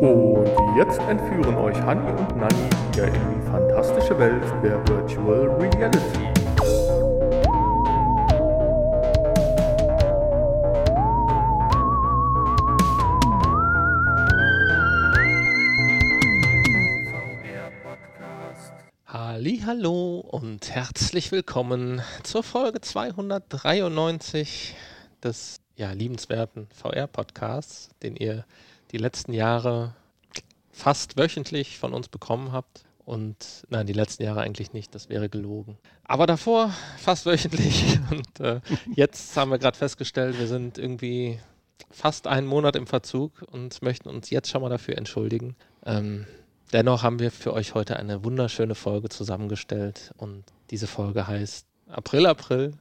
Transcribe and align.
Und 0.00 0.76
jetzt 0.76 1.00
entführen 1.00 1.56
euch 1.56 1.76
Hani 1.80 2.10
und 2.10 2.36
Nani 2.36 2.68
wieder 2.92 3.06
in 3.06 3.14
die 3.14 3.50
fantastische 3.50 4.18
Welt 4.18 4.44
der 4.62 4.86
Virtual 4.88 5.48
Reality. 5.58 6.34
Hallo 19.66 20.20
und 20.20 20.70
herzlich 20.70 21.32
willkommen 21.32 22.00
zur 22.22 22.42
Folge 22.42 22.80
293 22.80 24.76
des 25.22 25.60
ja, 25.74 25.90
liebenswerten 25.92 26.68
VR-Podcasts, 26.72 27.88
den 28.02 28.14
ihr 28.14 28.44
die 28.94 28.98
letzten 28.98 29.32
Jahre 29.32 29.92
fast 30.70 31.16
wöchentlich 31.16 31.78
von 31.78 31.92
uns 31.92 32.08
bekommen 32.08 32.52
habt. 32.52 32.84
Und 33.04 33.64
nein, 33.68 33.86
die 33.86 33.92
letzten 33.92 34.22
Jahre 34.22 34.40
eigentlich 34.40 34.72
nicht, 34.72 34.94
das 34.94 35.08
wäre 35.08 35.28
gelogen. 35.28 35.76
Aber 36.04 36.26
davor 36.26 36.72
fast 36.98 37.26
wöchentlich. 37.26 37.98
Und 38.10 38.40
äh, 38.40 38.60
jetzt 38.94 39.36
haben 39.36 39.50
wir 39.50 39.58
gerade 39.58 39.76
festgestellt, 39.76 40.38
wir 40.38 40.46
sind 40.46 40.78
irgendwie 40.78 41.40
fast 41.90 42.28
einen 42.28 42.46
Monat 42.46 42.76
im 42.76 42.86
Verzug 42.86 43.44
und 43.50 43.82
möchten 43.82 44.08
uns 44.08 44.30
jetzt 44.30 44.48
schon 44.48 44.62
mal 44.62 44.68
dafür 44.68 44.96
entschuldigen. 44.96 45.56
Ähm, 45.84 46.26
dennoch 46.72 47.02
haben 47.02 47.18
wir 47.18 47.30
für 47.30 47.52
euch 47.52 47.74
heute 47.74 47.96
eine 47.96 48.24
wunderschöne 48.24 48.76
Folge 48.76 49.08
zusammengestellt. 49.08 50.12
Und 50.16 50.44
diese 50.70 50.86
Folge 50.86 51.26
heißt 51.26 51.66
April, 51.88 52.26
April. 52.26 52.74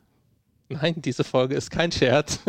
Nein, 0.70 0.94
diese 0.98 1.24
Folge 1.24 1.56
ist 1.56 1.72
kein 1.72 1.92
Scherz. 1.92 2.40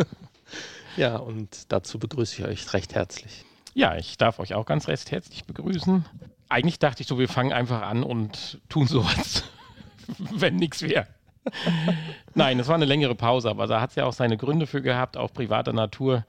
ja, 0.97 1.17
und 1.17 1.71
dazu 1.71 1.97
begrüße 1.97 2.41
ich 2.41 2.47
euch 2.47 2.73
recht 2.73 2.93
herzlich. 2.93 3.43
Ja, 3.75 3.97
ich 3.97 4.17
darf 4.17 4.39
euch 4.39 4.53
auch 4.53 4.65
ganz 4.65 4.87
recht 4.87 5.11
herzlich 5.11 5.43
begrüßen. 5.43 6.05
Eigentlich 6.47 6.79
dachte 6.79 7.01
ich 7.01 7.07
so, 7.07 7.19
wir 7.19 7.27
fangen 7.27 7.51
einfach 7.51 7.81
an 7.81 8.03
und 8.03 8.61
tun 8.69 8.87
so, 8.87 9.01
als 9.01 9.43
wenn 10.17 10.55
nichts 10.55 10.81
wäre. 10.81 11.07
Nein, 12.33 12.57
es 12.57 12.69
war 12.69 12.75
eine 12.75 12.85
längere 12.85 13.15
Pause, 13.15 13.49
aber 13.49 13.67
da 13.67 13.81
hat 13.81 13.89
es 13.89 13.97
ja 13.97 14.05
auch 14.05 14.13
seine 14.13 14.37
Gründe 14.37 14.65
für 14.65 14.81
gehabt, 14.81 15.17
auch 15.17 15.33
privater 15.33 15.73
Natur. 15.73 16.25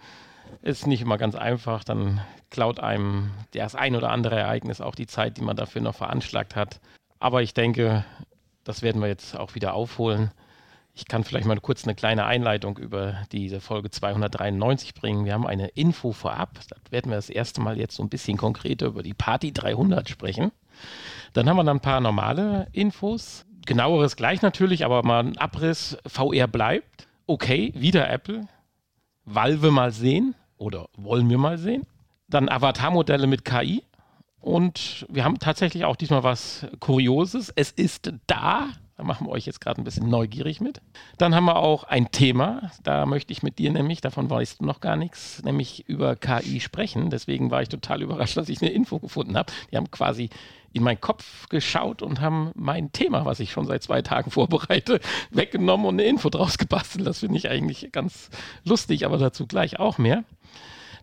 Ist 0.62 0.88
nicht 0.88 1.02
immer 1.02 1.18
ganz 1.18 1.36
einfach, 1.36 1.84
dann 1.84 2.20
klaut 2.50 2.80
einem 2.80 3.30
das 3.52 3.76
ein 3.76 3.94
oder 3.94 4.10
andere 4.10 4.34
Ereignis 4.34 4.80
auch 4.80 4.96
die 4.96 5.06
Zeit, 5.06 5.36
die 5.36 5.42
man 5.42 5.56
dafür 5.56 5.82
noch 5.82 5.94
veranschlagt 5.94 6.56
hat. 6.56 6.80
Aber 7.20 7.42
ich 7.42 7.54
denke, 7.54 8.04
das 8.64 8.82
werden 8.82 9.00
wir 9.00 9.08
jetzt 9.08 9.36
auch 9.36 9.54
wieder 9.54 9.74
aufholen. 9.74 10.32
Ich 10.98 11.04
kann 11.06 11.24
vielleicht 11.24 11.46
mal 11.46 11.60
kurz 11.60 11.84
eine 11.84 11.94
kleine 11.94 12.24
Einleitung 12.24 12.78
über 12.78 13.18
diese 13.30 13.60
Folge 13.60 13.90
293 13.90 14.94
bringen. 14.94 15.26
Wir 15.26 15.34
haben 15.34 15.46
eine 15.46 15.68
Info 15.68 16.12
vorab. 16.12 16.58
Da 16.70 16.76
werden 16.90 17.10
wir 17.10 17.16
das 17.16 17.28
erste 17.28 17.60
Mal 17.60 17.78
jetzt 17.78 17.96
so 17.96 18.02
ein 18.02 18.08
bisschen 18.08 18.38
konkreter 18.38 18.86
über 18.86 19.02
die 19.02 19.12
Party 19.12 19.52
300 19.52 20.08
sprechen. 20.08 20.52
Dann 21.34 21.50
haben 21.50 21.58
wir 21.58 21.64
dann 21.64 21.76
ein 21.76 21.82
paar 21.82 22.00
normale 22.00 22.68
Infos. 22.72 23.44
Genaueres 23.66 24.16
gleich 24.16 24.40
natürlich, 24.40 24.86
aber 24.86 25.02
mal 25.02 25.22
ein 25.22 25.36
Abriss. 25.36 25.98
VR 26.06 26.48
bleibt. 26.48 27.06
Okay, 27.26 27.74
wieder 27.76 28.08
Apple. 28.08 28.48
Valve 29.26 29.70
mal 29.70 29.92
sehen 29.92 30.34
oder 30.56 30.88
wollen 30.96 31.28
wir 31.28 31.36
mal 31.36 31.58
sehen. 31.58 31.82
Dann 32.26 32.48
Avatar-Modelle 32.48 33.26
mit 33.26 33.44
KI. 33.44 33.82
Und 34.40 35.04
wir 35.10 35.24
haben 35.24 35.38
tatsächlich 35.38 35.84
auch 35.84 35.96
diesmal 35.96 36.22
was 36.22 36.66
Kurioses. 36.80 37.52
Es 37.54 37.70
ist 37.70 38.14
da, 38.26 38.68
da 38.96 39.04
machen 39.04 39.26
wir 39.26 39.30
euch 39.30 39.44
jetzt 39.44 39.60
gerade 39.60 39.80
ein 39.80 39.84
bisschen 39.84 40.08
neugierig 40.08 40.60
mit. 40.60 40.80
Dann 41.18 41.34
haben 41.34 41.44
wir 41.44 41.56
auch 41.56 41.84
ein 41.84 42.10
Thema, 42.12 42.70
da 42.82 43.04
möchte 43.04 43.32
ich 43.32 43.42
mit 43.42 43.58
dir 43.58 43.70
nämlich, 43.70 44.00
davon 44.00 44.30
weißt 44.30 44.60
du 44.60 44.64
noch 44.64 44.80
gar 44.80 44.96
nichts, 44.96 45.42
nämlich 45.44 45.86
über 45.86 46.16
KI 46.16 46.60
sprechen. 46.60 47.10
Deswegen 47.10 47.50
war 47.50 47.60
ich 47.60 47.68
total 47.68 48.02
überrascht, 48.02 48.36
dass 48.36 48.48
ich 48.48 48.62
eine 48.62 48.70
Info 48.70 48.98
gefunden 48.98 49.36
habe. 49.36 49.52
Die 49.70 49.76
haben 49.76 49.90
quasi 49.90 50.30
in 50.72 50.82
meinen 50.82 51.00
Kopf 51.00 51.48
geschaut 51.48 52.02
und 52.02 52.20
haben 52.20 52.52
mein 52.54 52.92
Thema, 52.92 53.24
was 53.24 53.40
ich 53.40 53.50
schon 53.50 53.66
seit 53.66 53.82
zwei 53.82 54.02
Tagen 54.02 54.30
vorbereite, 54.30 55.00
weggenommen 55.30 55.86
und 55.86 55.94
eine 55.94 56.04
Info 56.04 56.30
draus 56.30 56.56
gebastelt. 56.56 57.06
Das 57.06 57.20
finde 57.20 57.36
ich 57.36 57.50
eigentlich 57.50 57.90
ganz 57.92 58.30
lustig, 58.64 59.04
aber 59.04 59.18
dazu 59.18 59.46
gleich 59.46 59.78
auch 59.78 59.98
mehr. 59.98 60.24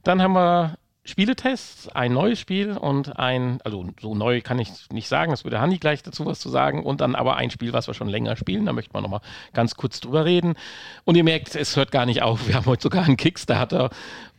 Dann 0.03 0.21
haben 0.21 0.33
wir 0.33 0.77
Spieletests, 1.05 1.89
ein 1.89 2.13
neues 2.13 2.39
Spiel 2.39 2.77
und 2.77 3.19
ein, 3.19 3.59
also 3.63 3.85
so 3.99 4.15
neu 4.15 4.39
kann 4.39 4.57
ich 4.57 4.69
nicht 4.89 5.09
sagen, 5.09 5.31
das 5.31 5.43
würde 5.43 5.59
Hanni 5.59 5.77
gleich 5.77 6.01
dazu 6.01 6.25
was 6.25 6.39
zu 6.39 6.49
sagen, 6.49 6.83
und 6.83 7.01
dann 7.01 7.15
aber 7.15 7.35
ein 7.35 7.51
Spiel, 7.51 7.73
was 7.73 7.87
wir 7.87 7.93
schon 7.93 8.07
länger 8.07 8.37
spielen, 8.37 8.65
da 8.65 8.71
möchte 8.71 8.93
man 8.93 9.03
nochmal 9.03 9.19
ganz 9.51 9.75
kurz 9.75 9.99
drüber 9.99 10.23
reden. 10.23 10.55
Und 11.03 11.15
ihr 11.15 11.25
merkt, 11.25 11.55
es 11.55 11.75
hört 11.75 11.91
gar 11.91 12.05
nicht 12.05 12.21
auf, 12.21 12.47
wir 12.47 12.55
haben 12.55 12.65
heute 12.67 12.83
sogar 12.83 13.03
einen 13.03 13.17
Kickstarter 13.17 13.89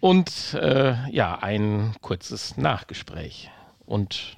und 0.01 0.55
äh, 0.55 0.95
ja, 1.11 1.39
ein 1.39 1.95
kurzes 2.01 2.57
Nachgespräch. 2.57 3.51
Und 3.85 4.37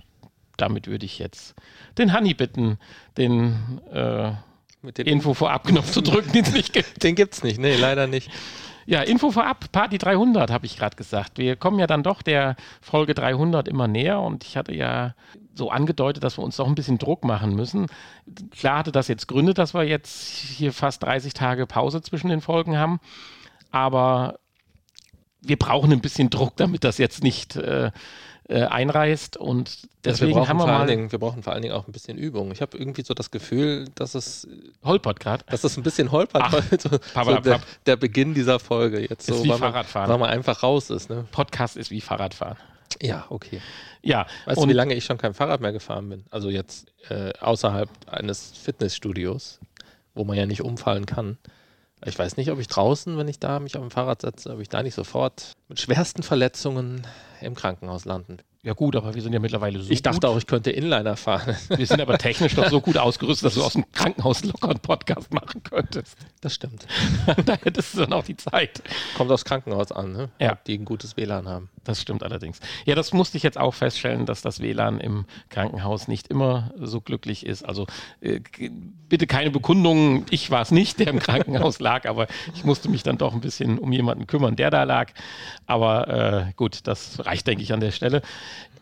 damit 0.56 0.88
würde 0.88 1.06
ich 1.06 1.20
jetzt 1.20 1.54
den 1.96 2.12
Hanni 2.12 2.34
bitten, 2.34 2.78
den, 3.16 3.80
äh, 3.92 4.32
den 4.82 5.06
Info 5.06 5.32
vorab 5.34 5.64
Knopf 5.66 5.92
zu 5.92 6.00
drücken, 6.00 6.32
den 6.32 6.44
es 6.44 6.52
nicht 6.52 6.72
gibt. 6.72 6.86
Den 7.04 7.14
gibt 7.14 7.34
es 7.34 7.42
nicht, 7.44 7.60
nee, 7.60 7.76
leider 7.76 8.06
nicht. 8.06 8.30
Ja, 8.88 9.02
Info 9.02 9.32
vorab, 9.32 9.72
Party 9.72 9.98
300 9.98 10.50
habe 10.50 10.64
ich 10.64 10.76
gerade 10.76 10.94
gesagt. 10.94 11.38
Wir 11.38 11.56
kommen 11.56 11.80
ja 11.80 11.88
dann 11.88 12.04
doch 12.04 12.22
der 12.22 12.54
Folge 12.80 13.14
300 13.14 13.66
immer 13.66 13.88
näher 13.88 14.20
und 14.20 14.44
ich 14.44 14.56
hatte 14.56 14.72
ja 14.72 15.14
so 15.54 15.70
angedeutet, 15.70 16.22
dass 16.22 16.38
wir 16.38 16.44
uns 16.44 16.56
doch 16.56 16.68
ein 16.68 16.76
bisschen 16.76 16.98
Druck 16.98 17.24
machen 17.24 17.56
müssen. 17.56 17.86
Klar 18.52 18.78
hatte 18.78 18.92
das 18.92 19.08
jetzt 19.08 19.26
Gründe, 19.26 19.54
dass 19.54 19.74
wir 19.74 19.82
jetzt 19.82 20.28
hier 20.28 20.72
fast 20.72 21.02
30 21.02 21.34
Tage 21.34 21.66
Pause 21.66 22.00
zwischen 22.00 22.28
den 22.28 22.40
Folgen 22.40 22.78
haben, 22.78 23.00
aber 23.72 24.38
wir 25.40 25.56
brauchen 25.56 25.92
ein 25.92 26.00
bisschen 26.00 26.30
Druck, 26.30 26.56
damit 26.56 26.84
das 26.84 26.98
jetzt 26.98 27.24
nicht 27.24 27.56
äh, 27.56 27.90
äh, 28.48 28.62
einreißt 28.62 29.36
und 29.36 29.88
deswegen 30.04 30.38
ja, 30.38 30.48
haben 30.48 30.58
wir 30.58 30.66
mal. 30.66 30.86
Dingen, 30.86 31.10
wir 31.10 31.18
brauchen 31.18 31.42
vor 31.42 31.52
allen 31.52 31.62
Dingen 31.62 31.74
auch 31.74 31.88
ein 31.88 31.92
bisschen 31.92 32.16
Übung. 32.16 32.52
Ich 32.52 32.62
habe 32.62 32.78
irgendwie 32.78 33.02
so 33.02 33.12
das 33.12 33.32
Gefühl, 33.32 33.86
dass 33.96 34.14
es 34.14 34.46
holpert 34.84 35.18
gerade, 35.18 35.44
dass 35.50 35.64
es 35.64 35.76
ein 35.76 35.82
bisschen 35.82 36.12
holpert, 36.12 36.42
Ach, 36.44 36.62
so, 36.78 36.90
so 36.90 37.38
der, 37.38 37.60
der, 37.86 37.96
Beginn 37.96 38.34
dieser 38.34 38.60
Folge 38.60 39.00
jetzt 39.00 39.28
ist 39.28 39.38
so, 39.38 39.44
wie 39.44 39.48
weil 39.48 39.58
Fahrradfahren, 39.58 40.08
man, 40.08 40.20
weil 40.20 40.28
man 40.28 40.36
einfach 40.36 40.62
raus 40.62 40.90
ist. 40.90 41.10
Ne? 41.10 41.26
Podcast 41.32 41.76
ist 41.76 41.90
wie 41.90 42.00
Fahrradfahren. 42.00 42.56
Ja, 43.02 43.26
okay. 43.30 43.60
Ja, 44.02 44.26
weißt 44.44 44.62
du, 44.62 44.68
wie 44.68 44.72
lange 44.72 44.94
ich 44.94 45.04
schon 45.04 45.18
kein 45.18 45.34
Fahrrad 45.34 45.60
mehr 45.60 45.72
gefahren 45.72 46.08
bin? 46.08 46.24
Also 46.30 46.48
jetzt 46.48 46.86
äh, 47.08 47.32
außerhalb 47.40 47.88
eines 48.06 48.52
Fitnessstudios, 48.56 49.58
wo 50.14 50.24
man 50.24 50.36
ja 50.36 50.46
nicht 50.46 50.62
umfallen 50.62 51.04
kann. 51.04 51.38
Ich 52.04 52.18
weiß 52.18 52.36
nicht, 52.36 52.50
ob 52.50 52.58
ich 52.58 52.68
draußen, 52.68 53.16
wenn 53.16 53.28
ich 53.28 53.38
da 53.38 53.58
mich 53.58 53.76
auf 53.76 53.82
dem 53.82 53.90
Fahrrad 53.90 54.22
setze, 54.22 54.52
ob 54.52 54.60
ich 54.60 54.68
da 54.68 54.82
nicht 54.82 54.94
sofort 54.94 55.52
mit 55.68 55.80
schwersten 55.80 56.22
Verletzungen 56.22 57.06
im 57.40 57.54
Krankenhaus 57.54 58.04
landen. 58.04 58.38
Ja 58.62 58.72
gut, 58.72 58.96
aber 58.96 59.14
wir 59.14 59.22
sind 59.22 59.32
ja 59.32 59.38
mittlerweile 59.38 59.80
so 59.80 59.90
Ich 59.92 60.02
dachte 60.02 60.20
gut. 60.20 60.24
auch, 60.30 60.36
ich 60.36 60.46
könnte 60.48 60.72
Inliner 60.72 61.16
fahren. 61.16 61.54
Wir 61.68 61.86
sind 61.86 62.00
aber 62.00 62.18
technisch 62.18 62.56
doch 62.56 62.68
so 62.68 62.80
gut 62.80 62.96
ausgerüstet, 62.98 63.46
dass 63.46 63.54
du 63.54 63.62
aus 63.62 63.74
dem 63.74 63.84
Krankenhaus 63.92 64.42
locker 64.42 64.70
einen 64.70 64.80
Podcast 64.80 65.32
machen 65.32 65.62
könntest. 65.62 66.16
Das 66.40 66.52
stimmt. 66.54 66.84
da 67.44 67.54
hättest 67.62 67.94
du 67.94 68.00
dann 68.00 68.12
auch 68.12 68.24
die 68.24 68.36
Zeit. 68.36 68.82
Kommt 69.16 69.30
aufs 69.30 69.44
Krankenhaus 69.44 69.92
an, 69.92 70.12
ne? 70.12 70.30
Ja. 70.40 70.54
Ob 70.54 70.64
die 70.64 70.76
ein 70.76 70.84
gutes 70.84 71.16
WLAN 71.16 71.48
haben. 71.48 71.70
Das 71.86 72.02
stimmt 72.02 72.24
allerdings. 72.24 72.58
Ja, 72.84 72.96
das 72.96 73.12
musste 73.12 73.36
ich 73.36 73.44
jetzt 73.44 73.58
auch 73.58 73.72
feststellen, 73.72 74.26
dass 74.26 74.42
das 74.42 74.60
WLAN 74.60 74.98
im 74.98 75.24
Krankenhaus 75.50 76.08
nicht 76.08 76.26
immer 76.28 76.72
so 76.76 77.00
glücklich 77.00 77.46
ist. 77.46 77.62
Also 77.62 77.86
äh, 78.20 78.40
bitte 79.08 79.28
keine 79.28 79.50
Bekundungen. 79.50 80.26
Ich 80.30 80.50
war 80.50 80.62
es 80.62 80.72
nicht, 80.72 80.98
der 80.98 81.06
im 81.06 81.20
Krankenhaus 81.20 81.78
lag, 81.80 82.08
aber 82.08 82.26
ich 82.54 82.64
musste 82.64 82.88
mich 82.88 83.04
dann 83.04 83.18
doch 83.18 83.32
ein 83.34 83.40
bisschen 83.40 83.78
um 83.78 83.92
jemanden 83.92 84.26
kümmern, 84.26 84.56
der 84.56 84.70
da 84.70 84.82
lag. 84.82 85.12
Aber 85.66 86.08
äh, 86.48 86.52
gut, 86.56 86.80
das 86.88 87.24
reicht, 87.24 87.46
denke 87.46 87.62
ich, 87.62 87.72
an 87.72 87.80
der 87.80 87.92
Stelle. 87.92 88.20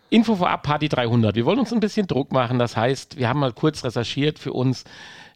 Info 0.09 0.37
vorab, 0.37 0.63
Party 0.63 0.89
300. 0.89 1.35
Wir 1.35 1.45
wollen 1.45 1.59
uns 1.59 1.75
ein 1.75 1.81
bisschen 1.81 2.07
Druck 2.07 2.33
machen. 2.33 2.59
Das 2.59 2.75
heißt, 2.75 3.19
wir 3.19 3.29
haben 3.29 3.41
mal 3.41 3.53
kurz 3.53 3.85
recherchiert 3.85 4.39
für 4.39 4.55
uns 4.55 4.85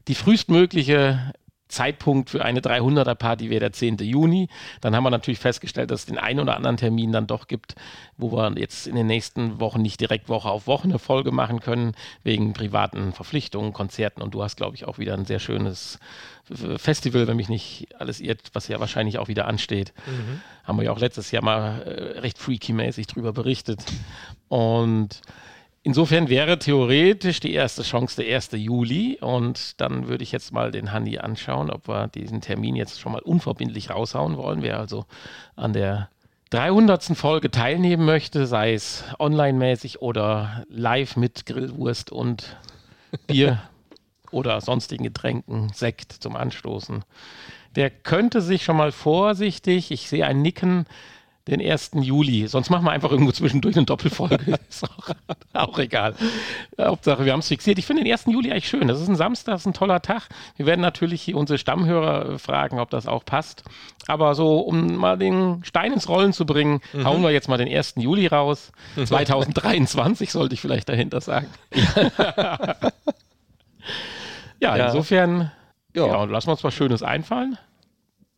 die 0.07 0.15
frühestmögliche 0.15 1.35
Zeitpunkt 1.69 2.31
für 2.31 2.45
eine 2.45 2.61
300er 2.61 3.15
Party 3.15 3.51
wäre 3.51 3.61
der 3.61 3.73
10. 3.73 3.99
Juni. 3.99 4.49
Dann 4.81 4.97
haben 4.97 5.05
wir 5.05 5.11
natürlich 5.11 5.39
festgestellt, 5.39 5.91
dass 5.91 6.01
es 6.01 6.07
den 6.07 6.19
einen 6.19 6.41
oder 6.41 6.57
anderen 6.57 6.77
Termin 6.77 7.13
dann 7.13 7.27
doch 7.27 7.47
gibt, 7.47 7.75
wo 8.17 8.33
wir 8.33 8.53
jetzt 8.59 8.87
in 8.87 8.97
den 8.97 9.07
nächsten 9.07 9.61
Wochen 9.61 9.83
nicht 9.83 10.01
direkt 10.01 10.29
Woche 10.29 10.49
auf 10.49 10.67
Woche 10.67 10.85
eine 10.85 10.99
Folge 10.99 11.31
machen 11.31 11.61
können, 11.61 11.93
wegen 12.23 12.53
privaten 12.53 13.13
Verpflichtungen, 13.13 13.73
Konzerten. 13.73 14.23
Und 14.23 14.35
du 14.35 14.43
hast, 14.43 14.57
glaube 14.57 14.77
ich, 14.77 14.87
auch 14.87 14.99
wieder 14.99 15.15
ein 15.15 15.27
sehr 15.27 15.41
schönes 15.41 15.99
Festival, 16.77 17.27
wenn 17.27 17.37
mich 17.37 17.49
nicht 17.49 17.89
alles 17.99 18.21
irrt, 18.21 18.51
was 18.55 18.69
ja 18.69 18.81
wahrscheinlich 18.81 19.19
auch 19.19 19.29
wieder 19.29 19.47
ansteht. 19.47 19.93
Mhm. 20.07 20.41
Haben 20.65 20.79
wir 20.79 20.85
ja 20.85 20.93
auch 20.93 20.99
letztes 20.99 21.31
Jahr 21.31 21.45
mal 21.45 21.83
äh, 21.83 22.19
recht 22.21 22.39
freaky-mäßig 22.39 23.07
drüber 23.07 23.33
berichtet. 23.33 23.85
Und 24.49 25.21
Insofern 25.89 26.29
wäre 26.29 26.59
theoretisch 26.59 27.41
die 27.41 27.55
erste 27.55 27.83
Chance 27.83 28.23
der 28.23 28.37
1. 28.37 28.51
Juli 28.53 29.17
und 29.23 29.81
dann 29.81 30.07
würde 30.07 30.23
ich 30.23 30.33
jetzt 30.33 30.53
mal 30.53 30.71
den 30.71 30.93
Handy 30.93 31.17
anschauen, 31.17 31.71
ob 31.71 31.89
wir 31.89 32.09
diesen 32.09 32.43
Termin 32.43 32.77
jetzt 32.77 33.01
schon 33.01 33.13
mal 33.13 33.23
unverbindlich 33.23 33.89
raushauen 33.89 34.37
wollen. 34.37 34.61
Wer 34.61 34.79
also 34.79 35.07
an 35.57 35.73
der 35.73 36.11
300. 36.51 37.17
Folge 37.17 37.51
teilnehmen 37.51 38.05
möchte, 38.05 38.47
sei 38.47 38.75
es 38.75 39.03
online-mäßig 39.19 40.03
oder 40.03 40.67
live 40.69 41.17
mit 41.17 41.47
Grillwurst 41.47 42.13
und 42.13 42.59
Bier 43.27 43.63
oder 44.31 44.61
sonstigen 44.61 45.05
Getränken, 45.05 45.71
Sekt 45.73 46.13
zum 46.13 46.37
Anstoßen, 46.37 47.03
der 47.77 47.89
könnte 47.89 48.43
sich 48.43 48.63
schon 48.63 48.77
mal 48.77 48.93
vorsichtig, 48.93 49.91
ich 49.91 50.07
sehe 50.11 50.27
ein 50.27 50.43
Nicken, 50.43 50.85
den 51.49 51.61
1. 51.61 51.93
Juli. 51.95 52.47
Sonst 52.47 52.71
machen 52.71 52.85
wir 52.85 52.91
einfach 52.91 53.11
irgendwo 53.11 53.33
zwischendurch 53.33 53.77
eine 53.77 53.87
Doppelfolge. 53.87 54.59
ist 54.69 54.85
auch, 54.85 55.11
auch 55.55 55.79
egal. 55.79 56.15
Hauptsache, 56.79 57.25
wir 57.25 57.33
haben 57.33 57.41
es 57.41 57.49
fixiert. 57.49 57.79
Ich 57.79 57.87
finde 57.87 58.05
den 58.05 58.13
1. 58.13 58.27
Juli 58.27 58.51
eigentlich 58.51 58.69
schön. 58.69 58.87
Das 58.87 59.01
ist 59.01 59.09
ein 59.09 59.17
Samstag, 59.17 59.55
das 59.55 59.63
ist 59.63 59.67
ein 59.67 59.73
toller 59.73 60.03
Tag. 60.03 60.29
Wir 60.57 60.67
werden 60.67 60.81
natürlich 60.81 61.23
hier 61.23 61.37
unsere 61.37 61.59
Stammhörer 61.59 62.39
fragen, 62.39 62.79
ob 62.79 62.91
das 62.91 63.07
auch 63.07 63.25
passt. 63.25 63.65
Aber 64.07 64.35
so, 64.35 64.59
um 64.61 64.97
mal 64.97 65.17
den 65.17 65.63
Stein 65.65 65.93
ins 65.93 66.09
Rollen 66.09 66.33
zu 66.33 66.45
bringen, 66.47 66.81
mhm. 66.93 67.05
hauen 67.05 67.23
wir 67.23 67.31
jetzt 67.31 67.49
mal 67.49 67.59
den 67.59 67.69
1. 67.69 67.95
Juli 67.97 68.27
raus. 68.27 68.73
2023 69.03 70.31
sollte 70.31 70.55
ich 70.55 70.61
vielleicht 70.61 70.89
dahinter 70.89 71.21
sagen. 71.21 71.49
ja, 74.61 74.77
ja, 74.77 74.87
insofern, 74.87 75.51
ja. 75.95 76.07
ja, 76.07 76.25
lassen 76.25 76.49
wir 76.49 76.53
uns 76.53 76.65
was 76.65 76.75
Schönes 76.75 77.03
einfallen. 77.03 77.59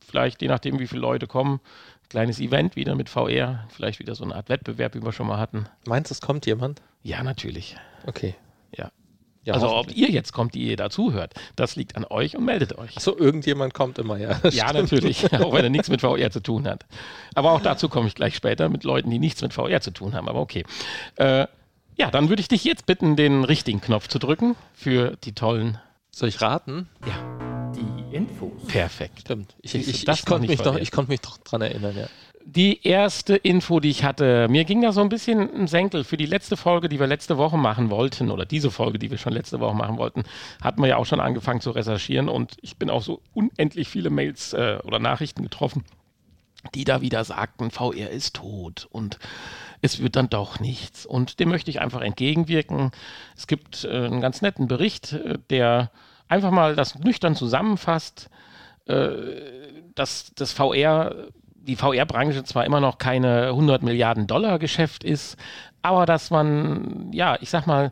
Vielleicht, 0.07 0.43
je 0.43 0.49
nachdem, 0.49 0.79
wie 0.79 0.87
viele 0.87 1.01
Leute 1.01 1.27
kommen, 1.27 1.61
kleines 2.11 2.41
Event 2.41 2.77
wieder 2.77 2.95
mit 2.95 3.09
VR, 3.09 3.67
vielleicht 3.71 4.01
wieder 4.01 4.15
so 4.15 4.25
eine 4.25 4.35
Art 4.35 4.51
Wettbewerb, 4.51 4.95
wie 4.95 5.03
wir 5.03 5.13
schon 5.13 5.29
mal 5.29 5.39
hatten. 5.39 5.67
Meinst 5.87 6.11
du, 6.11 6.15
es 6.15 6.21
kommt 6.21 6.45
jemand? 6.45 6.83
Ja, 7.03 7.23
natürlich. 7.23 7.77
Okay. 8.07 8.35
Ja. 8.77 8.91
ja 9.45 9.55
also 9.55 9.75
ob 9.75 9.97
ihr 9.97 10.11
jetzt 10.11 10.33
kommt, 10.33 10.55
die 10.55 10.69
ihr 10.69 10.77
dazu 10.77 11.13
hört, 11.13 11.35
das 11.57 11.77
liegt 11.77 11.97
an 11.97 12.05
euch 12.05 12.37
und 12.37 12.45
meldet 12.45 12.77
euch. 12.77 12.97
Achso, 12.97 13.17
irgendjemand 13.17 13.73
kommt 13.73 13.99
immer, 13.99 14.19
ja. 14.19 14.41
Ja, 14.51 14.73
natürlich, 14.73 15.33
auch 15.41 15.53
wenn 15.55 15.65
er 15.65 15.71
nichts 15.71 15.89
mit 15.89 16.01
VR 16.01 16.31
zu 16.31 16.43
tun 16.43 16.67
hat. 16.67 16.85
Aber 17.35 17.53
auch 17.53 17.63
dazu 17.63 17.89
komme 17.89 18.09
ich 18.09 18.15
gleich 18.15 18.35
später 18.35 18.69
mit 18.69 18.85
Leuten, 18.85 19.09
die 19.09 19.21
nichts 19.21 19.41
mit 19.41 19.55
VR 19.55 19.81
zu 19.81 19.93
tun 19.93 20.15
haben, 20.15 20.29
aber 20.29 20.41
okay. 20.41 20.65
Äh, 21.17 21.47
ja, 21.97 22.11
dann 22.11 22.29
würde 22.29 22.41
ich 22.41 22.49
dich 22.49 22.65
jetzt 22.65 22.87
bitten, 22.87 23.15
den 23.15 23.45
richtigen 23.45 23.81
Knopf 23.81 24.09
zu 24.09 24.19
drücken 24.19 24.57
für 24.75 25.17
die 25.23 25.33
tollen. 25.33 25.79
Soll 26.11 26.29
ich 26.29 26.41
raten? 26.41 26.89
Ja. 27.07 27.40
Infos. 28.13 28.53
Perfekt. 28.67 29.21
Stimmt. 29.21 29.55
Ich, 29.63 29.75
ich, 29.75 29.89
ich, 29.89 30.09
ich 30.09 30.25
konnte 30.25 30.49
mich, 30.49 30.61
doch, 30.61 30.77
ich 30.77 30.91
konnt 30.91 31.09
mich 31.09 31.21
doch 31.21 31.39
dran 31.39 31.63
erinnern, 31.63 31.97
ja. 31.97 32.07
Die 32.45 32.87
erste 32.87 33.37
Info, 33.37 33.81
die 33.81 33.91
ich 33.91 34.03
hatte, 34.03 34.49
mir 34.49 34.65
ging 34.65 34.81
da 34.81 34.93
so 34.93 35.03
ein 35.03 35.11
bisschen 35.11 35.55
ein 35.55 35.67
Senkel. 35.67 36.05
Für 36.05 36.17
die 36.17 36.27
letzte 36.27 36.57
Folge, 36.57 36.89
die 36.89 36.99
wir 36.99 37.07
letzte 37.07 37.37
Woche 37.37 37.59
machen 37.59 37.91
wollten, 37.91 38.31
oder 38.31 38.47
diese 38.47 38.71
Folge, 38.71 38.99
die 38.99 39.11
wir 39.11 39.19
schon 39.19 39.35
letzte 39.35 39.61
Woche 39.61 39.75
machen 39.75 39.99
wollten, 39.99 40.25
hatten 40.63 40.81
wir 40.81 40.89
ja 40.89 40.97
auch 40.97 41.05
schon 41.05 41.21
angefangen 41.21 41.61
zu 41.61 41.71
recherchieren 41.71 42.29
und 42.29 42.57
ich 42.63 42.77
bin 42.79 42.89
auch 42.89 43.03
so 43.03 43.21
unendlich 43.35 43.89
viele 43.89 44.09
Mails 44.09 44.55
äh, 44.55 44.79
oder 44.85 44.99
Nachrichten 44.99 45.43
getroffen, 45.43 45.85
die 46.75 46.85
da 46.85 47.03
wieder 47.03 47.25
sagten, 47.25 47.71
VR 47.71 48.11
ist 48.11 48.37
tot 48.37 48.89
und 48.91 49.19
es 49.83 50.03
wird 50.03 50.17
dann 50.17 50.29
doch 50.29 50.61
nichts. 50.61 51.07
Und 51.07 51.41
dem 51.41 51.49
möchte 51.49 51.71
ich 51.71 51.81
einfach 51.81 52.01
entgegenwirken. 52.01 52.91
Es 53.37 53.47
gibt 53.47 53.85
äh, 53.85 54.07
einen 54.07 54.21
ganz 54.21 54.43
netten 54.43 54.67
Bericht, 54.67 55.13
äh, 55.13 55.39
der 55.51 55.91
einfach 56.31 56.51
mal 56.51 56.77
das 56.77 56.99
nüchtern 56.99 57.35
zusammenfasst, 57.35 58.31
äh, 58.87 59.17
dass 59.95 60.33
das 60.35 60.53
VR, 60.53 61.29
die 61.55 61.77
VR-Branche 61.77 62.45
zwar 62.45 62.65
immer 62.65 62.81
noch 62.81 62.99
keine 62.99 63.49
100 63.49 63.83
Milliarden 63.83 64.27
Dollar 64.27 64.59
Geschäft 64.59 65.05
ist, 65.05 65.37
aber 65.83 66.07
dass 66.07 66.31
man, 66.31 67.11
ja, 67.13 67.37
ich 67.41 67.51
sag 67.51 67.67
mal, 67.67 67.91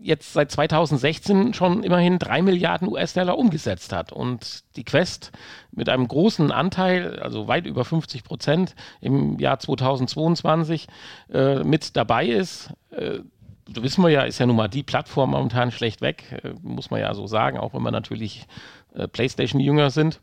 jetzt 0.00 0.32
seit 0.32 0.50
2016 0.50 1.54
schon 1.54 1.82
immerhin 1.82 2.18
3 2.18 2.42
Milliarden 2.42 2.88
US-Dollar 2.88 3.38
umgesetzt 3.38 3.92
hat 3.92 4.12
und 4.12 4.64
die 4.76 4.84
Quest 4.84 5.32
mit 5.70 5.88
einem 5.88 6.08
großen 6.08 6.50
Anteil, 6.50 7.18
also 7.20 7.46
weit 7.48 7.66
über 7.66 7.84
50 7.84 8.24
Prozent 8.24 8.74
im 9.00 9.38
Jahr 9.38 9.58
2022 9.58 10.86
äh, 11.32 11.62
mit 11.62 11.96
dabei 11.96 12.26
ist. 12.26 12.70
Äh, 12.90 13.20
wissen 13.66 14.02
wir 14.02 14.10
ja, 14.10 14.22
ist 14.22 14.38
ja 14.38 14.46
nun 14.46 14.56
mal 14.56 14.68
die 14.68 14.82
Plattform 14.82 15.30
momentan 15.30 15.70
schlecht 15.70 16.00
weg, 16.00 16.40
äh, 16.42 16.50
muss 16.62 16.90
man 16.90 17.00
ja 17.00 17.14
so 17.14 17.26
sagen, 17.26 17.58
auch 17.58 17.74
wenn 17.74 17.82
wir 17.82 17.90
natürlich 17.90 18.46
äh, 18.94 19.08
PlayStation-Jünger 19.08 19.90
sind. 19.90 20.20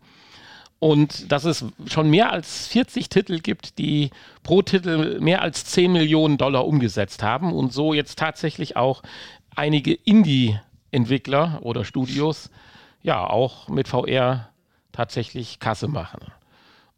Und 0.79 1.31
dass 1.31 1.45
es 1.45 1.65
schon 1.87 2.09
mehr 2.09 2.31
als 2.33 2.67
40 2.67 3.07
Titel 3.07 3.39
gibt, 3.39 3.77
die 3.77 4.09
pro 4.43 4.61
Titel 4.61 5.19
mehr 5.21 5.41
als 5.41 5.63
10 5.65 5.93
Millionen 5.93 6.37
Dollar 6.37 6.65
umgesetzt 6.67 7.23
haben 7.23 7.53
und 7.53 7.71
so 7.71 7.93
jetzt 7.93 8.19
tatsächlich 8.19 8.75
auch 8.75 9.01
einige 9.55 9.93
Indie-Entwickler 9.93 11.59
oder 11.61 11.85
Studios 11.85 12.49
ja 13.01 13.25
auch 13.25 13.69
mit 13.69 13.87
VR 13.87 14.49
tatsächlich 14.91 15.59
Kasse 15.59 15.87
machen. 15.87 16.19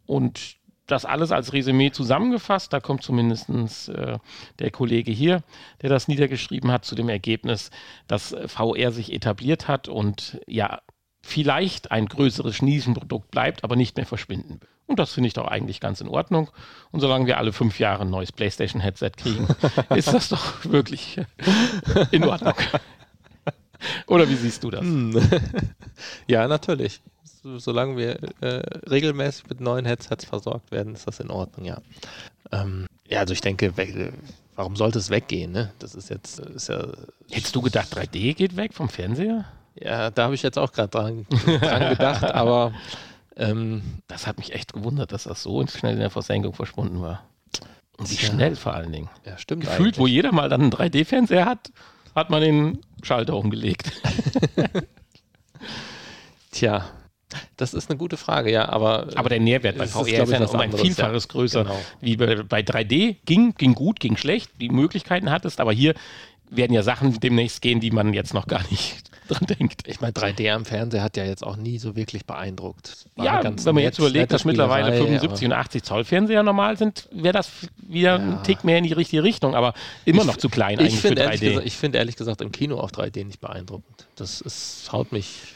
Und 0.07 0.56
das 0.87 1.05
alles 1.05 1.31
als 1.31 1.53
Resümee 1.53 1.91
zusammengefasst. 1.91 2.71
Da 2.73 2.79
kommt 2.79 3.03
zumindest 3.03 3.89
äh, 3.89 4.17
der 4.59 4.71
Kollege 4.71 5.11
hier, 5.11 5.43
der 5.81 5.89
das 5.89 6.07
niedergeschrieben 6.07 6.71
hat, 6.71 6.85
zu 6.85 6.95
dem 6.95 7.09
Ergebnis, 7.09 7.71
dass 8.07 8.35
VR 8.47 8.91
sich 8.91 9.11
etabliert 9.13 9.67
hat 9.67 9.87
und 9.87 10.39
ja, 10.47 10.81
vielleicht 11.21 11.91
ein 11.91 12.05
größeres 12.05 12.61
Nischenprodukt 12.61 13.31
bleibt, 13.31 13.63
aber 13.63 13.75
nicht 13.75 13.97
mehr 13.97 14.05
verschwinden 14.05 14.61
will. 14.61 14.69
Und 14.87 14.99
das 14.99 15.13
finde 15.13 15.27
ich 15.27 15.33
doch 15.33 15.47
eigentlich 15.47 15.79
ganz 15.79 15.99
in 15.99 16.07
Ordnung. 16.07 16.51
Und 16.91 16.99
solange 16.99 17.25
wir 17.25 17.39
alle 17.39 17.51
fünf 17.51 17.79
Jahre 17.79 18.03
ein 18.03 18.11
neues 18.11 18.31
PlayStation-Headset 18.31 19.11
kriegen, 19.17 19.47
ist 19.95 20.13
das 20.13 20.29
doch 20.29 20.63
wirklich 20.65 21.19
in 22.11 22.23
Ordnung. 22.23 22.53
Oder 24.07 24.29
wie 24.29 24.35
siehst 24.35 24.63
du 24.63 24.69
das? 24.69 24.81
Hm. 24.81 25.19
Ja, 26.27 26.47
natürlich 26.47 27.01
solange 27.57 27.97
wir 27.97 28.19
äh, 28.42 28.62
regelmäßig 28.89 29.47
mit 29.50 29.62
neuen 29.62 29.86
Headsets 29.86 30.25
versorgt 30.25 30.71
werden, 30.71 30.94
ist 30.95 31.07
das 31.07 31.19
in 31.19 31.30
Ordnung, 31.30 31.65
ja. 31.65 31.77
Ähm, 32.51 32.88
ja, 33.07 33.19
also 33.19 33.33
ich 33.33 33.42
denke, 33.42 33.74
warum 34.56 34.75
sollte 34.75 35.00
es 35.00 35.09
weggehen? 35.09 35.51
Ne? 35.51 35.71
Das 35.80 35.95
ist 35.95 36.09
jetzt, 36.09 36.39
ist 36.39 36.69
ja. 36.69 36.88
Hättest 37.30 37.56
du 37.56 37.62
gedacht, 37.62 37.95
3D 37.95 38.33
geht 38.33 38.56
weg 38.56 38.74
vom 38.74 38.89
Fernseher? 38.89 39.45
Ja, 39.75 40.09
da 40.09 40.24
habe 40.24 40.36
ich 40.36 40.44
jetzt 40.44 40.57
auch 40.57 40.71
gerade 40.71 40.89
dran, 40.89 41.25
dran, 41.45 41.89
gedacht, 41.89 42.24
aber 42.24 42.74
ähm, 43.36 43.81
das 44.07 44.25
hat 44.25 44.38
mich 44.38 44.53
echt 44.53 44.74
gewundert, 44.74 45.12
dass 45.12 45.24
das 45.24 45.44
so 45.44 45.65
schnell 45.68 45.94
in 45.94 46.00
der 46.00 46.09
Versenkung 46.09 46.53
verschwunden 46.53 47.01
war. 47.01 47.25
Und 47.97 48.09
wie 48.12 48.18
schnell 48.18 48.56
vor 48.56 48.74
allen 48.74 48.92
Dingen. 48.92 49.09
Ja, 49.25 49.38
stimmt. 49.38 49.63
Gefühlt, 49.63 49.80
eigentlich. 49.80 50.00
wo 50.00 50.07
jeder 50.07 50.31
mal 50.33 50.50
dann 50.50 50.62
einen 50.62 50.71
3D-Fernseher 50.71 51.45
hat, 51.45 51.71
hat 52.13 52.30
man 52.30 52.42
den 52.42 52.80
Schalter 53.03 53.36
umgelegt. 53.36 53.92
Tja, 56.51 56.86
das 57.57 57.73
ist 57.73 57.89
eine 57.89 57.97
gute 57.97 58.17
Frage, 58.17 58.51
ja, 58.51 58.69
aber. 58.69 59.07
Aber 59.15 59.29
der 59.29 59.39
Nährwert 59.39 59.77
bei 59.77 59.87
VR 59.87 60.23
ist, 60.23 60.31
ja 60.31 60.45
um 60.45 60.59
ein 60.59 60.71
Vielfaches 60.71 61.23
ja. 61.23 61.31
größer. 61.31 61.63
Genau. 61.63 61.79
Wie 62.01 62.17
bei, 62.17 62.43
bei 62.43 62.61
3D 62.61 63.17
ging, 63.25 63.53
ging 63.57 63.73
gut, 63.73 63.99
ging 63.99 64.17
schlecht, 64.17 64.51
die 64.59 64.69
Möglichkeiten 64.69 65.31
hattest, 65.31 65.59
aber 65.59 65.73
hier 65.73 65.93
werden 66.49 66.73
ja 66.73 66.83
Sachen 66.83 67.19
demnächst 67.19 67.61
gehen, 67.61 67.79
die 67.79 67.91
man 67.91 68.13
jetzt 68.13 68.33
noch 68.33 68.47
gar 68.47 68.61
nicht 68.69 69.09
dran 69.27 69.47
denkt. 69.47 69.87
Ich 69.87 70.01
meine, 70.01 70.13
3D 70.13 70.51
am 70.51 70.65
Fernseher 70.65 71.01
hat 71.01 71.17
ja 71.17 71.25
jetzt 71.25 71.43
auch 71.43 71.55
nie 71.55 71.79
so 71.79 71.95
wirklich 71.95 72.25
beeindruckt. 72.25 73.07
ja, 73.17 73.43
wenn 73.43 73.75
man 73.75 73.83
jetzt 73.83 73.97
überlegt, 73.97 74.31
dass 74.31 74.45
mittlerweile 74.45 74.93
75 74.95 75.47
und 75.47 75.53
80 75.53 75.83
Zoll 75.83 76.03
Fernseher 76.03 76.43
normal 76.43 76.77
sind, 76.77 77.09
wäre 77.11 77.33
das 77.33 77.49
wieder 77.77 78.17
ja. 78.19 78.23
ein 78.23 78.43
Tick 78.43 78.63
mehr 78.63 78.77
in 78.77 78.83
die 78.83 78.93
richtige 78.93 79.23
Richtung, 79.23 79.55
aber 79.55 79.73
immer 80.06 80.21
ich, 80.21 80.27
noch 80.27 80.37
zu 80.37 80.49
klein 80.49 80.80
eigentlich 80.80 80.99
für 80.99 81.09
3D. 81.09 81.39
Gesagt, 81.39 81.65
ich 81.65 81.75
finde 81.75 81.97
ehrlich 81.97 82.15
gesagt 82.15 82.42
im 82.42 82.51
Kino 82.51 82.80
auf 82.80 82.92
3D 82.92 83.25
nicht 83.25 83.42
beeindruckend. 83.42 84.07
Das 84.15 84.42
ist, 84.42 84.92
haut 84.92 85.11
mich 85.11 85.55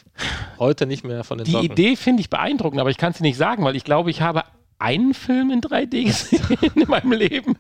heute 0.58 0.86
nicht 0.86 1.04
mehr 1.04 1.24
von 1.24 1.38
den 1.38 1.46
Die 1.46 1.52
Socken. 1.52 1.72
Idee 1.72 1.96
finde 1.96 2.22
ich 2.22 2.30
beeindruckend, 2.30 2.80
aber 2.80 2.90
ich 2.90 2.98
kann 2.98 3.12
es 3.12 3.20
nicht 3.20 3.38
sagen, 3.38 3.64
weil 3.64 3.76
ich 3.76 3.84
glaube, 3.84 4.10
ich 4.10 4.22
habe 4.22 4.44
einen 4.78 5.14
Film 5.14 5.52
in 5.52 5.62
3D 5.62 6.04
gesehen 6.06 6.72
in 6.76 6.88
meinem 6.88 7.12
Leben. 7.12 7.58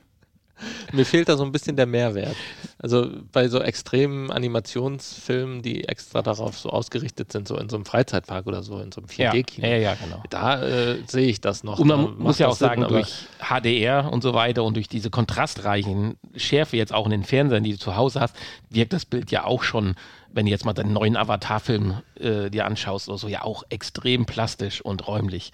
Mir 0.92 1.06
fehlt 1.06 1.30
da 1.30 1.38
so 1.38 1.44
ein 1.44 1.52
bisschen 1.52 1.76
der 1.76 1.86
Mehrwert. 1.86 2.36
Also 2.80 3.10
bei 3.32 3.48
so 3.48 3.60
extremen 3.62 4.32
Animationsfilmen, 4.32 5.62
die 5.62 5.86
extra 5.86 6.22
darauf 6.22 6.58
so 6.58 6.70
ausgerichtet 6.70 7.32
sind, 7.32 7.48
so 7.48 7.58
in 7.58 7.70
so 7.70 7.78
einem 7.78 7.86
Freizeitpark 7.86 8.48
oder 8.48 8.64
so, 8.64 8.80
in 8.80 8.92
so 8.92 9.02
einem 9.02 9.08
4D-Kino. 9.08 9.68
Ja, 9.68 9.74
ja, 9.74 9.80
ja, 9.80 9.96
genau. 9.96 10.24
Da 10.30 10.62
äh, 10.62 10.98
sehe 11.08 11.28
ich 11.28 11.42
das 11.42 11.64
noch. 11.64 11.80
Und 11.80 11.88
man 11.88 12.18
muss 12.18 12.40
ja 12.40 12.48
auch 12.48 12.56
sagen, 12.56 12.82
Sinn, 12.82 12.90
durch 12.90 13.28
HDR 13.40 14.12
und 14.12 14.22
so 14.22 14.34
weiter 14.34 14.64
und 14.64 14.76
durch 14.76 14.88
diese 14.88 15.10
kontrastreichen 15.10 16.18
Schärfe 16.36 16.78
jetzt 16.78 16.94
auch 16.94 17.06
in 17.06 17.12
den 17.12 17.24
Fernsehern, 17.24 17.64
die 17.64 17.72
du 17.72 17.80
zu 17.80 17.96
Hause 17.96 18.20
hast, 18.20 18.36
wirkt 18.70 18.94
das 18.94 19.06
Bild 19.06 19.32
ja 19.32 19.46
auch 19.46 19.64
schon 19.64 19.96
wenn 20.32 20.46
du 20.46 20.52
jetzt 20.52 20.66
mal 20.66 20.74
den 20.74 20.94
neuen 20.94 21.18
Avatar-Film 21.18 22.02
äh, 22.20 22.50
dir 22.50 22.66
anschaust 22.66 23.10
oder 23.10 23.18
so, 23.18 23.28
ja 23.28 23.44
auch 23.44 23.64
extrem 23.70 24.26
plastisch 24.26 24.82
und 24.82 25.08
räumlich. 25.08 25.52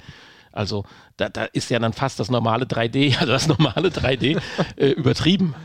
Also 0.52 0.86
da, 1.18 1.30
da 1.30 1.46
ist 1.46 1.70
ja 1.70 1.80
dann 1.80 1.94
fast 1.94 2.20
das 2.20 2.30
normale 2.30 2.66
3D, 2.66 3.18
also 3.20 3.32
das 3.32 3.48
normale 3.48 3.90
3D 3.90 4.42
äh, 4.78 4.90
übertrieben. 4.90 5.56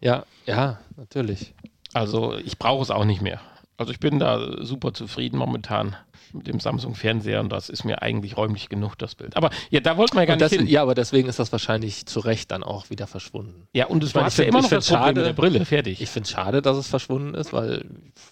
Ja, 0.00 0.24
ja, 0.46 0.78
natürlich. 0.96 1.54
Also 1.92 2.36
ich 2.38 2.58
brauche 2.58 2.82
es 2.82 2.90
auch 2.90 3.04
nicht 3.04 3.20
mehr. 3.20 3.40
Also 3.76 3.92
ich 3.92 4.00
bin 4.00 4.18
da 4.18 4.64
super 4.64 4.92
zufrieden 4.92 5.38
momentan 5.38 5.96
mit 6.34 6.46
dem 6.46 6.60
Samsung-Fernseher 6.60 7.40
und 7.40 7.50
das 7.50 7.68
ist 7.68 7.84
mir 7.84 8.02
eigentlich 8.02 8.36
räumlich 8.36 8.68
genug, 8.68 8.96
das 8.96 9.14
Bild. 9.14 9.36
Aber 9.36 9.50
ja, 9.70 9.80
da 9.80 9.96
wollten 9.96 10.14
wir 10.14 10.22
ja 10.22 10.26
gar 10.26 10.36
das, 10.36 10.52
nicht 10.52 10.60
hin. 10.60 10.68
Ja, 10.68 10.82
aber 10.82 10.94
deswegen 10.94 11.28
ist 11.28 11.38
das 11.38 11.52
wahrscheinlich 11.52 12.06
zu 12.06 12.20
Recht 12.20 12.50
dann 12.50 12.62
auch 12.62 12.90
wieder 12.90 13.06
verschwunden. 13.06 13.66
Ja, 13.72 13.86
und 13.86 14.02
es 14.02 14.14
war 14.14 14.28
ja 14.28 14.44
immer 14.44 14.62
noch 14.62 14.70
das 14.70 14.86
schade, 14.86 15.20
mit 15.20 15.28
der 15.28 15.32
Brille, 15.32 15.64
fertig. 15.64 16.00
Ich 16.00 16.10
finde 16.10 16.26
es 16.26 16.30
schade, 16.30 16.62
dass 16.62 16.76
es 16.76 16.86
verschwunden 16.88 17.34
ist, 17.34 17.52
weil 17.52 17.84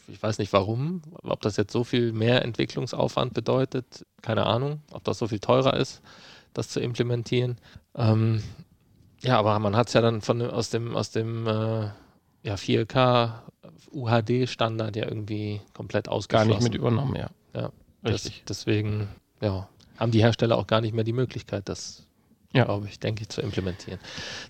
ich 0.09 0.23
weiß 0.23 0.39
nicht 0.39 0.53
warum, 0.53 1.03
ob 1.23 1.41
das 1.41 1.57
jetzt 1.57 1.73
so 1.73 1.85
viel 1.85 2.13
mehr 2.13 2.43
Entwicklungsaufwand 2.45 3.35
bedeutet, 3.35 4.07
keine 4.23 4.47
Ahnung, 4.47 4.83
ob 4.93 5.05
das 5.05 5.19
so 5.19 5.29
viel 5.29 5.41
teurer 5.41 5.75
ist, 5.75 6.03
das 6.55 6.69
zu 6.69 6.81
implementieren. 6.81 7.57
Ähm, 7.97 8.43
ja, 9.23 9.39
aber 9.39 9.59
man 9.59 9.77
hat 9.77 9.89
es 9.89 9.95
ja 9.95 10.01
dann 10.01 10.21
von, 10.21 10.43
aus 10.43 10.71
dem, 10.71 10.95
aus 10.97 11.11
dem 11.11 11.47
äh, 11.47 11.89
ja, 12.43 12.55
4K 12.55 13.33
UHD-Standard 13.93 14.97
ja 14.97 15.05
irgendwie 15.07 15.61
komplett 15.75 16.09
ausgeschlossen. 16.09 16.51
Gar 16.51 16.57
nicht 16.57 16.65
mit 16.65 16.75
übernommen, 16.75 17.17
ja. 17.17 17.31
Ja, 17.55 17.71
Richtig. 18.05 18.43
Das, 18.45 18.59
deswegen 18.59 19.09
ja, 19.41 19.69
haben 19.99 20.13
die 20.13 20.23
Hersteller 20.23 20.57
auch 20.57 20.67
gar 20.67 20.81
nicht 20.81 20.95
mehr 20.95 21.05
die 21.05 21.13
Möglichkeit, 21.13 21.69
das 21.69 22.07
ja. 22.53 22.65
glaube 22.65 22.87
ich, 22.87 22.99
denke 22.99 23.23
ich, 23.23 23.29
zu 23.29 23.41
implementieren. 23.41 23.99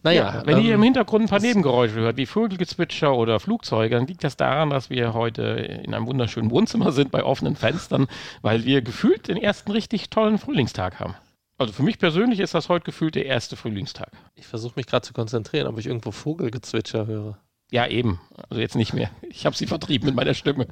Naja. 0.03 0.35
Ja, 0.35 0.47
wenn 0.47 0.59
ähm, 0.59 0.65
ihr 0.65 0.75
im 0.75 0.83
Hintergrund 0.83 1.25
ein 1.25 1.29
paar 1.29 1.41
Nebengeräusche 1.41 1.97
hört, 1.97 2.17
wie 2.17 2.27
Vogelgezwitscher 2.27 3.15
oder 3.15 3.41
Flugzeuge, 3.41 3.97
dann 3.97 4.07
liegt 4.07 4.25
das 4.25 4.37
daran, 4.37 4.71
dass 4.71 4.91
wir 4.91 5.15
heute 5.15 5.43
in 5.43 5.95
einem 5.95 6.07
wunderschönen 6.07 6.51
Wohnzimmer 6.51 6.93
sind 6.93 7.11
bei 7.11 7.25
offenen 7.25 7.57
Fenstern, 7.57 8.07
weil 8.43 8.65
wir 8.65 8.83
gefühlt 8.83 9.29
den 9.29 9.37
ersten 9.37 9.73
richtig 9.73 10.11
tollen 10.11 10.39
Frühlingstag 10.39 11.01
haben. 11.01 11.15
Also 11.57 11.73
für 11.73 11.83
mich 11.83 11.99
persönlich 11.99 12.39
ist 12.39 12.55
das 12.55 12.69
heute 12.69 12.85
gefühlt 12.85 13.17
der 13.17 13.27
erste 13.27 13.57
Frühlingstag. 13.57 14.13
Ich 14.37 14.47
versuche 14.47 14.75
mich 14.77 14.87
gerade 14.87 15.05
zu 15.05 15.13
konzentrieren, 15.13 15.67
ob 15.67 15.77
ich 15.79 15.87
irgendwo 15.87 16.13
Vogelgezwitscher 16.13 17.07
höre. 17.07 17.39
Ja, 17.71 17.87
eben. 17.87 18.21
Also 18.49 18.61
jetzt 18.61 18.77
nicht 18.77 18.95
mehr. 18.95 19.11
Ich 19.29 19.45
habe 19.45 19.57
sie 19.57 19.67
vertrieben 19.67 20.07
mit 20.07 20.15
meiner 20.15 20.35
Stimme. 20.35 20.69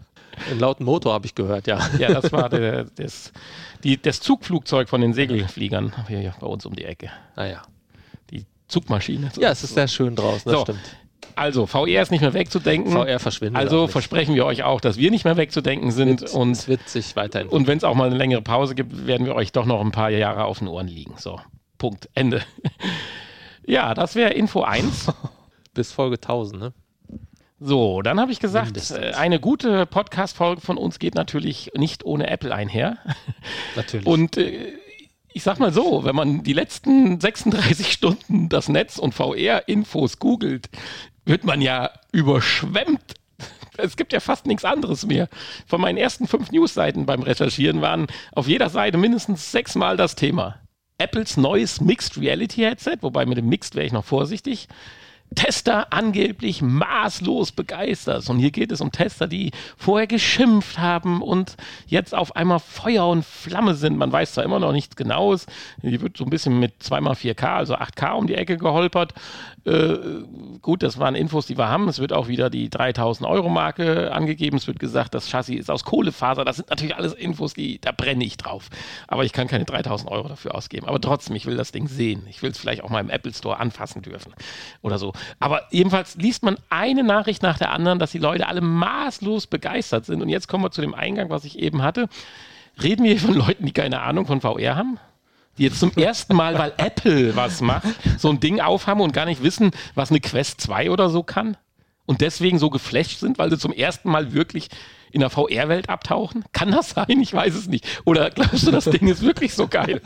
Einen 0.50 0.60
lauten 0.60 0.84
Motor 0.84 1.12
habe 1.12 1.26
ich 1.26 1.34
gehört, 1.34 1.66
ja. 1.66 1.78
Ja, 1.98 2.08
das 2.08 2.32
war 2.32 2.48
der, 2.48 2.84
das, 2.96 3.32
die, 3.84 4.00
das 4.00 4.20
Zugflugzeug 4.20 4.88
von 4.88 5.00
den 5.00 5.12
Segelfliegern 5.12 5.92
hier 6.08 6.34
bei 6.40 6.46
uns 6.46 6.64
um 6.64 6.74
die 6.74 6.84
Ecke. 6.84 7.10
Naja. 7.36 7.62
Ah 7.64 7.68
die 8.30 8.46
Zugmaschine. 8.68 9.30
Ja, 9.38 9.50
es 9.50 9.62
ist 9.62 9.74
sehr 9.74 9.88
schön 9.88 10.16
draußen, 10.16 10.50
das 10.50 10.60
so. 10.60 10.62
stimmt. 10.62 10.96
Also, 11.34 11.66
VR 11.66 12.02
ist 12.02 12.10
nicht 12.10 12.22
mehr 12.22 12.32
wegzudenken. 12.32 12.92
VR 12.92 13.18
verschwindet. 13.18 13.60
Also 13.60 13.88
versprechen 13.88 14.34
wir 14.34 14.46
euch 14.46 14.62
auch, 14.62 14.80
dass 14.80 14.96
wir 14.96 15.10
nicht 15.10 15.24
mehr 15.24 15.36
wegzudenken 15.36 15.90
sind. 15.90 16.22
Wird, 16.22 16.32
und 16.32 16.52
es 16.52 16.66
wird 16.66 16.88
sich 16.88 17.14
weiterhin. 17.14 17.48
Und 17.48 17.66
wenn 17.66 17.76
es 17.76 17.84
auch 17.84 17.94
mal 17.94 18.06
eine 18.06 18.16
längere 18.16 18.42
Pause 18.42 18.74
gibt, 18.74 19.06
werden 19.06 19.26
wir 19.26 19.34
euch 19.34 19.52
doch 19.52 19.66
noch 19.66 19.80
ein 19.80 19.92
paar 19.92 20.10
Jahre 20.10 20.44
auf 20.44 20.60
den 20.60 20.68
Ohren 20.68 20.88
liegen. 20.88 21.14
So, 21.18 21.38
Punkt, 21.76 22.08
Ende. 22.14 22.42
ja, 23.66 23.92
das 23.92 24.14
wäre 24.14 24.32
Info 24.32 24.62
1. 24.62 25.12
Bis 25.74 25.92
Folge 25.92 26.16
1000, 26.16 26.60
ne? 26.60 26.72
So, 27.58 28.02
dann 28.02 28.20
habe 28.20 28.32
ich 28.32 28.40
gesagt, 28.40 28.66
Mindestens. 28.66 28.98
Äh, 28.98 29.12
eine 29.16 29.40
gute 29.40 29.86
Podcast-Folge 29.86 30.60
von 30.60 30.76
uns 30.76 30.98
geht 30.98 31.14
natürlich 31.14 31.72
nicht 31.74 32.04
ohne 32.04 32.28
Apple 32.28 32.54
einher. 32.54 32.98
Natürlich. 33.76 34.06
Und 34.06 34.36
äh, 34.36 34.74
ich 35.32 35.42
sag 35.42 35.58
mal 35.58 35.72
so, 35.72 36.04
wenn 36.04 36.16
man 36.16 36.42
die 36.42 36.52
letzten 36.52 37.18
36 37.20 37.92
Stunden 37.92 38.48
das 38.48 38.68
Netz 38.68 38.98
und 38.98 39.14
VR-Infos 39.14 40.18
googelt, 40.18 40.68
wird 41.24 41.44
man 41.44 41.60
ja 41.62 41.90
überschwemmt. 42.12 43.14
Es 43.78 43.96
gibt 43.96 44.12
ja 44.12 44.20
fast 44.20 44.46
nichts 44.46 44.64
anderes 44.64 45.04
mehr. 45.06 45.28
Von 45.66 45.80
meinen 45.80 45.98
ersten 45.98 46.26
fünf 46.26 46.50
Newsseiten 46.50 47.04
beim 47.04 47.22
Recherchieren 47.22 47.82
waren 47.82 48.06
auf 48.32 48.48
jeder 48.48 48.70
Seite 48.70 48.96
mindestens 48.96 49.52
sechsmal 49.52 49.96
das 49.96 50.14
Thema. 50.14 50.60
Apples 50.98 51.36
neues 51.36 51.80
Mixed 51.80 52.18
Reality 52.18 52.62
Headset, 52.62 52.98
wobei 53.02 53.26
mit 53.26 53.36
dem 53.36 53.48
Mixed 53.48 53.74
wäre 53.74 53.86
ich 53.86 53.92
noch 53.92 54.04
vorsichtig. 54.04 54.68
Tester 55.34 55.92
angeblich 55.92 56.62
maßlos 56.62 57.52
begeistert. 57.52 58.28
Und 58.30 58.38
hier 58.38 58.50
geht 58.50 58.72
es 58.72 58.80
um 58.80 58.92
Tester, 58.92 59.26
die 59.26 59.50
vorher 59.76 60.06
geschimpft 60.06 60.78
haben 60.78 61.20
und 61.20 61.56
jetzt 61.86 62.14
auf 62.14 62.36
einmal 62.36 62.60
Feuer 62.60 63.08
und 63.08 63.24
Flamme 63.24 63.74
sind. 63.74 63.96
Man 63.98 64.12
weiß 64.12 64.34
zwar 64.34 64.44
immer 64.44 64.58
noch 64.58 64.72
nichts 64.72 64.96
Genaues. 64.96 65.46
Hier 65.82 66.00
wird 66.00 66.16
so 66.16 66.24
ein 66.24 66.30
bisschen 66.30 66.58
mit 66.58 66.74
2x4K, 66.82 67.44
also 67.44 67.76
8K 67.76 68.12
um 68.12 68.26
die 68.26 68.34
Ecke 68.34 68.56
geholpert. 68.56 69.14
Äh, 69.64 69.98
gut, 70.62 70.82
das 70.82 70.98
waren 70.98 71.16
Infos, 71.16 71.46
die 71.46 71.58
wir 71.58 71.68
haben. 71.68 71.88
Es 71.88 71.98
wird 71.98 72.12
auch 72.12 72.28
wieder 72.28 72.48
die 72.48 72.70
3000 72.70 73.28
Euro 73.28 73.48
Marke 73.48 74.12
angegeben. 74.12 74.56
Es 74.56 74.68
wird 74.68 74.78
gesagt, 74.78 75.12
das 75.14 75.28
Chassis 75.28 75.58
ist 75.58 75.70
aus 75.70 75.84
Kohlefaser. 75.84 76.44
Das 76.44 76.56
sind 76.56 76.70
natürlich 76.70 76.94
alles 76.94 77.12
Infos, 77.12 77.52
die, 77.52 77.80
da 77.80 77.90
brenne 77.90 78.24
ich 78.24 78.36
drauf. 78.36 78.68
Aber 79.08 79.24
ich 79.24 79.32
kann 79.32 79.48
keine 79.48 79.64
3000 79.64 80.10
Euro 80.10 80.28
dafür 80.28 80.54
ausgeben. 80.54 80.86
Aber 80.86 81.00
trotzdem, 81.00 81.34
ich 81.34 81.46
will 81.46 81.56
das 81.56 81.72
Ding 81.72 81.88
sehen. 81.88 82.26
Ich 82.30 82.42
will 82.42 82.52
es 82.52 82.58
vielleicht 82.58 82.84
auch 82.84 82.90
mal 82.90 83.00
im 83.00 83.10
Apple 83.10 83.34
Store 83.34 83.58
anfassen 83.58 84.02
dürfen 84.02 84.32
oder 84.82 84.98
so. 84.98 85.12
Aber 85.38 85.62
jedenfalls 85.70 86.16
liest 86.16 86.42
man 86.42 86.56
eine 86.70 87.04
Nachricht 87.04 87.42
nach 87.42 87.58
der 87.58 87.72
anderen, 87.72 87.98
dass 87.98 88.12
die 88.12 88.18
Leute 88.18 88.48
alle 88.48 88.60
maßlos 88.60 89.46
begeistert 89.46 90.06
sind. 90.06 90.22
Und 90.22 90.28
jetzt 90.28 90.48
kommen 90.48 90.64
wir 90.64 90.70
zu 90.70 90.80
dem 90.80 90.94
Eingang, 90.94 91.30
was 91.30 91.44
ich 91.44 91.58
eben 91.58 91.82
hatte. 91.82 92.08
Reden 92.82 93.04
wir 93.04 93.12
hier 93.12 93.20
von 93.20 93.34
Leuten, 93.34 93.66
die 93.66 93.72
keine 93.72 94.02
Ahnung 94.02 94.26
von 94.26 94.40
VR 94.40 94.76
haben? 94.76 94.98
die 95.58 95.64
jetzt 95.64 95.80
zum 95.80 95.92
ersten 95.92 96.36
Mal, 96.36 96.58
weil 96.58 96.72
Apple 96.76 97.34
was 97.36 97.60
macht, 97.60 97.88
so 98.18 98.28
ein 98.28 98.40
Ding 98.40 98.60
aufhaben 98.60 99.00
und 99.00 99.12
gar 99.12 99.24
nicht 99.24 99.42
wissen, 99.42 99.70
was 99.94 100.10
eine 100.10 100.20
Quest 100.20 100.60
2 100.60 100.90
oder 100.90 101.08
so 101.08 101.22
kann? 101.22 101.56
Und 102.04 102.20
deswegen 102.20 102.58
so 102.58 102.70
geflasht 102.70 103.18
sind, 103.18 103.38
weil 103.38 103.50
sie 103.50 103.58
zum 103.58 103.72
ersten 103.72 104.10
Mal 104.10 104.32
wirklich 104.32 104.68
in 105.10 105.20
der 105.20 105.30
VR-Welt 105.30 105.88
abtauchen? 105.88 106.44
Kann 106.52 106.70
das 106.70 106.90
sein? 106.90 107.20
Ich 107.20 107.32
weiß 107.32 107.54
es 107.54 107.66
nicht. 107.66 107.86
Oder 108.04 108.30
glaubst 108.30 108.66
du, 108.66 108.70
das 108.70 108.84
Ding 108.84 109.08
ist 109.08 109.22
wirklich 109.22 109.54
so 109.54 109.66
geil? 109.66 110.00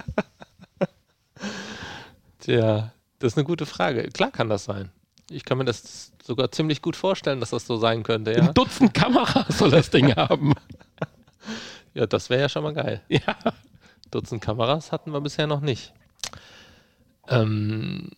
Tja, 2.40 2.92
das 3.18 3.32
ist 3.32 3.38
eine 3.38 3.44
gute 3.44 3.66
Frage. 3.66 4.08
Klar 4.08 4.30
kann 4.30 4.48
das 4.48 4.64
sein. 4.64 4.90
Ich 5.30 5.44
kann 5.44 5.58
mir 5.58 5.64
das 5.64 6.12
sogar 6.22 6.50
ziemlich 6.50 6.82
gut 6.82 6.96
vorstellen, 6.96 7.40
dass 7.40 7.50
das 7.50 7.66
so 7.66 7.76
sein 7.76 8.02
könnte. 8.02 8.32
Ja? 8.32 8.38
Ein 8.38 8.54
Dutzend 8.54 8.92
Kameras 8.92 9.58
soll 9.58 9.70
das 9.70 9.90
Ding 9.90 10.14
haben. 10.14 10.54
Ja, 11.92 12.06
das 12.06 12.30
wäre 12.30 12.42
ja 12.42 12.48
schon 12.48 12.62
mal 12.62 12.72
geil. 12.72 13.02
Ja. 13.08 13.36
Dutzend 14.12 14.40
Kameras 14.40 14.92
hatten 14.92 15.12
wir 15.12 15.20
bisher 15.20 15.48
noch 15.48 15.60
nicht. 15.60 15.92
Ähm, 17.28 18.10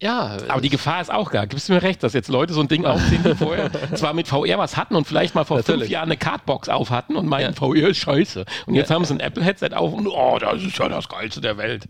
ja. 0.00 0.36
Aber 0.48 0.60
die 0.60 0.68
Gefahr 0.68 1.00
ist 1.00 1.10
auch 1.10 1.30
gar. 1.30 1.46
Gibst 1.46 1.68
du 1.68 1.72
mir 1.72 1.82
recht, 1.82 2.02
dass 2.02 2.14
jetzt 2.14 2.28
Leute 2.28 2.52
so 2.52 2.60
ein 2.60 2.68
Ding 2.68 2.84
aufziehen, 2.84 3.22
die 3.22 3.34
vorher 3.34 3.70
zwar 3.94 4.12
mit 4.12 4.28
VR 4.28 4.58
was 4.58 4.76
hatten 4.76 4.96
und 4.96 5.06
vielleicht 5.06 5.34
mal 5.34 5.44
vor 5.44 5.58
Natürlich. 5.58 5.82
fünf 5.82 5.90
Jahren 5.90 6.08
eine 6.10 6.16
Cardbox 6.18 6.68
auf 6.68 6.90
hatten 6.90 7.16
und 7.16 7.26
meinen, 7.26 7.54
ja. 7.54 7.58
VR 7.58 7.88
ist 7.88 7.98
scheiße. 7.98 8.44
Und 8.66 8.74
jetzt 8.74 8.90
ja. 8.90 8.96
haben 8.96 9.04
sie 9.06 9.14
ein 9.14 9.20
Apple-Headset 9.20 9.74
auf 9.74 9.92
und 9.92 10.06
oh, 10.06 10.38
das 10.38 10.62
ist 10.62 10.76
ja 10.78 10.88
das 10.88 11.08
Geilste 11.08 11.40
der 11.40 11.56
Welt. 11.56 11.86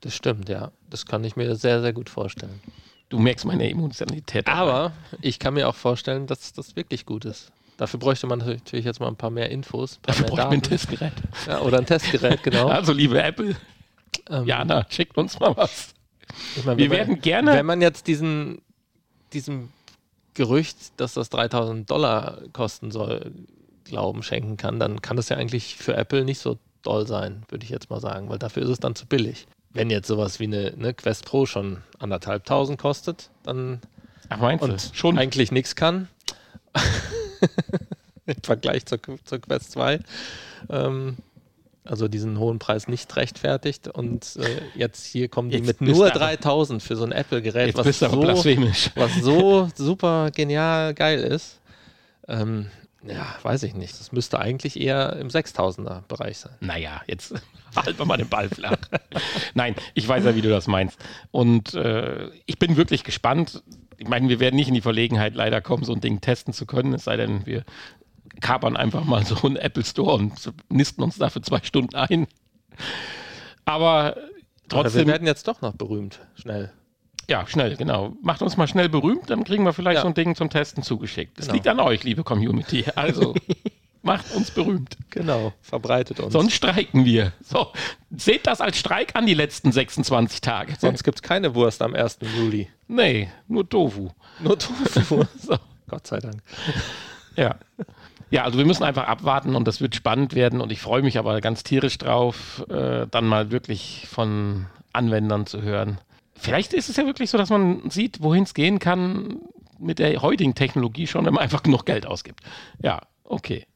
Das 0.00 0.14
stimmt, 0.14 0.48
ja. 0.48 0.72
Das 0.88 1.06
kann 1.06 1.22
ich 1.24 1.36
mir 1.36 1.54
sehr, 1.56 1.80
sehr 1.80 1.92
gut 1.92 2.08
vorstellen. 2.08 2.60
Du 3.12 3.18
merkst 3.18 3.44
meine 3.44 3.68
Emotionalität. 3.68 4.48
Aber 4.48 4.92
ich 5.20 5.38
kann 5.38 5.52
mir 5.52 5.68
auch 5.68 5.74
vorstellen, 5.74 6.26
dass 6.26 6.54
das 6.54 6.76
wirklich 6.76 7.04
gut 7.04 7.26
ist. 7.26 7.52
Dafür 7.76 8.00
bräuchte 8.00 8.26
man 8.26 8.38
natürlich 8.38 8.86
jetzt 8.86 9.00
mal 9.00 9.08
ein 9.08 9.16
paar 9.16 9.28
mehr 9.28 9.50
Infos. 9.50 9.98
Paar 9.98 10.14
Dafür 10.14 10.28
bräuchte 10.28 10.44
man 10.46 10.54
ein 10.54 10.62
Testgerät. 10.62 11.12
Ja, 11.46 11.60
oder 11.60 11.76
ein 11.76 11.84
Testgerät, 11.84 12.42
genau. 12.42 12.68
Also, 12.70 12.94
liebe 12.94 13.22
Apple, 13.22 13.54
ähm, 14.30 14.46
Jana, 14.46 14.86
schickt 14.88 15.18
uns 15.18 15.38
mal 15.38 15.54
was. 15.54 15.92
Ich 16.56 16.64
mein, 16.64 16.78
Wir 16.78 16.88
werden 16.88 17.20
gerne. 17.20 17.52
Wenn 17.52 17.66
man 17.66 17.82
jetzt 17.82 18.06
diesen, 18.06 18.62
diesem 19.34 19.68
Gerücht, 20.32 20.78
dass 20.96 21.12
das 21.12 21.28
3000 21.28 21.90
Dollar 21.90 22.38
kosten 22.54 22.90
soll, 22.90 23.30
Glauben 23.84 24.22
schenken 24.22 24.56
kann, 24.56 24.80
dann 24.80 25.02
kann 25.02 25.18
das 25.18 25.28
ja 25.28 25.36
eigentlich 25.36 25.76
für 25.76 25.94
Apple 25.94 26.24
nicht 26.24 26.38
so 26.38 26.56
doll 26.80 27.06
sein, 27.06 27.42
würde 27.50 27.64
ich 27.64 27.70
jetzt 27.70 27.90
mal 27.90 28.00
sagen, 28.00 28.30
weil 28.30 28.38
dafür 28.38 28.62
ist 28.62 28.70
es 28.70 28.80
dann 28.80 28.94
zu 28.94 29.04
billig. 29.04 29.46
Wenn 29.74 29.90
jetzt 29.90 30.08
sowas 30.08 30.38
wie 30.40 30.44
eine, 30.44 30.74
eine 30.76 30.94
Quest 30.94 31.24
Pro 31.24 31.46
schon 31.46 31.78
anderthalbtausend 31.98 32.78
kostet, 32.78 33.30
dann 33.42 33.80
Ach, 34.28 34.38
meinst 34.38 34.62
und 34.62 34.72
du? 34.72 34.94
schon 34.94 35.18
eigentlich 35.18 35.52
nichts 35.52 35.74
kann, 35.76 36.08
im 38.26 38.36
Vergleich 38.42 38.86
zur, 38.86 38.98
zur 39.24 39.38
Quest 39.40 39.72
2. 39.72 40.00
Ähm, 40.70 41.16
also 41.84 42.06
diesen 42.06 42.38
hohen 42.38 42.58
Preis 42.60 42.86
nicht 42.86 43.14
rechtfertigt 43.16 43.88
und 43.88 44.36
äh, 44.36 44.60
jetzt 44.76 45.04
hier 45.04 45.28
kommen 45.28 45.50
die 45.50 45.56
jetzt 45.56 45.66
mit 45.66 45.80
nur 45.80 46.10
3000 46.10 46.80
für 46.80 46.94
so 46.94 47.04
ein 47.04 47.10
Apple-Gerät, 47.10 47.74
was, 47.76 47.98
so, 47.98 48.22
was 48.94 49.14
so 49.20 49.68
super 49.74 50.30
genial 50.30 50.94
geil 50.94 51.20
ist. 51.20 51.58
Ähm, 52.28 52.70
ja, 53.04 53.34
weiß 53.42 53.64
ich 53.64 53.74
nicht. 53.74 53.98
Das 53.98 54.12
müsste 54.12 54.38
eigentlich 54.38 54.80
eher 54.80 55.16
im 55.16 55.28
6000er 55.28 56.02
Bereich 56.06 56.38
sein. 56.38 56.54
Naja, 56.60 57.02
jetzt 57.08 57.34
halten 57.76 57.98
wir 57.98 58.06
mal 58.06 58.16
den 58.16 58.28
Ball 58.28 58.48
flach. 58.48 58.76
Nein, 59.54 59.74
ich 59.94 60.06
weiß 60.06 60.24
ja, 60.24 60.34
wie 60.34 60.42
du 60.42 60.50
das 60.50 60.66
meinst. 60.66 60.98
Und 61.30 61.74
äh, 61.74 62.28
ich 62.46 62.58
bin 62.58 62.76
wirklich 62.76 63.04
gespannt 63.04 63.62
ich 64.02 64.08
meine, 64.08 64.28
wir 64.28 64.40
werden 64.40 64.56
nicht 64.56 64.66
in 64.66 64.74
die 64.74 64.80
Verlegenheit 64.80 65.36
leider 65.36 65.60
kommen, 65.60 65.84
so 65.84 65.92
ein 65.92 66.00
Ding 66.00 66.20
testen 66.20 66.52
zu 66.52 66.66
können, 66.66 66.92
es 66.92 67.04
sei 67.04 67.16
denn, 67.16 67.46
wir 67.46 67.64
kapern 68.40 68.76
einfach 68.76 69.04
mal 69.04 69.24
so 69.24 69.46
einen 69.46 69.56
Apple 69.56 69.84
Store 69.84 70.16
und 70.16 70.52
nisten 70.68 71.02
uns 71.02 71.18
dafür 71.18 71.42
zwei 71.42 71.60
Stunden 71.62 71.94
ein. 71.94 72.26
Aber 73.64 74.16
trotzdem. 74.68 75.06
wir 75.06 75.12
werden 75.12 75.26
jetzt 75.26 75.46
doch 75.46 75.60
noch 75.60 75.74
berühmt, 75.74 76.18
schnell. 76.34 76.72
Ja, 77.30 77.46
schnell, 77.46 77.76
genau. 77.76 78.16
Macht 78.20 78.42
uns 78.42 78.56
mal 78.56 78.66
schnell 78.66 78.88
berühmt, 78.88 79.30
dann 79.30 79.44
kriegen 79.44 79.64
wir 79.64 79.72
vielleicht 79.72 79.96
ja. 79.96 80.02
so 80.02 80.08
ein 80.08 80.14
Ding 80.14 80.34
zum 80.34 80.50
Testen 80.50 80.82
zugeschickt. 80.82 81.38
Das 81.38 81.46
genau. 81.46 81.54
liegt 81.54 81.68
an 81.68 81.78
euch, 81.78 82.02
liebe 82.02 82.24
Community. 82.24 82.84
Also 82.96 83.34
macht 84.02 84.34
uns 84.34 84.50
berühmt. 84.50 84.96
Genau, 85.10 85.52
verbreitet 85.60 86.20
uns. 86.20 86.32
Sonst 86.32 86.54
streiken 86.54 87.04
wir. 87.04 87.32
So, 87.42 87.72
seht 88.10 88.46
das 88.46 88.60
als 88.60 88.78
Streik 88.78 89.14
an, 89.14 89.26
die 89.26 89.34
letzten 89.34 89.72
26 89.72 90.40
Tage. 90.40 90.74
Sonst 90.78 91.04
gibt 91.04 91.18
es 91.18 91.22
keine 91.22 91.54
Wurst 91.54 91.82
am 91.82 91.94
1. 91.94 92.18
Juli. 92.36 92.68
Nee, 92.88 93.28
nur 93.48 93.68
Tofu. 93.68 94.10
Nur 94.40 94.58
Tofu. 94.58 95.24
so. 95.38 95.56
Gott 95.88 96.06
sei 96.06 96.18
Dank. 96.18 96.42
Ja. 97.36 97.56
Ja, 98.30 98.44
also 98.44 98.56
wir 98.56 98.64
müssen 98.64 98.82
einfach 98.82 99.06
abwarten 99.06 99.54
und 99.54 99.68
das 99.68 99.82
wird 99.82 99.94
spannend 99.94 100.34
werden 100.34 100.62
und 100.62 100.72
ich 100.72 100.80
freue 100.80 101.02
mich 101.02 101.18
aber 101.18 101.40
ganz 101.42 101.64
tierisch 101.64 101.98
drauf, 101.98 102.64
äh, 102.70 103.06
dann 103.10 103.26
mal 103.26 103.50
wirklich 103.50 104.06
von 104.08 104.66
Anwendern 104.94 105.44
zu 105.44 105.60
hören. 105.60 105.98
Vielleicht 106.34 106.72
ist 106.72 106.88
es 106.88 106.96
ja 106.96 107.04
wirklich 107.04 107.28
so, 107.28 107.36
dass 107.36 107.50
man 107.50 107.90
sieht, 107.90 108.22
wohin 108.22 108.44
es 108.44 108.54
gehen 108.54 108.78
kann 108.78 109.38
mit 109.78 109.98
der 109.98 110.22
heutigen 110.22 110.54
Technologie 110.54 111.06
schon, 111.06 111.26
wenn 111.26 111.34
man 111.34 111.42
einfach 111.42 111.62
genug 111.62 111.84
Geld 111.84 112.06
ausgibt. 112.06 112.40
Ja, 112.82 113.02
okay. 113.24 113.66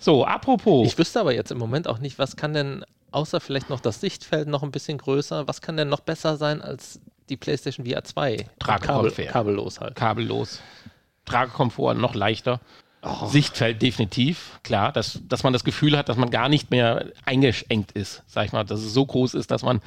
So, 0.00 0.24
apropos. 0.24 0.86
Ich 0.88 0.98
wüsste 0.98 1.20
aber 1.20 1.34
jetzt 1.34 1.52
im 1.52 1.58
Moment 1.58 1.86
auch 1.86 1.98
nicht, 1.98 2.18
was 2.18 2.34
kann 2.34 2.54
denn, 2.54 2.84
außer 3.12 3.38
vielleicht 3.38 3.68
noch 3.70 3.80
das 3.80 4.00
Sichtfeld 4.00 4.48
noch 4.48 4.62
ein 4.62 4.72
bisschen 4.72 4.98
größer, 4.98 5.46
was 5.46 5.60
kann 5.60 5.76
denn 5.76 5.88
noch 5.88 6.00
besser 6.00 6.36
sein 6.36 6.62
als 6.62 7.00
die 7.28 7.36
PlayStation 7.36 7.86
VR 7.86 8.02
2? 8.02 8.48
Tragekomfort. 8.58 9.10
Kabel, 9.10 9.26
kabellos 9.26 9.80
halt. 9.80 9.94
Kabellos. 9.94 10.60
Tragekomfort 11.26 11.94
noch 11.94 12.14
leichter. 12.14 12.60
Oh. 13.02 13.26
Sichtfeld 13.26 13.80
definitiv, 13.80 14.58
klar, 14.62 14.92
dass, 14.92 15.20
dass 15.26 15.42
man 15.42 15.54
das 15.54 15.64
Gefühl 15.64 15.96
hat, 15.96 16.08
dass 16.10 16.18
man 16.18 16.30
gar 16.30 16.50
nicht 16.50 16.70
mehr 16.70 17.06
eingeschenkt 17.24 17.92
ist, 17.92 18.22
sag 18.26 18.46
ich 18.46 18.52
mal, 18.52 18.64
dass 18.64 18.80
es 18.80 18.92
so 18.92 19.06
groß 19.06 19.34
ist, 19.34 19.50
dass 19.50 19.62
man 19.62 19.80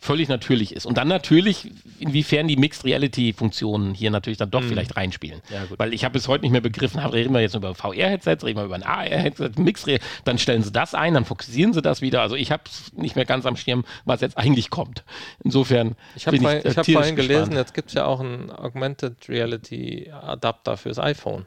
völlig 0.00 0.28
natürlich 0.28 0.74
ist. 0.74 0.86
Und 0.86 0.96
dann 0.96 1.08
natürlich, 1.08 1.70
inwiefern 1.98 2.46
die 2.46 2.56
Mixed 2.56 2.84
Reality 2.84 3.32
Funktionen 3.32 3.94
hier 3.94 4.10
natürlich 4.10 4.38
dann 4.38 4.50
doch 4.50 4.62
mhm. 4.62 4.68
vielleicht 4.68 4.96
reinspielen. 4.96 5.42
Ja, 5.50 5.66
Weil 5.76 5.92
ich 5.92 6.04
habe 6.04 6.12
bis 6.12 6.28
heute 6.28 6.42
nicht 6.42 6.52
mehr 6.52 6.60
begriffen, 6.60 7.00
reden 7.00 7.34
wir 7.34 7.40
jetzt 7.40 7.54
über 7.54 7.74
VR-Headsets, 7.74 8.44
reden 8.44 8.58
wir 8.58 8.64
über 8.64 8.76
ein 8.76 8.84
AR-Headset, 8.84 9.52
Mixed 9.56 9.86
Reality, 9.86 10.04
dann 10.24 10.38
stellen 10.38 10.62
sie 10.62 10.70
das 10.70 10.94
ein, 10.94 11.14
dann 11.14 11.24
fokussieren 11.24 11.72
sie 11.72 11.82
das 11.82 12.00
wieder. 12.00 12.22
Also 12.22 12.36
ich 12.36 12.52
habe 12.52 12.62
es 12.66 12.92
nicht 12.92 13.16
mehr 13.16 13.24
ganz 13.24 13.44
am 13.44 13.56
Schirm, 13.56 13.84
was 14.04 14.20
jetzt 14.20 14.38
eigentlich 14.38 14.70
kommt. 14.70 15.04
Insofern. 15.42 15.96
Ich 16.14 16.26
habe 16.26 16.38
vorhin, 16.38 16.58
ich, 16.60 16.64
äh, 16.64 16.74
hab 16.74 16.86
vorhin 16.86 17.16
gelesen, 17.16 17.54
jetzt 17.54 17.74
gibt 17.74 17.88
es 17.88 17.94
ja 17.94 18.06
auch 18.06 18.20
einen 18.20 18.50
Augmented 18.50 19.28
Reality 19.28 20.10
Adapter 20.12 20.76
fürs 20.76 20.98
iPhone. 20.98 21.46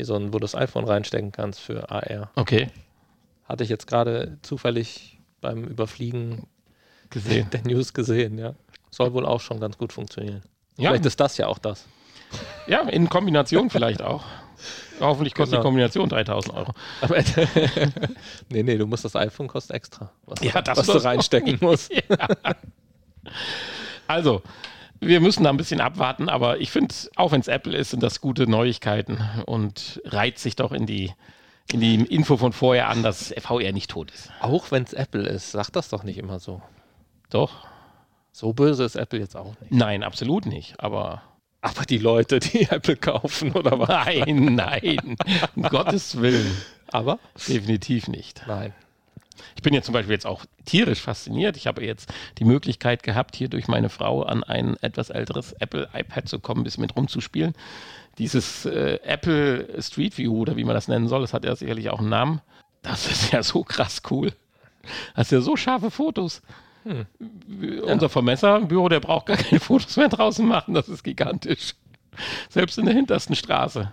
So 0.00 0.16
ein, 0.16 0.28
wo 0.28 0.38
du 0.38 0.40
das 0.40 0.54
iPhone 0.54 0.84
reinstecken 0.84 1.32
kannst 1.32 1.60
für 1.60 1.90
AR. 1.90 2.30
Okay. 2.34 2.68
Hatte 3.44 3.62
ich 3.62 3.70
jetzt 3.70 3.86
gerade 3.86 4.38
zufällig 4.42 5.18
beim 5.40 5.64
Überfliegen 5.64 6.46
gesehen. 7.10 7.48
der 7.52 7.62
News 7.62 7.92
gesehen, 7.92 8.38
ja. 8.38 8.54
Soll 8.90 9.12
wohl 9.12 9.26
auch 9.26 9.40
schon 9.40 9.60
ganz 9.60 9.76
gut 9.76 9.92
funktionieren. 9.92 10.42
Ja. 10.76 10.90
Vielleicht 10.90 11.06
ist 11.06 11.20
das 11.20 11.36
ja 11.36 11.46
auch 11.46 11.58
das. 11.58 11.86
Ja, 12.66 12.82
in 12.82 13.08
Kombination 13.08 13.70
vielleicht 13.70 14.02
auch. 14.02 14.24
Hoffentlich 15.00 15.34
kostet 15.34 15.52
genau. 15.52 15.62
die 15.62 15.66
Kombination 15.66 16.08
3000 16.08 16.54
Euro. 16.54 16.74
Aber, 17.00 17.16
nee, 18.48 18.62
nee, 18.62 18.76
du 18.76 18.86
musst 18.86 19.04
das 19.04 19.14
iPhone 19.14 19.46
kostet 19.46 19.76
extra. 19.76 20.10
Was, 20.26 20.42
ja, 20.42 20.60
das 20.60 20.78
was 20.78 20.86
du 20.86 20.98
reinstecken 20.98 21.58
musst. 21.60 21.92
Ja. 22.08 22.54
Also, 24.06 24.42
wir 25.00 25.20
müssen 25.20 25.44
da 25.44 25.50
ein 25.50 25.58
bisschen 25.58 25.82
abwarten, 25.82 26.30
aber 26.30 26.60
ich 26.60 26.70
finde, 26.70 26.94
auch 27.16 27.32
wenn 27.32 27.42
es 27.42 27.48
Apple 27.48 27.76
ist, 27.76 27.90
sind 27.90 28.02
das 28.02 28.22
gute 28.22 28.48
Neuigkeiten 28.48 29.18
und 29.44 30.00
reiht 30.06 30.38
sich 30.38 30.56
doch 30.56 30.72
in 30.72 30.86
die, 30.86 31.12
in 31.70 31.80
die 31.80 31.96
Info 31.96 32.38
von 32.38 32.54
vorher 32.54 32.88
an, 32.88 33.02
dass 33.02 33.34
VR 33.38 33.72
nicht 33.72 33.90
tot 33.90 34.10
ist. 34.10 34.30
Auch 34.40 34.70
wenn 34.70 34.82
es 34.82 34.94
Apple 34.94 35.28
ist, 35.28 35.52
sag 35.52 35.70
das 35.70 35.90
doch 35.90 36.04
nicht 36.04 36.16
immer 36.16 36.38
so. 36.38 36.62
Doch. 37.30 37.66
So 38.32 38.52
böse 38.52 38.84
ist 38.84 38.96
Apple 38.96 39.18
jetzt 39.18 39.36
auch 39.36 39.54
nicht. 39.60 39.72
Nein, 39.72 40.02
absolut 40.02 40.46
nicht. 40.46 40.78
Aber. 40.78 41.22
Aber 41.60 41.84
die 41.84 41.98
Leute, 41.98 42.38
die 42.38 42.62
Apple 42.70 42.96
kaufen, 42.96 43.52
oder 43.52 43.78
was? 43.78 43.88
Nein, 43.88 44.54
nein. 44.54 45.16
um 45.56 45.62
Gottes 45.64 46.20
Willen. 46.20 46.56
Aber? 46.88 47.18
Definitiv 47.48 48.08
nicht. 48.08 48.42
Nein. 48.46 48.72
Ich 49.56 49.62
bin 49.62 49.74
jetzt 49.74 49.86
zum 49.86 49.92
Beispiel 49.92 50.12
jetzt 50.12 50.26
auch 50.26 50.44
tierisch 50.64 51.00
fasziniert. 51.00 51.56
Ich 51.56 51.66
habe 51.66 51.84
jetzt 51.84 52.12
die 52.38 52.44
Möglichkeit 52.44 53.02
gehabt, 53.02 53.36
hier 53.36 53.48
durch 53.48 53.68
meine 53.68 53.88
Frau 53.88 54.22
an 54.22 54.44
ein 54.44 54.76
etwas 54.82 55.10
älteres 55.10 55.52
Apple 55.52 55.88
iPad 55.94 56.28
zu 56.28 56.38
kommen, 56.38 56.60
ein 56.60 56.64
bisschen 56.64 56.82
mit 56.82 56.96
rumzuspielen. 56.96 57.54
Dieses 58.18 58.64
äh, 58.66 58.98
Apple 59.02 59.80
Street 59.82 60.18
View 60.18 60.40
oder 60.40 60.56
wie 60.56 60.64
man 60.64 60.74
das 60.74 60.88
nennen 60.88 61.08
soll, 61.08 61.20
das 61.20 61.32
hat 61.32 61.44
ja 61.44 61.54
sicherlich 61.54 61.90
auch 61.90 62.00
einen 62.00 62.08
Namen. 62.08 62.40
Das 62.82 63.08
ist 63.10 63.32
ja 63.32 63.42
so 63.42 63.64
krass 63.64 64.02
cool. 64.10 64.32
Das 65.14 65.26
ist 65.26 65.32
ja 65.32 65.40
so 65.40 65.56
scharfe 65.56 65.90
Fotos. 65.90 66.42
Hm. 66.88 67.82
Unser 67.82 68.08
Vermesser 68.08 68.56
im 68.56 68.68
Büro, 68.68 68.88
der 68.88 69.00
braucht 69.00 69.26
gar 69.26 69.36
keine 69.36 69.60
Fotos 69.60 69.96
mehr 69.96 70.08
draußen 70.08 70.46
machen. 70.46 70.72
Das 70.74 70.88
ist 70.88 71.02
gigantisch. 71.02 71.74
Selbst 72.48 72.78
in 72.78 72.86
der 72.86 72.94
hintersten 72.94 73.36
Straße. 73.36 73.92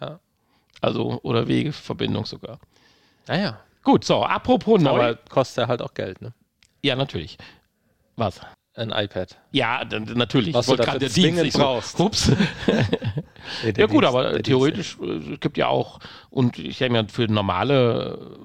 Ja. 0.00 0.18
Also, 0.80 1.20
oder 1.22 1.46
Wegeverbindung 1.46 2.26
sogar. 2.26 2.58
Naja. 3.28 3.60
Gut, 3.84 4.04
so, 4.04 4.24
apropos 4.24 4.80
neu. 4.80 4.90
Aber 4.90 5.14
kostet 5.28 5.62
ja 5.62 5.68
halt 5.68 5.82
auch 5.82 5.94
Geld, 5.94 6.20
ne? 6.20 6.34
Ja, 6.82 6.96
natürlich. 6.96 7.38
Was? 8.16 8.40
Ein 8.74 8.90
iPad. 8.90 9.38
Ja, 9.52 9.84
natürlich. 9.84 10.54
Was 10.54 10.66
ich 10.66 10.70
wollte 10.70 10.84
gerade 10.84 11.50
brauchst. 11.50 11.96
So, 11.96 12.06
ups. 12.06 12.32
nee, 13.64 13.72
ja 13.76 13.86
gut, 13.86 14.04
aber 14.04 14.42
theoretisch 14.42 14.98
äh, 15.02 15.32
es 15.34 15.40
gibt 15.40 15.56
ja 15.56 15.68
auch, 15.68 15.98
und 16.30 16.58
ich 16.58 16.78
denke 16.78 17.02
mir 17.02 17.08
für 17.08 17.26
normale 17.26 18.36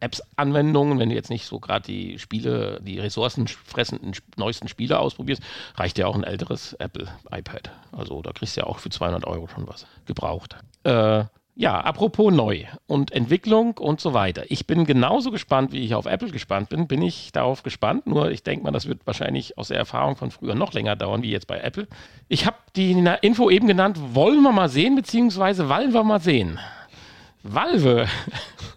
Apps-Anwendungen, 0.00 0.98
wenn 0.98 1.08
du 1.08 1.14
jetzt 1.14 1.30
nicht 1.30 1.46
so 1.46 1.58
gerade 1.58 1.86
die 1.86 2.18
Spiele, 2.18 2.80
die 2.82 2.98
ressourcenfressenden 2.98 4.12
neuesten 4.36 4.68
Spiele 4.68 4.98
ausprobierst, 4.98 5.42
reicht 5.76 5.98
ja 5.98 6.06
auch 6.06 6.14
ein 6.14 6.24
älteres 6.24 6.74
Apple 6.74 7.08
iPad. 7.30 7.70
Also 7.92 8.22
da 8.22 8.32
kriegst 8.32 8.56
du 8.56 8.60
ja 8.60 8.66
auch 8.66 8.78
für 8.78 8.90
200 8.90 9.24
Euro 9.26 9.48
schon 9.48 9.66
was 9.66 9.86
gebraucht. 10.06 10.56
Äh, 10.84 11.24
ja, 11.58 11.80
apropos 11.80 12.32
neu 12.32 12.64
und 12.86 13.12
Entwicklung 13.12 13.78
und 13.78 13.98
so 13.98 14.12
weiter. 14.12 14.44
Ich 14.50 14.66
bin 14.66 14.84
genauso 14.84 15.30
gespannt, 15.30 15.72
wie 15.72 15.82
ich 15.82 15.94
auf 15.94 16.04
Apple 16.04 16.30
gespannt 16.30 16.68
bin, 16.68 16.86
bin 16.86 17.00
ich 17.00 17.32
darauf 17.32 17.62
gespannt. 17.62 18.06
Nur 18.06 18.30
ich 18.30 18.42
denke 18.42 18.62
mal, 18.62 18.72
das 18.72 18.86
wird 18.86 19.06
wahrscheinlich 19.06 19.56
aus 19.56 19.68
der 19.68 19.78
Erfahrung 19.78 20.16
von 20.16 20.30
früher 20.30 20.54
noch 20.54 20.74
länger 20.74 20.96
dauern, 20.96 21.22
wie 21.22 21.30
jetzt 21.30 21.46
bei 21.46 21.58
Apple. 21.58 21.88
Ich 22.28 22.44
habe 22.44 22.58
die 22.76 22.92
Info 23.22 23.48
eben 23.48 23.66
genannt, 23.66 23.98
wollen 24.12 24.42
wir 24.42 24.52
mal 24.52 24.68
sehen, 24.68 24.96
beziehungsweise 24.96 25.70
wollen 25.70 25.94
wir 25.94 26.04
mal 26.04 26.20
sehen. 26.20 26.58
Valve 27.42 28.06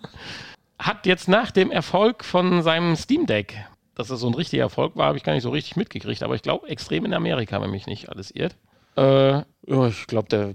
hat 0.80 1.06
jetzt 1.06 1.28
nach 1.28 1.52
dem 1.52 1.72
Erfolg 1.72 2.24
von 2.24 2.62
seinem 2.64 2.96
Steam 2.96 3.26
Deck, 3.26 3.58
dass 3.94 4.08
das 4.08 4.22
so 4.22 4.28
ein 4.28 4.36
richtiger 4.36 4.64
Erfolg 4.64 4.96
war, 4.96 5.08
habe 5.08 5.18
ich 5.18 5.26
gar 5.26 5.34
nicht 5.34 5.44
so 5.44 5.50
richtig 5.50 5.76
mitgekriegt, 5.76 6.24
aber 6.24 6.36
ich 6.36 6.44
glaube 6.44 6.70
extrem 6.70 7.04
in 7.04 7.14
Amerika, 7.14 7.62
wenn 7.62 7.72
mich 7.72 7.88
nicht 7.88 8.08
alles 8.08 8.32
irrt. 8.32 8.56
Äh, 8.96 9.40
ich 9.68 10.08
glaube, 10.08 10.30
der 10.30 10.54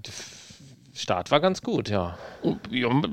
Start 0.97 1.33
war 1.33 1.41
ganz 1.41 1.61
gut, 1.61 1.89
ja. 1.89 2.17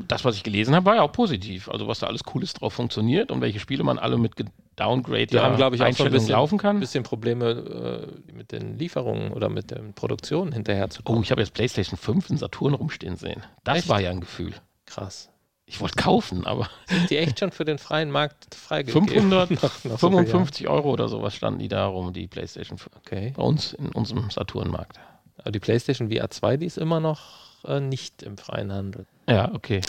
Das, 0.07 0.23
was 0.23 0.35
ich 0.35 0.43
gelesen 0.43 0.75
habe, 0.75 0.85
war 0.85 0.95
ja 0.95 1.01
auch 1.01 1.11
positiv. 1.11 1.67
Also 1.67 1.87
was 1.87 1.99
da 1.99 2.07
alles 2.07 2.23
Cooles 2.23 2.53
drauf 2.53 2.73
funktioniert 2.73 3.31
und 3.31 3.41
welche 3.41 3.59
Spiele 3.59 3.83
man 3.83 3.97
alle 3.97 4.19
mit 4.19 4.33
Downgrade 4.75 5.25
Die 5.25 5.39
haben, 5.39 5.55
glaube 5.55 5.75
ich, 5.75 5.81
auch 5.81 5.91
so 5.91 6.03
ein 6.03 6.11
bisschen, 6.11 6.31
laufen 6.31 6.59
kann. 6.59 6.79
bisschen 6.79 7.03
Probleme 7.03 8.07
äh, 8.29 8.33
mit 8.33 8.51
den 8.51 8.77
Lieferungen 8.77 9.31
oder 9.31 9.49
mit 9.49 9.71
der 9.71 9.81
Produktion 9.95 10.51
hinterher 10.51 10.91
zu 10.91 11.01
kommen. 11.01 11.19
Oh, 11.19 11.21
ich 11.23 11.31
habe 11.31 11.41
jetzt 11.41 11.55
PlayStation 11.55 11.97
5 11.97 12.29
in 12.29 12.37
Saturn 12.37 12.75
rumstehen 12.75 13.15
sehen. 13.15 13.41
Das 13.63 13.79
Echt? 13.79 13.89
war 13.89 13.99
ja 13.99 14.11
ein 14.11 14.21
Gefühl. 14.21 14.53
Krass. 14.85 15.29
Ich 15.65 15.79
wollte 15.81 15.95
kaufen, 15.95 16.45
aber. 16.45 16.69
Sind 16.85 17.09
die 17.09 17.17
echt 17.17 17.39
schon 17.39 17.51
für 17.51 17.65
den 17.65 17.77
freien 17.79 18.11
Markt 18.11 18.53
freigegeben? 18.53 19.07
555 19.07 20.67
Euro 20.67 20.91
oder 20.91 21.07
sowas 21.07 21.33
standen 21.33 21.59
die 21.59 21.67
da 21.67 21.87
rum, 21.87 22.13
die 22.13 22.27
PlayStation 22.27 22.77
5. 22.77 22.95
Okay. 22.97 23.33
Bei 23.35 23.41
uns 23.43 23.73
in 23.73 23.87
unserem 23.87 24.29
Saturn-Markt. 24.29 24.99
Aber 25.37 25.51
die 25.51 25.59
PlayStation 25.59 26.11
VR 26.11 26.29
2, 26.29 26.57
die 26.57 26.65
ist 26.67 26.77
immer 26.77 26.99
noch 26.99 27.50
äh, 27.65 27.79
nicht 27.79 28.23
im 28.23 28.37
freien 28.37 28.71
Handel. 28.71 29.05
Ja, 29.27 29.53
okay. 29.53 29.81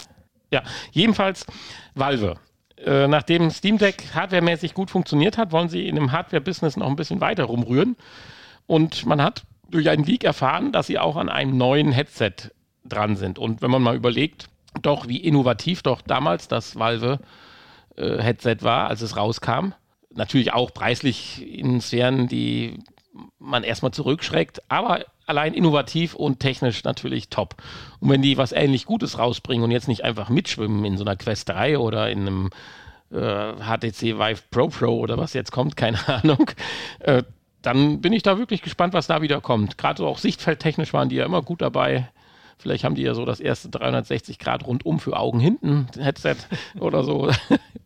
Ja, 0.51 0.63
jedenfalls 0.91 1.47
Valve. 1.95 2.37
Äh, 2.77 3.07
nachdem 3.07 3.51
Steam 3.51 3.79
Deck 3.79 4.05
hardwaremäßig 4.15 4.75
gut 4.75 4.91
funktioniert 4.91 5.39
hat, 5.39 5.53
wollen 5.53 5.69
sie 5.69 5.87
in 5.87 5.95
dem 5.95 6.13
Hardware-Business 6.13 6.77
noch 6.77 6.89
ein 6.89 6.97
bisschen 6.97 7.21
weiter 7.21 7.45
rumrühren. 7.45 7.97
Und 8.67 9.07
man 9.07 9.23
hat 9.23 9.45
durch 9.71 9.89
einen 9.89 10.05
Leak 10.05 10.25
erfahren, 10.25 10.73
dass 10.73 10.87
sie 10.87 10.99
auch 10.99 11.17
an 11.17 11.29
einem 11.29 11.57
neuen 11.57 11.93
Headset 11.93 12.35
dran 12.85 13.17
sind. 13.17 13.39
Und 13.39 13.63
wenn 13.63 13.71
man 13.71 13.83
mal 13.83 13.97
überlegt, 13.97 14.49
doch 14.81 15.09
wie 15.09 15.19
innovativ 15.19 15.83
doch 15.83 16.01
damals 16.03 16.49
das 16.49 16.77
Valve 16.77 17.21
äh, 17.97 18.19
Headset 18.19 18.59
war, 18.61 18.89
als 18.89 19.03
es 19.03 19.17
rauskam. 19.17 19.73
Natürlich 20.15 20.53
auch 20.53 20.73
preislich 20.73 21.47
in 21.47 21.81
Sphären, 21.81 22.29
die 22.29 22.79
man 23.39 23.65
erstmal 23.65 23.93
zurückschreckt, 23.93 24.63
aber 24.71 25.05
allein 25.27 25.55
innovativ 25.55 26.15
und 26.15 26.41
technisch 26.41 26.85
natürlich 26.85 27.29
top. 27.29 27.57
Und 28.01 28.11
wenn 28.11 28.23
die 28.23 28.37
was 28.37 28.53
ähnlich 28.53 28.87
Gutes 28.87 29.19
rausbringen 29.19 29.65
und 29.65 29.71
jetzt 29.71 29.89
nicht 29.89 30.05
einfach 30.05 30.29
mitschwimmen 30.29 30.85
in 30.85 30.97
so 30.97 31.05
einer 31.05 31.17
Quest 31.17 31.49
3 31.49 31.79
oder 31.79 32.11
in 32.11 32.21
einem 32.21 32.51
äh, 33.11 33.53
HTC 33.55 34.19
Vive 34.19 34.43
Pro 34.51 34.69
Pro 34.69 34.99
oder 34.99 35.19
was 35.19 35.35
jetzt 35.35 35.53
kommt, 35.53 35.77
keine 35.77 36.07
Ahnung, 36.09 36.51
äh, 37.01 37.23
dann 37.61 38.01
bin 38.01 38.13
ich 38.13 38.23
da 38.23 38.39
wirklich 38.39 38.63
gespannt, 38.63 38.93
was 38.93 39.07
da 39.07 39.23
wieder 39.23 39.41
kommt. 39.41 39.79
Gerade 39.79 39.99
so 39.99 40.07
auch 40.07 40.19
sichtfeldtechnisch 40.19 40.93
waren 40.93 41.09
die 41.09 41.17
ja 41.17 41.25
immer 41.25 41.43
gut 41.43 41.63
dabei. 41.63 42.09
Vielleicht 42.59 42.85
haben 42.85 42.95
die 42.95 43.03
ja 43.03 43.15
so 43.15 43.25
das 43.25 43.41
erste 43.41 43.69
360 43.69 44.39
Grad 44.39 44.67
rundum 44.67 45.01
für 45.01 45.17
Augen 45.17 45.41
hinten 45.41 45.89
Headset 45.99 46.37
oder 46.81 47.05
so. 47.05 47.31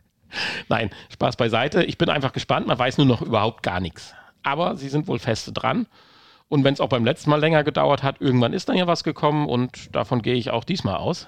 Nein, 0.69 0.91
Spaß 1.11 1.37
beiseite. 1.37 1.83
Ich 1.85 1.99
bin 1.99 2.09
einfach 2.09 2.33
gespannt. 2.33 2.67
Man 2.67 2.79
weiß 2.79 2.99
nur 2.99 3.07
noch 3.07 3.23
überhaupt 3.23 3.63
gar 3.63 3.81
nichts. 3.81 4.15
Aber 4.47 4.77
sie 4.77 4.89
sind 4.89 5.09
wohl 5.09 5.19
feste 5.19 5.53
dran. 5.53 5.89
Und 6.49 6.63
wenn 6.63 6.73
es 6.73 6.81
auch 6.81 6.89
beim 6.89 7.05
letzten 7.05 7.31
Mal 7.31 7.41
länger 7.41 7.65
gedauert 7.65 8.05
hat, 8.05 8.21
irgendwann 8.21 8.53
ist 8.53 8.69
dann 8.69 8.77
ja 8.77 8.87
was 8.87 9.03
gekommen 9.03 9.49
und 9.49 9.95
davon 9.97 10.23
gehe 10.23 10.37
ich 10.37 10.51
auch 10.51 10.63
diesmal 10.63 10.95
aus. 10.95 11.27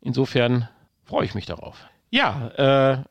Insofern 0.00 0.68
freue 1.04 1.24
ich 1.24 1.36
mich 1.36 1.46
darauf. 1.46 1.86
Ja, 2.10 2.48
äh, 2.56 3.04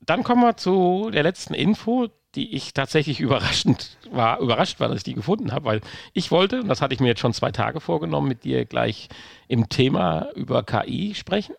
dann 0.00 0.24
kommen 0.24 0.42
wir 0.42 0.58
zu 0.58 1.08
der 1.10 1.22
letzten 1.22 1.54
Info, 1.54 2.08
die 2.34 2.54
ich 2.54 2.74
tatsächlich 2.74 3.18
überraschend 3.20 3.96
war, 4.10 4.40
überrascht 4.40 4.78
war, 4.78 4.88
dass 4.88 4.98
ich 4.98 5.04
die 5.04 5.14
gefunden 5.14 5.52
habe, 5.52 5.64
weil 5.64 5.80
ich 6.12 6.30
wollte, 6.30 6.60
und 6.60 6.68
das 6.68 6.82
hatte 6.82 6.92
ich 6.92 7.00
mir 7.00 7.08
jetzt 7.08 7.20
schon 7.20 7.32
zwei 7.32 7.52
Tage 7.52 7.80
vorgenommen, 7.80 8.28
mit 8.28 8.44
dir 8.44 8.66
gleich 8.66 9.08
im 9.48 9.70
Thema 9.70 10.28
über 10.34 10.62
KI 10.64 11.14
sprechen 11.14 11.54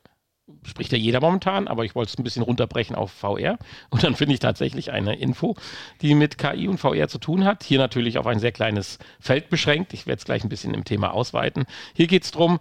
spricht 0.63 0.91
ja 0.91 0.97
jeder 0.97 1.19
momentan, 1.19 1.67
aber 1.67 1.85
ich 1.85 1.95
wollte 1.95 2.11
es 2.11 2.17
ein 2.17 2.23
bisschen 2.23 2.43
runterbrechen 2.43 2.95
auf 2.95 3.11
VR. 3.11 3.57
Und 3.89 4.03
dann 4.03 4.15
finde 4.15 4.33
ich 4.33 4.39
tatsächlich 4.39 4.91
eine 4.91 5.15
Info, 5.15 5.55
die 6.01 6.15
mit 6.15 6.37
KI 6.37 6.67
und 6.67 6.77
VR 6.77 7.07
zu 7.07 7.17
tun 7.17 7.45
hat. 7.45 7.63
Hier 7.63 7.79
natürlich 7.79 8.17
auf 8.17 8.27
ein 8.27 8.39
sehr 8.39 8.51
kleines 8.51 8.99
Feld 9.19 9.49
beschränkt. 9.49 9.93
Ich 9.93 10.07
werde 10.07 10.19
es 10.19 10.25
gleich 10.25 10.43
ein 10.43 10.49
bisschen 10.49 10.73
im 10.73 10.83
Thema 10.83 11.13
ausweiten. 11.13 11.65
Hier 11.93 12.07
geht 12.07 12.23
es 12.23 12.31
darum, 12.31 12.59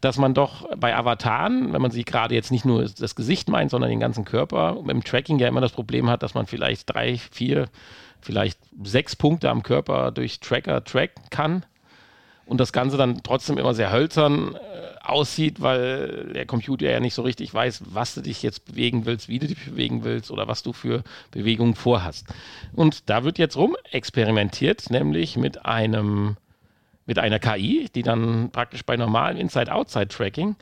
dass 0.00 0.16
man 0.16 0.34
doch 0.34 0.68
bei 0.76 0.94
Avataren, 0.94 1.72
wenn 1.72 1.82
man 1.82 1.90
sich 1.90 2.04
gerade 2.04 2.34
jetzt 2.34 2.52
nicht 2.52 2.64
nur 2.64 2.88
das 2.88 3.14
Gesicht 3.14 3.48
meint, 3.48 3.70
sondern 3.70 3.90
den 3.90 4.00
ganzen 4.00 4.24
Körper, 4.24 4.76
dem 4.86 5.02
Tracking 5.02 5.38
ja 5.38 5.48
immer 5.48 5.60
das 5.60 5.72
Problem 5.72 6.08
hat, 6.08 6.22
dass 6.22 6.34
man 6.34 6.46
vielleicht 6.46 6.92
drei, 6.92 7.18
vier, 7.18 7.68
vielleicht 8.20 8.60
sechs 8.82 9.16
Punkte 9.16 9.50
am 9.50 9.62
Körper 9.62 10.12
durch 10.12 10.40
Tracker 10.40 10.84
tracken 10.84 11.24
kann 11.30 11.64
und 12.48 12.58
das 12.58 12.72
Ganze 12.72 12.96
dann 12.96 13.22
trotzdem 13.22 13.58
immer 13.58 13.74
sehr 13.74 13.92
hölzern 13.92 14.54
äh, 14.54 14.58
aussieht, 15.04 15.60
weil 15.60 16.32
der 16.32 16.46
Computer 16.46 16.90
ja 16.90 16.98
nicht 16.98 17.14
so 17.14 17.22
richtig 17.22 17.52
weiß, 17.52 17.82
was 17.90 18.14
du 18.14 18.22
dich 18.22 18.42
jetzt 18.42 18.64
bewegen 18.64 19.04
willst, 19.04 19.28
wie 19.28 19.38
du 19.38 19.46
dich 19.46 19.64
bewegen 19.64 20.02
willst 20.02 20.30
oder 20.30 20.48
was 20.48 20.62
du 20.62 20.72
für 20.72 21.04
Bewegungen 21.30 21.74
vorhast. 21.74 22.26
Und 22.72 23.10
da 23.10 23.22
wird 23.22 23.38
jetzt 23.38 23.56
rum 23.56 23.76
experimentiert, 23.90 24.90
nämlich 24.90 25.36
mit 25.36 25.64
einem 25.66 26.36
mit 27.04 27.18
einer 27.18 27.38
KI, 27.38 27.88
die 27.94 28.02
dann 28.02 28.50
praktisch 28.50 28.84
bei 28.84 28.96
normalem 28.96 29.38
Inside-Outside-Tracking 29.38 30.56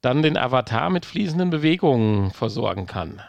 dann 0.00 0.22
den 0.22 0.36
Avatar 0.36 0.90
mit 0.90 1.04
fließenden 1.04 1.50
Bewegungen 1.50 2.30
versorgen 2.30 2.86
kann. 2.86 3.20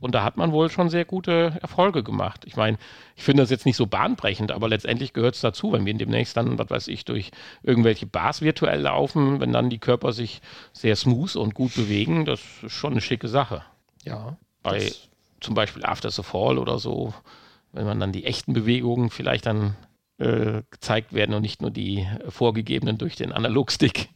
Und 0.00 0.14
da 0.14 0.24
hat 0.24 0.36
man 0.36 0.52
wohl 0.52 0.70
schon 0.70 0.88
sehr 0.88 1.04
gute 1.04 1.58
Erfolge 1.62 2.02
gemacht. 2.02 2.44
Ich 2.46 2.56
meine, 2.56 2.78
ich 3.16 3.22
finde 3.22 3.42
das 3.42 3.50
jetzt 3.50 3.66
nicht 3.66 3.76
so 3.76 3.86
bahnbrechend, 3.86 4.52
aber 4.52 4.68
letztendlich 4.68 5.12
gehört 5.12 5.34
es 5.34 5.40
dazu, 5.40 5.72
wenn 5.72 5.86
wir 5.86 5.94
demnächst 5.94 6.36
dann, 6.36 6.58
was 6.58 6.70
weiß 6.70 6.88
ich, 6.88 7.04
durch 7.04 7.30
irgendwelche 7.62 8.06
Bars 8.06 8.42
virtuell 8.42 8.80
laufen, 8.80 9.40
wenn 9.40 9.52
dann 9.52 9.70
die 9.70 9.78
Körper 9.78 10.12
sich 10.12 10.40
sehr 10.72 10.96
smooth 10.96 11.36
und 11.36 11.54
gut 11.54 11.74
bewegen, 11.74 12.24
das 12.24 12.40
ist 12.62 12.72
schon 12.72 12.92
eine 12.92 13.00
schicke 13.00 13.28
Sache. 13.28 13.62
Ja. 14.04 14.36
Bei 14.62 14.92
zum 15.40 15.54
Beispiel 15.54 15.84
After 15.84 16.10
the 16.10 16.22
Fall 16.22 16.58
oder 16.58 16.78
so, 16.78 17.14
wenn 17.72 17.86
man 17.86 18.00
dann 18.00 18.12
die 18.12 18.24
echten 18.24 18.52
Bewegungen 18.52 19.10
vielleicht 19.10 19.46
dann 19.46 19.76
äh, 20.18 20.62
gezeigt 20.70 21.12
werden 21.12 21.34
und 21.34 21.42
nicht 21.42 21.60
nur 21.60 21.70
die 21.70 22.06
vorgegebenen 22.28 22.98
durch 22.98 23.16
den 23.16 23.32
Analogstick. 23.32 24.08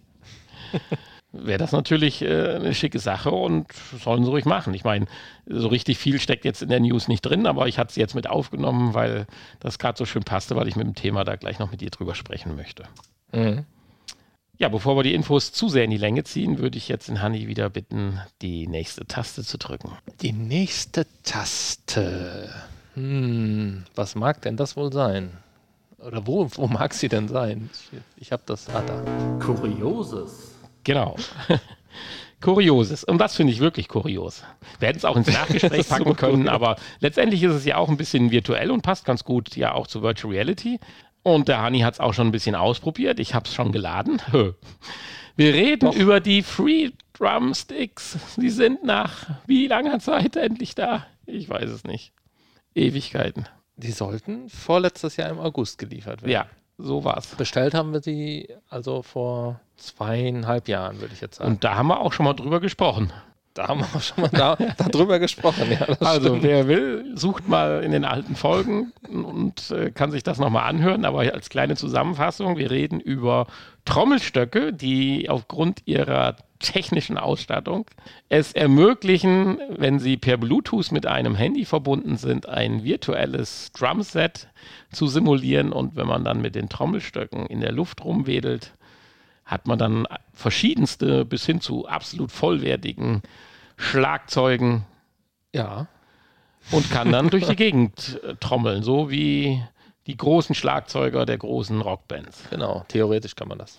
wäre 1.33 1.59
das 1.59 1.73
natürlich 1.73 2.23
äh, 2.23 2.55
eine 2.55 2.75
schicke 2.75 2.99
Sache 2.99 3.31
und 3.31 3.67
sollen 3.73 4.25
sie 4.25 4.31
ruhig 4.31 4.45
machen. 4.45 4.75
Ich 4.75 4.85
meine, 4.85 5.07
so 5.47 5.69
richtig 5.69 5.99
viel 5.99 6.21
steckt 6.21 6.45
jetzt 6.45 6.63
in 6.63 6.69
der 6.69 6.81
News 6.81 7.09
nicht 7.09 7.23
drin, 7.23 7.47
aber 7.47 7.69
ich 7.69 7.79
hatte 7.79 7.91
es 7.91 7.97
jetzt 7.97 8.15
mit 8.15 8.29
aufgenommen, 8.29 8.95
weil 8.95 9.27
das 9.61 9.79
gerade 9.79 9.97
so 9.97 10.05
schön 10.05 10.25
passte, 10.25 10.57
weil 10.57 10.69
ich 10.69 10.77
mit 10.77 10.87
dem 10.87 10.95
Thema 10.95 11.25
da 11.25 11.37
gleich 11.37 11.59
noch 11.59 11.71
mit 11.71 11.81
dir 11.81 11.91
drüber 11.91 12.15
sprechen 12.15 12.57
möchte. 12.57 12.85
Mhm. 13.33 13.65
Ja, 14.59 14.69
bevor 14.69 14.95
wir 14.97 15.03
die 15.03 15.15
Infos 15.15 15.53
zu 15.53 15.71
sehr 15.71 15.85
in 15.85 15.91
die 15.91 15.97
Länge 15.97 16.23
ziehen, 16.25 16.59
würde 16.59 16.77
ich 16.77 16.89
jetzt 16.89 17.09
den 17.09 17.23
Hanni 17.23 17.49
wieder 17.49 17.71
bitten, 17.71 18.21
die 18.43 18.67
nächste 18.67 19.07
Taste 19.07 19.43
zu 19.43 19.57
drücken. 19.57 19.93
Die 20.21 20.33
nächste 20.33 21.07
Taste. 21.23 22.51
Hm, 22.95 23.85
was 23.95 24.15
mag 24.17 24.43
denn 24.43 24.59
das 24.59 24.77
wohl 24.77 24.93
sein? 24.93 25.31
Oder 25.99 26.27
wo, 26.27 26.47
wo 26.57 26.67
mag 26.67 26.93
sie 26.93 27.09
denn 27.09 27.29
sein? 27.29 27.71
Ich, 27.73 28.01
ich 28.17 28.33
habe 28.33 28.43
das. 28.45 28.69
Ah, 28.69 28.83
da. 28.87 29.03
Kurioses. 29.43 30.50
Genau. 30.91 31.15
Kurioses. 32.41 33.05
Und 33.05 33.19
das 33.19 33.37
finde 33.37 33.53
ich 33.53 33.61
wirklich 33.61 33.87
kurios. 33.87 34.43
Wir 34.81 34.89
hätten 34.89 34.99
es 34.99 35.05
auch 35.05 35.17
ins 35.17 35.33
Nachgespräch 35.33 35.89
packen 35.89 36.17
können, 36.17 36.49
aber 36.49 36.77
letztendlich 36.99 37.45
ist 37.45 37.53
es 37.53 37.65
ja 37.65 37.77
auch 37.77 37.89
ein 37.89 37.97
bisschen 37.97 38.33
virtuell 38.33 38.73
und 38.73 38.83
passt 38.83 39.05
ganz 39.05 39.23
gut 39.23 39.55
ja 39.55 39.73
auch 39.73 39.87
zu 39.87 40.03
Virtual 40.03 40.33
Reality. 40.33 40.81
Und 41.23 41.47
der 41.47 41.61
Hani 41.63 41.81
hat 41.81 41.95
es 41.95 42.01
auch 42.01 42.13
schon 42.13 42.27
ein 42.27 42.33
bisschen 42.33 42.57
ausprobiert. 42.57 43.21
Ich 43.21 43.35
habe 43.35 43.45
es 43.47 43.55
schon 43.55 43.71
geladen. 43.71 44.21
Wir 45.37 45.55
reden 45.55 45.91
Doch. 45.91 45.95
über 45.95 46.19
die 46.19 46.43
Free 46.43 46.91
Drumsticks. 47.13 48.19
Sie 48.37 48.51
sind 48.51 48.83
nach 48.83 49.29
wie 49.47 49.69
langer 49.69 50.01
Zeit 50.01 50.35
endlich 50.35 50.75
da? 50.75 51.07
Ich 51.25 51.49
weiß 51.49 51.71
es 51.71 51.85
nicht. 51.85 52.13
Ewigkeiten. 52.75 53.47
Die 53.77 53.93
sollten 53.93 54.49
vorletztes 54.49 55.17
Jahr 55.17 55.31
im 55.31 55.39
August 55.39 55.79
geliefert 55.79 56.23
werden. 56.23 56.33
Ja, 56.33 56.47
so 56.83 57.05
war's. 57.05 57.27
Bestellt 57.37 57.75
haben 57.75 57.93
wir 57.93 58.01
sie 58.01 58.49
also 58.69 59.03
vor 59.03 59.61
zweieinhalb 59.77 60.69
Jahren, 60.69 61.01
würde 61.01 61.15
ich 61.15 61.21
jetzt 61.21 61.37
sagen. 61.37 61.53
Und 61.53 61.65
da 61.65 61.77
haben 61.77 61.89
wir 61.89 62.01
auch 62.01 62.13
schon 62.13 62.25
mal 62.25 62.35
drüber 62.35 62.61
gesprochen. 62.61 63.13
Da 63.55 63.69
haben 63.69 63.81
wir 63.81 63.87
auch 63.95 64.01
schon 64.01 64.23
mal 64.23 64.29
da, 64.29 64.57
darüber 64.91 65.19
gesprochen. 65.19 65.73
Ja, 65.73 65.87
also 66.01 66.29
stimmt. 66.29 66.43
wer 66.45 66.69
will, 66.69 67.13
sucht 67.17 67.49
mal 67.49 67.83
in 67.83 67.91
den 67.91 68.05
alten 68.05 68.37
Folgen 68.37 68.93
und 69.09 69.71
äh, 69.73 69.91
kann 69.91 70.13
sich 70.13 70.23
das 70.23 70.39
nochmal 70.39 70.69
anhören. 70.69 71.05
Aber 71.05 71.21
als 71.21 71.51
kleine 71.51 71.75
Zusammenfassung, 71.75 72.57
wir 72.57 72.71
reden 72.71 73.01
über 73.01 73.47
Trommelstöcke, 73.85 74.73
die 74.73 75.29
aufgrund 75.29 75.83
ihrer 75.87 76.37
technischen 76.61 77.19
Ausstattung 77.19 77.87
es 78.29 78.53
ermöglichen, 78.53 79.59
wenn 79.69 79.99
sie 79.99 80.17
per 80.17 80.37
Bluetooth 80.37 80.93
mit 80.93 81.07
einem 81.07 81.35
Handy 81.35 81.65
verbunden 81.65 82.17
sind, 82.19 82.49
ein 82.49 82.85
virtuelles 82.85 83.73
Drumset 83.73 84.49
zu 84.93 85.09
simulieren. 85.09 85.73
Und 85.73 85.97
wenn 85.97 86.07
man 86.07 86.23
dann 86.23 86.41
mit 86.41 86.55
den 86.55 86.69
Trommelstöcken 86.69 87.47
in 87.47 87.61
der 87.61 87.73
Luft 87.73 88.05
rumwedelt, 88.05 88.75
hat 89.51 89.67
man 89.67 89.79
dann 89.79 90.07
verschiedenste 90.33 91.25
bis 91.25 91.45
hin 91.45 91.61
zu 91.61 91.89
absolut 91.89 92.31
vollwertigen 92.31 93.23
Schlagzeugen. 93.77 94.85
Ja. 95.53 95.89
Und 96.71 96.89
kann 96.91 97.11
dann 97.11 97.31
durch 97.31 97.47
die 97.47 97.57
Gegend 97.57 98.21
äh, 98.23 98.37
trommeln, 98.37 98.85
so 98.85 99.11
wie 99.11 99.61
die 100.07 100.17
großen 100.17 100.55
Schlagzeuger 100.55 101.27
der 101.27 101.39
großen 101.39 101.81
Rockbands. 101.81 102.45
Genau, 102.51 102.85
theoretisch 102.87 103.35
kann 103.35 103.49
man 103.49 103.59
das. 103.59 103.77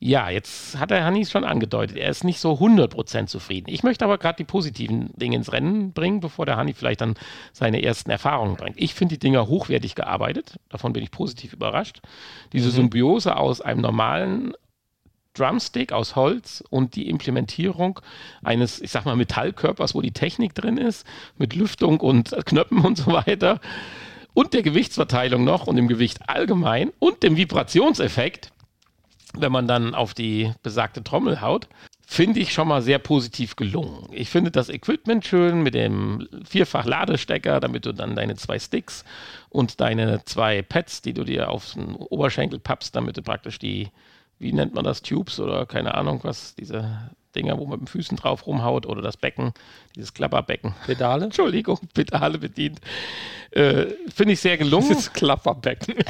Ja, 0.00 0.28
jetzt 0.28 0.78
hat 0.78 0.90
der 0.90 1.04
Hannis 1.04 1.30
schon 1.30 1.42
angedeutet, 1.42 1.96
er 1.96 2.10
ist 2.10 2.22
nicht 2.22 2.38
so 2.38 2.52
100% 2.52 3.26
zufrieden. 3.26 3.68
Ich 3.68 3.82
möchte 3.82 4.04
aber 4.04 4.18
gerade 4.18 4.36
die 4.36 4.44
positiven 4.44 5.10
Dinge 5.16 5.36
ins 5.36 5.52
Rennen 5.52 5.92
bringen, 5.92 6.20
bevor 6.20 6.46
der 6.46 6.56
Hanni 6.56 6.72
vielleicht 6.72 7.00
dann 7.00 7.14
seine 7.52 7.82
ersten 7.82 8.10
Erfahrungen 8.10 8.56
bringt. 8.56 8.76
Ich 8.78 8.94
finde 8.94 9.14
die 9.14 9.18
Dinger 9.18 9.48
hochwertig 9.48 9.96
gearbeitet, 9.96 10.60
davon 10.68 10.92
bin 10.92 11.02
ich 11.02 11.10
positiv 11.10 11.52
überrascht. 11.52 12.00
Diese 12.52 12.68
mhm. 12.68 12.74
Symbiose 12.74 13.36
aus 13.36 13.60
einem 13.60 13.80
normalen 13.80 14.52
Drumstick 15.38 15.92
aus 15.92 16.16
Holz 16.16 16.64
und 16.70 16.96
die 16.96 17.08
Implementierung 17.08 18.00
eines, 18.42 18.80
ich 18.80 18.90
sag 18.90 19.04
mal, 19.04 19.16
Metallkörpers, 19.16 19.94
wo 19.94 20.00
die 20.00 20.12
Technik 20.12 20.54
drin 20.54 20.76
ist, 20.76 21.06
mit 21.36 21.54
Lüftung 21.54 22.00
und 22.00 22.34
Knöpfen 22.44 22.80
und 22.80 22.98
so 22.98 23.12
weiter 23.12 23.60
und 24.34 24.54
der 24.54 24.62
Gewichtsverteilung 24.62 25.44
noch 25.44 25.66
und 25.66 25.76
dem 25.76 25.88
Gewicht 25.88 26.28
allgemein 26.28 26.92
und 26.98 27.22
dem 27.22 27.36
Vibrationseffekt, 27.36 28.52
wenn 29.34 29.52
man 29.52 29.66
dann 29.66 29.94
auf 29.94 30.14
die 30.14 30.52
besagte 30.62 31.02
Trommel 31.02 31.40
haut, 31.40 31.68
finde 32.06 32.40
ich 32.40 32.52
schon 32.52 32.68
mal 32.68 32.80
sehr 32.80 32.98
positiv 32.98 33.56
gelungen. 33.56 34.08
Ich 34.12 34.30
finde 34.30 34.50
das 34.50 34.70
Equipment 34.70 35.26
schön 35.26 35.62
mit 35.62 35.74
dem 35.74 36.26
vierfach 36.48 36.86
Ladestecker, 36.86 37.60
damit 37.60 37.84
du 37.84 37.92
dann 37.92 38.16
deine 38.16 38.36
zwei 38.36 38.58
Sticks 38.58 39.04
und 39.50 39.80
deine 39.80 40.24
zwei 40.24 40.62
Pads, 40.62 41.02
die 41.02 41.12
du 41.12 41.24
dir 41.24 41.50
auf 41.50 41.74
den 41.74 41.96
Oberschenkel 41.96 42.60
pappst, 42.60 42.96
damit 42.96 43.18
du 43.18 43.22
praktisch 43.22 43.58
die, 43.58 43.88
wie 44.38 44.52
nennt 44.52 44.74
man 44.74 44.84
das, 44.84 45.02
Tubes 45.02 45.40
oder 45.40 45.66
keine 45.66 45.94
Ahnung 45.94 46.20
was, 46.22 46.54
diese 46.54 47.10
Dinger, 47.34 47.58
wo 47.58 47.66
man 47.66 47.80
mit 47.80 47.88
den 47.88 47.92
Füßen 47.92 48.16
drauf 48.16 48.46
rumhaut 48.46 48.86
oder 48.86 49.02
das 49.02 49.16
Becken, 49.16 49.52
dieses 49.94 50.14
Klapperbecken. 50.14 50.74
Pedale? 50.86 51.24
Entschuldigung, 51.26 51.78
Pedale 51.94 52.38
bedient. 52.38 52.80
Äh, 53.50 53.86
finde 54.14 54.34
ich 54.34 54.40
sehr 54.40 54.58
gelungen. 54.58 54.90
Das 54.90 55.12
Klapperbecken. 55.12 55.94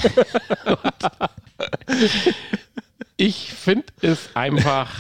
ich 3.17 3.53
finde 3.53 3.87
es 4.01 4.31
einfach 4.35 4.91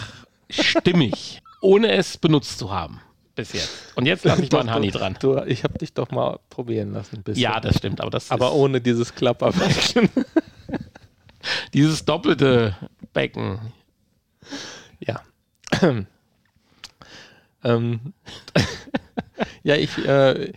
stimmig, 0.51 1.41
ohne 1.61 1.93
es 1.93 2.17
benutzt 2.17 2.59
zu 2.59 2.71
haben. 2.71 3.01
Bis 3.35 3.53
jetzt. 3.53 3.93
Und 3.95 4.07
jetzt 4.07 4.25
lasse 4.25 4.43
ich 4.43 4.51
mal 4.51 4.61
einen 4.61 4.75
Honey 4.75 4.91
dran. 4.91 5.17
Du, 5.21 5.37
ich 5.45 5.62
habe 5.62 5.79
dich 5.79 5.93
doch 5.93 6.11
mal 6.11 6.41
probieren 6.51 6.93
lassen. 6.93 7.23
Ja, 7.35 7.61
das 7.61 7.77
stimmt. 7.77 8.01
Aber, 8.01 8.11
das 8.11 8.33
aber 8.33 8.53
ohne 8.53 8.81
dieses 8.81 9.14
Klapperbecken. 9.14 10.11
dieses 11.73 12.05
doppelte 12.05 12.75
Becken. 13.19 13.59
Ja. 15.01 15.21
ähm. 17.65 18.13
ja, 19.65 19.75
ich, 19.75 19.99
äh, 20.07 20.53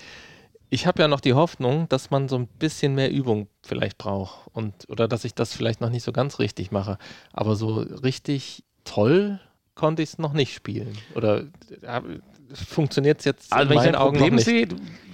ich 0.69 0.85
habe 0.85 1.01
ja 1.01 1.07
noch 1.07 1.21
die 1.21 1.33
Hoffnung, 1.33 1.89
dass 1.89 2.11
man 2.11 2.29
so 2.29 2.37
ein 2.37 2.45
bisschen 2.45 2.93
mehr 2.93 3.11
Übung 3.11 3.47
vielleicht 3.63 3.97
braucht 3.97 4.47
und 4.53 4.87
oder 4.89 5.07
dass 5.07 5.25
ich 5.25 5.33
das 5.33 5.55
vielleicht 5.55 5.81
noch 5.81 5.89
nicht 5.89 6.03
so 6.03 6.11
ganz 6.11 6.37
richtig 6.37 6.69
mache. 6.69 6.99
Aber 7.33 7.55
so 7.55 7.77
richtig 7.77 8.63
toll 8.83 9.39
konnte 9.73 10.03
ich 10.03 10.09
es 10.09 10.19
noch 10.19 10.33
nicht 10.33 10.53
spielen. 10.53 10.95
Oder 11.15 11.45
ja, 11.81 12.03
funktioniert 12.53 13.19
es 13.19 13.25
jetzt 13.25 13.51
also 13.51 13.71
in 13.71 13.75
meinen 13.75 13.95
Augen 13.95 14.17
Problem 14.17 14.35
noch 14.35 14.45
nicht? 14.45 14.45
Sehe, 14.45 14.67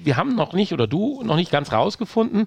wir 0.03 0.17
haben 0.17 0.35
noch 0.35 0.51
nicht 0.51 0.73
oder 0.73 0.85
du 0.85 1.23
noch 1.23 1.37
nicht 1.37 1.51
ganz 1.51 1.71
rausgefunden, 1.71 2.45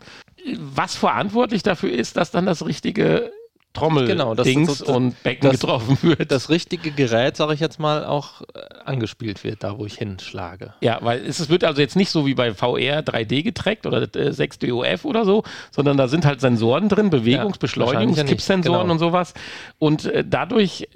was 0.58 0.94
verantwortlich 0.94 1.62
dafür 1.62 1.90
ist, 1.90 2.18
dass 2.18 2.30
dann 2.30 2.44
das 2.44 2.66
richtige 2.66 3.32
Trommel, 3.72 4.06
genau, 4.06 4.34
das, 4.34 4.46
Dings 4.46 4.78
das, 4.78 4.82
und 4.82 5.22
Becken 5.22 5.48
das, 5.48 5.60
getroffen 5.60 5.98
wird. 6.02 6.32
Das 6.32 6.50
richtige 6.50 6.90
Gerät, 6.90 7.36
sage 7.36 7.54
ich 7.54 7.60
jetzt 7.60 7.78
mal, 7.78 8.04
auch 8.04 8.42
äh, 8.42 8.60
angespielt 8.84 9.44
wird, 9.44 9.62
da 9.62 9.78
wo 9.78 9.86
ich 9.86 9.94
hinschlage. 9.94 10.74
Ja, 10.80 10.98
weil 11.02 11.24
es, 11.24 11.38
es 11.38 11.48
wird 11.48 11.62
also 11.62 11.80
jetzt 11.80 11.94
nicht 11.94 12.10
so 12.10 12.26
wie 12.26 12.34
bei 12.34 12.52
VR 12.52 13.02
3D 13.02 13.44
getrackt 13.44 13.86
oder 13.86 14.12
äh, 14.16 14.32
6 14.32 14.58
DOF 14.58 15.04
oder 15.04 15.24
so, 15.24 15.44
sondern 15.70 15.96
da 15.96 16.08
sind 16.08 16.24
halt 16.26 16.40
Sensoren 16.40 16.88
drin, 16.88 17.10
Bewegungsbeschleunigung, 17.10 18.16
ja, 18.16 18.24
Kippsensoren 18.24 18.80
genau. 18.82 18.92
und 18.92 18.98
sowas. 18.98 19.34
Und 19.78 20.06
äh, 20.06 20.24
dadurch 20.28 20.88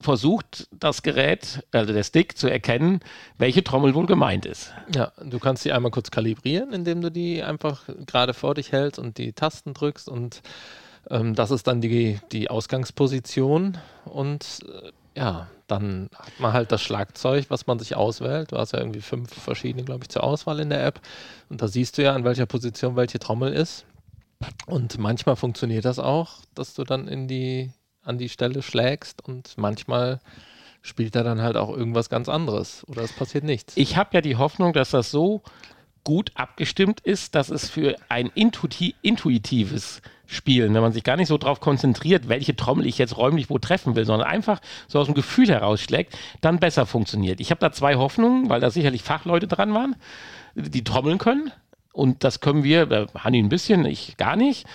versucht 0.00 0.68
das 0.72 1.02
Gerät, 1.02 1.62
also 1.72 1.92
der 1.92 2.04
Stick, 2.04 2.38
zu 2.38 2.48
erkennen, 2.48 3.00
welche 3.38 3.62
Trommel 3.62 3.94
wohl 3.94 4.06
gemeint 4.06 4.46
ist. 4.46 4.72
Ja, 4.94 5.12
du 5.22 5.38
kannst 5.38 5.62
sie 5.62 5.72
einmal 5.72 5.90
kurz 5.90 6.10
kalibrieren, 6.10 6.72
indem 6.72 7.02
du 7.02 7.10
die 7.10 7.42
einfach 7.42 7.82
gerade 8.06 8.34
vor 8.34 8.54
dich 8.54 8.72
hältst 8.72 8.98
und 8.98 9.18
die 9.18 9.32
Tasten 9.32 9.74
drückst 9.74 10.08
und 10.08 10.42
ähm, 11.08 11.34
das 11.34 11.50
ist 11.50 11.66
dann 11.66 11.80
die, 11.80 12.18
die 12.32 12.50
Ausgangsposition 12.50 13.78
und 14.04 14.60
äh, 14.66 14.90
ja, 15.16 15.48
dann 15.66 16.08
hat 16.14 16.32
man 16.38 16.52
halt 16.52 16.72
das 16.72 16.82
Schlagzeug, 16.82 17.46
was 17.48 17.66
man 17.66 17.78
sich 17.78 17.96
auswählt. 17.96 18.52
Du 18.52 18.56
hast 18.56 18.72
ja 18.72 18.80
irgendwie 18.80 19.00
fünf 19.00 19.32
verschiedene, 19.32 19.84
glaube 19.84 20.04
ich, 20.04 20.08
zur 20.08 20.24
Auswahl 20.24 20.60
in 20.60 20.70
der 20.70 20.84
App. 20.84 21.00
Und 21.48 21.62
da 21.62 21.68
siehst 21.68 21.98
du 21.98 22.02
ja, 22.02 22.14
an 22.14 22.24
welcher 22.24 22.46
Position 22.46 22.96
welche 22.96 23.18
Trommel 23.18 23.52
ist. 23.52 23.84
Und 24.66 24.98
manchmal 24.98 25.36
funktioniert 25.36 25.84
das 25.84 25.98
auch, 25.98 26.38
dass 26.54 26.74
du 26.74 26.84
dann 26.84 27.08
in 27.08 27.28
die, 27.28 27.70
an 28.02 28.18
die 28.18 28.28
Stelle 28.28 28.62
schlägst 28.62 29.22
und 29.26 29.56
manchmal 29.58 30.20
spielt 30.82 31.14
er 31.14 31.24
dann 31.24 31.42
halt 31.42 31.56
auch 31.56 31.76
irgendwas 31.76 32.08
ganz 32.08 32.28
anderes 32.28 32.86
oder 32.88 33.02
es 33.02 33.12
passiert 33.12 33.44
nichts. 33.44 33.76
Ich 33.76 33.98
habe 33.98 34.10
ja 34.14 34.22
die 34.22 34.36
Hoffnung, 34.36 34.72
dass 34.72 34.90
das 34.90 35.10
so 35.10 35.42
gut 36.04 36.32
abgestimmt 36.34 37.00
ist, 37.00 37.34
dass 37.34 37.50
es 37.50 37.68
für 37.68 37.96
ein 38.08 38.30
intuiti 38.34 38.94
intuitives 39.02 40.00
Spielen, 40.32 40.74
wenn 40.74 40.80
man 40.80 40.92
sich 40.92 41.02
gar 41.02 41.16
nicht 41.16 41.26
so 41.26 41.36
darauf 41.38 41.58
konzentriert, 41.58 42.28
welche 42.28 42.54
Trommel 42.54 42.86
ich 42.86 42.98
jetzt 42.98 43.16
räumlich 43.16 43.50
wo 43.50 43.58
treffen 43.58 43.96
will, 43.96 44.04
sondern 44.04 44.28
einfach 44.28 44.60
so 44.86 45.00
aus 45.00 45.06
dem 45.06 45.14
Gefühl 45.14 45.48
herausschlägt, 45.48 46.16
dann 46.40 46.60
besser 46.60 46.86
funktioniert. 46.86 47.40
Ich 47.40 47.50
habe 47.50 47.60
da 47.60 47.72
zwei 47.72 47.96
Hoffnungen, 47.96 48.48
weil 48.48 48.60
da 48.60 48.70
sicherlich 48.70 49.02
Fachleute 49.02 49.48
dran 49.48 49.74
waren, 49.74 49.96
die 50.54 50.84
trommeln 50.84 51.18
können. 51.18 51.50
Und 51.92 52.22
das 52.22 52.38
können 52.38 52.62
wir, 52.62 52.88
äh, 52.92 53.06
Hanni 53.18 53.40
ein 53.40 53.48
bisschen, 53.48 53.84
ich 53.84 54.16
gar 54.18 54.36
nicht. 54.36 54.68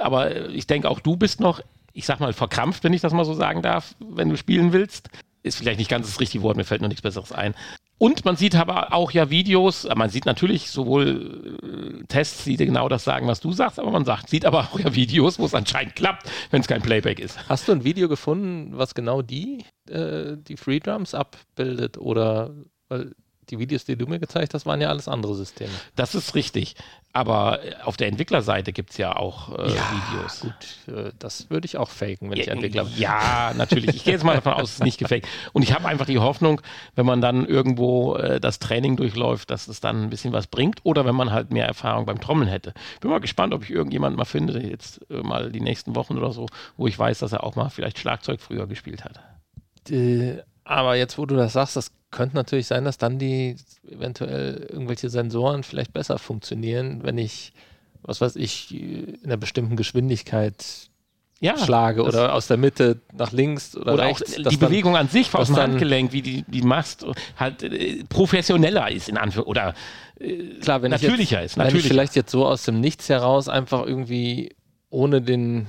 Aber 0.00 0.48
ich 0.48 0.66
denke, 0.66 0.90
auch 0.90 0.98
du 0.98 1.16
bist 1.16 1.38
noch, 1.38 1.60
ich 1.92 2.04
sag 2.04 2.18
mal, 2.18 2.32
verkrampft, 2.32 2.82
wenn 2.82 2.92
ich 2.92 3.00
das 3.00 3.12
mal 3.12 3.24
so 3.24 3.34
sagen 3.34 3.62
darf, 3.62 3.94
wenn 4.00 4.28
du 4.28 4.36
spielen 4.36 4.72
willst. 4.72 5.10
Ist 5.44 5.58
vielleicht 5.58 5.78
nicht 5.78 5.90
ganz 5.90 6.08
das 6.08 6.18
richtige 6.18 6.42
Wort, 6.42 6.56
mir 6.56 6.64
fällt 6.64 6.82
noch 6.82 6.88
nichts 6.88 7.02
Besseres 7.02 7.30
ein. 7.30 7.54
Und 7.98 8.24
man 8.24 8.36
sieht 8.36 8.54
aber 8.54 8.92
auch 8.92 9.10
ja 9.10 9.28
Videos, 9.28 9.86
man 9.94 10.08
sieht 10.08 10.24
natürlich 10.24 10.70
sowohl 10.70 11.58
äh, 11.62 12.04
Tests, 12.06 12.44
die 12.44 12.56
genau 12.56 12.88
das 12.88 13.02
sagen, 13.04 13.26
was 13.26 13.40
du 13.40 13.52
sagst, 13.52 13.80
aber 13.80 13.90
man 13.90 14.04
sagt, 14.04 14.30
sieht 14.30 14.46
aber 14.46 14.60
auch 14.60 14.78
ja 14.78 14.94
Videos, 14.94 15.38
wo 15.38 15.44
es 15.44 15.54
anscheinend 15.54 15.96
klappt, 15.96 16.30
wenn 16.50 16.60
es 16.60 16.68
kein 16.68 16.80
Playback 16.80 17.18
ist. 17.18 17.48
Hast 17.48 17.66
du 17.66 17.72
ein 17.72 17.82
Video 17.82 18.08
gefunden, 18.08 18.70
was 18.78 18.94
genau 18.94 19.22
die, 19.22 19.64
äh, 19.90 20.36
die 20.36 20.56
Free 20.56 20.78
Drums 20.78 21.14
abbildet? 21.14 21.98
Oder 21.98 22.54
weil 22.88 23.14
die 23.50 23.58
Videos, 23.58 23.84
die 23.84 23.96
du 23.96 24.06
mir 24.06 24.18
gezeigt 24.18 24.54
hast, 24.54 24.66
waren 24.66 24.80
ja 24.80 24.88
alles 24.88 25.08
andere 25.08 25.34
Systeme. 25.34 25.72
Das 25.96 26.14
ist 26.14 26.34
richtig. 26.34 26.74
Aber 27.12 27.64
äh, 27.64 27.74
auf 27.82 27.96
der 27.96 28.08
Entwicklerseite 28.08 28.72
gibt 28.72 28.90
es 28.90 28.98
ja 28.98 29.16
auch 29.16 29.48
äh, 29.58 29.74
ja, 29.74 29.82
Videos. 30.12 30.40
Gut, 30.40 30.94
äh, 30.94 31.12
das 31.18 31.48
würde 31.50 31.66
ich 31.66 31.76
auch 31.76 31.88
faken, 31.88 32.30
wenn 32.30 32.36
ja, 32.36 32.44
ich 32.44 32.48
Entwickler 32.48 32.84
bin. 32.84 32.92
Ja, 32.96 33.52
natürlich. 33.56 33.96
Ich 33.96 34.04
gehe 34.04 34.12
jetzt 34.12 34.24
mal 34.24 34.34
davon 34.34 34.52
aus, 34.52 34.64
es 34.64 34.74
ist 34.74 34.84
nicht 34.84 34.98
gefaked. 34.98 35.26
Und 35.52 35.62
ich 35.62 35.72
habe 35.72 35.88
einfach 35.88 36.06
die 36.06 36.18
Hoffnung, 36.18 36.60
wenn 36.94 37.06
man 37.06 37.20
dann 37.20 37.46
irgendwo 37.46 38.16
äh, 38.16 38.40
das 38.40 38.58
Training 38.58 38.96
durchläuft, 38.96 39.50
dass 39.50 39.68
es 39.68 39.80
dann 39.80 40.04
ein 40.04 40.10
bisschen 40.10 40.32
was 40.32 40.46
bringt. 40.46 40.80
Oder 40.84 41.06
wenn 41.06 41.14
man 41.14 41.32
halt 41.32 41.50
mehr 41.50 41.66
Erfahrung 41.66 42.06
beim 42.06 42.20
Trommeln 42.20 42.48
hätte. 42.48 42.74
Bin 43.00 43.10
mal 43.10 43.20
gespannt, 43.20 43.54
ob 43.54 43.64
ich 43.64 43.70
irgendjemanden 43.70 44.18
mal 44.18 44.24
finde, 44.24 44.60
jetzt 44.60 45.00
äh, 45.10 45.22
mal 45.22 45.50
die 45.50 45.60
nächsten 45.60 45.96
Wochen 45.96 46.18
oder 46.18 46.32
so, 46.32 46.46
wo 46.76 46.86
ich 46.86 46.98
weiß, 46.98 47.20
dass 47.20 47.32
er 47.32 47.42
auch 47.42 47.56
mal 47.56 47.70
vielleicht 47.70 47.98
Schlagzeug 47.98 48.40
früher 48.40 48.66
gespielt 48.66 49.04
hat. 49.04 49.20
Aber 50.68 50.96
jetzt, 50.96 51.16
wo 51.16 51.24
du 51.24 51.34
das 51.34 51.54
sagst, 51.54 51.76
das 51.76 51.92
könnte 52.10 52.36
natürlich 52.36 52.66
sein, 52.66 52.84
dass 52.84 52.98
dann 52.98 53.18
die 53.18 53.56
eventuell 53.90 54.68
irgendwelche 54.70 55.08
Sensoren 55.08 55.62
vielleicht 55.62 55.94
besser 55.94 56.18
funktionieren, 56.18 57.02
wenn 57.02 57.16
ich, 57.16 57.54
was 58.02 58.20
weiß 58.20 58.36
ich, 58.36 58.74
in 58.74 59.18
einer 59.24 59.38
bestimmten 59.38 59.76
Geschwindigkeit 59.76 60.90
ja, 61.40 61.56
schlage 61.56 62.02
oder 62.02 62.34
aus 62.34 62.48
der 62.48 62.58
Mitte 62.58 63.00
nach 63.14 63.32
links 63.32 63.76
oder, 63.76 63.94
oder 63.94 64.04
rechts. 64.04 64.38
Auch 64.44 64.50
die 64.50 64.56
Bewegung 64.58 64.94
an 64.94 65.08
sich 65.08 65.34
aus 65.34 65.46
dem 65.46 65.56
Handgelenk, 65.56 66.12
wie 66.12 66.20
die, 66.20 66.44
die 66.46 66.62
machst, 66.62 67.06
halt 67.38 67.62
äh, 67.62 68.04
professioneller 68.04 68.90
ist 68.90 69.08
in 69.08 69.16
Anführungszeichen 69.16 69.72
oder 69.72 69.74
äh, 70.20 70.60
Klar, 70.60 70.82
wenn 70.82 70.90
natürlicher 70.90 71.40
jetzt, 71.40 71.52
ist. 71.52 71.56
Natürlicher. 71.56 71.74
Wenn 71.74 71.80
ich 71.80 71.88
vielleicht 71.88 72.14
jetzt 72.14 72.30
so 72.30 72.44
aus 72.44 72.64
dem 72.64 72.80
Nichts 72.80 73.08
heraus 73.08 73.48
einfach 73.48 73.86
irgendwie 73.86 74.54
ohne 74.90 75.22
den 75.22 75.66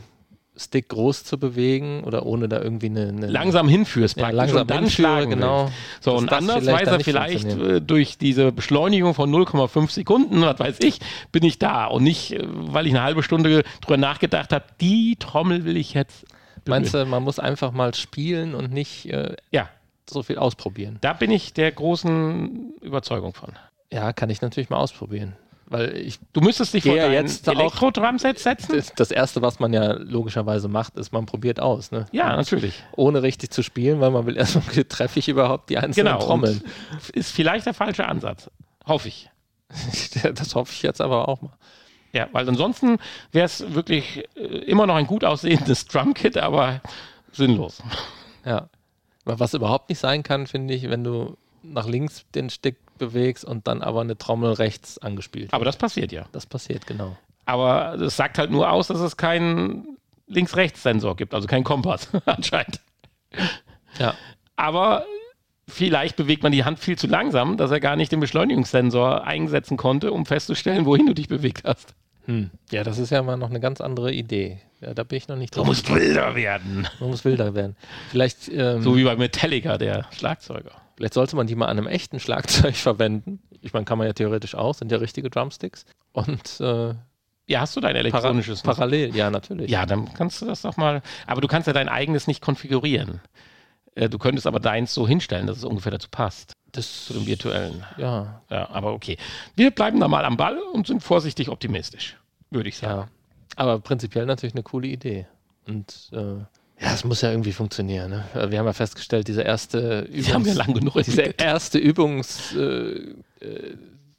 Stick 0.60 0.90
groß 0.90 1.24
zu 1.24 1.40
bewegen 1.40 2.04
oder 2.04 2.26
ohne 2.26 2.50
da 2.50 2.62
irgendwie 2.62 2.88
eine. 2.88 3.08
eine 3.08 3.28
langsam 3.28 3.70
hinführst, 3.70 4.18
ja, 4.18 4.30
langsam 4.30 4.62
und 4.62 4.70
dann 4.70 4.80
hinführe, 4.80 4.92
schlagen 4.92 5.30
genau. 5.32 5.66
Willst. 5.66 6.04
So, 6.04 6.16
und 6.16 6.32
andersweise 6.32 7.00
vielleicht, 7.00 7.48
vielleicht 7.48 7.62
äh, 7.62 7.82
durch 7.82 8.18
diese 8.18 8.52
Beschleunigung 8.52 9.14
von 9.14 9.32
0,5 9.32 9.90
Sekunden, 9.90 10.42
was 10.42 10.60
weiß 10.60 10.80
ich, 10.82 11.00
bin 11.32 11.44
ich 11.44 11.60
da 11.60 11.86
und 11.86 12.04
nicht, 12.04 12.34
äh, 12.34 12.44
weil 12.44 12.88
ich 12.88 12.94
eine 12.94 13.04
halbe 13.04 13.24
Stunde 13.24 13.64
drüber 13.82 13.98
nachgedacht 13.98 14.52
habe, 14.52 14.66
die 14.82 15.16
Trommel 15.18 15.64
will 15.64 15.78
ich 15.78 15.94
jetzt. 15.94 16.26
Berühren. 16.66 16.82
Meinst 16.82 16.94
du, 16.94 17.06
man 17.06 17.24
muss 17.24 17.40
einfach 17.40 17.72
mal 17.72 17.94
spielen 17.94 18.54
und 18.54 18.74
nicht 18.74 19.06
äh, 19.06 19.38
ja. 19.52 19.70
so 20.10 20.24
viel 20.24 20.38
ausprobieren? 20.38 20.98
Da 21.00 21.14
bin 21.14 21.32
ich 21.32 21.54
der 21.54 21.72
großen 21.72 22.74
Überzeugung 22.82 23.34
von. 23.34 23.54
Ja, 23.92 24.12
kann 24.12 24.30
ich 24.30 24.42
natürlich 24.42 24.70
mal 24.70 24.78
ausprobieren. 24.78 25.38
Weil 25.70 25.96
ich, 25.98 26.20
du 26.34 26.42
müsstest 26.42 26.74
dich 26.74 26.84
vor 26.84 26.96
ja 26.96 27.10
jetzt 27.10 27.48
Elektro-Drumset 27.48 28.40
setzen? 28.40 28.76
Das, 28.76 28.92
das, 28.96 29.12
Erste, 29.12 29.44
was 29.44 29.60
man 29.60 29.72
ja 29.72 29.94
logischerweise 29.94 30.68
macht, 30.68 30.98
ist, 30.98 31.14
man 31.14 31.28
probiert 31.28 31.60
aus. 31.60 31.92
Ne? 31.92 32.08
Ja, 32.12 32.36
natürlich. 32.36 32.74
Ohne 32.96 33.22
richtig 33.22 33.52
zu 33.52 33.62
spielen, 33.62 34.00
weil 34.00 34.10
man 34.10 34.26
will 34.26 34.36
erstmal, 34.36 34.84
treffe 34.90 35.20
ich 35.20 35.30
überhaupt 35.30 35.70
die 35.70 35.78
einzelnen 35.78 36.14
genau, 36.14 36.26
Trommeln. 36.26 36.64
Ist 37.14 37.32
vielleicht 37.32 37.68
der 37.68 37.76
falsche 37.76 38.08
Ansatz. 38.08 38.50
Hoffe 38.88 39.10
ich. 39.10 39.30
das 40.34 40.56
hoffe 40.56 40.72
ich 40.74 40.82
jetzt 40.82 41.02
aber 41.02 41.28
auch 41.28 41.42
mal. 41.44 41.54
Ja, 42.14 42.28
weil 42.32 42.50
ansonsten 42.50 42.98
wäre 43.32 43.46
es 43.46 43.74
wirklich 43.76 44.24
äh, 44.36 44.42
immer 44.42 44.88
noch 44.88 44.96
ein 44.96 45.06
gut 45.06 45.24
aussehendes 45.24 45.86
Drumkit, 45.86 46.38
aber 46.38 46.82
sinnlos. 47.32 47.84
Ja. 48.44 48.70
Was 49.26 49.54
überhaupt 49.54 49.90
nicht 49.90 50.00
sein 50.00 50.24
kann, 50.24 50.48
finde 50.48 50.74
ich, 50.74 50.90
wenn 50.90 51.04
du 51.04 51.38
nach 51.64 51.88
links 51.88 52.26
den 52.36 52.50
Stick 52.50 52.78
bewegst 52.98 53.46
und 53.46 53.68
dann 53.68 53.82
aber 53.82 54.02
eine 54.02 54.18
Trommel 54.18 54.54
rechts 54.54 54.98
angespielt. 54.98 55.54
Aber 55.54 55.66
das 55.66 55.78
passiert 55.78 56.12
ja. 56.12 56.26
Das 56.32 56.46
passiert, 56.46 56.86
genau. 56.86 57.18
Aber 57.46 57.98
das 57.98 58.16
sagt 58.16 58.38
halt 58.38 58.52
nur 58.52 58.70
aus, 58.70 58.88
dass 58.88 59.00
es 59.00 59.18
keinen 59.18 59.98
Links-Rechts-Sensor 60.28 61.16
gibt, 61.16 61.34
also 61.34 61.48
keinen 61.48 61.64
Kompass 61.64 62.10
anscheinend. 62.26 62.80
Ja. 63.98 64.14
Aber 64.56 65.06
vielleicht 65.68 66.16
bewegt 66.16 66.44
man 66.44 66.52
die 66.52 66.64
Hand 66.64 66.80
viel 66.80 66.98
zu 66.98 67.08
langsam, 67.08 67.58
dass 67.58 67.72
er 67.72 67.80
gar 67.80 67.96
nicht 67.96 68.12
den 68.12 68.20
Beschleunigungssensor 68.20 69.26
einsetzen 69.26 69.78
konnte, 69.78 70.12
um 70.12 70.26
festzustellen, 70.26 70.86
wohin 70.86 71.08
du 71.08 71.14
dich 71.14 71.28
bewegt 71.28 71.64
hast. 71.66 71.96
Hm. 72.26 72.52
Ja, 72.72 72.84
das 72.84 73.00
ist 73.00 73.10
ja 73.10 73.24
mal 73.24 73.38
noch 73.38 73.50
eine 73.50 73.60
ganz 73.60 73.82
andere 73.82 74.14
Idee. 74.14 74.60
Ja, 74.82 74.94
da 74.94 75.04
bin 75.04 75.18
ich 75.18 75.28
noch 75.28 75.36
nicht 75.36 75.56
drauf. 75.56 75.64
Du 75.64 75.72
musst 75.72 75.92
wilder 75.92 76.36
werden. 76.36 76.88
Du 77.00 77.08
musst 77.08 77.26
wilder 77.26 77.56
werden. 77.56 77.76
Vielleicht. 78.12 78.48
Ähm, 78.50 78.84
so 78.84 78.96
wie 78.96 79.04
bei 79.04 79.16
Metallica, 79.16 79.78
der 79.80 80.06
Schlagzeuger. 80.12 80.72
Vielleicht 81.00 81.14
sollte 81.14 81.38
man 81.38 81.48
die 81.48 81.56
mal 81.56 81.68
an 81.68 81.78
einem 81.78 81.88
echten 81.88 82.20
Schlagzeug 82.20 82.76
verwenden. 82.76 83.42
Ich 83.62 83.72
meine, 83.72 83.86
kann 83.86 83.98
man 83.98 84.06
ja 84.06 84.12
theoretisch 84.12 84.54
auch, 84.54 84.74
sind 84.74 84.92
ja 84.92 84.98
richtige 84.98 85.30
Drumsticks. 85.30 85.86
Und 86.12 86.60
äh, 86.60 86.94
ja, 87.48 87.62
hast 87.62 87.74
du 87.78 87.80
dein 87.80 87.96
elektronisches 87.96 88.62
Para 88.64 88.76
Parallel, 88.76 89.16
ja, 89.16 89.32
natürlich. 89.32 89.72
Ja, 89.72 89.86
dann 89.86 90.14
kannst 90.14 90.42
du 90.42 90.46
das 90.46 90.62
doch 90.62 90.76
mal. 90.76 91.02
Aber 91.26 91.40
du 91.40 91.48
kannst 91.48 91.68
ja 91.68 91.74
dein 91.74 91.88
eigenes 91.88 92.28
nicht 92.28 92.42
konfigurieren. 92.42 93.22
Äh, 93.96 94.10
du 94.10 94.18
könntest 94.18 94.46
aber 94.46 94.60
deins 94.60 94.94
so 94.94 95.08
hinstellen, 95.08 95.48
dass 95.48 95.56
es 95.56 95.64
ungefähr 95.64 95.94
dazu 95.94 96.10
passt. 96.12 96.52
Das 96.74 97.06
zu 97.06 97.14
dem 97.14 97.26
virtuellen. 97.26 97.86
Ja. 97.98 98.42
Ja, 98.50 98.70
aber 98.70 98.92
okay. 98.92 99.18
Wir 99.56 99.72
bleiben 99.72 100.02
da 100.02 100.10
mal 100.10 100.26
am 100.26 100.36
Ball 100.36 100.58
und 100.74 100.86
sind 100.86 101.02
vorsichtig 101.02 101.48
optimistisch, 101.48 102.18
würde 102.50 102.68
ich 102.68 102.78
sagen. 102.78 103.04
Ja. 103.04 103.08
Aber 103.56 103.80
prinzipiell 103.80 104.26
natürlich 104.26 104.54
eine 104.54 104.64
coole 104.64 104.90
Idee. 104.90 105.28
Und 105.66 106.10
äh, 106.12 106.44
ja, 106.82 106.94
es 106.94 107.04
muss 107.04 107.22
ja 107.22 107.32
irgendwie 107.32 107.52
funktionieren. 107.52 108.12
Ne? 108.12 108.26
Wir 108.50 108.60
haben 108.60 108.66
ja 108.66 108.74
festgestellt, 108.74 109.28
diese 109.28 109.42
erste 109.42 110.02
Übungs 110.02 110.34
haben 110.34 110.46
wir 110.46 110.54
lang 110.54 110.74
genug 110.74 110.94
diese 111.04 111.22
erste 111.38 111.78
Übungs 111.78 112.54
äh, 112.56 113.16
äh, 113.42 113.76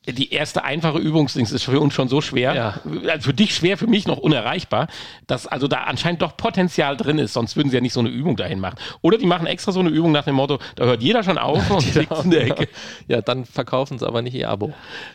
die 0.07 0.33
erste 0.33 0.65
einfache 0.65 0.99
Übungsdings 0.99 1.53
ist 1.53 1.65
für 1.65 1.79
uns 1.79 1.93
schon 1.93 2.09
so 2.09 2.21
schwer, 2.21 2.55
ja. 2.55 2.81
Also 3.09 3.27
für 3.27 3.35
dich 3.35 3.55
schwer, 3.55 3.77
für 3.77 3.87
mich 3.87 4.07
noch 4.07 4.17
unerreichbar, 4.17 4.89
dass 5.27 5.47
also 5.47 5.69
da 5.69 5.85
anscheinend 5.85 6.23
doch 6.23 6.37
Potenzial 6.37 6.97
drin 6.97 7.19
ist, 7.19 7.35
sonst 7.35 7.55
würden 7.57 7.69
sie 7.69 7.77
ja 7.77 7.83
nicht 7.83 7.93
so 7.93 8.01
eine 8.01 8.09
Übung 8.09 8.37
dahin 8.37 8.61
machen. 8.61 8.77
Oder 9.03 9.19
die 9.19 9.27
machen 9.27 9.47
extra 9.47 9.73
so 9.73 9.81
eine 9.81 9.91
Übung 9.91 10.13
nach 10.13 10.25
dem 10.25 10.37
Motto, 10.37 10.59
da 10.77 10.85
hört 10.85 11.03
jeder 11.03 11.23
schon 11.23 11.37
auf 11.37 11.71
und 11.71 11.95
liegt 11.95 12.25
in 12.25 12.31
der 12.31 12.47
Ecke. 12.47 12.69
Ja, 13.09 13.21
dann 13.21 13.45
verkaufen 13.45 13.99
sie 13.99 14.07
aber 14.07 14.23
nicht 14.23 14.35
ihr 14.35 14.49
Abo. 14.49 14.73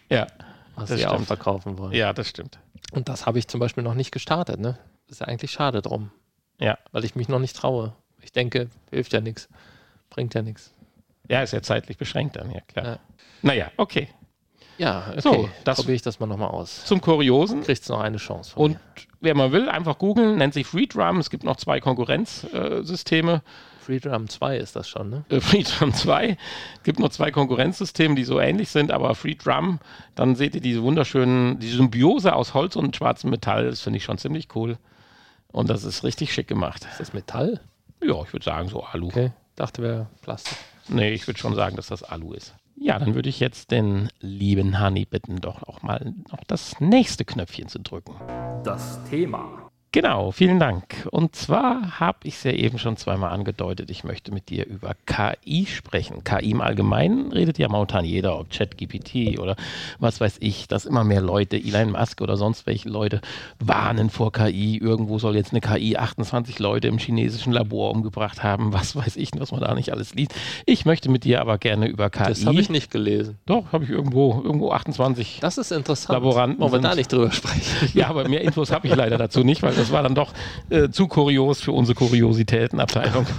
Ja. 0.10 0.28
Was 0.76 0.90
sie 0.90 1.00
stimmt. 1.00 1.12
auch 1.12 1.22
verkaufen 1.22 1.78
wollen. 1.80 1.94
Ja, 1.94 2.14
das 2.14 2.28
stimmt. 2.28 2.60
Und 2.92 3.10
das 3.10 3.26
habe 3.26 3.40
ich 3.40 3.48
zum 3.48 3.60
Beispiel 3.60 3.84
noch 3.84 3.96
nicht 3.96 4.12
gestartet, 4.12 4.60
ne? 4.60 4.78
Ist 5.08 5.22
ja 5.22 5.28
eigentlich 5.28 5.52
schade 5.52 5.82
drum. 5.82 6.12
Ja. 6.60 6.78
Weil 6.92 7.06
ich 7.06 7.16
mich 7.16 7.28
noch 7.28 7.40
nicht 7.40 7.56
traue. 7.56 7.94
Ich 8.22 8.32
denke, 8.32 8.70
hilft 8.92 9.14
ja 9.14 9.22
nichts. 9.22 9.50
Bringt 10.10 10.34
ja 10.34 10.42
nichts. 10.42 10.74
Ja, 11.28 11.42
ist 11.42 11.54
ja 11.54 11.62
zeitlich 11.62 11.98
beschränkt 11.98 12.36
dann, 12.36 12.52
ja 12.52 12.62
klar. 12.62 12.86
Ja. 12.86 13.00
Naja, 13.42 13.72
okay. 13.78 14.10
Ja, 14.78 15.06
okay. 15.10 15.22
So, 15.22 15.50
das 15.64 15.78
probiere 15.78 15.96
ich 15.96 16.02
das 16.02 16.20
mal 16.20 16.28
nochmal 16.28 16.50
aus. 16.50 16.86
Zum 16.86 17.02
Kuriosen. 17.02 17.64
Kriegt 17.64 17.82
es 17.82 17.90
noch 17.90 18.02
eine 18.02 18.18
Chance. 18.18 18.54
Und 18.56 18.74
mir. 18.74 18.80
wer 19.22 19.36
mal 19.36 19.52
will, 19.52 19.70
einfach 19.70 19.98
googeln, 19.98 20.38
nennt 20.38 20.54
sich 20.54 20.68
FreeDrum. 20.68 21.20
Es 21.20 21.30
gibt 21.30 21.44
noch 21.44 21.56
zwei 21.56 21.80
Konkurrenzsysteme. 21.80 23.34
Äh, 23.34 23.40
FreeDrum 23.86 24.28
2 24.28 24.58
ist 24.58 24.76
das 24.76 24.90
schon, 24.90 25.12
ne? 25.12 25.26
Äh, 25.30 25.40
FreeDrum 25.40 25.94
2. 25.94 26.38
Es 26.78 26.84
gibt 26.84 27.00
noch 27.00 27.10
zwei 27.10 27.32
Konkurrenzsysteme, 27.32 28.16
die 28.16 28.24
so 28.24 28.40
ähnlich 28.40 28.70
sind, 28.70 28.92
aber 28.92 29.14
FreeDrum, 29.14 29.80
dann 30.16 30.36
seht 30.36 30.56
ihr 30.56 30.62
diese 30.62 30.82
wunderschönen, 30.82 31.60
die 31.60 31.70
Symbiose 31.70 32.36
aus 32.36 32.56
Holz 32.56 32.76
und 32.76 32.96
schwarzem 32.96 33.30
Metall, 33.30 33.70
das 33.70 33.82
finde 33.82 33.98
ich 33.98 34.04
schon 34.04 34.18
ziemlich 34.18 34.48
cool. 34.56 34.78
Und 35.56 35.70
das 35.70 35.86
ist 35.86 36.04
richtig 36.04 36.34
schick 36.34 36.50
gemacht. 36.50 36.86
Ist 36.92 37.00
das 37.00 37.14
Metall? 37.14 37.62
Ja, 38.04 38.22
ich 38.24 38.34
würde 38.34 38.44
sagen 38.44 38.68
so 38.68 38.84
Alu. 38.84 39.08
Okay, 39.08 39.32
dachte 39.56 39.82
wäre 39.82 40.08
Plastik. 40.22 40.58
Nee, 40.90 41.14
ich 41.14 41.28
würde 41.28 41.40
schon 41.40 41.56
sagen, 41.56 41.78
dass 41.78 41.88
das 41.88 42.04
Alu 42.04 42.34
ist. 42.34 42.54
Ja, 42.76 43.00
dann 43.00 43.16
würde 43.16 43.30
ich 43.30 43.40
jetzt 43.40 43.72
den 43.72 44.10
lieben 44.20 44.80
Hani 44.80 45.06
bitten, 45.06 45.38
doch 45.38 45.64
auch 45.64 45.82
mal 45.82 46.14
noch 46.30 46.44
das 46.46 46.82
nächste 46.82 47.24
Knöpfchen 47.24 47.70
zu 47.70 47.80
drücken. 47.80 48.16
Das 48.66 49.02
Thema. 49.10 49.65
Genau, 49.96 50.32
vielen 50.32 50.60
Dank. 50.60 51.08
Und 51.10 51.38
zwar 51.38 52.02
habe 52.02 52.18
ich 52.24 52.34
es 52.34 52.44
ja 52.44 52.52
eben 52.52 52.78
schon 52.80 52.98
zweimal 52.98 53.32
angedeutet, 53.32 53.90
ich 53.90 54.04
möchte 54.04 54.34
mit 54.34 54.50
dir 54.50 54.66
über 54.66 54.94
KI 55.06 55.66
sprechen. 55.68 56.26
KI 56.26 56.52
im 56.52 56.60
Allgemeinen 56.60 57.32
redet 57.32 57.58
ja 57.60 57.70
momentan 57.70 58.04
jeder, 58.04 58.38
ob 58.38 58.50
ChatGPT 58.50 59.40
oder 59.40 59.56
was 60.00 60.20
weiß 60.20 60.40
ich, 60.42 60.68
dass 60.68 60.84
immer 60.84 61.06
mehr 61.06 61.22
Leute, 61.22 61.56
Elon 61.56 61.94
Musk 61.94 62.20
oder 62.20 62.36
sonst 62.36 62.68
welche 62.68 62.90
Leute 62.90 63.22
warnen 63.60 64.10
vor 64.10 64.34
KI. 64.34 64.80
Irgendwo 64.80 65.18
soll 65.18 65.38
jetzt 65.38 65.54
eine 65.54 65.62
KI 65.62 65.96
28 65.96 66.60
Leute 66.60 66.90
im 66.90 66.98
chinesischen 66.98 67.54
Labor 67.54 67.92
umgebracht 67.92 68.44
haben. 68.44 68.74
Was 68.74 68.98
weiß 68.98 69.16
ich, 69.16 69.32
was 69.38 69.54
man 69.54 69.62
da 69.62 69.74
nicht 69.76 69.94
alles 69.94 70.14
liest. 70.14 70.36
Ich 70.66 70.84
möchte 70.84 71.10
mit 71.10 71.24
dir 71.24 71.40
aber 71.40 71.58
gerne 71.58 71.88
über 71.88 72.10
KI. 72.10 72.26
Das 72.26 72.46
habe 72.46 72.60
ich 72.60 72.70
nicht 72.70 72.92
gelesen. 72.92 73.38
Doch, 73.46 73.72
habe 73.72 73.86
ich 73.86 73.92
irgendwo, 73.92 74.42
irgendwo 74.44 74.74
28 74.74 75.40
Das 75.40 75.58
ist 75.58 75.72
interessant. 75.72 76.20
Laboranten. 76.20 76.60
Wollen 76.60 76.74
wir 76.74 76.80
da 76.80 76.96
nicht 76.96 77.14
drüber 77.14 77.32
sprechen? 77.32 77.92
Ja, 77.94 78.10
aber 78.10 78.28
mehr 78.28 78.42
Infos 78.42 78.74
habe 78.74 78.88
ich 78.88 78.94
leider 78.94 79.18
dazu 79.18 79.46
nicht, 79.46 79.64
weil 79.64 79.74
das 79.74 79.85
war 79.92 80.04
dann 80.04 80.16
doch 80.16 80.34
äh, 80.70 80.90
zu 80.90 81.08
kurios 81.08 81.62
für 81.62 81.72
unsere 81.72 81.96
Kuriositätenabteilung. 81.96 83.26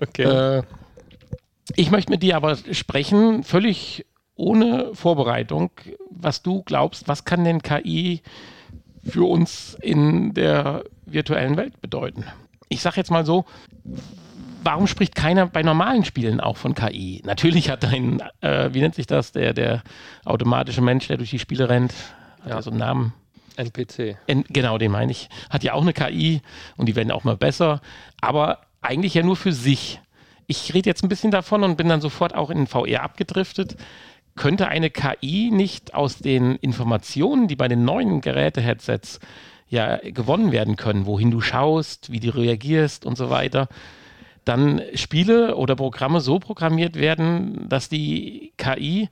Okay. 0.00 0.22
Äh, 0.22 0.62
ich 1.76 1.90
möchte 1.90 2.10
mit 2.10 2.22
dir 2.22 2.36
aber 2.36 2.56
sprechen, 2.56 3.44
völlig 3.44 4.06
ohne 4.34 4.94
Vorbereitung, 4.94 5.70
was 6.10 6.42
du 6.42 6.62
glaubst, 6.62 7.08
was 7.08 7.24
kann 7.24 7.44
denn 7.44 7.62
KI 7.62 8.22
für 9.04 9.28
uns 9.28 9.76
in 9.80 10.34
der 10.34 10.84
virtuellen 11.06 11.56
Welt 11.56 11.80
bedeuten? 11.80 12.24
Ich 12.68 12.80
sage 12.80 12.96
jetzt 12.96 13.10
mal 13.10 13.24
so, 13.24 13.44
warum 14.64 14.86
spricht 14.86 15.14
keiner 15.14 15.46
bei 15.46 15.62
normalen 15.62 16.04
Spielen 16.04 16.40
auch 16.40 16.56
von 16.56 16.74
KI? 16.74 17.22
Natürlich 17.24 17.70
hat 17.70 17.84
ein, 17.84 18.22
äh, 18.40 18.70
wie 18.72 18.80
nennt 18.80 18.94
sich 18.94 19.06
das, 19.06 19.32
der, 19.32 19.52
der 19.52 19.82
automatische 20.24 20.80
Mensch, 20.80 21.08
der 21.08 21.16
durch 21.16 21.30
die 21.30 21.38
Spiele 21.38 21.68
rennt, 21.68 21.92
hat 22.42 22.50
ja 22.50 22.62
so 22.62 22.70
einen 22.70 22.78
Namen. 22.78 23.14
NPC. 23.56 24.16
En- 24.26 24.44
Genau, 24.48 24.78
den 24.78 24.90
meine 24.92 25.12
ich. 25.12 25.28
Hat 25.50 25.64
ja 25.64 25.74
auch 25.74 25.82
eine 25.82 25.92
KI 25.92 26.40
und 26.76 26.86
die 26.88 26.96
werden 26.96 27.10
auch 27.10 27.24
mal 27.24 27.36
besser, 27.36 27.80
aber 28.20 28.60
eigentlich 28.80 29.14
ja 29.14 29.22
nur 29.22 29.36
für 29.36 29.52
sich. 29.52 30.00
Ich 30.46 30.74
rede 30.74 30.88
jetzt 30.90 31.02
ein 31.04 31.08
bisschen 31.08 31.30
davon 31.30 31.62
und 31.64 31.76
bin 31.76 31.88
dann 31.88 32.00
sofort 32.00 32.34
auch 32.34 32.50
in 32.50 32.66
VR 32.66 33.02
abgedriftet. 33.02 33.76
Könnte 34.34 34.68
eine 34.68 34.90
KI 34.90 35.50
nicht 35.52 35.94
aus 35.94 36.16
den 36.18 36.56
Informationen, 36.56 37.48
die 37.48 37.56
bei 37.56 37.68
den 37.68 37.84
neuen 37.84 38.20
Geräte-Headsets 38.20 39.20
ja 39.68 39.96
gewonnen 39.98 40.52
werden 40.52 40.76
können, 40.76 41.06
wohin 41.06 41.30
du 41.30 41.40
schaust, 41.40 42.10
wie 42.12 42.20
du 42.20 42.30
reagierst 42.34 43.06
und 43.06 43.16
so 43.16 43.30
weiter, 43.30 43.68
dann 44.44 44.82
Spiele 44.94 45.56
oder 45.56 45.76
Programme 45.76 46.20
so 46.20 46.38
programmiert 46.38 46.96
werden, 46.96 47.68
dass 47.68 47.88
die 47.88 48.52
KI 48.56 49.08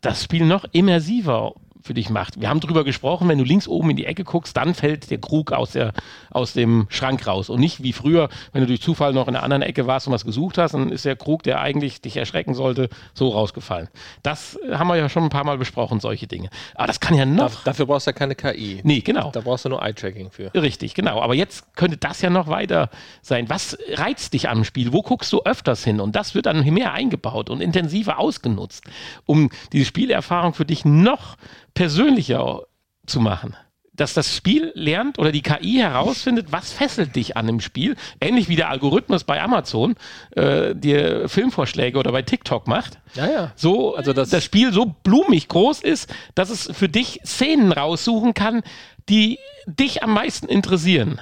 das 0.00 0.24
Spiel 0.24 0.46
noch 0.46 0.64
immersiver 0.72 1.54
für 1.86 1.94
dich 1.94 2.10
macht. 2.10 2.40
Wir 2.40 2.48
haben 2.48 2.60
drüber 2.60 2.84
gesprochen, 2.84 3.28
wenn 3.28 3.38
du 3.38 3.44
links 3.44 3.66
oben 3.68 3.90
in 3.90 3.96
die 3.96 4.04
Ecke 4.06 4.24
guckst, 4.24 4.56
dann 4.56 4.74
fällt 4.74 5.10
der 5.10 5.18
Krug 5.18 5.52
aus, 5.52 5.72
der, 5.72 5.92
aus 6.30 6.52
dem 6.52 6.86
Schrank 6.90 7.26
raus. 7.26 7.48
Und 7.48 7.60
nicht 7.60 7.82
wie 7.82 7.92
früher, 7.92 8.28
wenn 8.52 8.60
du 8.60 8.66
durch 8.66 8.82
Zufall 8.82 9.12
noch 9.12 9.26
in 9.28 9.34
der 9.34 9.42
anderen 9.42 9.62
Ecke 9.62 9.86
warst 9.86 10.06
und 10.06 10.12
was 10.12 10.24
gesucht 10.24 10.58
hast, 10.58 10.74
dann 10.74 10.90
ist 10.90 11.04
der 11.04 11.16
Krug, 11.16 11.42
der 11.44 11.60
eigentlich 11.60 12.00
dich 12.00 12.16
erschrecken 12.16 12.54
sollte, 12.54 12.88
so 13.14 13.28
rausgefallen. 13.30 13.88
Das 14.22 14.58
äh, 14.68 14.74
haben 14.74 14.88
wir 14.88 14.96
ja 14.96 15.08
schon 15.08 15.22
ein 15.22 15.30
paar 15.30 15.44
Mal 15.44 15.58
besprochen, 15.58 16.00
solche 16.00 16.26
Dinge. 16.26 16.50
Aber 16.74 16.86
das 16.86 17.00
kann 17.00 17.14
ja 17.16 17.24
Da, 17.24 17.30
noch. 17.30 17.64
dafür 17.64 17.86
brauchst 17.86 18.06
du 18.06 18.10
ja 18.10 18.12
keine 18.14 18.34
KI. 18.34 18.80
Nee, 18.84 19.00
genau. 19.00 19.30
Da 19.30 19.40
brauchst 19.40 19.64
du 19.64 19.68
nur 19.68 19.82
Eye-Tracking 19.82 20.30
für. 20.30 20.52
Richtig, 20.54 20.94
genau. 20.94 21.20
Aber 21.20 21.34
jetzt 21.34 21.74
könnte 21.76 21.96
das 21.96 22.20
ja 22.20 22.30
noch 22.30 22.48
weiter 22.48 22.90
sein. 23.22 23.48
Was 23.48 23.78
reizt 23.94 24.34
dich 24.34 24.48
am 24.48 24.64
Spiel? 24.64 24.92
Wo 24.92 25.02
guckst 25.02 25.32
du 25.32 25.42
öfters 25.44 25.84
hin? 25.84 26.00
Und 26.00 26.16
das 26.16 26.34
wird 26.34 26.46
dann 26.46 26.64
mehr 26.66 26.92
eingebaut 26.92 27.48
und 27.48 27.60
intensiver 27.60 28.18
ausgenutzt, 28.18 28.84
um 29.24 29.50
diese 29.72 29.84
Spielerfahrung 29.84 30.52
für 30.54 30.64
dich 30.64 30.84
noch 30.84 31.36
persönlicher 31.76 32.62
zu 33.06 33.20
machen. 33.20 33.54
Dass 33.92 34.12
das 34.12 34.34
Spiel 34.36 34.72
lernt 34.74 35.18
oder 35.18 35.30
die 35.32 35.40
KI 35.40 35.74
herausfindet, 35.78 36.48
was 36.50 36.70
fesselt 36.72 37.14
dich 37.16 37.36
an 37.36 37.46
dem 37.46 37.60
Spiel. 37.60 37.96
Ähnlich 38.20 38.48
wie 38.48 38.56
der 38.56 38.68
Algorithmus 38.68 39.24
bei 39.24 39.40
Amazon 39.40 39.94
äh, 40.34 40.74
dir 40.74 41.28
Filmvorschläge 41.28 41.98
oder 41.98 42.12
bei 42.12 42.20
TikTok 42.22 42.66
macht 42.66 42.98
Ja, 43.14 43.30
ja. 43.30 43.52
so 43.56 43.94
Also 43.94 44.12
das- 44.12 44.28
das, 44.30 44.44
Spiel 44.44 44.72
so 44.72 44.94
blumig 45.02 45.48
groß 45.48 45.80
ist, 45.82 46.12
dass 46.34 46.50
es 46.50 46.68
für 46.76 46.88
dich 46.90 47.20
Szenen 47.24 47.72
raussuchen 47.72 48.34
kann, 48.34 48.62
die 49.08 49.38
dich 49.66 50.02
am 50.02 50.12
meisten 50.12 50.46
interessieren. 50.48 51.20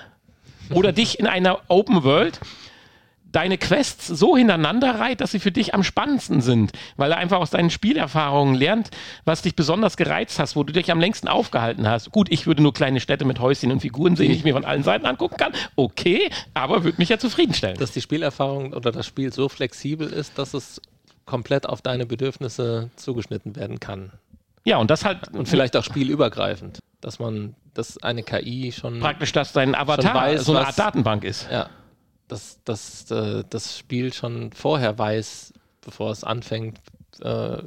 Oder 0.73 0.91
dich 1.01 1.21
in 1.21 1.27
einer 1.29 1.59
Open 1.69 2.03
World 2.03 2.41
deine 3.35 3.59
Quests 3.59 4.07
so 4.07 4.37
hintereinander 4.37 4.99
reiht, 5.01 5.21
dass 5.21 5.33
sie 5.33 5.39
für 5.41 5.51
dich 5.51 5.75
am 5.75 5.83
spannendsten 5.83 6.41
sind, 6.41 6.73
weil 6.97 7.11
er 7.11 7.19
einfach 7.19 7.39
aus 7.41 7.51
deinen 7.51 7.71
Spielerfahrungen 7.71 8.55
lernt, 8.55 8.91
was 9.25 9.43
dich 9.43 9.57
besonders 9.57 9.97
gereizt 9.97 10.39
hast, 10.39 10.57
wo 10.57 10.63
du 10.63 10.73
dich 10.73 10.91
am 10.93 11.01
längsten 11.01 11.29
aufgehalten 11.29 11.89
hast. 11.89 12.11
Gut, 12.13 12.29
ich 12.31 12.47
würde 12.47 12.63
nur 12.63 12.73
kleine 12.73 13.01
Städte 13.01 13.25
mit 13.25 13.41
Häuschen 13.41 13.73
und 13.73 13.81
Figuren 13.81 14.17
sehen, 14.17 14.29
die 14.31 14.37
ich 14.37 14.45
mir 14.45 14.55
von 14.55 14.65
allen 14.65 14.83
Seiten 14.85 15.05
angucken 15.07 15.37
kann. 15.37 15.53
Okay, 15.77 16.31
aber 16.55 16.85
würde 16.85 16.99
mich 16.99 17.09
ja 17.09 17.19
zufriedenstellen. 17.19 17.77
Dass 17.79 17.91
die 17.93 18.01
Spielerfahrung 18.01 18.73
oder 18.73 18.93
das 18.93 19.07
Spiel 19.07 19.33
so 19.33 19.49
flexibel 19.49 20.07
ist, 20.13 20.39
dass 20.39 20.55
es 20.55 20.81
komplett 21.27 21.67
auf 21.69 21.83
deine 21.83 22.07
Bedürfnisse 22.07 22.91
zugeschnitten 22.97 23.57
werden 23.57 23.81
kann. 23.81 24.13
ja, 24.65 24.77
und 24.79 24.91
das 24.91 25.05
halt 25.05 25.29
Und 25.33 25.49
vielleicht 25.49 25.77
auch 25.77 25.85
spielübergreifend. 25.85 26.79
Dass 27.01 27.19
man, 27.19 27.55
dass 27.75 28.03
eine 28.03 28.23
KI 28.23 28.73
schon 28.73 29.01
praktisch, 29.01 29.33
dass 29.33 29.53
dein 29.53 29.75
Avatar 29.75 30.15
weiß, 30.15 30.45
so 30.45 30.53
eine 30.53 30.61
was- 30.61 30.69
Art 30.69 30.79
Datenbank 30.79 31.25
ist. 31.25 31.49
Ja, 31.51 31.69
dass, 32.29 32.61
dass 32.65 33.11
äh, 33.11 33.45
das 33.49 33.79
Spiel 33.79 34.13
schon 34.13 34.53
vorher 34.53 34.99
weiß, 34.99 35.53
bevor 35.81 36.11
es 36.11 36.25
anfängt, 36.25 36.79
äh, 37.21 37.59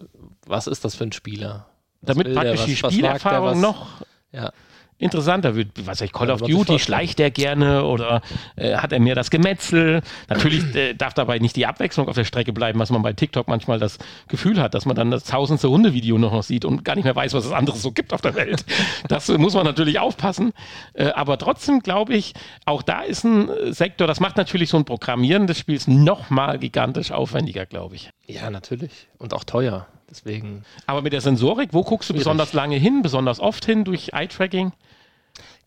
was 0.45 0.67
ist 0.67 0.83
das 0.85 0.95
für 0.95 1.03
ein 1.05 1.11
Spieler? 1.11 1.67
Was 2.01 2.07
damit 2.15 2.27
will 2.27 2.33
der? 2.35 2.41
praktisch 2.55 2.83
Was- 2.83 2.89
die? 2.89 2.95
Spielerfahrung 2.97 3.49
Was- 3.49 3.57
noch 3.59 3.87
Ja, 4.31 4.51
interessanter 4.99 5.55
wird. 5.55 5.69
Was 5.79 5.87
weiß 5.87 6.01
ich, 6.01 6.13
Call 6.13 6.31
of 6.31 6.41
Duty, 6.41 6.79
schleicht 6.79 7.19
er 7.19 7.29
gerne 7.29 7.83
oder 7.83 8.21
äh, 8.55 8.75
hat 8.75 8.91
er 8.91 8.99
mehr 8.99 9.15
das 9.15 9.29
Gemetzel? 9.29 10.01
Natürlich 10.27 10.63
äh, 10.75 10.93
darf 10.93 11.13
dabei 11.13 11.39
nicht 11.39 11.55
die 11.55 11.65
Abwechslung 11.65 12.07
auf 12.07 12.15
der 12.15 12.23
Strecke 12.23 12.51
bleiben, 12.53 12.79
was 12.79 12.89
man 12.89 13.01
bei 13.01 13.13
TikTok 13.13 13.47
manchmal 13.47 13.79
das 13.79 13.99
Gefühl 14.27 14.59
hat, 14.59 14.73
dass 14.73 14.85
man 14.85 14.95
dann 14.95 15.11
das 15.11 15.25
tausendste 15.25 15.69
Hundevideo 15.69 16.17
noch, 16.17 16.31
noch 16.31 16.43
sieht 16.43 16.65
und 16.65 16.83
gar 16.83 16.95
nicht 16.95 17.05
mehr 17.05 17.15
weiß, 17.15 17.33
was 17.33 17.45
es 17.45 17.51
anderes 17.51 17.81
so 17.81 17.91
gibt 17.91 18.13
auf 18.13 18.21
der 18.21 18.35
Welt. 18.35 18.65
Das 19.07 19.29
äh, 19.29 19.37
muss 19.37 19.53
man 19.53 19.65
natürlich 19.65 19.99
aufpassen. 19.99 20.53
Äh, 20.93 21.09
aber 21.09 21.37
trotzdem 21.37 21.79
glaube 21.79 22.15
ich, 22.15 22.33
auch 22.65 22.81
da 22.81 23.01
ist 23.01 23.23
ein 23.23 23.49
äh, 23.49 23.73
Sektor, 23.73 24.07
das 24.07 24.19
macht 24.19 24.37
natürlich 24.37 24.69
so 24.69 24.77
ein 24.77 24.85
Programmieren 24.85 25.47
des 25.47 25.59
Spiels 25.59 25.87
nochmal 25.87 26.57
gigantisch 26.59 27.11
aufwendiger, 27.11 27.65
glaube 27.65 27.95
ich. 27.95 28.09
ja, 28.25 28.49
natürlich. 28.49 29.07
Und 29.17 29.33
auch 29.33 29.43
teuer. 29.43 29.87
Deswegen, 30.09 30.63
Aber 30.85 31.01
mit 31.01 31.11
der 31.11 31.21
Sensorik, 31.21 31.73
wo 31.73 31.83
guckst 31.83 32.09
du 32.09 32.13
Schwierig. 32.13 32.21
besonders 32.21 32.53
lange 32.53 32.77
hin, 32.77 33.01
besonders 33.01 33.39
oft 33.39 33.65
hin 33.65 33.83
durch 33.83 34.13
Eye-Tracking? 34.13 34.71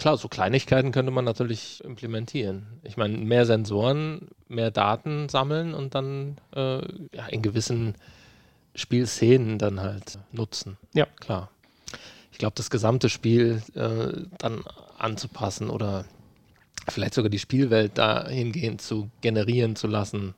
Klar, 0.01 0.17
so 0.17 0.29
Kleinigkeiten 0.29 0.93
könnte 0.93 1.13
man 1.13 1.27
natürlich 1.27 1.85
implementieren. 1.85 2.67
Ich 2.83 2.97
meine, 2.97 3.19
mehr 3.19 3.45
Sensoren, 3.45 4.29
mehr 4.49 4.71
Daten 4.71 5.29
sammeln 5.29 5.75
und 5.75 5.95
dann 5.95 6.39
äh, 6.57 6.79
ja, 7.15 7.27
in 7.29 7.43
gewissen 7.43 7.95
Spielszenen 8.75 9.59
dann 9.59 9.81
halt 9.81 10.19
nutzen. 10.33 10.79
Ja. 10.95 11.07
Klar. 11.21 11.51
Ich 12.33 12.39
glaube, 12.39 12.55
das 12.57 12.71
gesamte 12.71 13.11
Spiel 13.11 13.63
äh, 13.75 14.23
dann 14.39 14.65
anzupassen 14.99 15.69
oder 15.69 16.07
vielleicht 16.89 17.13
sogar 17.13 17.29
die 17.29 17.39
Spielwelt 17.39 17.99
dahingehend 17.99 18.81
zu 18.81 19.11
generieren 19.21 19.77
zu 19.77 19.87
lassen, 19.87 20.35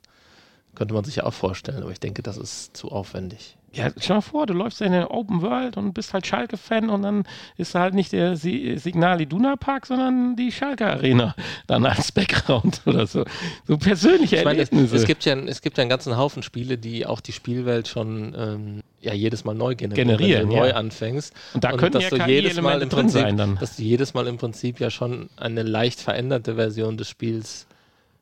könnte 0.75 0.95
man 0.95 1.05
sich 1.05 1.17
ja 1.17 1.25
auch 1.25 1.35
vorstellen. 1.35 1.83
Aber 1.83 1.93
ich 1.93 2.01
denke, 2.01 2.23
das 2.23 2.37
ist 2.37 2.77
zu 2.77 2.91
aufwendig. 2.91 3.57
Ja, 3.75 3.91
stell 3.97 4.17
mal 4.17 4.21
vor, 4.21 4.45
du 4.45 4.53
läufst 4.53 4.83
in 4.83 4.89
eine 4.89 5.11
Open 5.11 5.41
World 5.41 5.79
und 5.79 5.95
bist 5.95 6.13
halt 6.13 6.27
Schalke-Fan 6.27 6.91
und 6.91 7.03
dann 7.03 7.25
ist 7.57 7.75
halt 7.75 7.95
nicht 7.95 8.13
der 8.13 8.37
Si- 8.37 8.77
Signal 8.77 9.19
Iduna 9.23 9.57
Park, 9.57 9.87
sondern 9.87 10.37
die 10.37 10.53
Schalke 10.53 10.87
Arena 10.87 11.35
dann 11.67 11.87
als 11.87 12.13
Background 12.13 12.83
oder 12.87 13.07
so. 13.07 13.25
So 13.67 13.79
persönliche 13.79 14.37
Ich 14.37 14.45
meine, 14.45 14.61
es, 14.61 14.69
Erlebnisse. 14.69 14.97
es, 14.97 15.07
gibt 15.07 15.25
ja, 15.25 15.35
es 15.37 15.63
gibt 15.63 15.79
ja 15.79 15.83
einen 15.83 15.89
ganzen 15.89 16.19
Haufen 16.19 16.43
Spiele, 16.43 16.77
die 16.77 17.07
auch 17.07 17.21
die 17.23 17.33
Spielwelt 17.33 17.89
schon 17.89 18.35
ähm, 18.37 18.81
ja, 19.01 19.15
jedes 19.15 19.45
Mal 19.45 19.55
neu 19.55 19.75
generieren, 19.75 20.09
Generieren, 20.19 20.43
wenn 20.43 20.55
du 20.55 20.57
neu 20.57 20.69
ja. 20.69 20.75
anfängst. 20.75 21.33
Und 21.55 21.65
da 21.65 21.71
könnten 21.73 21.95
dass 21.95 22.11
ja 22.11 22.11
du 22.11 22.31
jedes 22.31 22.61
Mal 22.61 22.83
im 22.83 22.91
drin 22.91 22.99
Prinzip, 23.01 23.21
sein 23.23 23.37
dann. 23.39 23.57
Dass 23.57 23.77
du 23.77 23.83
jedes 23.83 24.13
Mal 24.13 24.27
im 24.27 24.37
Prinzip 24.37 24.81
ja 24.81 24.91
schon 24.91 25.31
eine 25.37 25.63
leicht 25.63 25.99
veränderte 26.01 26.57
Version 26.57 26.99
des 26.99 27.09
Spiels 27.09 27.67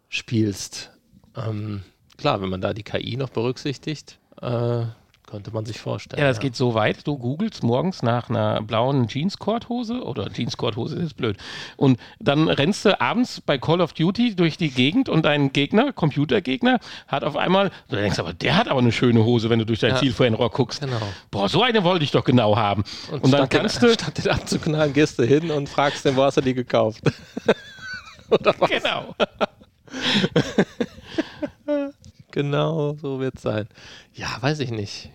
spielst. 0.08 0.92
Ähm, 1.36 1.82
klar, 2.20 2.40
wenn 2.40 2.48
man 2.50 2.60
da 2.60 2.72
die 2.72 2.82
KI 2.82 3.16
noch 3.16 3.30
berücksichtigt, 3.30 4.18
äh, 4.40 4.82
könnte 5.26 5.52
man 5.52 5.64
sich 5.64 5.78
vorstellen. 5.78 6.20
ja, 6.20 6.26
das 6.28 6.40
geht 6.40 6.56
so 6.56 6.74
weit, 6.74 7.06
du 7.06 7.16
googelst 7.16 7.62
morgens 7.62 8.02
nach 8.02 8.28
einer 8.28 8.60
blauen 8.62 9.06
Jeans-Korthose 9.06 10.02
oder 10.02 10.28
Jeans-Korthose 10.28 10.96
ist 10.96 11.16
blöd. 11.16 11.36
Und 11.76 12.00
dann 12.18 12.48
rennst 12.48 12.84
du 12.84 13.00
abends 13.00 13.40
bei 13.40 13.56
Call 13.56 13.80
of 13.80 13.92
Duty 13.92 14.34
durch 14.34 14.56
die 14.56 14.70
Gegend 14.70 15.08
und 15.08 15.24
dein 15.24 15.52
Gegner, 15.52 15.92
Computergegner, 15.92 16.80
hat 17.06 17.22
auf 17.22 17.36
einmal, 17.36 17.70
du 17.88 17.96
denkst 17.96 18.18
aber, 18.18 18.32
der 18.32 18.56
hat 18.56 18.66
aber 18.66 18.80
eine 18.80 18.90
schöne 18.90 19.24
Hose, 19.24 19.50
wenn 19.50 19.60
du 19.60 19.66
durch 19.66 19.78
dein 19.78 19.90
Ja. 19.90 19.98
Zielfernrohr 19.98 20.50
guckst. 20.50 20.80
Genau. 20.80 21.00
Boah, 21.30 21.48
so 21.48 21.62
eine 21.62 21.84
wollte 21.84 22.04
ich 22.04 22.10
doch 22.10 22.24
genau 22.24 22.56
haben. 22.56 22.82
Und, 23.12 23.22
dann 23.32 23.46
statt 23.46 23.50
kannst 23.50 23.82
den, 23.82 23.88
du, 23.88 23.94
Statt 23.94 24.18
den 24.18 24.28
abzuknallen, 24.32 24.92
gehst 24.92 25.16
du 25.18 25.22
hin 25.22 25.52
und 25.52 25.68
fragst 25.68 26.04
den, 26.04 26.16
wo 26.16 26.24
hast 26.24 26.38
du 26.38 26.40
die 26.40 26.54
gekauft? 26.54 27.02
Oder 28.30 28.52
was? 28.58 28.68
genau. 28.68 29.14
Genau, 32.30 32.94
so 32.94 33.20
wird 33.20 33.36
es 33.36 33.42
sein. 33.42 33.68
Ja, 34.14 34.28
weiß 34.40 34.60
ich 34.60 34.70
nicht. 34.70 35.10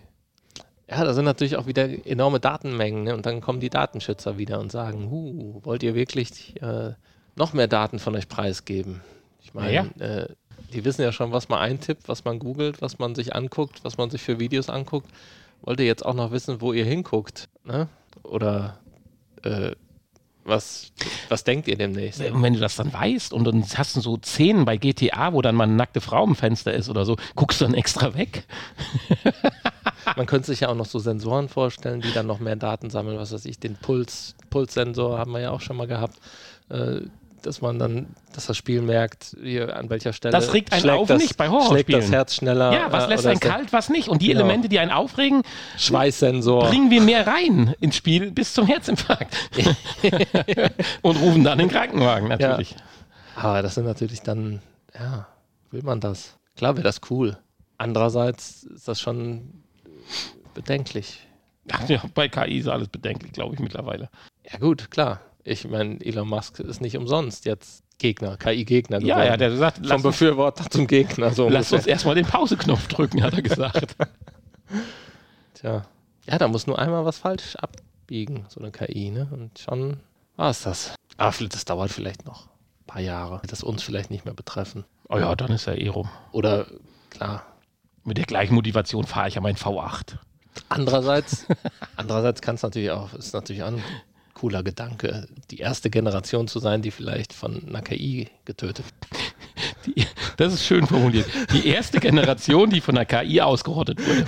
Ja, 0.90 1.04
da 1.04 1.14
sind 1.14 1.26
natürlich 1.26 1.56
auch 1.58 1.66
wieder 1.66 1.88
enorme 2.06 2.40
Datenmengen 2.40 3.06
ne? 3.06 3.16
und 3.16 3.26
dann 3.26 3.42
kommen 3.42 3.60
die 3.60 3.72
Datenschützer 3.72 4.38
wieder 4.38 4.60
und 4.60 4.72
sagen, 4.72 5.10
huh, 5.10 5.60
wollt 5.64 5.82
ihr 5.82 5.96
wirklich 5.96 6.62
äh, 6.62 6.94
noch 7.36 7.54
mehr 7.54 7.68
Daten 7.68 7.98
von 7.98 8.16
euch 8.16 8.28
preisgeben. 8.28 9.02
Ich 9.42 9.54
meine, 9.54 9.74
Ja, 9.74 9.86
Äh, 10.00 10.28
die 10.74 10.84
wissen 10.86 11.02
ja 11.02 11.12
schon, 11.12 11.32
was 11.32 11.50
man 11.50 11.60
eintippt, 11.60 12.08
was 12.08 12.26
man 12.26 12.40
googelt, 12.40 12.82
was 12.82 13.00
man 13.00 13.16
sich 13.16 13.36
anguckt, 13.36 13.84
was 13.84 13.98
man 13.98 14.10
sich 14.10 14.22
für 14.22 14.40
Videos 14.40 14.70
anguckt. 14.70 15.10
Wollt 15.62 15.80
ihr 15.80 15.86
jetzt 15.86 16.06
auch 16.06 16.14
noch 16.14 16.32
wissen, 16.32 16.62
wo 16.62 16.74
ihr 16.74 16.86
hinguckt? 16.86 17.50
Ne? 17.64 17.88
Oder 18.24 18.80
äh, 19.44 19.72
was, 20.46 20.92
was 21.28 21.44
denkt 21.44 21.68
ihr 21.68 21.76
demnächst? 21.76 22.22
Und 22.22 22.42
wenn 22.44 22.54
du 22.54 22.60
das 22.60 22.76
dann 22.76 22.94
weißt 22.94 23.34
und 23.34 23.46
dann 23.46 23.66
hast 23.76 23.96
du 23.96 24.02
so 24.02 24.18
Szenen 24.24 24.64
bei 24.64 24.78
GTA, 24.78 25.34
wo 25.34 25.42
dann 25.42 25.56
mal 25.56 25.64
eine 25.64 25.74
nackte 25.74 26.02
Frau 26.02 26.24
im 26.24 26.36
Fenster 26.36 26.74
ist 26.74 26.88
oder 26.88 27.04
so, 27.04 27.18
guckst 27.36 27.60
du 27.60 27.66
dann 27.66 27.74
extra 27.74 28.16
weg? 28.16 28.46
Man 30.16 30.28
könnte 30.28 30.48
sich 30.48 30.60
ja 30.60 30.70
auch 30.70 30.76
noch 30.76 30.86
so 30.86 31.00
Sensoren 31.00 31.50
vorstellen, 31.50 32.02
die 32.02 32.14
dann 32.14 32.28
noch 32.28 32.40
mehr 32.40 32.56
Daten 32.56 32.92
sammeln, 32.92 33.18
was 33.18 33.32
weiß 33.32 33.46
ich, 33.46 33.60
den 33.60 33.76
Puls, 33.76 34.36
Pulssensor 34.52 35.18
haben 35.18 35.32
wir 35.32 35.40
ja 35.42 35.50
auch 35.50 35.62
schon 35.62 35.78
mal 35.78 35.88
gehabt, 35.88 36.20
äh, 36.70 37.02
dass 37.46 37.62
man 37.62 37.80
dann, 37.80 38.08
dass 38.34 38.48
das 38.48 38.58
Spiel 38.58 38.82
merkt, 38.82 39.36
hier 39.42 39.76
an 39.76 39.90
welcher 39.90 40.14
Stelle. 40.14 40.32
Das 40.32 40.54
regt 40.54 40.72
einen 40.72 40.82
schlägt 40.82 40.98
auf 40.98 41.08
das, 41.08 41.22
nicht 41.22 41.38
bei 41.38 41.46
Schlägt 41.48 41.64
Horrorspielen. 41.64 42.02
das 42.02 42.12
Herz 42.12 42.36
schneller. 42.36 42.74
Ja, 42.74 42.92
was 42.92 43.06
äh, 43.06 43.08
lässt 43.10 43.26
einen 43.28 43.40
kalt, 43.40 43.72
was 43.74 43.90
nicht? 43.90 44.08
Und 44.10 44.22
die 44.22 44.28
Genau. 44.28 44.42
Elemente, 44.42 44.70
die 44.70 44.80
einen 44.80 44.92
aufregen, 44.92 45.44
Schweißsensor. 45.78 46.68
bringen 46.70 46.90
wir 46.90 47.02
mehr 47.02 47.26
rein 47.28 47.76
ins 47.80 47.96
Spiel 47.96 48.32
bis 48.32 48.54
zum 48.54 48.66
Herzinfarkt. 48.68 49.36
und 51.02 51.18
rufen 51.18 51.44
dann 51.44 51.58
den 51.58 51.70
Krankenwagen 51.70 52.28
natürlich. 52.30 52.76
Aber 53.36 53.62
das 53.62 53.76
sind 53.76 53.86
natürlich 53.86 54.22
dann, 54.22 54.62
ja, 54.98 55.28
will 55.72 55.84
man 55.84 56.00
das? 56.00 56.38
Klar 56.56 56.76
wäre 56.76 56.84
das 56.84 57.02
cool. 57.10 57.38
Andererseits 57.78 58.64
ist 58.64 58.88
das 58.88 59.02
schon 59.02 59.64
bedenklich. 60.54 61.22
Ja, 61.88 62.02
bei 62.14 62.28
KI 62.30 62.60
ist 62.60 62.68
alles 62.68 62.88
bedenklich, 62.88 63.34
glaube 63.34 63.56
ich 63.56 63.60
mittlerweile. 63.60 64.10
Ja 64.52 64.60
gut, 64.60 64.90
klar. 64.92 65.20
Ich 65.48 65.68
meine, 65.68 66.02
Elon 66.04 66.28
Musk 66.28 66.60
ist 66.60 66.82
nicht 66.82 66.98
umsonst 66.98 67.46
jetzt 67.46 67.84
Gegner, 68.00 68.36
KI-Gegner 68.36 69.00
Ja, 69.02 69.16
geworden. 69.16 69.28
ja, 69.28 69.38
der 69.38 69.56
sagt, 69.56 69.86
Vom 69.86 70.02
Befürworter 70.02 70.68
zum 70.70 70.88
Gegner. 70.88 71.32
So 71.34 71.48
lass 71.48 71.72
uns 71.72 71.86
erstmal 71.86 72.16
den 72.16 72.26
Pauseknopf 72.26 72.88
drücken, 72.88 73.22
hat 73.24 73.36
er 73.36 73.42
gesagt. 73.44 73.96
Tja. 75.54 75.86
Ja, 76.28 76.38
da 76.40 76.48
muss 76.48 76.66
nur 76.68 76.80
einmal 76.80 77.06
was 77.06 77.20
falsch 77.20 77.56
abbiegen, 77.58 78.46
so 78.50 78.60
eine 78.60 78.72
KI, 78.72 79.12
ne? 79.12 79.28
Und 79.32 79.60
schon 79.60 79.98
war 80.36 80.50
es 80.50 80.64
das. 80.64 80.96
Aber 81.18 81.32
vielleicht- 81.32 81.54
das 81.54 81.66
dauert 81.66 81.92
vielleicht 81.92 82.26
noch 82.26 82.48
ein 82.48 82.86
paar 82.88 83.02
Jahre. 83.02 83.42
Wird 83.44 83.52
das 83.52 83.64
uns 83.64 83.84
vielleicht 83.84 84.10
nicht 84.10 84.26
mehr 84.26 84.34
betreffen. 84.34 84.84
oh 85.10 85.18
ja, 85.20 85.36
dann 85.36 85.52
ist 85.52 85.68
er 85.68 85.78
eh 85.80 85.88
rum. 85.88 86.10
Oder, 86.32 86.66
klar, 87.12 87.46
Mit 88.04 88.18
der 88.18 88.26
gleichen 88.26 88.56
Motivation 88.56 89.06
fahre 89.06 89.28
ich 89.30 89.36
ja 89.36 89.42
mein 89.42 89.56
V8. 89.56 90.18
Andererseits, 90.70 91.46
andererseits 91.96 92.42
kann 92.42 92.56
es 92.56 92.64
natürlich 92.64 92.90
auch, 92.92 93.14
ist 93.14 93.34
natürlich 93.34 93.64
ein 93.64 93.82
cooler 94.36 94.62
Gedanke, 94.62 95.28
die 95.50 95.58
erste 95.58 95.90
Generation 95.90 96.48
zu 96.48 96.60
sein, 96.60 96.84
die 96.84 96.92
vielleicht 96.92 97.34
von 97.34 97.68
einer 97.68 97.82
KI 97.82 98.28
getötet 98.46 98.86
wird. 98.86 99.26
Die, 99.86 100.06
das 100.38 100.54
ist 100.54 100.66
schön 100.66 100.86
formuliert. 100.86 101.26
Die 101.54 101.68
erste 101.68 102.00
Generation, 102.00 102.70
die 102.70 102.82
von 102.82 102.96
der 102.96 103.06
KI 103.06 103.42
ausgerottet 103.42 104.06
wurde. 104.06 104.26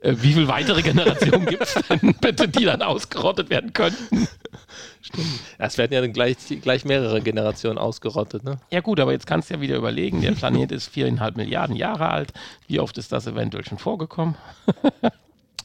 Äh, 0.00 0.14
wie 0.18 0.32
viele 0.32 0.48
weitere 0.48 0.82
Generationen 0.82 1.46
gibt 1.46 1.62
es 1.62 1.74
denn 1.74 2.14
bitte, 2.20 2.48
die 2.48 2.64
dann 2.64 2.82
ausgerottet 2.82 3.50
werden 3.50 3.72
könnten? 3.72 4.28
Ja, 5.58 5.66
Es 5.66 5.78
werden 5.78 5.92
ja 5.92 6.00
dann 6.00 6.12
gleich, 6.12 6.36
gleich 6.60 6.84
mehrere 6.84 7.20
Generationen 7.20 7.78
ausgerottet, 7.78 8.44
ne? 8.44 8.60
Ja 8.70 8.80
gut, 8.80 9.00
aber 9.00 9.12
jetzt 9.12 9.26
kannst 9.26 9.50
du 9.50 9.54
ja 9.54 9.60
wieder 9.60 9.76
überlegen, 9.76 10.20
der 10.20 10.32
Planet 10.32 10.72
ist 10.72 10.88
viereinhalb 10.88 11.36
Milliarden 11.36 11.76
Jahre 11.76 12.10
alt. 12.10 12.32
Wie 12.66 12.80
oft 12.80 12.98
ist 12.98 13.12
das 13.12 13.26
eventuell 13.26 13.64
schon 13.64 13.78
vorgekommen? 13.78 14.36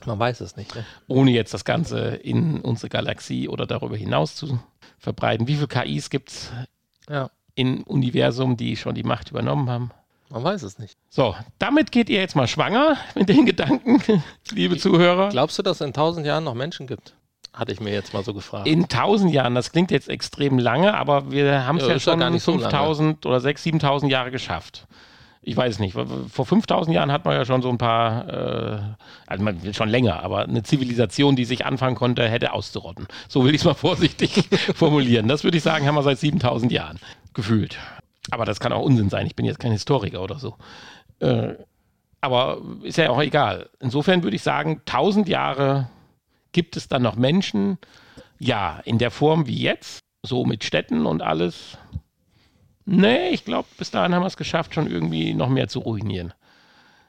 Man 0.06 0.20
weiß 0.20 0.42
es 0.42 0.56
nicht, 0.56 0.76
ne? 0.76 0.86
Ohne 1.08 1.32
jetzt 1.32 1.54
das 1.54 1.66
Ganze 1.66 2.16
in 2.16 2.62
unsere 2.62 2.90
Galaxie 2.90 3.48
oder 3.48 3.66
darüber 3.66 3.96
hinaus 3.98 4.36
zu 4.36 4.60
verbreiten. 4.98 5.48
Wie 5.48 5.56
viele 5.56 5.68
KIs 5.68 6.10
gibt 6.10 6.30
es 6.30 6.52
Ja, 7.10 7.30
im 7.56 7.84
Universum, 7.84 8.58
die 8.58 8.76
schon 8.76 8.96
die 8.96 9.04
Macht 9.04 9.32
übernommen 9.32 9.70
haben? 9.70 9.92
man 10.30 10.44
weiß 10.44 10.64
es 10.64 10.80
nicht. 10.80 10.98
So, 11.10 11.36
damit 11.60 11.92
geht 11.92 12.10
ihr 12.10 12.20
jetzt 12.20 12.36
mal 12.36 12.48
schwanger 12.48 12.98
mit 13.14 13.30
den 13.30 13.46
Gedanken, 13.46 14.02
liebe 14.52 14.78
Zuhörer. 14.78 15.30
Glaubst 15.30 15.60
du, 15.60 15.62
dass 15.62 15.80
es 15.80 15.86
in 15.86 15.94
tausend 15.94 16.26
Jahren 16.26 16.44
noch 16.44 16.56
Menschen 16.56 16.88
gibt? 16.88 17.14
Hatte 17.54 17.72
ich 17.72 17.80
mir 17.80 17.94
jetzt 17.94 18.16
mal 18.16 18.24
so 18.24 18.34
gefragt. 18.34 18.68
In 18.68 18.88
tausend 18.88 19.32
Jahren, 19.32 19.54
das 19.54 19.72
klingt 19.72 19.92
jetzt 19.92 20.10
extrem 20.10 20.58
lange, 20.58 20.96
aber 20.96 21.32
wir 21.32 21.68
haben 21.68 21.78
es 21.78 21.84
Ja, 21.84 21.90
ja, 21.90 21.94
ja 21.96 22.00
schon 22.00 22.40
so 22.40 22.52
5000 22.54 23.26
oder 23.28 23.38
6.000, 23.38 23.82
7.000 23.84 24.08
Jahre 24.10 24.32
geschafft. 24.32 24.88
Ich 25.46 25.58
weiß 25.58 25.80
nicht, 25.80 25.94
vor 25.94 26.46
5000 26.46 26.96
Jahren 26.96 27.12
hat 27.12 27.26
man 27.26 27.36
ja 27.36 27.44
schon 27.44 27.62
so 27.62 27.70
ein 27.70 27.78
paar, 27.78 28.30
äh, 28.30 28.80
also 29.28 29.44
man 29.44 29.74
schon 29.74 29.90
länger, 29.90 30.24
aber 30.24 30.44
eine 30.44 30.64
Zivilisation, 30.64 31.36
die 31.36 31.44
sich 31.46 31.66
anfangen 31.66 31.96
konnte, 31.96 32.28
hätte 32.28 32.54
auszurotten. 32.54 33.08
So 33.28 33.44
will 33.44 33.54
ich 33.54 33.62
es 33.62 33.66
mal 33.66 33.74
vorsichtig 33.74 34.48
formulieren. 34.76 35.28
Das 35.28 35.44
würde 35.44 35.58
ich 35.58 35.64
sagen, 35.64 35.86
haben 35.86 35.96
wir 35.96 36.04
seit 36.04 36.20
7000 36.20 36.72
Jahren 36.72 37.00
gefühlt. 37.34 37.78
Aber 38.32 38.46
das 38.46 38.60
kann 38.60 38.72
auch 38.72 38.84
Unsinn 38.84 39.10
sein. 39.10 39.26
Ich 39.28 39.36
bin 39.36 39.46
jetzt 39.46 39.60
kein 39.60 39.74
Historiker 39.74 40.22
oder 40.22 40.40
so. 40.40 40.56
Äh, 41.20 41.56
aber 42.22 42.62
ist 42.84 42.98
ja 42.98 43.10
auch 43.10 43.22
egal. 43.22 43.70
Insofern 43.82 44.24
würde 44.24 44.38
ich 44.38 44.44
sagen, 44.44 44.82
1000 44.86 45.28
Jahre 45.28 45.90
gibt 46.54 46.78
es 46.78 46.88
dann 46.88 47.02
noch 47.02 47.18
Menschen, 47.18 47.78
ja, 48.40 48.80
in 48.86 48.98
der 48.98 49.12
Form 49.12 49.46
wie 49.46 49.62
jetzt, 49.62 50.00
so 50.22 50.46
mit 50.46 50.64
Städten 50.64 51.06
und 51.06 51.22
alles. 51.22 51.78
Nee, 52.86 53.30
ich 53.30 53.46
glaube, 53.46 53.68
bis 53.78 53.92
dahin 53.92 54.14
haben 54.14 54.24
wir 54.24 54.28
es 54.28 54.38
geschafft, 54.38 54.74
schon 54.74 54.90
irgendwie 54.90 55.34
noch 55.34 55.50
mehr 55.50 55.68
zu 55.68 55.80
ruinieren. 55.80 56.34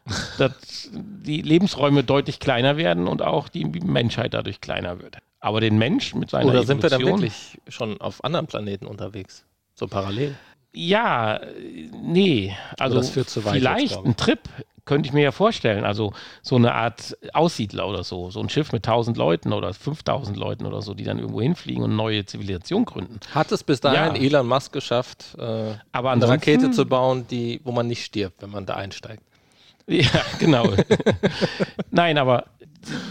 Dass 0.38 0.90
die 0.92 1.42
Lebensräume 1.42 2.04
deutlich 2.04 2.38
kleiner 2.38 2.76
werden 2.76 3.08
und 3.08 3.22
auch 3.22 3.48
die 3.48 3.64
Menschheit 3.64 4.34
dadurch 4.34 4.60
kleiner 4.60 5.00
wird. 5.00 5.18
Aber 5.40 5.60
den 5.60 5.78
Mensch 5.78 6.14
mit 6.14 6.30
seiner 6.30 6.50
Oder 6.50 6.64
sind 6.64 6.82
wir 6.82 6.90
dann 6.90 7.00
Evolution- 7.00 7.22
wirklich 7.22 7.60
schon 7.68 8.00
auf 8.00 8.22
anderen 8.24 8.46
Planeten 8.46 8.86
unterwegs? 8.86 9.44
So 9.74 9.86
parallel? 9.86 10.34
Ja, 10.72 11.36
äh, 11.36 11.90
nee. 12.02 12.54
Also 12.78 12.96
das 12.96 13.10
führt 13.10 13.30
zu 13.30 13.44
weit 13.44 13.54
jetzt, 13.54 13.62
vielleicht 13.62 14.04
ein 14.04 14.16
Trip 14.16 14.40
könnte 14.84 15.06
ich 15.08 15.12
mir 15.12 15.22
ja 15.22 15.32
vorstellen. 15.32 15.84
Also 15.84 16.12
so 16.42 16.56
eine 16.56 16.74
Art 16.74 17.16
Aussiedler 17.32 17.88
oder 17.88 18.04
so. 18.04 18.30
So 18.30 18.40
ein 18.40 18.48
Schiff 18.48 18.72
mit 18.72 18.86
1000 18.86 19.16
Leuten 19.16 19.52
oder 19.52 19.72
5000 19.72 20.36
Leuten 20.36 20.66
oder 20.66 20.82
so, 20.82 20.94
die 20.94 21.04
dann 21.04 21.18
irgendwo 21.18 21.40
hinfliegen 21.40 21.82
und 21.82 21.90
eine 21.90 21.96
neue 21.96 22.24
Zivilisation 22.26 22.84
gründen. 22.84 23.20
Hat 23.34 23.50
es 23.52 23.64
bis 23.64 23.80
dahin 23.80 24.16
Ja. 24.16 24.22
Elon 24.22 24.46
Musk 24.46 24.72
geschafft, 24.72 25.36
äh, 25.38 25.74
Aber 25.92 26.10
eine 26.10 26.28
Rakete 26.28 26.70
zu 26.70 26.86
bauen, 26.86 27.26
die, 27.28 27.60
wo 27.64 27.72
man 27.72 27.86
nicht 27.86 28.04
stirbt, 28.04 28.42
wenn 28.42 28.50
man 28.50 28.66
da 28.66 28.74
einsteigt? 28.74 29.22
Ja, 29.86 30.08
genau. 30.38 30.64
Nein, 31.90 32.16
aber 32.18 32.44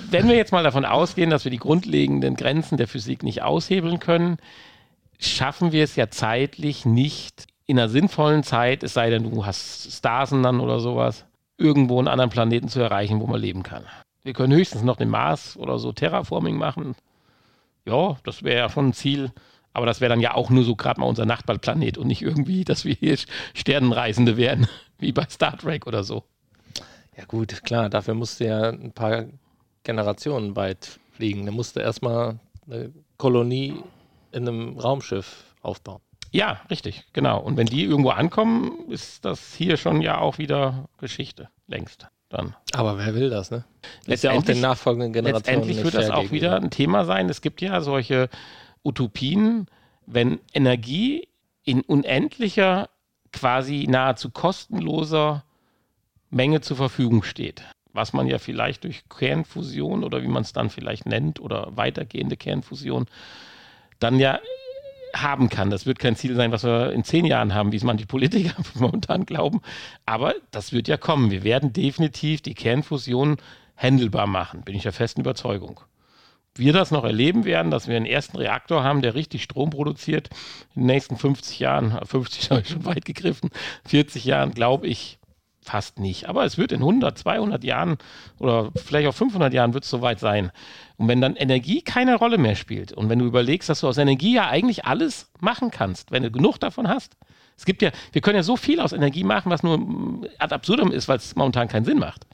wenn 0.09 0.28
wir 0.28 0.36
jetzt 0.36 0.51
mal 0.51 0.63
davon 0.63 0.86
ausgehen, 0.86 1.30
dass 1.30 1.43
wir 1.43 1.51
die 1.51 1.57
grundlegenden 1.57 2.36
Grenzen 2.36 2.78
der 2.78 2.88
Physik 2.88 3.24
nicht 3.24 3.41
aushebeln 3.43 3.99
können, 3.99 4.38
schaffen 5.19 5.71
wir 5.71 5.84
es 5.84 5.95
ja 5.95 6.09
zeitlich 6.09 6.86
nicht 6.86 7.45
in 7.65 7.80
einer 7.80 7.89
sinnvollen 7.89 8.43
Zeit, 8.43 8.84
es 8.84 8.93
sei 8.93 9.09
denn, 9.09 9.24
du 9.24 9.45
hast 9.45 9.91
Starsen 9.91 10.43
dann 10.43 10.59
oder 10.59 10.80
sowas, 10.80 11.26
irgendwo 11.58 11.99
einen 11.99 12.08
anderen 12.08 12.30
Planeten 12.30 12.70
zu 12.70 12.80
erreichen, 12.80 13.20
wo 13.20 13.28
man 13.28 13.39
leben 13.39 13.64
kann. 13.64 13.86
Wir 14.24 14.34
können 14.34 14.54
höchstens 14.54 14.84
noch 14.84 14.95
den 14.95 15.10
Mars 15.10 15.58
oder 15.58 15.80
so 15.80 15.91
Terraforming 15.91 16.58
machen. 16.58 16.95
Ja, 17.86 18.18
das 18.24 18.43
wäre 18.43 18.60
ja 18.60 18.70
schon 18.70 18.89
ein 18.89 18.93
Ziel. 18.93 19.32
Aber 19.74 19.86
das 19.88 20.01
wäre 20.01 20.10
dann 20.10 20.22
ja 20.22 20.36
auch 20.36 20.49
nur 20.49 20.64
so 20.64 20.76
gerade 20.76 20.99
mal 20.99 21.08
unser 21.08 21.26
Nachbarplanet 21.26 21.97
und 21.97 22.08
nicht 22.08 22.22
irgendwie, 22.22 22.64
dass 22.64 22.86
wir 22.86 22.93
hier 22.93 23.18
Sternenreisende 23.54 24.38
werden, 24.38 24.68
wie 24.99 25.12
bei 25.12 25.26
Star 25.30 25.58
Trek 25.58 25.88
oder 25.88 26.04
so. 26.04 26.24
Ja 27.18 27.26
gut, 27.26 27.64
klar, 27.64 27.89
dafür 27.89 28.14
musste 28.14 28.45
ja 28.45 28.70
ein 28.70 28.91
paar 28.91 29.26
Generationen 29.84 30.56
weit 30.56 30.99
fliegen. 31.12 31.45
Da 31.45 31.51
musste 31.51 31.82
erstmal 31.82 32.39
eine 32.66 32.91
Kolonie 33.18 33.84
in 34.32 34.47
einem 34.47 34.80
Raumschiff 34.80 35.43
aufbauen. 35.62 36.01
Ja, 36.34 36.62
richtig, 36.72 37.06
genau. 37.14 37.40
Und 37.40 37.58
wenn 37.58 37.68
die 37.68 37.84
irgendwo 37.84 38.10
ankommen, 38.10 38.90
ist 38.90 39.24
das 39.24 39.54
hier 39.54 39.78
schon 39.78 40.02
ja 40.02 40.18
auch 40.18 40.40
wieder 40.40 40.90
Geschichte, 40.98 41.50
längst 41.68 42.08
dann. 42.30 42.56
Aber 42.74 42.98
wer 42.98 43.14
will 43.14 43.30
das, 43.30 43.52
ne? 43.52 43.66
Ist 44.08 44.24
ja 44.24 44.32
auch 44.32 44.36
Letztendlich- 44.38 44.56
den 44.58 44.62
nachfolgenden 44.62 45.14
Generationen 45.14 45.60
Letztendlich 45.62 45.84
wird 45.84 45.94
das 45.94 46.10
auch 46.10 46.32
wieder 46.32 46.56
ein 46.56 46.72
Thema 46.72 47.06
sein. 47.06 47.30
Es 47.30 47.42
gibt 47.42 47.62
ja 47.62 47.80
solche 47.82 48.30
Utopien, 48.84 49.68
wenn 50.08 50.40
Energie 50.54 51.28
in 51.64 51.82
unendlicher, 51.82 52.90
quasi 53.32 53.86
nahezu 53.88 54.32
kostenloser 54.32 55.44
Menge 56.32 56.62
zur 56.62 56.78
Verfügung 56.78 57.22
steht. 57.22 57.64
Was 57.94 58.12
man 58.12 58.26
ja 58.26 58.40
vielleicht 58.40 58.86
durch 58.86 59.04
Kernfusion 59.08 60.04
oder 60.04 60.24
wie 60.24 60.28
man 60.28 60.42
es 60.42 60.52
dann 60.52 60.72
vielleicht 60.72 61.06
nennt 61.06 61.40
oder 61.40 61.68
weitergehende 61.78 62.38
Kernfusion 62.38 63.06
dann 64.00 64.20
ja 64.20 64.40
haben 65.16 65.49
kann. 65.49 65.70
Das 65.70 65.86
wird 65.86 65.99
kein 65.99 66.16
Ziel 66.16 66.36
sein, 66.36 66.51
was 66.51 66.64
wir 66.64 66.91
in 66.91 67.03
zehn 67.03 67.26
Jahren 67.26 67.53
haben, 67.53 67.72
wie 67.72 67.78
es 67.78 67.84
manche 67.84 68.05
Politiker 68.05 68.53
momentan 68.76 69.26
glauben. 69.26 69.61
Aber 70.05 70.36
das 70.51 70.74
wird 70.74 70.88
ja 70.88 70.97
kommen. 70.97 71.32
Wir 71.32 71.43
werden 71.43 71.74
definitiv 71.74 72.41
die 72.41 72.55
Kernfusion 72.55 73.38
handelbar 73.78 74.28
machen, 74.28 74.61
bin 74.61 74.76
ich 74.76 74.84
der 74.84 74.93
festen 74.93 75.22
Überzeugung. 75.22 75.80
Wir 76.55 76.72
das 76.72 76.91
noch 76.91 77.03
erleben 77.03 77.45
werden, 77.45 77.72
dass 77.72 77.88
wir 77.88 77.97
einen 77.97 78.05
ersten 78.05 78.38
Reaktor 78.38 78.84
haben, 78.84 79.01
der 79.01 79.16
richtig 79.16 79.41
Strom 79.41 79.72
produziert 79.72 80.30
in 80.76 80.84
den 80.84 80.88
nächsten 80.88 81.18
50 81.18 81.59
Jahren, 81.59 81.99
50 82.05 82.49
habe 82.51 82.61
ich 82.61 82.70
schon 82.70 82.86
weit 82.86 83.05
gegriffen, 83.05 83.49
40 83.86 84.26
Jahren, 84.26 84.51
glaube 84.51 84.88
ich, 84.88 85.18
fast 85.64 85.99
nicht. 85.99 86.28
Aber 86.30 86.45
es 86.45 86.57
wird 86.57 86.72
in 86.72 86.80
100, 86.80 87.18
200 87.18 87.64
Jahren 87.64 87.97
oder 88.39 88.72
vielleicht 88.76 89.07
auch 89.07 89.14
500 89.14 89.53
Jahren 89.53 89.74
wird 89.74 89.84
es 89.84 89.89
soweit 89.89 90.20
sein. 90.20 90.51
Und 90.97 91.07
wenn 91.07 91.22
dann 91.22 91.36
Energie 91.36 91.82
keine 91.82 92.16
Rolle 92.16 92.38
mehr 92.38 92.55
spielt 92.55 92.93
und 92.93 93.09
wenn 93.09 93.20
du 93.20 93.26
überlegst, 93.26 93.70
dass 93.70 93.82
du 93.82 93.88
aus 93.88 93.97
Energie 93.97 94.36
ja 94.36 94.47
eigentlich 94.47 94.86
alles 94.86 95.32
machen 95.39 95.72
kannst, 95.72 96.11
wenn 96.11 96.24
du 96.24 96.32
genug 96.32 96.59
davon 96.59 96.88
hast. 96.88 97.18
Es 97.55 97.66
gibt 97.66 97.82
ja, 97.82 97.91
wir 98.11 98.22
können 98.22 98.36
ja 98.36 98.43
so 98.43 98.57
viel 98.57 98.80
aus 98.80 98.93
Energie 98.93 99.24
machen, 99.24 99.51
was 99.51 99.64
nur 99.64 100.28
ad 100.39 100.53
absurdum 100.53 100.91
ist, 100.91 101.07
weil 101.07 101.18
es 101.18 101.36
momentan 101.36 101.68
keinen 101.68 101.86
Sinn 101.86 101.99
macht. 101.99 102.26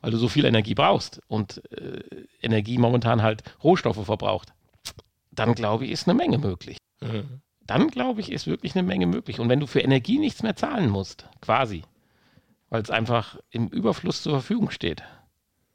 Weil 0.00 0.12
du 0.12 0.16
so 0.16 0.28
viel 0.28 0.44
Energie 0.44 0.74
brauchst 0.74 1.20
und 1.28 1.62
äh, 1.72 2.02
Energie 2.40 2.78
momentan 2.78 3.22
halt 3.22 3.42
Rohstoffe 3.62 4.04
verbraucht. 4.04 4.52
Dann 5.30 5.54
glaube 5.54 5.84
ich, 5.84 5.90
ist 5.90 6.08
eine 6.08 6.14
Menge 6.14 6.38
möglich. 6.38 6.78
Mhm. 7.00 7.40
Dann 7.70 7.88
glaube 7.88 8.20
ich, 8.20 8.32
ist 8.32 8.46
wirklich 8.46 8.74
eine 8.74 8.82
Menge 8.82 9.06
möglich. 9.06 9.38
Und 9.38 9.48
wenn 9.48 9.60
du 9.60 9.66
für 9.66 9.80
Energie 9.80 10.18
nichts 10.18 10.42
mehr 10.42 10.56
zahlen 10.56 10.90
musst, 10.90 11.28
quasi, 11.40 11.82
weil 12.70 12.82
es 12.82 12.90
einfach 12.90 13.38
im 13.50 13.68
Überfluss 13.68 14.22
zur 14.22 14.32
Verfügung 14.32 14.70
steht. 14.70 15.02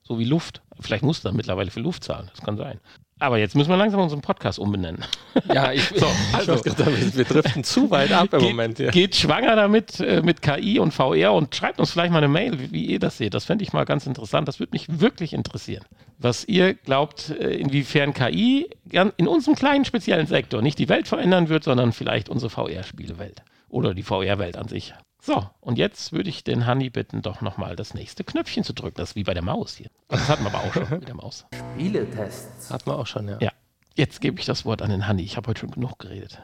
So 0.01 0.19
wie 0.19 0.25
Luft. 0.25 0.61
Vielleicht 0.79 1.03
musst 1.03 1.23
du 1.23 1.29
dann 1.29 1.35
mittlerweile 1.35 1.71
für 1.71 1.79
Luft 1.79 2.03
zahlen, 2.03 2.29
das 2.33 2.43
kann 2.43 2.57
sein. 2.57 2.79
Aber 3.17 3.37
jetzt 3.37 3.55
müssen 3.55 3.69
wir 3.69 3.77
langsam 3.77 4.01
unseren 4.01 4.21
Podcast 4.21 4.59
umbenennen. 4.59 5.03
Ja, 5.53 5.73
ich, 5.73 5.83
so, 5.89 6.07
also, 6.31 6.55
ich 6.55 7.17
wir 7.17 7.25
driften 7.25 7.65
zu 7.65 7.91
weit 7.91 8.13
ab 8.13 8.33
im 8.33 8.39
geht, 8.39 8.49
Moment. 8.49 8.79
Ja. 8.79 8.89
Geht 8.89 9.17
schwanger 9.17 9.57
damit 9.57 9.99
äh, 9.99 10.21
mit 10.21 10.41
KI 10.41 10.79
und 10.79 10.93
VR 10.93 11.33
und 11.33 11.53
schreibt 11.53 11.77
uns 11.81 11.91
vielleicht 11.91 12.13
mal 12.13 12.19
eine 12.19 12.29
Mail, 12.29 12.57
wie, 12.57 12.71
wie 12.71 12.85
ihr 12.85 12.99
das 12.99 13.17
seht. 13.17 13.33
Das 13.33 13.43
fände 13.43 13.65
ich 13.65 13.73
mal 13.73 13.83
ganz 13.83 14.07
interessant. 14.07 14.47
Das 14.47 14.61
würde 14.61 14.71
mich 14.71 15.01
wirklich 15.01 15.33
interessieren. 15.33 15.83
Was 16.19 16.45
ihr 16.45 16.73
glaubt, 16.73 17.31
äh, 17.31 17.53
inwiefern 17.55 18.13
KI 18.13 18.69
in 19.17 19.27
unserem 19.27 19.55
kleinen 19.55 19.83
speziellen 19.83 20.25
Sektor 20.25 20.61
nicht 20.61 20.79
die 20.79 20.87
Welt 20.87 21.09
verändern 21.09 21.49
wird, 21.49 21.65
sondern 21.65 21.91
vielleicht 21.91 22.29
unsere 22.29 22.49
VR-Spielewelt 22.49 23.43
oder 23.67 23.93
die 23.93 24.03
VR-Welt 24.03 24.55
an 24.55 24.69
sich. 24.69 24.93
So, 25.25 25.49
und 25.59 25.79
jetzt 25.79 26.13
würde 26.13 26.29
ich 26.29 26.43
den 26.43 26.67
Hanni 26.67 26.91
bitten, 26.91 27.23
doch 27.23 27.41
nochmal 27.41 27.75
das 27.75 27.95
nächste 27.95 28.23
Knöpfchen 28.23 28.63
zu 28.63 28.73
drücken. 28.73 28.97
Das 28.97 29.09
ist 29.09 29.15
wie 29.15 29.23
bei 29.23 29.33
der 29.33 29.41
Maus 29.41 29.75
hier. 29.75 29.89
Das 30.07 30.29
hatten 30.29 30.43
wir 30.43 30.53
aber 30.53 30.63
auch 30.63 30.71
schon 30.71 30.99
mit 30.99 31.07
der 31.07 31.15
Maus. 31.15 31.47
Spieletests. 31.73 32.69
Hatten 32.69 32.85
wir 32.85 32.99
auch 32.99 33.07
schon, 33.07 33.27
ja. 33.27 33.39
Ja. 33.41 33.51
Jetzt 33.95 34.21
gebe 34.21 34.39
ich 34.39 34.45
das 34.45 34.65
Wort 34.65 34.83
an 34.83 34.91
den 34.91 35.07
Hanni. 35.07 35.23
Ich 35.23 35.35
habe 35.35 35.47
heute 35.47 35.61
schon 35.61 35.71
genug 35.71 35.97
geredet. 35.97 36.39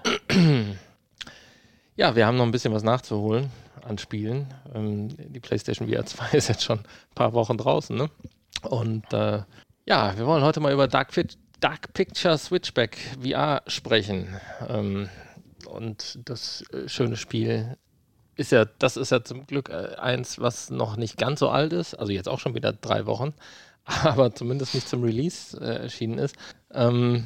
Ja, 1.95 2.15
wir 2.15 2.25
haben 2.25 2.37
noch 2.37 2.45
ein 2.45 2.51
bisschen 2.51 2.73
was 2.73 2.81
nachzuholen 2.81 3.51
an 3.83 3.99
Spielen. 3.99 4.51
Ähm, 4.73 5.09
die 5.15 5.39
PlayStation 5.39 5.87
VR 5.87 6.05
2 6.05 6.29
ist 6.37 6.47
jetzt 6.47 6.63
schon 6.63 6.79
ein 6.79 6.85
paar 7.13 7.33
Wochen 7.33 7.57
draußen, 7.57 7.95
ne? 7.95 8.09
Und 8.63 9.13
äh, 9.13 9.43
ja, 9.85 10.17
wir 10.17 10.25
wollen 10.25 10.43
heute 10.43 10.59
mal 10.59 10.73
über 10.73 10.87
Dark, 10.87 11.13
Fit 11.13 11.37
Dark 11.59 11.93
Picture 11.93 12.35
Switchback 12.35 12.97
VR 13.21 13.61
sprechen. 13.67 14.35
Ähm, 14.67 15.09
und 15.67 16.17
das 16.25 16.63
äh, 16.73 16.89
schöne 16.89 17.17
Spiel 17.17 17.77
ist 18.41 18.51
ja, 18.51 18.65
das 18.65 18.97
ist 18.97 19.11
ja 19.11 19.23
zum 19.23 19.47
Glück 19.47 19.69
äh, 19.69 19.95
eins, 19.95 20.39
was 20.39 20.69
noch 20.69 20.97
nicht 20.97 21.17
ganz 21.17 21.39
so 21.39 21.49
alt 21.49 21.73
ist, 21.73 21.95
also 21.95 22.11
jetzt 22.11 22.27
auch 22.27 22.39
schon 22.39 22.55
wieder 22.55 22.73
drei 22.73 23.05
Wochen, 23.05 23.33
aber 23.85 24.35
zumindest 24.35 24.75
nicht 24.75 24.89
zum 24.89 25.03
Release 25.03 25.57
äh, 25.59 25.83
erschienen 25.83 26.17
ist. 26.17 26.35
Ähm, 26.73 27.25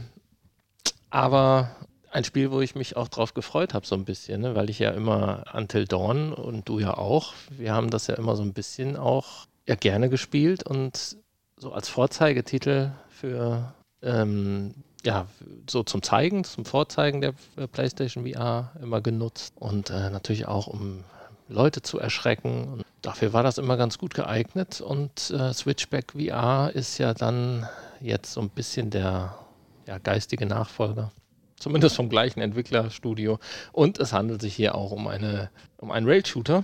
aber 1.09 1.75
ein 2.11 2.23
Spiel, 2.23 2.51
wo 2.51 2.61
ich 2.61 2.75
mich 2.75 2.95
auch 2.95 3.07
drauf 3.07 3.33
gefreut 3.33 3.73
habe, 3.73 3.85
so 3.85 3.95
ein 3.95 4.05
bisschen, 4.05 4.41
ne? 4.41 4.55
weil 4.55 4.69
ich 4.69 4.79
ja 4.79 4.91
immer 4.91 5.45
Until 5.53 5.85
Dawn 5.85 6.33
und 6.33 6.69
du 6.69 6.79
ja 6.79 6.97
auch, 6.97 7.33
wir 7.49 7.73
haben 7.73 7.89
das 7.89 8.07
ja 8.07 8.15
immer 8.15 8.35
so 8.35 8.43
ein 8.43 8.53
bisschen 8.53 8.95
auch 8.95 9.47
ja 9.67 9.75
gerne 9.75 10.09
gespielt 10.09 10.63
und 10.63 11.17
so 11.57 11.71
als 11.71 11.89
Vorzeigetitel 11.89 12.91
für 13.09 13.73
ähm, 14.01 14.75
ja, 15.05 15.27
so 15.69 15.83
zum 15.83 16.01
Zeigen, 16.01 16.43
zum 16.43 16.65
Vorzeigen 16.65 17.21
der 17.21 17.33
äh, 17.57 17.67
PlayStation 17.67 18.27
VR 18.27 18.71
immer 18.81 19.01
genutzt 19.01 19.53
und 19.55 19.89
äh, 19.89 20.09
natürlich 20.09 20.47
auch, 20.47 20.67
um 20.67 21.03
Leute 21.47 21.81
zu 21.81 21.99
erschrecken. 21.99 22.67
Und 22.67 22.85
dafür 23.01 23.31
war 23.31 23.43
das 23.43 23.57
immer 23.57 23.77
ganz 23.77 23.97
gut 23.97 24.13
geeignet 24.15 24.81
und 24.81 25.29
äh, 25.29 25.53
Switchback 25.53 26.13
VR 26.13 26.71
ist 26.73 26.97
ja 26.97 27.13
dann 27.13 27.67
jetzt 28.01 28.33
so 28.33 28.41
ein 28.41 28.49
bisschen 28.49 28.89
der 28.89 29.37
ja, 29.85 29.99
geistige 29.99 30.45
Nachfolger. 30.45 31.11
Zumindest 31.57 31.95
vom 31.95 32.09
gleichen 32.09 32.41
Entwicklerstudio. 32.41 33.39
Und 33.71 33.99
es 33.99 34.11
handelt 34.11 34.41
sich 34.41 34.55
hier 34.55 34.75
auch 34.75 34.91
um, 34.91 35.07
eine, 35.07 35.49
um 35.77 35.89
einen 35.89 36.05
Rail-Shooter. 36.05 36.63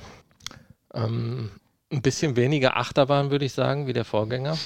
Ähm, 0.94 1.52
ein 1.92 2.02
bisschen 2.02 2.36
weniger 2.36 2.76
Achterbahn, 2.76 3.32
würde 3.32 3.46
ich 3.46 3.54
sagen, 3.54 3.88
wie 3.88 3.94
der 3.94 4.04
Vorgänger. 4.04 4.58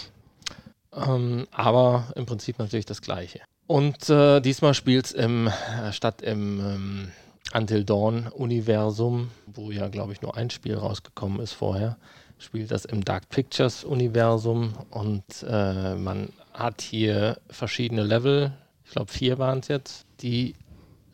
Ähm, 0.93 1.47
aber 1.51 2.11
im 2.15 2.25
Prinzip 2.25 2.57
natürlich 2.57 2.85
das 2.85 3.01
gleiche. 3.01 3.41
Und 3.67 4.09
äh, 4.09 4.41
diesmal 4.41 4.73
spielt 4.73 5.05
es 5.05 5.11
im, 5.11 5.47
äh, 5.47 5.91
statt 5.91 6.21
im 6.21 6.59
ähm, 6.59 7.11
Until 7.53 7.83
Dawn-Universum, 7.83 9.31
wo 9.47 9.71
ja, 9.71 9.87
glaube 9.87 10.13
ich, 10.13 10.21
nur 10.21 10.37
ein 10.37 10.49
Spiel 10.49 10.75
rausgekommen 10.75 11.39
ist 11.39 11.53
vorher, 11.53 11.97
spielt 12.37 12.71
das 12.71 12.85
im 12.85 13.03
Dark 13.03 13.29
Pictures-Universum 13.29 14.73
und 14.91 15.23
äh, 15.47 15.95
man 15.95 16.29
hat 16.53 16.81
hier 16.81 17.39
verschiedene 17.49 18.03
Level, 18.03 18.51
ich 18.83 18.91
glaube 18.91 19.11
vier 19.11 19.39
waren 19.39 19.59
es 19.59 19.67
jetzt, 19.67 20.05
die 20.21 20.55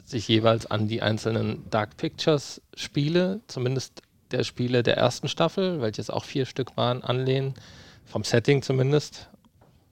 sich 0.04 0.28
jeweils 0.28 0.66
an 0.70 0.88
die 0.88 1.02
einzelnen 1.02 1.70
Dark 1.70 1.96
Pictures-Spiele, 1.96 3.40
zumindest 3.48 4.02
der 4.32 4.44
Spiele 4.44 4.84
der 4.84 4.98
ersten 4.98 5.30
Staffel, 5.30 5.82
welches 5.82 6.10
auch 6.10 6.26
vier 6.26 6.46
Stück 6.46 6.76
waren, 6.76 7.02
anlehnen, 7.02 7.54
vom 8.06 8.24
Setting 8.26 8.62
zumindest. 8.62 9.30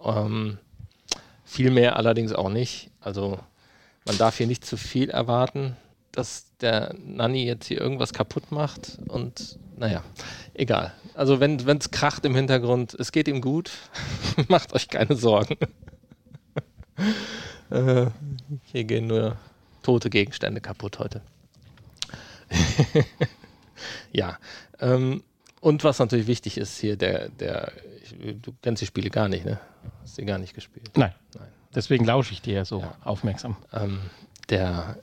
Ähm, 0.03 0.57
viel 1.50 1.72
mehr 1.72 1.97
allerdings 1.97 2.32
auch 2.32 2.50
nicht. 2.50 2.91
Also 3.02 3.39
man 4.06 4.18
darf 4.18 4.38
hier 4.38 4.47
nicht 4.47 4.64
zu 4.64 4.78
viel 4.78 5.10
erwarten, 5.10 5.76
dass 6.12 6.45
der 6.62 6.93
Nanny 7.04 7.43
jetzt 7.45 7.66
hier 7.66 7.82
irgendwas 7.82 8.14
kaputt 8.14 8.52
macht. 8.52 9.00
Und 9.08 9.58
naja, 9.76 10.04
egal. 10.54 10.93
Also 11.16 11.39
wenn 11.39 11.58
es 11.58 11.89
kracht 11.89 12.24
im 12.26 12.36
Hintergrund, 12.36 12.93
es 12.93 13.12
geht 13.12 13.28
ihm 13.28 13.41
gut. 13.41 13.72
Macht 14.47 14.74
euch 14.74 14.89
keine 14.89 15.16
Sorgen. 15.16 15.58
äh, 17.72 18.06
hier 18.66 18.84
gehen 18.84 19.08
nur 19.08 19.36
tote 19.82 20.12
Gegenstände 20.12 20.62
kaputt 20.62 21.00
heute. 21.00 21.22
ja. 24.12 24.38
Ähm, 24.80 25.24
und 25.62 25.84
was 25.84 25.99
natürlich 25.99 26.28
wichtig 26.28 26.57
ist 26.57 26.78
hier, 26.80 26.95
der, 26.95 27.30
der, 27.30 27.72
du 28.41 28.53
kennst 28.62 28.82
die 28.82 28.86
Spiele 28.86 29.10
gar 29.10 29.28
nicht, 29.28 29.45
ne? 29.45 29.60
Hast 30.01 30.16
sie 30.16 30.26
gar 30.26 30.38
nicht 30.38 30.53
gespielt? 30.53 30.91
Nein. 30.95 31.14
Nein. 31.36 31.47
Deswegen 31.76 32.05
lausche 32.05 32.34
ich 32.34 32.41
dir 32.41 32.55
ja 32.55 32.66
so 32.66 32.82
ja. 32.82 32.95
aufmerksam. 33.03 33.57
Ähm, 33.74 33.99
der 34.49 34.97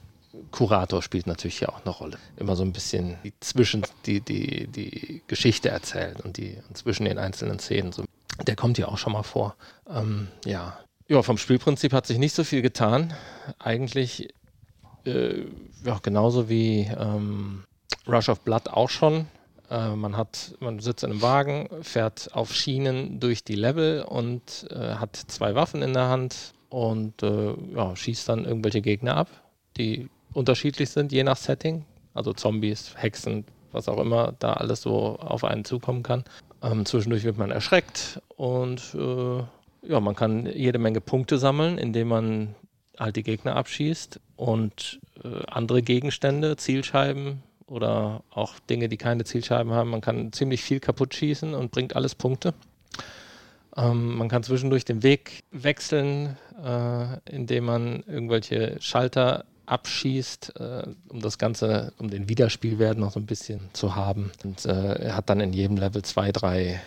Kurator 0.50 1.02
spielt 1.02 1.26
natürlich 1.26 1.58
hier 1.58 1.68
auch 1.68 1.82
eine 1.82 1.90
Rolle. 1.90 2.18
Immer 2.36 2.56
so 2.56 2.62
ein 2.62 2.72
bisschen 2.72 3.16
die 3.24 3.32
zwischen 3.40 3.84
die, 4.04 4.20
die, 4.20 4.66
die 4.66 5.22
Geschichte 5.26 5.68
erzählen 5.68 6.16
und 6.22 6.36
die 6.36 6.58
und 6.68 6.76
zwischen 6.76 7.04
den 7.04 7.18
einzelnen 7.18 7.58
Szenen. 7.58 7.92
So. 7.92 8.04
Der 8.46 8.56
kommt 8.56 8.76
hier 8.76 8.88
auch 8.88 8.98
schon 8.98 9.12
mal 9.12 9.22
vor. 9.22 9.54
Ähm, 9.88 10.28
ja. 10.44 10.78
ja, 11.08 11.22
vom 11.22 11.38
Spielprinzip 11.38 11.92
hat 11.92 12.06
sich 12.06 12.18
nicht 12.18 12.34
so 12.34 12.44
viel 12.44 12.62
getan. 12.62 13.14
Eigentlich 13.58 14.28
äh, 15.04 15.44
ja, 15.84 15.98
genauso 16.02 16.48
wie 16.48 16.90
ähm, 16.98 17.64
Rush 18.06 18.28
of 18.28 18.40
Blood 18.40 18.68
auch 18.68 18.90
schon. 18.90 19.26
Äh, 19.70 19.90
man 19.96 20.16
hat, 20.16 20.54
man 20.60 20.78
sitzt 20.78 21.04
in 21.04 21.10
einem 21.10 21.22
Wagen, 21.22 21.68
fährt 21.82 22.30
auf 22.32 22.52
Schienen 22.54 23.20
durch 23.20 23.44
die 23.44 23.54
Level 23.54 24.02
und 24.02 24.66
äh, 24.70 24.94
hat 24.94 25.16
zwei 25.16 25.54
Waffen 25.54 25.82
in 25.82 25.92
der 25.92 26.08
Hand 26.08 26.54
und 26.68 27.22
äh, 27.22 27.54
ja, 27.74 27.94
schießt 27.94 28.28
dann 28.28 28.44
irgendwelche 28.44 28.82
Gegner 28.82 29.16
ab, 29.16 29.28
die 29.76 30.08
unterschiedlich 30.32 30.90
sind, 30.90 31.12
je 31.12 31.24
nach 31.24 31.36
Setting. 31.36 31.84
Also 32.14 32.32
Zombies, 32.32 32.94
Hexen, 32.96 33.44
was 33.72 33.88
auch 33.88 33.98
immer 33.98 34.32
da 34.38 34.54
alles 34.54 34.80
so 34.80 35.18
auf 35.18 35.44
einen 35.44 35.64
zukommen 35.64 36.02
kann. 36.02 36.24
Ähm, 36.62 36.86
zwischendurch 36.86 37.24
wird 37.24 37.36
man 37.36 37.50
erschreckt 37.50 38.22
und 38.36 38.94
äh, 38.94 39.42
ja, 39.88 40.00
man 40.00 40.16
kann 40.16 40.46
jede 40.46 40.78
Menge 40.78 41.00
Punkte 41.00 41.38
sammeln, 41.38 41.78
indem 41.78 42.08
man 42.08 42.54
halt 42.98 43.16
die 43.16 43.22
Gegner 43.22 43.56
abschießt 43.56 44.20
und 44.36 45.00
äh, 45.22 45.42
andere 45.48 45.82
Gegenstände, 45.82 46.56
Zielscheiben, 46.56 47.42
oder 47.66 48.22
auch 48.30 48.58
Dinge, 48.60 48.88
die 48.88 48.96
keine 48.96 49.24
Zielscheiben 49.24 49.72
haben. 49.72 49.90
Man 49.90 50.00
kann 50.00 50.32
ziemlich 50.32 50.62
viel 50.62 50.80
kaputt 50.80 51.14
schießen 51.14 51.54
und 51.54 51.70
bringt 51.70 51.96
alles 51.96 52.14
Punkte. 52.14 52.54
Ähm, 53.76 54.16
man 54.16 54.28
kann 54.28 54.42
zwischendurch 54.42 54.84
den 54.84 55.02
Weg 55.02 55.42
wechseln, 55.50 56.36
äh, 56.64 57.18
indem 57.30 57.64
man 57.64 58.04
irgendwelche 58.06 58.76
Schalter 58.80 59.44
abschießt, 59.66 60.54
äh, 60.60 60.84
um 61.08 61.20
das 61.20 61.38
Ganze, 61.38 61.92
um 61.98 62.08
den 62.08 62.28
Wiederspielwert 62.28 62.98
noch 62.98 63.12
so 63.12 63.20
ein 63.20 63.26
bisschen 63.26 63.60
zu 63.72 63.96
haben. 63.96 64.30
Und 64.44 64.64
äh, 64.64 64.94
er 64.94 65.16
hat 65.16 65.28
dann 65.28 65.40
in 65.40 65.52
jedem 65.52 65.76
Level 65.76 66.02
zwei, 66.02 66.32
drei 66.32 66.80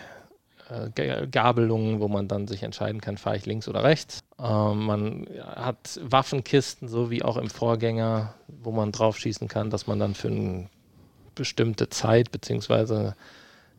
äh, 0.70 1.26
Gabelungen, 1.26 2.00
wo 2.00 2.08
man 2.08 2.28
dann 2.28 2.46
sich 2.46 2.62
entscheiden 2.62 3.00
kann, 3.00 3.18
fahre 3.18 3.36
ich 3.36 3.46
links 3.46 3.68
oder 3.68 3.82
rechts. 3.82 4.20
Ähm, 4.38 4.86
man 4.86 5.26
hat 5.44 6.00
Waffenkisten, 6.02 6.88
so 6.88 7.10
wie 7.10 7.22
auch 7.22 7.36
im 7.36 7.50
Vorgänger, 7.50 8.34
wo 8.46 8.70
man 8.70 8.92
drauf 8.92 9.18
schießen 9.18 9.48
kann, 9.48 9.70
dass 9.70 9.86
man 9.86 9.98
dann 9.98 10.14
für 10.14 10.28
eine 10.28 10.68
bestimmte 11.34 11.88
Zeit, 11.88 12.30
beziehungsweise 12.30 13.16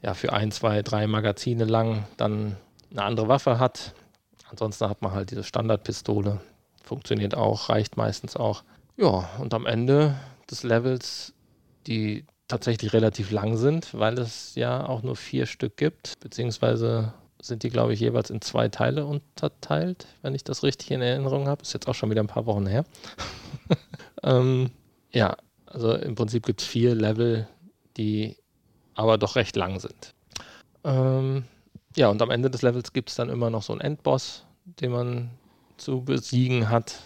ja, 0.01 0.13
für 0.13 0.33
ein, 0.33 0.51
zwei, 0.51 0.81
drei 0.81 1.07
Magazine 1.07 1.65
lang 1.65 2.05
dann 2.17 2.57
eine 2.91 3.03
andere 3.03 3.27
Waffe 3.27 3.59
hat. 3.59 3.93
Ansonsten 4.49 4.89
hat 4.89 5.01
man 5.01 5.13
halt 5.13 5.31
diese 5.31 5.43
Standardpistole. 5.43 6.41
Funktioniert 6.83 7.35
auch, 7.35 7.69
reicht 7.69 7.95
meistens 7.97 8.35
auch. 8.35 8.63
Ja, 8.97 9.29
und 9.39 9.53
am 9.53 9.65
Ende 9.65 10.15
des 10.49 10.63
Levels 10.63 11.33
die 11.87 12.25
tatsächlich 12.51 12.91
relativ 12.91 13.31
lang 13.31 13.55
sind, 13.55 13.93
weil 13.93 14.19
es 14.19 14.55
ja 14.55 14.85
auch 14.85 15.03
nur 15.03 15.15
vier 15.15 15.45
Stück 15.45 15.77
gibt, 15.77 16.19
beziehungsweise 16.19 17.13
sind 17.41 17.63
die, 17.63 17.69
glaube 17.69 17.93
ich, 17.93 17.99
jeweils 17.99 18.29
in 18.29 18.41
zwei 18.41 18.67
Teile 18.67 19.05
unterteilt, 19.05 20.05
wenn 20.21 20.35
ich 20.35 20.43
das 20.43 20.61
richtig 20.61 20.91
in 20.91 21.01
Erinnerung 21.01 21.47
habe. 21.47 21.61
Ist 21.61 21.73
jetzt 21.73 21.87
auch 21.87 21.95
schon 21.95 22.11
wieder 22.11 22.21
ein 22.21 22.27
paar 22.27 22.45
Wochen 22.45 22.67
her. 22.67 22.83
ähm, 24.23 24.69
ja, 25.11 25.37
also 25.65 25.93
im 25.95 26.15
Prinzip 26.15 26.45
gibt 26.45 26.61
es 26.61 26.67
vier 26.67 26.93
Level, 26.93 27.47
die 27.97 28.35
aber 28.95 29.17
doch 29.17 29.37
recht 29.37 29.55
lang 29.55 29.79
sind. 29.79 30.13
Ähm, 30.83 31.45
ja, 31.95 32.09
und 32.09 32.21
am 32.21 32.31
Ende 32.31 32.49
des 32.49 32.61
Levels 32.61 32.93
gibt 32.93 33.09
es 33.09 33.15
dann 33.15 33.29
immer 33.29 33.49
noch 33.49 33.63
so 33.63 33.73
einen 33.73 33.81
Endboss, 33.81 34.45
den 34.65 34.91
man 34.91 35.29
zu 35.77 36.03
besiegen 36.03 36.69
hat, 36.69 36.99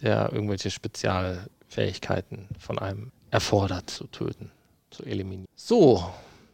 der 0.00 0.32
irgendwelche 0.32 0.70
Spezialfähigkeiten 0.70 2.48
von 2.58 2.78
einem 2.78 3.12
erfordert 3.30 3.90
zu 3.90 4.06
töten, 4.06 4.52
zu 4.92 5.04
eliminieren. 5.04 5.46
So, 5.56 6.04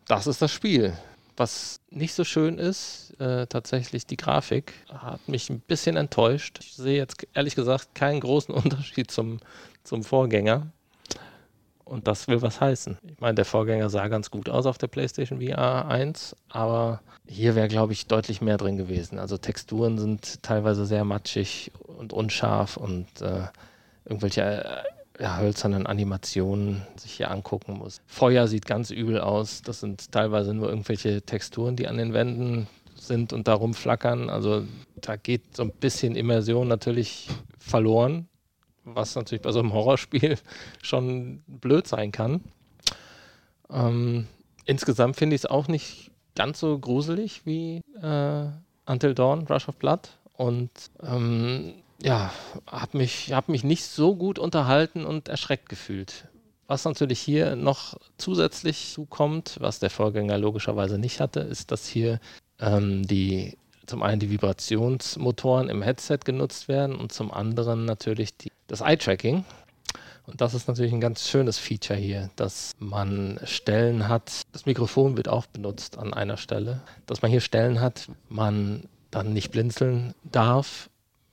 das 0.07 0.27
ist 0.27 0.41
das 0.43 0.53
Spiel. 0.53 0.97
Was 1.37 1.81
nicht 1.91 2.15
so 2.15 2.25
schön 2.25 2.59
ist, 2.59 3.15
äh, 3.21 3.47
tatsächlich 3.47 4.07
die 4.07 4.17
Grafik, 4.17 4.73
hat 4.89 5.29
mich 5.29 5.51
ein 5.51 5.61
bisschen 5.61 5.97
enttäuscht. 5.97 6.59
Ich 6.61 6.75
sehe 6.75 6.97
jetzt 6.97 7.27
ehrlich 7.35 7.55
gesagt 7.55 7.95
keinen 7.95 8.21
großen 8.21 8.55
Unterschied 8.55 9.11
zum, 9.11 9.39
zum 9.85 10.03
Vorgänger. 10.03 10.67
Und 11.85 12.07
das 12.07 12.29
will 12.29 12.43
was 12.43 12.61
heißen. 12.61 12.99
Ich 13.03 13.21
meine, 13.21 13.35
der 13.35 13.47
Vorgänger 13.47 13.89
sah 13.89 14.09
ganz 14.09 14.31
gut 14.31 14.51
aus 14.51 14.67
auf 14.67 14.77
der 14.77 14.89
PlayStation 14.89 15.41
VR 15.41 15.89
1, 15.89 16.37
aber 16.51 17.01
hier 17.27 17.55
wäre, 17.55 17.69
glaube 17.69 17.95
ich, 17.95 18.07
deutlich 18.07 18.43
mehr 18.43 18.59
drin 18.59 18.77
gewesen. 18.77 19.19
Also 19.19 19.39
Texturen 19.39 19.99
sind 19.99 20.43
teilweise 20.43 20.85
sehr 20.85 21.05
matschig 21.05 21.73
und 21.87 22.13
unscharf 22.13 22.77
und 22.77 23.07
äh, 23.23 23.47
irgendwelche 24.05 24.43
äh, 24.43 24.83
hölzernen 25.21 25.87
Animationen 25.87 26.83
sich 26.97 27.13
hier 27.13 27.31
angucken 27.31 27.79
muss. 27.79 28.01
Feuer 28.07 28.47
sieht 28.47 28.67
ganz 28.67 28.91
übel 28.91 29.21
aus. 29.21 29.63
Das 29.63 29.81
sind 29.81 30.13
teilweise 30.13 30.55
nur 30.55 30.69
irgendwelche 30.69 31.23
Texturen, 31.23 31.77
die 31.77 31.89
an 31.89 31.99
den 31.99 32.13
Wänden 32.13 32.69
sind 32.95 33.33
und 33.33 33.49
darum 33.49 33.75
flackern. 33.75 34.31
Also 34.31 34.65
da 34.97 35.17
geht 35.17 35.57
so 35.57 35.63
ein 35.65 35.73
bisschen 35.73 36.17
Immersion 36.17 36.69
natürlich 36.69 37.29
verloren 37.59 38.29
was 38.95 39.15
natürlich 39.15 39.43
bei 39.43 39.53
so 39.53 39.61
einem 39.61 39.73
Horrorspiel 39.73 40.39
schon 40.83 41.43
blöd 41.47 41.87
sein 41.87 42.13
kann. 42.13 42.43
Ähm, 43.71 44.27
insgesamt 44.65 45.17
finde 45.17 45.37
ich 45.37 45.43
es 45.43 45.47
auch 45.47 45.69
nicht 45.69 46.11
ganz 46.35 46.61
so 46.61 46.79
gruselig 46.79 47.43
wie 47.45 47.83
äh, 48.01 48.47
Until 48.87 49.15
Dawn, 49.15 49.47
Rush 49.47 49.69
of 49.69 49.77
Blood. 49.77 50.11
Und 50.35 50.71
ähm, 51.03 51.75
ja, 52.03 52.33
habe 52.67 52.99
mich, 52.99 53.33
hab 53.33 53.49
mich 53.49 53.65
nicht 53.65 53.85
so 53.85 54.15
gut 54.15 54.39
unterhalten 54.39 55.05
und 55.05 55.29
erschreckt 55.29 55.69
gefühlt. 55.69 56.29
Was 56.67 56.85
natürlich 56.85 57.21
hier 57.21 57.57
noch 57.57 57.97
zusätzlich 58.19 58.93
zukommt, 58.93 59.57
was 59.61 59.79
der 59.79 59.91
Vorgänger 59.91 60.39
logischerweise 60.39 60.99
nicht 60.99 61.21
hatte, 61.21 61.41
ist, 61.41 61.73
dass 61.73 61.89
hier 61.89 62.21
ähm, 62.61 63.07
die 63.07 63.57
zum 63.87 64.03
einen 64.03 64.21
die 64.21 64.31
Vibrationsmotoren 64.31 65.71
im 65.71 65.81
Headset 65.83 66.19
genutzt 66.25 66.69
werden 66.69 66.95
und 66.95 67.11
zum 67.11 67.33
anderen 67.33 67.87
natürlich 67.87 68.37
die, 68.37 68.53
das 68.67 68.83
Eye-Tracking. 68.83 69.45
Und 70.27 70.43
das 70.43 70.53
ist 70.53 70.69
natürlich 70.69 70.93
ein 70.93 71.01
ganz 71.01 71.27
schönes 71.27 71.57
Feature 71.57 71.99
hier, 71.99 72.31
dass 72.37 72.73
man 72.79 73.41
Stellen 73.45 74.09
hat, 74.09 74.43
das 74.53 74.67
Mikrofon 74.67 75.17
wird 75.17 75.29
auch 75.29 75.47
benutzt 75.47 75.97
an 75.97 76.13
einer 76.13 76.37
Stelle, 76.37 76.83
dass 77.07 77.23
man 77.23 77.31
hier 77.31 77.41
Stellen 77.41 77.81
hat, 77.81 78.11
man 78.29 78.85
dann 79.11 79.33
nicht 79.33 79.51
blinzeln 79.51 80.15
darf, 80.23 80.91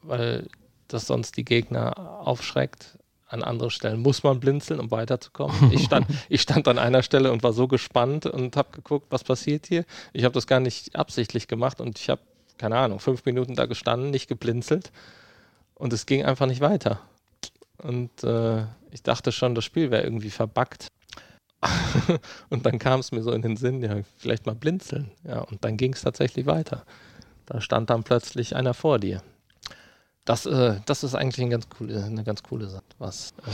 weil 0.07 0.47
das 0.87 1.07
sonst 1.07 1.37
die 1.37 1.45
Gegner 1.45 2.19
aufschreckt. 2.21 2.97
An 3.27 3.41
anderen 3.41 3.71
Stellen 3.71 4.01
muss 4.01 4.21
man 4.23 4.39
blinzeln, 4.39 4.79
um 4.79 4.91
weiterzukommen. 4.91 5.71
Ich 5.71 5.83
stand, 5.83 6.07
ich 6.29 6.41
stand 6.41 6.67
an 6.67 6.77
einer 6.77 7.01
Stelle 7.01 7.31
und 7.31 7.41
war 7.41 7.53
so 7.53 7.67
gespannt 7.67 8.27
und 8.27 8.55
habe 8.55 8.69
geguckt, 8.71 9.07
was 9.09 9.23
passiert 9.23 9.65
hier. 9.65 9.83
Ich 10.13 10.23
habe 10.25 10.33
das 10.33 10.45
gar 10.45 10.59
nicht 10.59 10.95
absichtlich 10.95 11.47
gemacht 11.47 11.81
und 11.81 11.99
ich 11.99 12.09
habe 12.09 12.21
keine 12.57 12.77
Ahnung, 12.77 12.99
fünf 12.99 13.25
Minuten 13.25 13.55
da 13.55 13.65
gestanden, 13.65 14.11
nicht 14.11 14.27
geblinzelt 14.27 14.91
und 15.73 15.93
es 15.93 16.05
ging 16.05 16.23
einfach 16.23 16.45
nicht 16.45 16.61
weiter. 16.61 17.01
Und 17.77 18.23
äh, 18.23 18.63
ich 18.91 19.03
dachte 19.03 19.31
schon, 19.31 19.55
das 19.55 19.65
Spiel 19.65 19.91
wäre 19.91 20.03
irgendwie 20.03 20.29
verbuggt. 20.29 20.87
und 22.49 22.65
dann 22.65 22.79
kam 22.79 22.99
es 22.99 23.11
mir 23.11 23.23
so 23.23 23.31
in 23.31 23.41
den 23.41 23.57
Sinn, 23.57 23.81
ja, 23.81 23.97
vielleicht 24.17 24.45
mal 24.45 24.55
blinzeln. 24.55 25.11
Ja, 25.23 25.41
und 25.41 25.63
dann 25.65 25.77
ging 25.77 25.93
es 25.93 26.01
tatsächlich 26.01 26.45
weiter. 26.45 26.85
Da 27.45 27.61
stand 27.61 27.89
dann 27.89 28.03
plötzlich 28.03 28.55
einer 28.55 28.73
vor 28.73 28.99
dir. 28.99 29.21
Das, 30.26 30.45
äh, 30.45 30.80
das 30.86 31.03
ist 31.03 31.15
eigentlich 31.15 31.41
eine 31.41 31.51
ganz 31.51 31.69
coole, 31.69 32.03
eine 32.03 32.23
ganz 32.23 32.43
coole 32.43 32.67
Sache, 32.67 32.84
was, 32.97 33.34
äh, 33.45 33.51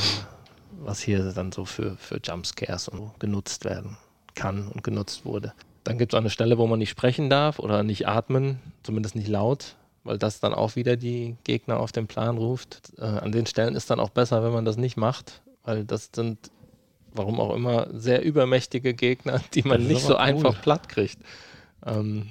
was 0.84 1.01
hier 1.01 1.32
dann 1.34 1.51
so 1.51 1.65
für, 1.65 1.97
für 1.97 2.19
Jumpscares 2.24 2.88
und 2.88 2.97
so 2.97 3.11
genutzt 3.19 3.65
werden 3.65 3.97
kann 4.36 4.69
und 4.69 4.84
genutzt 4.84 5.26
wurde. 5.26 5.53
Dann 5.84 5.97
gibt 5.97 6.13
es 6.13 6.17
eine 6.17 6.30
Stelle, 6.30 6.57
wo 6.57 6.67
man 6.67 6.80
nicht 6.80 6.89
sprechen 6.89 7.30
darf 7.30 7.59
oder 7.59 7.84
nicht 7.84 8.07
atmen, 8.07 8.59
zumindest 8.84 9.15
nicht 9.15 9.28
laut, 9.28 9.76
weil 10.03 10.17
das 10.17 10.39
dann 10.39 10.53
auch 10.53 10.76
wieder 10.76 10.95
die 10.95 11.36
Gegner 11.43 11.80
auf 11.80 11.91
den 11.91 12.07
Plan 12.07 12.38
ruft. 12.38 12.93
Äh, 12.97 13.03
an 13.03 13.32
den 13.32 13.45
Stellen 13.45 13.76
ist 13.76 13.89
dann 13.89 13.99
auch 13.99 14.09
besser, 14.09 14.43
wenn 14.43 14.53
man 14.53 14.63
das 14.63 14.78
nicht 14.78 14.95
macht, 14.95 15.41
weil 15.63 15.84
das 15.84 16.09
sind, 16.15 16.51
warum 17.13 17.41
auch 17.41 17.53
immer, 17.53 17.88
sehr 17.91 18.24
übermächtige 18.24 18.93
Gegner, 18.93 19.41
die 19.53 19.63
man 19.63 19.86
nicht 19.86 20.03
so 20.03 20.13
cool. 20.13 20.19
einfach 20.19 20.61
platt 20.61 20.88
kriegt. 20.88 21.19
Ähm, 21.86 22.30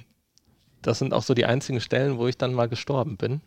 das 0.81 0.97
sind 0.97 1.13
auch 1.13 1.21
so 1.21 1.35
die 1.35 1.45
einzigen 1.45 1.79
Stellen, 1.79 2.17
wo 2.17 2.27
ich 2.27 2.37
dann 2.37 2.53
mal 2.53 2.67
gestorben 2.67 3.17
bin. 3.17 3.41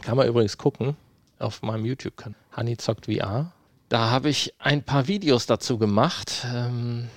Kann 0.00 0.16
man 0.16 0.26
übrigens 0.26 0.56
gucken 0.56 0.96
auf 1.38 1.62
meinem 1.62 1.84
YouTube-Kanal. 1.84 2.38
Honey 2.56 2.76
zockt 2.76 3.06
VR. 3.06 3.52
Da 3.88 4.10
habe 4.10 4.30
ich 4.30 4.54
ein 4.58 4.82
paar 4.82 5.08
Videos 5.08 5.46
dazu 5.46 5.76
gemacht. 5.78 6.46
Ähm, 6.52 7.08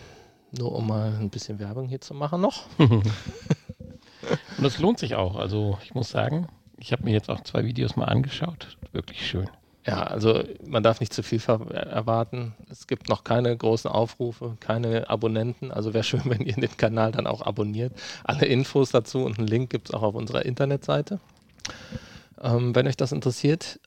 nur 0.52 0.74
um 0.74 0.88
mal 0.88 1.14
ein 1.20 1.30
bisschen 1.30 1.60
Werbung 1.60 1.88
hier 1.88 2.02
zu 2.02 2.14
machen 2.14 2.42
noch. 2.42 2.66
Und 2.78 3.04
das 4.64 4.80
lohnt 4.80 5.00
sich 5.00 5.16
auch. 5.16 5.36
Also 5.36 5.78
ich 5.84 5.94
muss 5.94 6.10
sagen, 6.10 6.48
ich 6.78 6.92
habe 6.92 7.04
mir 7.04 7.12
jetzt 7.12 7.30
auch 7.30 7.42
zwei 7.42 7.66
Videos 7.66 7.96
mal 7.96 8.06
angeschaut. 8.06 8.78
Wirklich 8.92 9.26
schön. 9.26 9.50
Ja, 9.86 10.02
also 10.02 10.44
man 10.66 10.82
darf 10.82 11.00
nicht 11.00 11.14
zu 11.14 11.22
viel 11.22 11.40
erwarten. 11.48 12.56
Es 12.70 12.88
gibt 12.88 13.08
noch 13.08 13.24
keine 13.24 13.56
großen 13.56 13.90
Aufrufe, 13.90 14.58
keine 14.60 15.10
Abonnenten. 15.10 15.72
Also 15.72 15.94
wäre 15.94 16.04
schön, 16.04 16.24
wenn 16.26 16.42
ihr 16.42 16.56
den 16.56 16.76
Kanal 16.76 17.12
dann 17.12 17.28
auch 17.28 17.42
abonniert. 17.42 17.94
Alle 18.24 18.46
Infos 18.46 18.92
dazu 18.92 19.24
und 19.24 19.38
einen 19.38 19.48
Link 19.48 19.70
gibt 19.70 19.90
es 19.90 19.94
auch 19.94 20.02
auf 20.02 20.16
unserer 20.16 20.46
Internetseite. 20.46 21.20
Ähm, 22.46 22.76
wenn 22.76 22.88
euch 22.88 22.96
das 22.96 23.12
interessiert, 23.12 23.80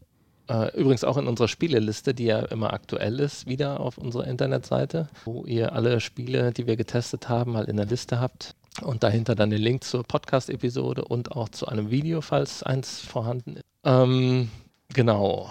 äh, 0.48 0.76
übrigens 0.76 1.04
auch 1.04 1.16
in 1.16 1.28
unserer 1.28 1.46
Spieleliste, 1.46 2.12
die 2.12 2.24
ja 2.24 2.40
immer 2.40 2.72
aktuell 2.72 3.20
ist, 3.20 3.46
wieder 3.46 3.80
auf 3.80 3.98
unserer 3.98 4.26
Internetseite, 4.26 5.08
wo 5.24 5.44
ihr 5.44 5.72
alle 5.72 6.00
Spiele, 6.00 6.52
die 6.52 6.66
wir 6.66 6.76
getestet 6.76 7.28
haben, 7.28 7.52
mal 7.52 7.66
in 7.66 7.76
der 7.76 7.86
Liste 7.86 8.18
habt. 8.18 8.54
Und 8.82 9.02
dahinter 9.02 9.34
dann 9.34 9.50
den 9.50 9.60
Link 9.60 9.84
zur 9.84 10.04
Podcast-Episode 10.04 11.04
und 11.04 11.32
auch 11.32 11.48
zu 11.48 11.66
einem 11.66 11.90
Video, 11.90 12.20
falls 12.20 12.62
eins 12.62 13.00
vorhanden 13.00 13.56
ist. 13.56 13.64
Ähm, 13.84 14.50
genau. 14.92 15.50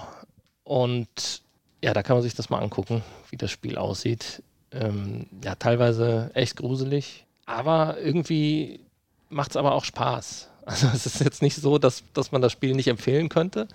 Und 0.63 1.41
ja, 1.83 1.93
da 1.93 2.03
kann 2.03 2.15
man 2.15 2.23
sich 2.23 2.35
das 2.35 2.49
mal 2.49 2.59
angucken, 2.59 3.03
wie 3.29 3.37
das 3.37 3.51
Spiel 3.51 3.77
aussieht. 3.77 4.43
Ähm, 4.71 5.27
ja, 5.43 5.55
teilweise 5.55 6.31
echt 6.33 6.57
gruselig, 6.57 7.25
aber 7.45 7.97
irgendwie 7.99 8.81
macht 9.29 9.51
es 9.51 9.57
aber 9.57 9.73
auch 9.73 9.85
Spaß. 9.85 10.49
Also 10.67 10.87
es 10.93 11.05
ist 11.05 11.21
jetzt 11.21 11.41
nicht 11.41 11.55
so, 11.55 11.77
dass, 11.77 12.03
dass 12.13 12.33
man 12.33 12.41
das 12.41 12.51
Spiel 12.51 12.75
nicht 12.75 12.89
empfehlen 12.89 13.29
könnte, 13.29 13.69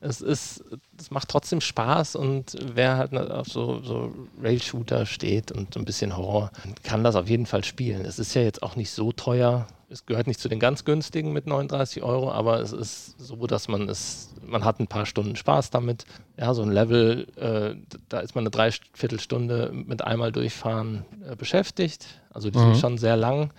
es 0.00 0.20
ist, 0.20 0.64
es 0.98 1.10
macht 1.10 1.28
trotzdem 1.28 1.60
Spaß 1.60 2.14
und 2.16 2.56
wer 2.74 2.96
halt 2.96 3.12
auf 3.14 3.48
so, 3.48 3.82
so 3.82 4.14
Rail-Shooter 4.40 5.06
steht 5.06 5.50
und 5.50 5.74
so 5.74 5.80
ein 5.80 5.84
bisschen 5.84 6.16
Horror, 6.16 6.50
kann 6.84 7.02
das 7.02 7.16
auf 7.16 7.28
jeden 7.28 7.46
Fall 7.46 7.64
spielen. 7.64 8.04
Es 8.04 8.18
ist 8.18 8.34
ja 8.34 8.42
jetzt 8.42 8.62
auch 8.62 8.76
nicht 8.76 8.92
so 8.92 9.10
teuer. 9.10 9.66
Es 9.90 10.06
gehört 10.06 10.26
nicht 10.26 10.38
zu 10.38 10.48
den 10.48 10.60
ganz 10.60 10.84
günstigen 10.84 11.32
mit 11.32 11.46
39 11.46 12.02
Euro, 12.02 12.30
aber 12.30 12.60
es 12.60 12.72
ist 12.72 13.18
so, 13.18 13.46
dass 13.46 13.66
man 13.68 13.88
es, 13.88 14.34
man 14.46 14.64
hat 14.64 14.78
ein 14.78 14.86
paar 14.86 15.06
Stunden 15.06 15.34
Spaß 15.34 15.70
damit. 15.70 16.04
Ja, 16.36 16.54
so 16.54 16.62
ein 16.62 16.70
Level, 16.70 17.26
äh, 17.36 17.74
da 18.08 18.20
ist 18.20 18.34
man 18.34 18.42
eine 18.42 18.50
Dreiviertelstunde 18.50 19.72
mit 19.72 20.02
einmal 20.02 20.30
durchfahren 20.30 21.04
äh, 21.28 21.34
beschäftigt. 21.34 22.06
Also 22.30 22.50
die 22.50 22.58
mhm. 22.58 22.74
sind 22.74 22.76
schon 22.78 22.98
sehr 22.98 23.16
lang 23.16 23.52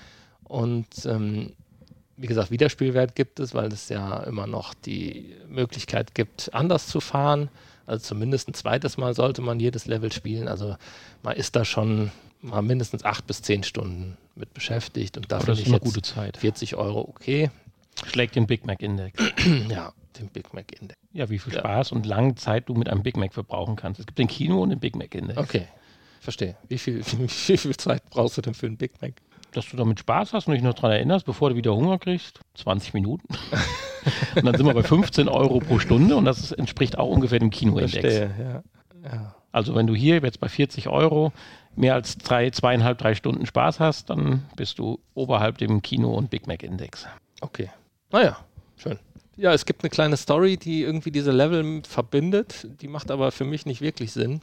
und 0.44 0.88
ähm, 1.06 1.54
wie 2.20 2.28
gesagt, 2.28 2.52
Wiederspielwert 2.52 3.16
gibt 3.16 3.40
es, 3.40 3.54
weil 3.54 3.72
es 3.72 3.88
ja 3.88 4.20
immer 4.24 4.46
noch 4.46 4.74
die 4.74 5.36
Möglichkeit 5.48 6.14
gibt, 6.14 6.54
anders 6.54 6.88
zu 6.88 7.00
fahren. 7.00 7.50
Also 7.86 8.04
zumindest 8.04 8.50
ein 8.50 8.54
zweites 8.54 8.98
Mal 8.98 9.14
sollte 9.14 9.42
man 9.42 9.60
jedes 9.60 9.86
Level 9.86 10.12
spielen. 10.12 10.48
Also 10.48 10.76
man 11.24 11.38
ist 11.38 11.56
da 11.56 11.64
schon 11.64 12.12
mal 12.42 12.62
mindestens 12.62 13.06
acht 13.06 13.26
bis 13.26 13.42
zehn 13.42 13.64
Stunden 13.64 14.18
mit 14.36 14.54
beschäftigt 14.54 15.18
und 15.18 15.32
dafür 15.32 15.54
ist 15.54 15.68
eine 15.68 15.80
gute 15.80 16.02
Zeit. 16.02 16.38
40 16.38 16.76
Euro 16.76 17.02
okay. 17.02 17.50
Schlägt 18.06 18.36
den 18.36 18.48
Big 18.48 18.66
Mac 18.66 18.82
Index. 18.82 19.22
ja, 19.70 19.94
den 20.20 20.28
Big 20.28 20.54
Mac 20.54 20.72
Index. 20.80 21.00
Ja, 21.14 21.30
wie 21.30 21.40
viel 21.40 21.54
ja. 21.54 21.60
Spaß 21.60 21.92
und 21.94 22.06
lange 22.06 22.36
Zeit 22.36 22.68
du 22.68 22.74
mit 22.74 22.90
einem 22.90 23.04
Big 23.04 23.18
Mac 23.18 23.34
verbrauchen 23.34 23.76
kannst. 23.76 24.00
Es 24.00 24.06
gibt 24.06 24.20
den 24.20 24.28
Kino 24.28 24.62
und 24.62 24.70
den 24.70 24.80
Big 24.80 24.96
Mac 24.96 25.16
Index. 25.16 25.38
Okay, 25.38 25.68
verstehe. 26.20 26.58
Wie 26.68 26.78
viel, 26.78 27.02
wie 27.48 27.58
viel 27.58 27.78
Zeit 27.78 28.04
brauchst 28.10 28.38
du 28.38 28.42
denn 28.42 28.54
für 28.54 28.68
einen 28.68 28.78
Big 28.78 29.02
Mac? 29.02 29.14
Dass 29.52 29.70
du 29.70 29.78
damit 29.78 30.00
Spaß 30.00 30.34
hast 30.34 30.48
und 30.48 30.54
dich 30.54 30.64
noch 30.64 30.74
daran 30.74 30.92
erinnerst, 30.92 31.26
bevor 31.26 31.50
du 31.50 31.56
wieder 31.56 31.76
Hunger 31.76 31.98
kriegst. 31.98 32.40
20 32.56 32.94
Minuten. 32.94 33.28
und 34.36 34.46
dann 34.46 34.56
sind 34.56 34.66
wir 34.66 34.74
bei 34.74 34.84
15 34.84 35.28
Euro 35.28 35.60
pro 35.60 35.80
Stunde 35.80 36.16
und 36.16 36.26
das 36.26 36.52
entspricht 36.52 36.98
auch 36.98 37.10
ungefähr 37.10 37.40
dem 37.40 37.50
Kinoindex. 37.50 37.92
Verstehe, 37.92 38.64
ja. 39.04 39.10
ja. 39.12 39.36
Also 39.52 39.76
wenn 39.76 39.88
du 39.88 39.96
hier 39.96 40.20
jetzt 40.22 40.40
bei 40.40 40.50
40 40.50 40.90
Euro 40.90 41.32
mehr 41.76 41.96
als 41.96 42.18
drei, 42.18 42.50
zweieinhalb, 42.52 42.98
drei 42.98 43.16
Stunden 43.16 43.46
Spaß 43.46 43.80
hast, 43.80 44.10
dann 44.10 44.46
bist 44.56 44.80
du 44.80 45.00
oberhalb 45.16 45.58
dem 45.58 45.82
Kino- 45.82 46.14
und 46.14 46.30
Big 46.30 46.46
Mac-Index. 46.46 47.08
Okay. 47.42 47.70
Naja, 48.12 48.38
schön. 48.78 49.00
Ja, 49.38 49.54
es 49.54 49.66
gibt 49.66 49.84
eine 49.84 49.90
kleine 49.90 50.18
Story, 50.18 50.58
die 50.58 50.84
irgendwie 50.84 51.12
diese 51.12 51.32
Level 51.32 51.82
verbindet. 51.88 52.68
Die 52.82 52.90
macht 52.90 53.10
aber 53.10 53.32
für 53.32 53.46
mich 53.46 53.66
nicht 53.66 53.82
wirklich 53.82 54.12
Sinn. 54.12 54.42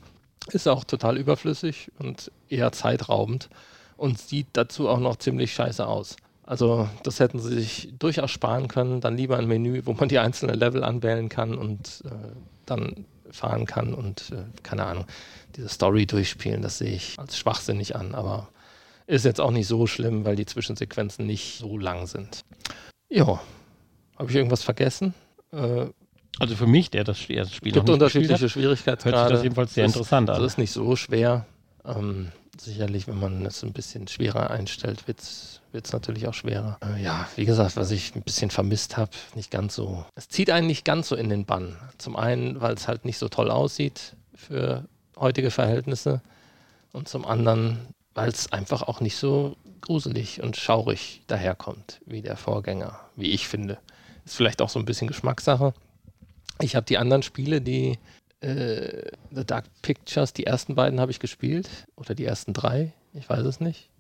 Ist 0.53 0.67
auch 0.67 0.85
total 0.85 1.19
überflüssig 1.19 1.91
und 1.99 2.33
eher 2.49 2.73
zeitraubend 2.73 3.51
und 3.97 4.19
sieht 4.19 4.49
dazu 4.53 4.89
auch 4.89 5.01
noch 5.01 5.17
ziemlich 5.17 5.53
scheiße 5.53 5.87
aus. 5.87 6.17
Also 6.45 6.89
das 7.03 7.19
hätten 7.19 7.41
sie 7.41 7.55
sich 7.55 7.93
durchaus 7.99 8.31
sparen 8.31 8.69
können. 8.69 9.01
Dann 9.01 9.17
lieber 9.17 9.37
ein 9.37 9.49
Menü, 9.49 9.83
wo 9.85 9.93
man 9.95 10.09
die 10.09 10.19
einzelnen 10.19 10.57
Level 10.57 10.85
anwählen 10.85 11.29
kann 11.29 11.59
und 11.59 12.03
äh, 12.07 12.11
dann 12.67 13.05
fahren 13.31 13.67
kann 13.67 13.95
und 13.95 14.31
äh, 14.31 14.45
keine 14.63 14.85
Ahnung, 14.85 15.07
diese 15.57 15.69
Story 15.69 16.07
durchspielen. 16.07 16.63
Das 16.63 16.79
sehe 16.79 16.95
ich 16.95 17.19
als 17.19 17.37
schwachsinnig 17.37 17.97
an, 17.97 18.15
aber 18.15 18.49
ist 19.07 19.25
jetzt 19.25 19.41
auch 19.41 19.51
nicht 19.51 19.67
so 19.67 19.87
schlimm, 19.87 20.25
weil 20.25 20.37
die 20.37 20.47
Zwischensequenzen 20.47 21.27
nicht 21.27 21.59
so 21.59 21.79
lang 21.79 22.07
sind. 22.07 22.45
Ja, 23.09 23.41
habe 24.17 24.31
ich 24.31 24.37
irgendwas 24.37 24.63
vergessen? 24.63 25.15
Äh, 25.53 25.87
also 26.39 26.55
für 26.55 26.67
mich, 26.67 26.91
der 26.91 27.05
das 27.05 27.19
Spiel 27.19 27.39
Es 27.39 27.61
gibt 27.61 27.89
unterschiedliche 27.89 28.49
Schwierigkeitsgrade. 28.49 29.17
Hört 29.17 29.29
sich 29.29 29.37
das 29.37 29.43
jedenfalls 29.43 29.75
sehr 29.75 29.85
das 29.85 29.95
interessant 29.95 30.31
an. 30.31 30.41
Das 30.41 30.53
ist 30.53 30.59
nicht 30.59 30.73
so 30.73 30.97
schwer. 30.97 31.47
Ähm, 31.85 32.31
sicherlich, 32.61 33.09
wenn 33.09 33.19
man 33.19 33.45
es 33.47 33.63
ein 33.63 33.73
bisschen 33.73 34.09
schwerer 34.09 34.51
einstellt, 34.51 35.07
wird 35.09 35.21
es 35.21 35.61
natürlich 35.93 36.27
auch 36.27 36.35
schwerer. 36.35 36.79
Äh, 36.83 37.03
ja, 37.03 37.29
wie 37.37 37.45
gesagt, 37.45 37.77
was 37.77 37.91
ich 37.91 38.15
ein 38.15 38.23
bisschen 38.23 38.51
vermisst 38.51 38.97
habe, 38.97 39.11
nicht 39.35 39.51
ganz 39.51 39.75
so. 39.75 40.05
Es 40.15 40.29
zieht 40.29 40.51
einen 40.51 40.67
nicht 40.67 40.85
ganz 40.85 41.09
so 41.09 41.17
in 41.17 41.29
den 41.29 41.45
Bann. 41.45 41.77
Zum 41.99 42.17
einen, 42.17 42.61
weil 42.61 42.75
es 42.75 42.89
halt 42.89 43.05
nicht 43.05 43.19
so 43.19 43.29
toll 43.29 43.51
aussieht 43.51 44.17
für 44.35 44.85
heutige 45.17 45.51
Verhältnisse. 45.51 46.23
Und 46.93 47.09
zum 47.09 47.27
anderen, 47.27 47.89
weil 48.15 48.29
es 48.29 48.53
einfach 48.53 48.83
auch 48.83 49.01
nicht 49.01 49.17
so 49.17 49.57
gruselig 49.83 50.43
und 50.43 50.57
schaurig 50.57 51.23
daherkommt 51.27 52.01
wie 52.07 52.23
der 52.23 52.37
Vorgänger, 52.37 52.99
wie 53.17 53.31
ich 53.31 53.49
finde. 53.49 53.79
Ist 54.25 54.37
vielleicht 54.37 54.63
auch 54.63 54.71
so 54.71 54.79
ein 54.79 54.85
bisschen 54.85 55.07
Geschmackssache. 55.07 55.75
Ich 56.61 56.75
habe 56.75 56.87
die 56.87 56.99
anderen 56.99 57.23
Spiele, 57.23 57.61
die 57.61 57.99
äh, 58.41 59.11
The 59.31 59.45
Dark 59.45 59.67
Pictures, 59.83 60.33
die 60.33 60.47
ersten 60.47 60.75
beiden 60.75 61.01
habe 61.01 61.11
ich 61.11 61.21
gespielt. 61.21 61.69
Oder 61.97 62.15
die 62.15 62.25
ersten 62.25 62.53
drei, 62.53 62.93
ich 63.13 63.29
weiß 63.29 63.45
es 63.45 63.61
nicht. 63.61 63.91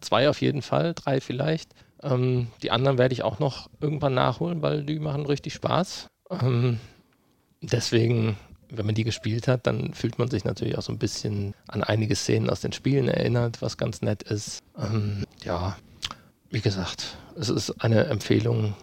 Zwei 0.00 0.28
auf 0.28 0.40
jeden 0.40 0.62
Fall, 0.62 0.94
drei 0.94 1.20
vielleicht. 1.20 1.74
Ähm, 2.02 2.48
die 2.62 2.70
anderen 2.70 2.98
werde 2.98 3.12
ich 3.12 3.22
auch 3.22 3.38
noch 3.38 3.68
irgendwann 3.80 4.14
nachholen, 4.14 4.62
weil 4.62 4.84
die 4.84 4.98
machen 4.98 5.26
richtig 5.26 5.54
Spaß. 5.54 6.08
Ähm, 6.30 6.78
deswegen, 7.60 8.36
wenn 8.70 8.86
man 8.86 8.94
die 8.94 9.04
gespielt 9.04 9.48
hat, 9.48 9.66
dann 9.66 9.92
fühlt 9.94 10.18
man 10.18 10.30
sich 10.30 10.44
natürlich 10.44 10.78
auch 10.78 10.82
so 10.82 10.92
ein 10.92 10.98
bisschen 10.98 11.54
an 11.68 11.82
einige 11.84 12.16
Szenen 12.16 12.50
aus 12.50 12.60
den 12.60 12.72
Spielen 12.72 13.08
erinnert, 13.08 13.60
was 13.60 13.76
ganz 13.76 14.02
nett 14.02 14.22
ist. 14.22 14.60
Ähm, 14.78 15.24
ja, 15.44 15.76
wie 16.50 16.60
gesagt, 16.60 17.16
es 17.36 17.48
ist 17.48 17.82
eine 17.82 18.04
Empfehlung, 18.06 18.74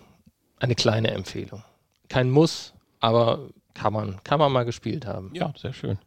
eine 0.59 0.75
kleine 0.75 1.11
Empfehlung. 1.11 1.63
Kein 2.07 2.29
Muss, 2.29 2.73
aber 2.99 3.49
kann 3.73 3.93
man, 3.93 4.17
kann 4.23 4.39
man 4.39 4.51
mal 4.51 4.65
gespielt 4.65 5.05
haben. 5.05 5.31
Ja, 5.33 5.53
sehr 5.57 5.73
schön. 5.73 5.97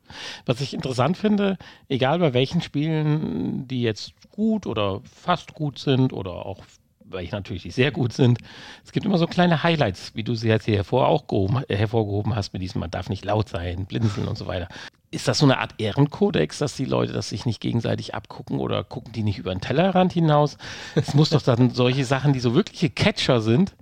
Was 0.47 0.61
ich 0.61 0.75
interessant 0.75 1.17
finde, 1.17 1.57
egal 1.89 2.19
bei 2.19 2.35
welchen 2.35 2.61
Spielen, 2.61 3.67
die 3.69 3.83
jetzt 3.83 4.13
gut 4.31 4.67
oder 4.67 5.01
fast 5.05 5.55
gut 5.55 5.79
sind 5.79 6.13
oder 6.13 6.47
auch 6.47 6.63
welche 7.05 7.35
natürlich 7.35 7.63
sehr 7.75 7.91
gut 7.91 8.13
sind, 8.13 8.39
es 8.85 8.93
gibt 8.93 9.07
immer 9.07 9.19
so 9.19 9.27
kleine 9.27 9.63
Highlights, 9.63 10.15
wie 10.15 10.25
du 10.25 10.35
sie 10.35 10.49
jetzt 10.49 10.65
hier 10.65 10.77
hervor 10.77 11.09
auch 11.09 11.27
gehoben, 11.27 11.63
hervorgehoben 11.69 12.35
hast 12.35 12.53
mit 12.53 12.63
diesem, 12.63 12.81
man 12.81 12.91
darf 12.91 13.09
nicht 13.09 13.25
laut 13.25 13.49
sein, 13.49 13.87
blinzeln 13.87 14.29
und 14.29 14.39
so 14.39 14.47
weiter. 14.47 14.69
Ist 15.11 15.29
das 15.29 15.39
so 15.39 15.47
eine 15.47 15.59
Art 15.59 15.75
Ehrenkodex, 15.77 16.59
dass 16.59 16.75
die 16.75 16.87
Leute 16.87 17.13
das 17.13 17.29
sich 17.29 17.45
nicht 17.45 17.61
gegenseitig 17.61 18.15
abgucken 18.15 18.59
oder 18.59 18.83
gucken 18.83 19.13
die 19.13 19.23
nicht 19.23 19.39
über 19.39 19.55
den 19.55 19.61
Tellerrand 19.61 20.13
hinaus? 20.13 20.57
Es 20.95 21.13
muss 21.13 21.31
doch 21.31 21.43
dann 21.43 21.71
solche 21.71 22.07
Sachen, 22.07 22.33
die 22.33 22.41
so 22.41 22.55
wirkliche 22.55 22.89
Catcher 22.89 23.43
sind, 23.43 23.75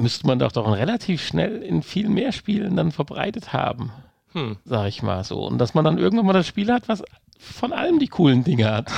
müsste 0.00 0.26
man 0.26 0.38
doch 0.38 0.52
doch 0.52 0.70
relativ 0.70 1.26
schnell 1.26 1.62
in 1.62 1.82
viel 1.82 2.08
mehr 2.08 2.32
Spielen 2.32 2.76
dann 2.76 2.92
verbreitet 2.92 3.52
haben. 3.52 3.90
Hm. 4.32 4.56
Sag 4.64 4.88
ich 4.88 5.02
mal 5.02 5.24
so. 5.24 5.46
Und 5.46 5.58
dass 5.58 5.74
man 5.74 5.84
dann 5.84 5.98
irgendwann 5.98 6.26
mal 6.26 6.32
das 6.32 6.46
Spiel 6.46 6.72
hat, 6.72 6.88
was 6.88 7.02
von 7.38 7.72
allem 7.72 7.98
die 7.98 8.08
coolen 8.08 8.44
Dinge 8.44 8.70
hat. 8.70 8.90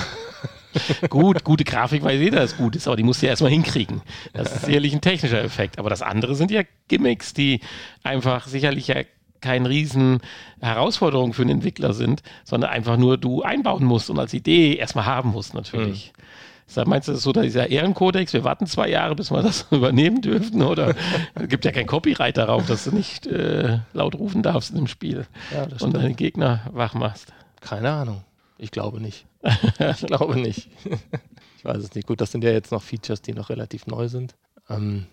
gut, 1.11 1.45
gute 1.45 1.65
Grafik 1.65 2.03
weiß 2.03 2.21
jeder, 2.21 2.41
dass 2.41 2.57
gut 2.57 2.77
ist, 2.77 2.87
aber 2.87 2.97
die 2.97 3.03
musst 3.03 3.23
du 3.23 3.27
ja 3.27 3.31
erstmal 3.31 3.51
hinkriegen. 3.51 4.03
Das 4.33 4.55
ist 4.55 4.67
sicherlich 4.67 4.93
ein 4.93 5.01
technischer 5.01 5.43
Effekt. 5.43 5.79
Aber 5.79 5.91
das 5.91 6.03
andere 6.03 6.35
sind 6.35 6.51
ja 6.51 6.63
Gimmicks, 6.89 7.35
die 7.35 7.61
einfach 8.03 8.47
sicherlich 8.47 8.89
ja 8.89 8.97
keine 9.41 9.69
riesen 9.69 10.21
Herausforderung 10.61 11.33
für 11.33 11.43
einen 11.43 11.53
Entwickler 11.53 11.93
sind, 11.95 12.23
sondern 12.45 12.71
einfach 12.71 12.97
nur 12.97 13.17
du 13.17 13.43
einbauen 13.43 13.85
musst 13.85 14.11
und 14.11 14.19
als 14.19 14.35
Idee 14.35 14.75
erstmal 14.75 15.07
haben 15.07 15.31
musst 15.31 15.55
natürlich. 15.55 16.13
Mhm. 16.17 16.23
Sag, 16.71 16.87
meinst 16.87 17.09
du, 17.09 17.12
das 17.12 17.18
ist 17.18 17.25
so 17.25 17.33
dieser 17.33 17.68
Ehrenkodex? 17.68 18.33
Wir 18.33 18.45
warten 18.45 18.64
zwei 18.66 18.89
Jahre, 18.89 19.16
bis 19.16 19.33
wir 19.33 19.43
das 19.43 19.66
übernehmen 19.73 20.23
dürfen? 20.23 20.62
Oder 20.62 20.95
es 21.35 21.49
gibt 21.49 21.64
ja 21.64 21.73
kein 21.73 21.87
Copyright 21.87 22.37
darauf, 22.37 22.64
dass 22.66 22.85
du 22.85 22.95
nicht 22.95 23.27
äh, 23.27 23.81
laut 23.93 24.14
rufen 24.14 24.45
darfst 24.45 24.77
dem 24.77 24.87
Spiel 24.87 25.27
ja, 25.53 25.66
und 25.81 25.93
deine 25.93 26.14
Gegner 26.14 26.62
wach 26.71 26.95
machst? 26.95 27.33
Keine 27.61 27.91
Ahnung. 27.91 28.23
Ich 28.57 28.71
glaube 28.71 29.01
nicht. 29.01 29.27
ich 29.43 30.07
glaube 30.07 30.39
nicht. 30.39 30.68
ich 31.59 31.64
weiß 31.64 31.79
es 31.79 31.95
nicht. 31.97 32.07
Gut, 32.07 32.21
das 32.21 32.31
sind 32.31 32.45
ja 32.45 32.51
jetzt 32.51 32.71
noch 32.71 32.83
Features, 32.83 33.21
die 33.21 33.33
noch 33.33 33.51
relativ 33.51 33.89
neu 33.89 34.07
sind. 34.07 34.37
Ähm, 34.68 35.07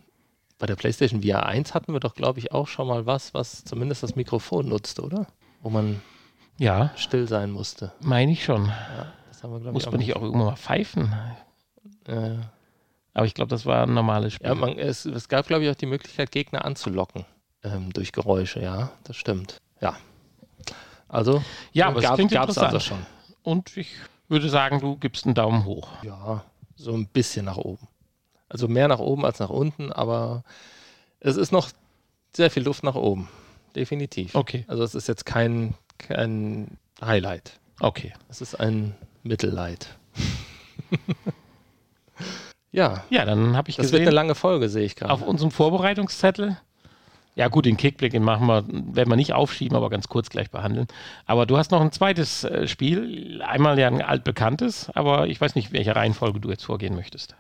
bei 0.60 0.68
der 0.68 0.76
PlayStation 0.76 1.24
VR 1.24 1.47
1 1.47 1.74
hatten 1.74 1.91
wir 1.91 1.99
doch, 1.99 2.14
glaube 2.14 2.38
ich, 2.38 2.51
auch 2.51 2.68
schon 2.68 2.88
mal 2.88 3.08
was, 3.08 3.34
was 3.34 3.64
zumindest 3.64 4.03
das 4.03 4.16
Mikrofon 4.16 4.70
nutzte, 4.70 5.01
oder? 5.01 5.26
Wo 5.64 5.72
man 5.72 6.01
ja. 6.60 6.91
still 6.97 7.28
sein 7.28 7.49
musste. 7.49 7.93
Meine 8.01 8.32
ich 8.32 8.43
schon. 8.43 8.68
Ja, 8.68 9.14
wir, 9.41 9.72
Muss 9.72 9.89
man 9.89 9.99
nicht 9.99 10.16
auch 10.16 10.22
irgendwann 10.22 10.47
mal 10.47 10.55
pfeifen? 10.55 11.14
Aber 12.08 13.26
ich 13.26 13.34
glaube, 13.34 13.49
das 13.49 13.66
war 13.66 13.84
ein 13.84 13.93
normales 13.93 14.34
Spiel. 14.34 14.47
Ja, 14.47 14.55
man, 14.55 14.78
es, 14.78 15.05
es, 15.05 15.28
gab, 15.28 15.47
glaube 15.47 15.64
ich, 15.64 15.72
auch 15.72 15.76
die 15.76 15.88
Möglichkeit, 15.88 16.32
Gegner 16.32 16.66
anzulocken 16.66 17.26
ähm, 17.64 17.91
durch 17.93 18.12
Geräusche, 18.12 18.62
ja, 18.62 18.91
das 19.03 19.16
stimmt. 19.16 19.58
Ja. 19.82 19.97
Also, 21.08 21.43
ja, 21.72 21.88
aber 21.88 22.01
gab, 22.01 22.20
es 22.20 22.30
gab 22.30 22.49
es 22.49 22.58
also 22.58 22.80
schon. 22.80 23.05
Und 23.43 23.76
ich 23.78 23.95
würde 24.28 24.49
sagen, 24.49 24.80
du 24.82 24.97
gibst 24.97 25.26
einen 25.26 25.36
Daumen 25.36 25.66
hoch. 25.66 25.89
Ja, 26.03 26.43
so 26.76 26.93
ein 26.93 27.08
bisschen 27.08 27.45
nach 27.45 27.58
oben. 27.58 27.88
Also 28.49 28.68
mehr 28.68 28.88
nach 28.88 28.99
oben 28.99 29.26
als 29.26 29.39
nach 29.39 29.49
unten, 29.49 29.91
aber 29.91 30.43
es 31.20 31.38
ist 31.38 31.51
noch 31.51 31.70
sehr 32.36 32.51
viel 32.51 32.64
Luft 32.64 32.84
nach 32.84 32.95
oben. 32.95 33.30
Definitiv. 33.76 34.36
Okay. 34.36 34.66
Also 34.68 34.84
es 34.84 34.95
ist 34.95 35.08
jetzt 35.08 35.26
kein, 35.26 35.74
kein 35.97 36.78
Highlight. 37.01 37.60
Okay. 37.80 38.14
Es 38.30 38.41
ist 38.41 38.55
ein 38.55 38.95
Mittellight. 39.24 39.89
Ja. 42.72 43.03
Ja, 43.09 43.26
dann 43.26 43.55
habe 43.55 43.70
ich 43.70 43.76
das 43.76 43.84
gesehen. 43.84 43.91
Das 43.93 43.99
wird 43.99 44.01
eine 44.01 44.15
lange 44.15 44.36
Folge, 44.36 44.70
sehe 44.70 44.86
ich 44.86 44.95
gerade. 44.95 45.13
Auf 45.13 45.22
unserem 45.22 45.51
Vorbereitungszettel. 45.51 46.57
Ja, 47.36 47.49
gut, 47.49 47.65
den 47.65 47.78
Kickblick, 47.78 48.11
den 48.11 48.24
machen 48.24 48.47
wir, 48.47 48.63
werden 48.68 49.09
wir 49.09 49.15
nicht 49.15 49.34
aufschieben, 49.34 49.78
aber 49.78 49.91
ganz 49.91 50.07
kurz 50.07 50.30
gleich 50.30 50.49
behandeln. 50.49 50.88
Aber 51.28 51.45
du 51.45 51.57
hast 51.57 51.70
noch 51.70 51.82
ein 51.82 51.91
zweites 51.91 52.43
äh, 52.43 52.68
Spiel. 52.68 53.43
Einmal 53.45 53.78
ja 53.78 53.88
ein 53.88 54.01
altbekanntes, 54.01 54.89
aber 54.95 55.28
ich 55.28 55.39
weiß 55.39 55.53
nicht, 55.53 55.72
welche 55.72 55.95
Reihenfolge 55.95 56.39
du 56.39 56.49
jetzt 56.49 56.63
vorgehen 56.63 56.95
möchtest. 56.95 57.36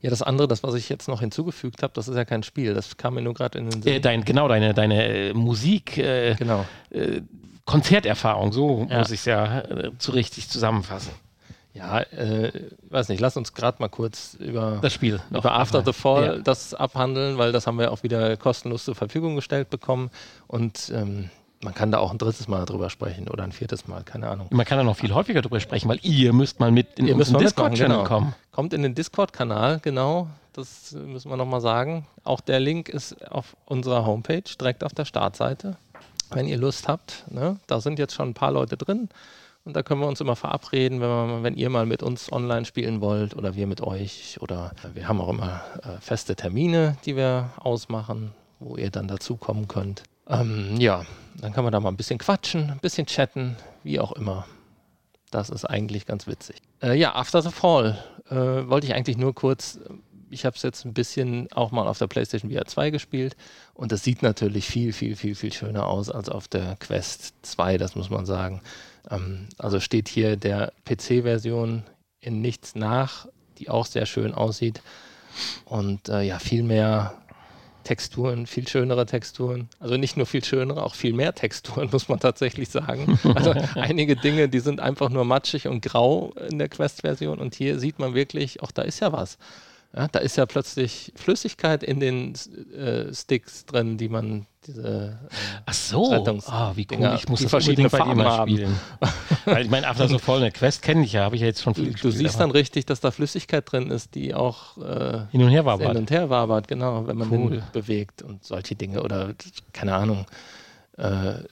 Ja, 0.00 0.10
das 0.10 0.22
andere, 0.22 0.48
das, 0.48 0.64
was 0.64 0.74
ich 0.74 0.88
jetzt 0.88 1.06
noch 1.06 1.20
hinzugefügt 1.20 1.84
habe, 1.84 1.92
das 1.94 2.08
ist 2.08 2.16
ja 2.16 2.24
kein 2.24 2.42
Spiel. 2.42 2.74
Das 2.74 2.96
kam 2.96 3.14
mir 3.14 3.22
nur 3.22 3.34
gerade 3.34 3.58
in 3.58 3.70
den 3.70 3.82
Sinn. 3.82 3.92
Äh, 3.92 4.00
dein, 4.00 4.24
genau, 4.24 4.48
deine, 4.48 4.74
deine 4.74 5.06
äh, 5.06 5.34
Musik. 5.34 5.98
Äh, 5.98 6.34
genau. 6.34 6.64
Äh, 6.90 7.20
Konzerterfahrung, 7.64 8.52
so 8.52 8.88
ja. 8.90 8.98
muss 8.98 9.10
ich 9.10 9.20
es 9.20 9.26
ja 9.26 9.60
äh, 9.60 9.90
zu 9.98 10.12
richtig 10.12 10.48
zusammenfassen. 10.48 11.12
Ja, 11.74 12.00
äh, 12.00 12.52
weiß 12.90 13.08
nicht, 13.08 13.20
lass 13.20 13.36
uns 13.36 13.54
gerade 13.54 13.76
mal 13.80 13.88
kurz 13.88 14.34
über 14.40 14.78
das 14.82 14.92
Spiel, 14.92 15.20
über 15.30 15.52
After 15.52 15.84
the 15.84 15.92
Fall 15.92 16.24
ja. 16.24 16.38
das 16.38 16.74
abhandeln, 16.74 17.38
weil 17.38 17.52
das 17.52 17.66
haben 17.66 17.78
wir 17.78 17.92
auch 17.92 18.02
wieder 18.02 18.36
kostenlos 18.36 18.84
zur 18.84 18.94
Verfügung 18.94 19.36
gestellt 19.36 19.70
bekommen 19.70 20.10
und 20.48 20.90
ähm, 20.94 21.30
man 21.62 21.74
kann 21.74 21.90
da 21.90 21.98
auch 21.98 22.12
ein 22.12 22.18
drittes 22.18 22.46
Mal 22.46 22.64
drüber 22.66 22.88
sprechen 22.88 23.28
oder 23.28 23.42
ein 23.42 23.52
viertes 23.52 23.88
Mal, 23.88 24.04
keine 24.04 24.28
Ahnung. 24.28 24.48
Man 24.50 24.64
kann 24.64 24.78
da 24.78 24.84
noch 24.84 24.96
viel 24.96 25.12
häufiger 25.12 25.42
drüber 25.42 25.58
sprechen, 25.60 25.88
weil 25.88 25.98
ihr 26.02 26.32
müsst 26.32 26.60
mal 26.60 26.70
mit 26.70 26.98
in 26.98 27.06
den 27.06 27.18
Discord-Channel 27.18 27.98
genau. 27.98 28.04
kommen. 28.04 28.34
Kommt 28.52 28.72
in 28.72 28.82
den 28.82 28.94
Discord-Kanal, 28.94 29.80
genau. 29.80 30.28
Das 30.52 30.92
müssen 30.92 31.30
wir 31.30 31.36
nochmal 31.36 31.60
sagen. 31.60 32.06
Auch 32.24 32.40
der 32.40 32.60
Link 32.60 32.88
ist 32.88 33.28
auf 33.30 33.56
unserer 33.64 34.06
Homepage, 34.06 34.42
direkt 34.60 34.84
auf 34.84 34.92
der 34.92 35.04
Startseite. 35.04 35.76
Wenn 36.30 36.46
ihr 36.46 36.58
Lust 36.58 36.88
habt, 36.88 37.24
ne? 37.30 37.58
da 37.66 37.80
sind 37.80 37.98
jetzt 37.98 38.14
schon 38.14 38.30
ein 38.30 38.34
paar 38.34 38.52
Leute 38.52 38.76
drin. 38.76 39.08
Und 39.68 39.74
da 39.76 39.82
können 39.82 40.00
wir 40.00 40.08
uns 40.08 40.22
immer 40.22 40.34
verabreden, 40.34 41.02
wenn, 41.02 41.08
wir, 41.10 41.42
wenn 41.42 41.54
ihr 41.54 41.68
mal 41.68 41.84
mit 41.84 42.02
uns 42.02 42.32
online 42.32 42.64
spielen 42.64 43.02
wollt 43.02 43.36
oder 43.36 43.54
wir 43.54 43.66
mit 43.66 43.82
euch. 43.82 44.38
Oder 44.40 44.72
wir 44.94 45.06
haben 45.06 45.20
auch 45.20 45.28
immer 45.28 45.60
äh, 45.82 46.00
feste 46.00 46.34
Termine, 46.36 46.96
die 47.04 47.16
wir 47.16 47.50
ausmachen, 47.58 48.32
wo 48.60 48.78
ihr 48.78 48.90
dann 48.90 49.08
dazukommen 49.08 49.68
könnt. 49.68 50.04
Ähm, 50.26 50.76
ja, 50.78 51.04
dann 51.38 51.52
kann 51.52 51.64
man 51.64 51.72
da 51.74 51.80
mal 51.80 51.90
ein 51.90 51.98
bisschen 51.98 52.18
quatschen, 52.18 52.70
ein 52.70 52.78
bisschen 52.78 53.04
chatten, 53.04 53.56
wie 53.82 54.00
auch 54.00 54.12
immer. 54.12 54.46
Das 55.30 55.50
ist 55.50 55.66
eigentlich 55.66 56.06
ganz 56.06 56.26
witzig. 56.26 56.62
Äh, 56.82 56.98
ja, 56.98 57.14
After 57.14 57.42
the 57.42 57.50
Fall 57.50 58.02
äh, 58.30 58.36
wollte 58.36 58.86
ich 58.86 58.94
eigentlich 58.94 59.18
nur 59.18 59.34
kurz. 59.34 59.78
Ich 60.30 60.46
habe 60.46 60.56
es 60.56 60.62
jetzt 60.62 60.86
ein 60.86 60.94
bisschen 60.94 61.52
auch 61.52 61.72
mal 61.72 61.86
auf 61.86 61.98
der 61.98 62.06
PlayStation 62.06 62.50
VR 62.50 62.64
2 62.64 62.88
gespielt 62.88 63.36
und 63.74 63.92
das 63.92 64.02
sieht 64.02 64.22
natürlich 64.22 64.64
viel, 64.64 64.94
viel, 64.94 65.14
viel, 65.14 65.34
viel 65.34 65.52
schöner 65.52 65.86
aus 65.86 66.08
als 66.08 66.30
auf 66.30 66.48
der 66.48 66.76
Quest 66.76 67.34
2, 67.42 67.76
das 67.76 67.96
muss 67.96 68.08
man 68.08 68.24
sagen. 68.24 68.62
Ähm, 69.10 69.48
also 69.58 69.80
steht 69.80 70.08
hier 70.08 70.36
der 70.36 70.72
PC-Version 70.84 71.84
in 72.20 72.40
nichts 72.40 72.74
nach, 72.74 73.26
die 73.58 73.68
auch 73.68 73.86
sehr 73.86 74.06
schön 74.06 74.34
aussieht 74.34 74.82
und 75.64 76.08
äh, 76.08 76.22
ja, 76.22 76.38
viel 76.38 76.62
mehr 76.62 77.14
Texturen, 77.84 78.46
viel 78.46 78.68
schönere 78.68 79.06
Texturen. 79.06 79.68
Also 79.80 79.96
nicht 79.96 80.16
nur 80.16 80.26
viel 80.26 80.44
schönere, 80.44 80.82
auch 80.82 80.94
viel 80.94 81.14
mehr 81.14 81.34
Texturen, 81.34 81.88
muss 81.92 82.08
man 82.08 82.20
tatsächlich 82.20 82.68
sagen. 82.68 83.18
Also 83.34 83.54
einige 83.74 84.16
Dinge, 84.16 84.48
die 84.48 84.60
sind 84.60 84.80
einfach 84.80 85.08
nur 85.08 85.24
matschig 85.24 85.68
und 85.68 85.80
grau 85.80 86.34
in 86.50 86.58
der 86.58 86.68
Quest-Version 86.68 87.38
und 87.38 87.54
hier 87.54 87.78
sieht 87.78 87.98
man 87.98 88.14
wirklich, 88.14 88.62
auch 88.62 88.72
da 88.72 88.82
ist 88.82 89.00
ja 89.00 89.12
was. 89.12 89.38
Ja, 89.98 90.06
da 90.06 90.20
ist 90.20 90.36
ja 90.36 90.46
plötzlich 90.46 91.12
Flüssigkeit 91.16 91.82
in 91.82 91.98
den 91.98 92.34
äh, 92.72 93.12
Sticks 93.12 93.66
drin, 93.66 93.98
die 93.98 94.08
man 94.08 94.46
diese 94.64 95.18
äh, 95.28 95.36
Ach 95.66 95.72
so, 95.72 96.24
ah, 96.46 96.70
wie 96.76 96.86
cool, 96.92 97.14
ich 97.16 97.28
muss 97.28 97.40
die 97.40 97.46
das 97.46 97.50
verschiedene 97.50 97.88
bei 97.88 97.98
dir 97.98 98.14
mal 98.14 98.42
spielen. 98.42 98.78
Weil 99.44 99.64
ich 99.64 99.70
meine, 99.70 99.88
After 99.88 100.06
so 100.08 100.18
voll 100.18 100.38
eine 100.38 100.52
Quest 100.52 100.82
kenne 100.82 101.02
ich 101.02 101.14
ja, 101.14 101.24
habe 101.24 101.34
ich 101.34 101.40
ja 101.40 101.48
jetzt 101.48 101.62
schon 101.62 101.74
viel 101.74 101.86
Du, 101.86 101.92
gespielt, 101.94 102.14
du 102.14 102.16
siehst 102.16 102.38
dann 102.38 102.52
richtig, 102.52 102.86
dass 102.86 103.00
da 103.00 103.10
Flüssigkeit 103.10 103.72
drin 103.72 103.90
ist, 103.90 104.14
die 104.14 104.34
auch 104.34 104.78
äh, 104.78 105.22
hin 105.32 105.42
und 105.42 105.50
her 105.50 105.64
wabert. 105.64 105.88
Hin 105.88 105.96
und 105.96 106.10
her 106.12 106.30
wabert, 106.30 106.68
genau, 106.68 107.08
wenn 107.08 107.16
man 107.16 107.32
cool. 107.32 107.50
den 107.50 107.62
bewegt 107.72 108.22
und 108.22 108.44
solche 108.44 108.76
Dinge 108.76 109.02
oder 109.02 109.34
keine 109.72 109.96
Ahnung, 109.96 110.26
äh, 110.96 111.42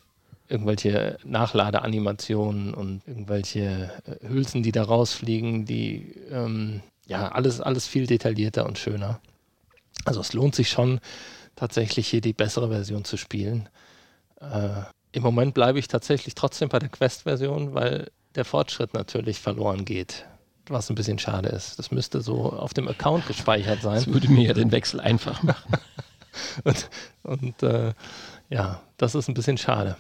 irgendwelche 0.49 1.19
Nachladeanimationen 1.25 2.75
und 2.75 3.03
irgendwelche 3.09 3.91
äh, 4.07 4.29
Hülsen, 4.29 4.63
die 4.63 4.71
da 4.71 4.85
rausfliegen, 4.85 5.65
die 5.65 6.15
ähm, 6.31 6.83
ja, 7.07 7.29
alles, 7.29 7.61
alles 7.61 7.87
viel 7.87 8.07
detaillierter 8.07 8.67
und 8.67 8.79
schöner. 8.79 9.21
Also 10.05 10.21
es 10.21 10.33
lohnt 10.33 10.55
sich 10.55 10.71
schon, 10.71 11.01
tatsächlich 11.57 12.09
hier 12.09 12.21
die 12.21 12.33
bessere 12.33 12.69
Version 12.69 13.05
zu 13.05 13.17
spielen. 13.17 13.69
Äh, 14.41 14.83
Im 15.13 15.23
Moment 15.23 15.55
bleibe 15.55 15.79
ich 15.79 15.89
tatsächlich 15.89 16.35
trotzdem 16.35 16.69
bei 16.69 16.79
der 16.79 16.91
Quest-Version, 16.91 17.75
weil 17.75 18.11
der 18.35 18.45
Fortschritt 18.45 18.93
natürlich 18.95 19.41
verloren 19.41 19.85
geht. 19.85 20.27
Was 20.69 20.91
ein 20.91 20.97
bisschen 20.97 21.19
schade 21.19 21.49
ist. 21.49 21.79
Das 21.79 21.91
müsste 21.91 22.21
so 22.21 22.53
auf 22.53 22.75
dem 22.75 22.89
Account 22.89 23.27
gespeichert 23.27 23.83
sein. 23.83 23.97
Das 23.97 24.09
würde 24.09 24.29
mir 24.29 24.49
ja 24.49 24.53
den 24.53 24.73
Wechsel 24.73 25.01
einfach 25.01 25.43
machen. 25.43 25.79
und, 26.65 26.91
und 27.23 27.63
äh, 27.63 27.95
ja, 28.51 28.83
das 28.97 29.15
ist 29.15 29.29
ein 29.29 29.35
bisschen 29.35 29.59
schade. 29.59 29.97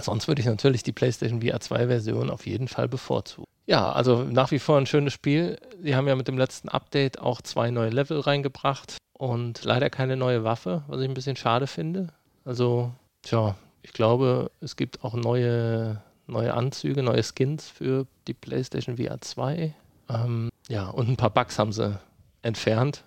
Sonst 0.00 0.28
würde 0.28 0.40
ich 0.40 0.46
natürlich 0.46 0.82
die 0.82 0.92
PlayStation 0.92 1.42
VR 1.42 1.60
2 1.60 1.88
Version 1.88 2.30
auf 2.30 2.46
jeden 2.46 2.68
Fall 2.68 2.88
bevorzugen. 2.88 3.46
Ja, 3.66 3.92
also 3.92 4.24
nach 4.24 4.50
wie 4.50 4.58
vor 4.58 4.78
ein 4.78 4.86
schönes 4.86 5.12
Spiel. 5.12 5.58
Sie 5.82 5.96
haben 5.96 6.06
ja 6.06 6.16
mit 6.16 6.28
dem 6.28 6.38
letzten 6.38 6.68
Update 6.68 7.18
auch 7.18 7.40
zwei 7.40 7.70
neue 7.70 7.90
Level 7.90 8.20
reingebracht 8.20 8.98
und 9.14 9.64
leider 9.64 9.88
keine 9.90 10.16
neue 10.16 10.44
Waffe, 10.44 10.82
was 10.86 11.00
ich 11.00 11.08
ein 11.08 11.14
bisschen 11.14 11.36
schade 11.36 11.66
finde. 11.66 12.08
Also, 12.44 12.92
tja, 13.22 13.56
ich 13.82 13.92
glaube, 13.92 14.50
es 14.60 14.76
gibt 14.76 15.02
auch 15.02 15.14
neue, 15.14 16.02
neue 16.26 16.52
Anzüge, 16.52 17.02
neue 17.02 17.22
Skins 17.22 17.68
für 17.68 18.06
die 18.26 18.34
PlayStation 18.34 18.98
VR 18.98 19.20
2. 19.20 19.74
Ähm, 20.10 20.50
ja, 20.68 20.88
und 20.88 21.08
ein 21.08 21.16
paar 21.16 21.30
Bugs 21.30 21.58
haben 21.58 21.72
sie 21.72 21.98
entfernt, 22.42 23.02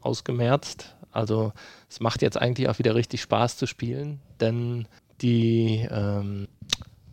ausgemerzt. 0.00 0.94
Also 1.10 1.52
es 1.88 1.98
macht 1.98 2.22
jetzt 2.22 2.40
eigentlich 2.40 2.68
auch 2.68 2.78
wieder 2.78 2.94
richtig 2.94 3.22
Spaß 3.22 3.56
zu 3.56 3.66
spielen, 3.66 4.20
denn 4.40 4.86
die, 5.20 5.88
ähm, 5.90 6.46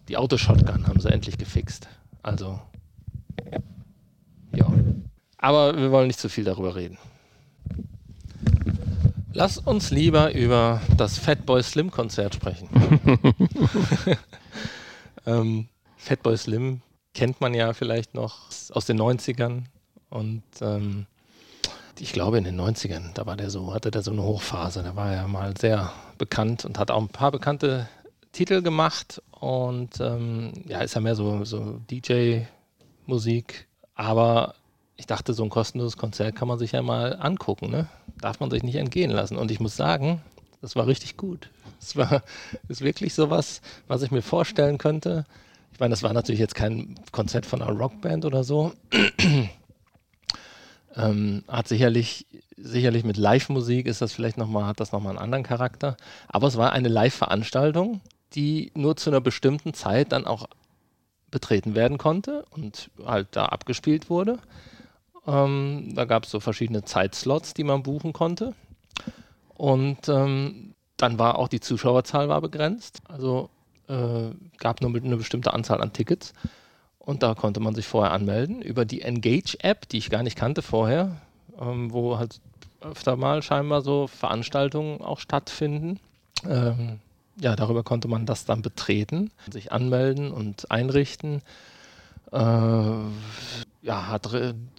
die 0.07 0.17
Autoshotgun 0.17 0.87
haben 0.87 0.99
sie 0.99 1.09
endlich 1.09 1.39
gefixt. 1.39 1.87
Also 2.21 2.59
ja. 4.53 4.71
Aber 5.37 5.77
wir 5.77 5.91
wollen 5.91 6.07
nicht 6.07 6.19
zu 6.19 6.29
viel 6.29 6.43
darüber 6.43 6.75
reden. 6.75 6.97
Lass 9.33 9.57
uns 9.57 9.91
lieber 9.91 10.33
über 10.33 10.81
das 10.95 11.19
Fatboy 11.19 11.61
Slim 11.61 11.91
Konzert 11.91 12.35
sprechen. 12.35 12.69
ähm, 15.25 15.67
Fatboy 15.97 16.37
Slim 16.37 16.81
kennt 17.13 17.41
man 17.41 17.53
ja 17.53 17.73
vielleicht 17.73 18.13
noch 18.13 18.47
aus 18.71 18.85
den 18.85 18.97
90ern 18.99 19.63
und 20.09 20.43
ähm, 20.61 21.05
ich 21.99 22.13
glaube 22.13 22.37
in 22.37 22.43
den 22.43 22.59
90ern, 22.59 23.13
da 23.13 23.25
war 23.25 23.35
der 23.35 23.49
so, 23.49 23.73
hatte 23.73 23.91
der 23.91 24.03
so 24.03 24.11
eine 24.11 24.23
Hochphase, 24.23 24.83
da 24.83 24.95
war 24.95 25.11
er 25.11 25.27
mal 25.27 25.53
sehr 25.57 25.91
bekannt 26.17 26.63
und 26.63 26.79
hat 26.79 26.91
auch 26.91 27.01
ein 27.01 27.09
paar 27.09 27.31
bekannte 27.31 27.89
Titel 28.31 28.61
gemacht 28.61 29.21
und 29.31 29.99
ähm, 29.99 30.53
ja, 30.65 30.79
ist 30.79 30.95
ja 30.95 31.01
mehr 31.01 31.15
so, 31.15 31.43
so 31.45 31.81
DJ-Musik 33.07 33.67
aber 33.95 34.55
ich 34.97 35.07
dachte, 35.07 35.33
so 35.33 35.43
ein 35.43 35.49
kostenloses 35.49 35.97
Konzert 35.97 36.35
kann 36.35 36.47
man 36.47 36.59
sich 36.59 36.73
ja 36.73 36.81
mal 36.81 37.17
angucken, 37.19 37.69
ne? 37.69 37.87
Darf 38.19 38.39
man 38.39 38.51
sich 38.51 38.63
nicht 38.63 38.75
entgehen 38.75 39.11
lassen. 39.11 39.37
Und 39.37 39.51
ich 39.51 39.59
muss 39.59 39.75
sagen, 39.75 40.21
das 40.61 40.75
war 40.75 40.87
richtig 40.87 41.17
gut. 41.17 41.49
Es 41.81 41.95
war 41.95 42.23
ist 42.67 42.81
wirklich 42.81 43.13
sowas, 43.13 43.61
was 43.87 44.03
ich 44.03 44.11
mir 44.11 44.21
vorstellen 44.21 44.77
könnte. 44.77 45.25
Ich 45.73 45.79
meine, 45.79 45.91
das 45.91 46.03
war 46.03 46.13
natürlich 46.13 46.39
jetzt 46.39 46.55
kein 46.55 46.95
Konzert 47.11 47.45
von 47.45 47.61
einer 47.61 47.77
Rockband 47.77 48.23
oder 48.23 48.43
so. 48.43 48.73
ähm, 50.95 51.43
hat 51.47 51.67
sicherlich, 51.67 52.25
sicherlich 52.55 53.03
mit 53.03 53.17
Live-Musik 53.17 53.85
ist 53.87 54.01
das 54.01 54.13
vielleicht 54.13 54.37
nochmal, 54.37 54.65
hat 54.65 54.79
das 54.79 54.93
nochmal 54.93 55.11
einen 55.11 55.19
anderen 55.19 55.43
Charakter. 55.43 55.97
Aber 56.29 56.47
es 56.47 56.55
war 56.55 56.71
eine 56.71 56.87
Live-Veranstaltung, 56.87 57.99
die 58.33 58.71
nur 58.75 58.95
zu 58.95 59.09
einer 59.09 59.21
bestimmten 59.21 59.73
Zeit 59.73 60.13
dann 60.13 60.25
auch 60.25 60.47
betreten 61.35 61.75
werden 61.75 61.97
konnte 61.97 62.45
und 62.51 62.89
halt 63.05 63.27
da 63.31 63.47
abgespielt 63.47 64.09
wurde. 64.09 64.39
Ähm, 65.27 65.91
da 65.93 66.05
gab 66.05 66.23
es 66.23 66.31
so 66.31 66.39
verschiedene 66.39 66.85
Zeitslots, 66.85 67.53
die 67.53 67.65
man 67.65 67.83
buchen 67.83 68.13
konnte. 68.13 68.53
Und 69.53 70.07
ähm, 70.07 70.75
dann 70.95 71.19
war 71.19 71.37
auch 71.37 71.49
die 71.49 71.59
Zuschauerzahl 71.59 72.29
war 72.29 72.39
begrenzt. 72.39 73.01
Also 73.09 73.49
äh, 73.89 74.29
gab 74.59 74.79
nur 74.79 74.95
eine 74.95 75.17
bestimmte 75.17 75.53
Anzahl 75.53 75.81
an 75.81 75.91
Tickets. 75.91 76.33
Und 76.99 77.21
da 77.21 77.35
konnte 77.35 77.59
man 77.59 77.75
sich 77.75 77.85
vorher 77.85 78.13
anmelden 78.13 78.61
über 78.61 78.85
die 78.85 79.01
Engage-App, 79.01 79.89
die 79.89 79.97
ich 79.97 80.09
gar 80.09 80.23
nicht 80.23 80.37
kannte 80.37 80.61
vorher, 80.61 81.17
ähm, 81.59 81.91
wo 81.91 82.17
halt 82.17 82.39
öfter 82.79 83.17
mal 83.17 83.41
scheinbar 83.41 83.81
so 83.81 84.07
Veranstaltungen 84.07 85.01
auch 85.01 85.19
stattfinden. 85.19 85.99
Ähm, 86.47 87.01
ja, 87.39 87.55
darüber 87.55 87.83
konnte 87.83 88.07
man 88.07 88.25
das 88.25 88.45
dann 88.45 88.61
betreten, 88.61 89.31
sich 89.51 89.71
anmelden 89.71 90.31
und 90.31 90.71
einrichten. 90.71 91.41
Äh, 92.31 92.37
ja, 93.85 94.07
hat 94.07 94.27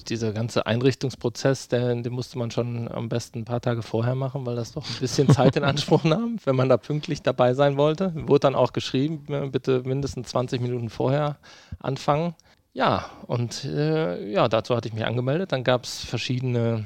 dieser 0.08 0.32
ganze 0.32 0.66
Einrichtungsprozess, 0.66 1.68
den, 1.68 2.02
den, 2.02 2.12
musste 2.12 2.38
man 2.38 2.50
schon 2.50 2.90
am 2.90 3.08
besten 3.08 3.40
ein 3.40 3.44
paar 3.44 3.60
Tage 3.60 3.82
vorher 3.82 4.16
machen, 4.16 4.44
weil 4.44 4.56
das 4.56 4.72
doch 4.72 4.84
ein 4.84 5.00
bisschen 5.00 5.28
Zeit 5.28 5.54
in 5.56 5.64
Anspruch 5.64 6.02
nahm, 6.04 6.38
wenn 6.44 6.56
man 6.56 6.68
da 6.68 6.76
pünktlich 6.76 7.22
dabei 7.22 7.54
sein 7.54 7.76
wollte. 7.76 8.12
Wurde 8.14 8.40
dann 8.40 8.56
auch 8.56 8.72
geschrieben, 8.72 9.50
bitte 9.52 9.82
mindestens 9.84 10.28
20 10.28 10.60
Minuten 10.60 10.90
vorher 10.90 11.36
anfangen. 11.78 12.34
Ja, 12.72 13.06
und 13.26 13.64
äh, 13.64 14.30
ja, 14.30 14.48
dazu 14.48 14.76
hatte 14.76 14.88
ich 14.88 14.94
mich 14.94 15.06
angemeldet. 15.06 15.52
Dann 15.52 15.64
gab 15.64 15.84
es 15.84 16.04
verschiedene 16.04 16.84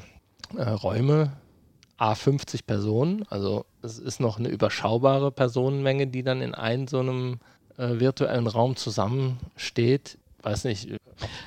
äh, 0.56 0.68
Räume, 0.68 1.32
A50 2.00 2.64
Personen, 2.66 3.26
also 3.28 3.66
es 3.82 3.98
ist 3.98 4.20
noch 4.20 4.38
eine 4.38 4.48
überschaubare 4.48 5.30
Personenmenge, 5.30 6.06
die 6.06 6.22
dann 6.22 6.40
in 6.40 6.54
einem 6.54 6.88
so 6.88 7.00
einem 7.00 7.40
äh, 7.76 8.00
virtuellen 8.00 8.46
Raum 8.46 8.76
zusammensteht. 8.76 10.16
Weiß 10.42 10.64
nicht, 10.64 10.88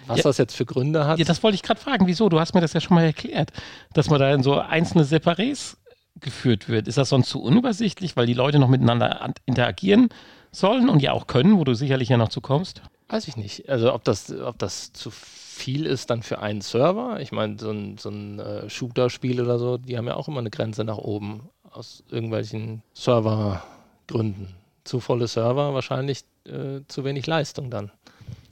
was 0.05 0.17
ja, 0.17 0.23
das 0.23 0.37
jetzt 0.37 0.55
für 0.55 0.65
Gründe 0.65 1.07
hat. 1.07 1.17
Ja, 1.17 1.25
das 1.25 1.41
wollte 1.41 1.55
ich 1.55 1.63
gerade 1.63 1.81
fragen. 1.81 2.05
Wieso? 2.05 2.29
Du 2.29 2.39
hast 2.39 2.53
mir 2.53 2.61
das 2.61 2.73
ja 2.73 2.81
schon 2.81 2.93
mal 2.95 3.03
erklärt, 3.03 3.51
dass 3.93 4.11
man 4.11 4.19
da 4.19 4.31
in 4.31 4.43
so 4.43 4.59
einzelne 4.59 5.03
Separés 5.05 5.77
geführt 6.19 6.69
wird. 6.69 6.87
Ist 6.87 6.99
das 6.99 7.09
sonst 7.09 7.29
zu 7.29 7.41
unübersichtlich, 7.41 8.15
weil 8.15 8.27
die 8.27 8.35
Leute 8.35 8.59
noch 8.59 8.67
miteinander 8.67 9.33
interagieren 9.47 10.09
sollen 10.51 10.89
und 10.89 11.01
ja 11.01 11.11
auch 11.11 11.25
können, 11.25 11.57
wo 11.57 11.63
du 11.63 11.73
sicherlich 11.73 12.09
ja 12.09 12.17
noch 12.17 12.29
zu 12.29 12.41
kommst? 12.41 12.83
Weiß 13.09 13.27
ich 13.27 13.37
nicht. 13.37 13.69
Also 13.69 13.93
ob 13.93 14.03
das, 14.03 14.31
ob 14.31 14.57
das 14.57 14.93
zu 14.93 15.11
viel 15.11 15.85
ist 15.85 16.09
dann 16.09 16.23
für 16.23 16.39
einen 16.39 16.61
Server. 16.61 17.19
Ich 17.19 17.31
meine, 17.31 17.57
so 17.59 17.69
ein, 17.71 17.97
so 17.97 18.09
ein 18.09 18.39
äh, 18.39 18.69
Shooter-Spiel 18.69 19.41
oder 19.41 19.59
so, 19.59 19.77
die 19.77 19.97
haben 19.97 20.07
ja 20.07 20.15
auch 20.15 20.27
immer 20.27 20.39
eine 20.39 20.49
Grenze 20.49 20.83
nach 20.83 20.97
oben 20.97 21.49
aus 21.69 22.03
irgendwelchen 22.09 22.81
Servergründen. 22.93 24.55
Zu 24.83 24.99
volle 24.99 25.27
Server, 25.27 25.73
wahrscheinlich 25.73 26.23
äh, 26.45 26.81
zu 26.87 27.03
wenig 27.03 27.27
Leistung 27.27 27.69
dann. 27.69 27.91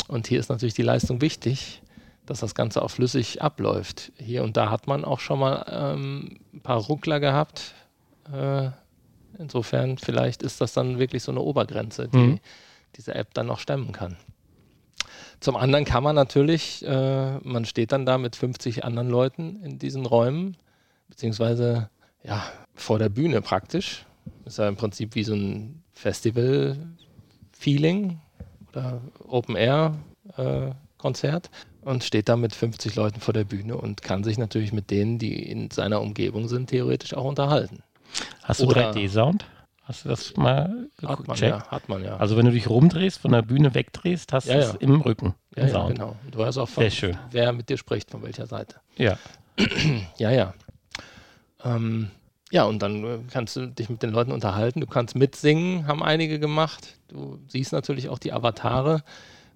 Und 0.08 0.28
hier 0.28 0.40
ist 0.40 0.50
natürlich 0.50 0.74
die 0.74 0.82
Leistung 0.84 1.22
wichtig, 1.22 1.82
dass 2.26 2.40
das 2.40 2.56
Ganze 2.56 2.82
auch 2.82 2.92
flüssig 2.92 3.42
abläuft. 3.42 4.12
Hier 4.18 4.44
und 4.44 4.56
da 4.58 4.70
hat 4.70 4.88
man 4.88 5.04
auch 5.04 5.20
schon 5.20 5.40
mal 5.40 5.66
ähm, 5.70 6.40
ein 6.54 6.62
paar 6.62 6.78
Ruckler 6.78 7.20
gehabt. 7.20 7.74
Äh, 8.32 8.70
insofern, 9.38 9.98
vielleicht 9.98 10.44
ist 10.44 10.62
das 10.62 10.74
dann 10.74 11.00
wirklich 11.00 11.24
so 11.24 11.32
eine 11.32 11.42
Obergrenze, 11.42 12.08
die 12.08 12.18
mhm. 12.18 12.40
diese 12.96 13.16
App 13.16 13.34
dann 13.34 13.48
noch 13.48 13.60
stemmen 13.60 13.92
kann. 13.92 14.18
Zum 15.42 15.58
anderen 15.58 15.84
kann 15.86 16.04
man 16.04 16.16
natürlich, 16.16 16.86
äh, 16.86 17.40
man 17.40 17.66
steht 17.66 17.92
dann 17.92 18.06
da 18.06 18.20
mit 18.20 18.36
50 18.36 18.86
anderen 18.86 19.10
Leuten 19.10 19.64
in 19.64 19.80
diesen 19.80 20.06
Räumen, 20.06 20.56
beziehungsweise 21.10 21.90
ja, 22.24 22.44
vor 22.76 23.00
der 23.00 23.10
Bühne 23.10 23.42
praktisch. 23.42 24.06
Ist 24.46 24.60
ja 24.60 24.68
im 24.68 24.76
Prinzip 24.76 25.16
wie 25.16 25.24
so 25.24 25.34
ein 25.34 25.82
Festival-Feeling 25.94 28.20
oder 28.72 29.02
Open-Air-Konzert 29.28 31.48
äh, 31.48 31.90
und 31.90 32.04
steht 32.04 32.30
da 32.30 32.38
mit 32.38 32.54
50 32.54 32.94
Leuten 32.94 33.20
vor 33.20 33.34
der 33.34 33.46
Bühne 33.46 33.78
und 33.78 34.04
kann 34.04 34.24
sich 34.24 34.38
natürlich 34.38 34.74
mit 34.74 34.92
denen, 34.92 35.18
die 35.18 35.50
in 35.50 35.72
seiner 35.72 36.02
Umgebung 36.02 36.50
sind, 36.50 36.70
theoretisch 36.70 37.16
auch 37.16 37.26
unterhalten. 37.26 37.82
Hast 38.44 38.62
du 38.62 38.70
3D-Sound? 38.70 39.48
Hast 39.92 40.06
du 40.06 40.10
das 40.10 40.38
mal 40.38 40.88
Hat 41.06 41.28
man 41.28 41.38
ja, 41.38 41.68
hat 41.68 41.90
man 41.90 42.02
ja. 42.04 42.16
Also 42.16 42.38
wenn 42.38 42.46
du 42.46 42.52
dich 42.52 42.70
rumdrehst, 42.70 43.20
von 43.20 43.32
der 43.34 43.42
Bühne 43.42 43.76
wegdrehst, 43.76 44.32
hast 44.32 44.48
du 44.48 44.54
Ja, 44.54 44.60
es 44.60 44.68
ja. 44.74 44.78
im 44.80 45.02
Rücken. 45.02 45.36
ja, 45.56 45.64
im 45.64 45.68
ja, 45.68 45.74
Sound. 45.74 45.96
genau. 45.96 46.16
Du 46.32 46.40
weißt 46.40 46.58
auch, 46.60 46.70
von, 46.70 46.84
Sehr 46.84 46.92
schön. 46.92 47.18
wer 47.32 47.52
mit 47.52 47.68
dir 47.70 47.78
spricht, 47.78 48.10
von 48.12 48.24
welcher 48.24 48.48
Seite. 48.48 48.78
Ja. 48.98 49.18
Ja, 50.18 50.32
ja. 50.32 50.54
Ähm, 51.64 52.10
ja, 52.52 52.64
und 52.64 52.80
dann 52.82 53.04
äh, 53.04 53.20
kannst 53.30 53.56
du 53.58 53.68
dich 53.68 53.90
mit 53.90 54.02
den 54.02 54.12
Leuten 54.12 54.32
unterhalten. 54.32 54.80
Du 54.82 54.88
kannst 54.88 55.16
mitsingen, 55.16 55.88
haben 55.88 56.02
einige 56.02 56.40
gemacht. 56.40 56.96
Du 57.10 57.40
siehst 57.48 57.74
natürlich 57.74 58.08
auch 58.10 58.18
die 58.20 58.32
Avatare. 58.34 59.04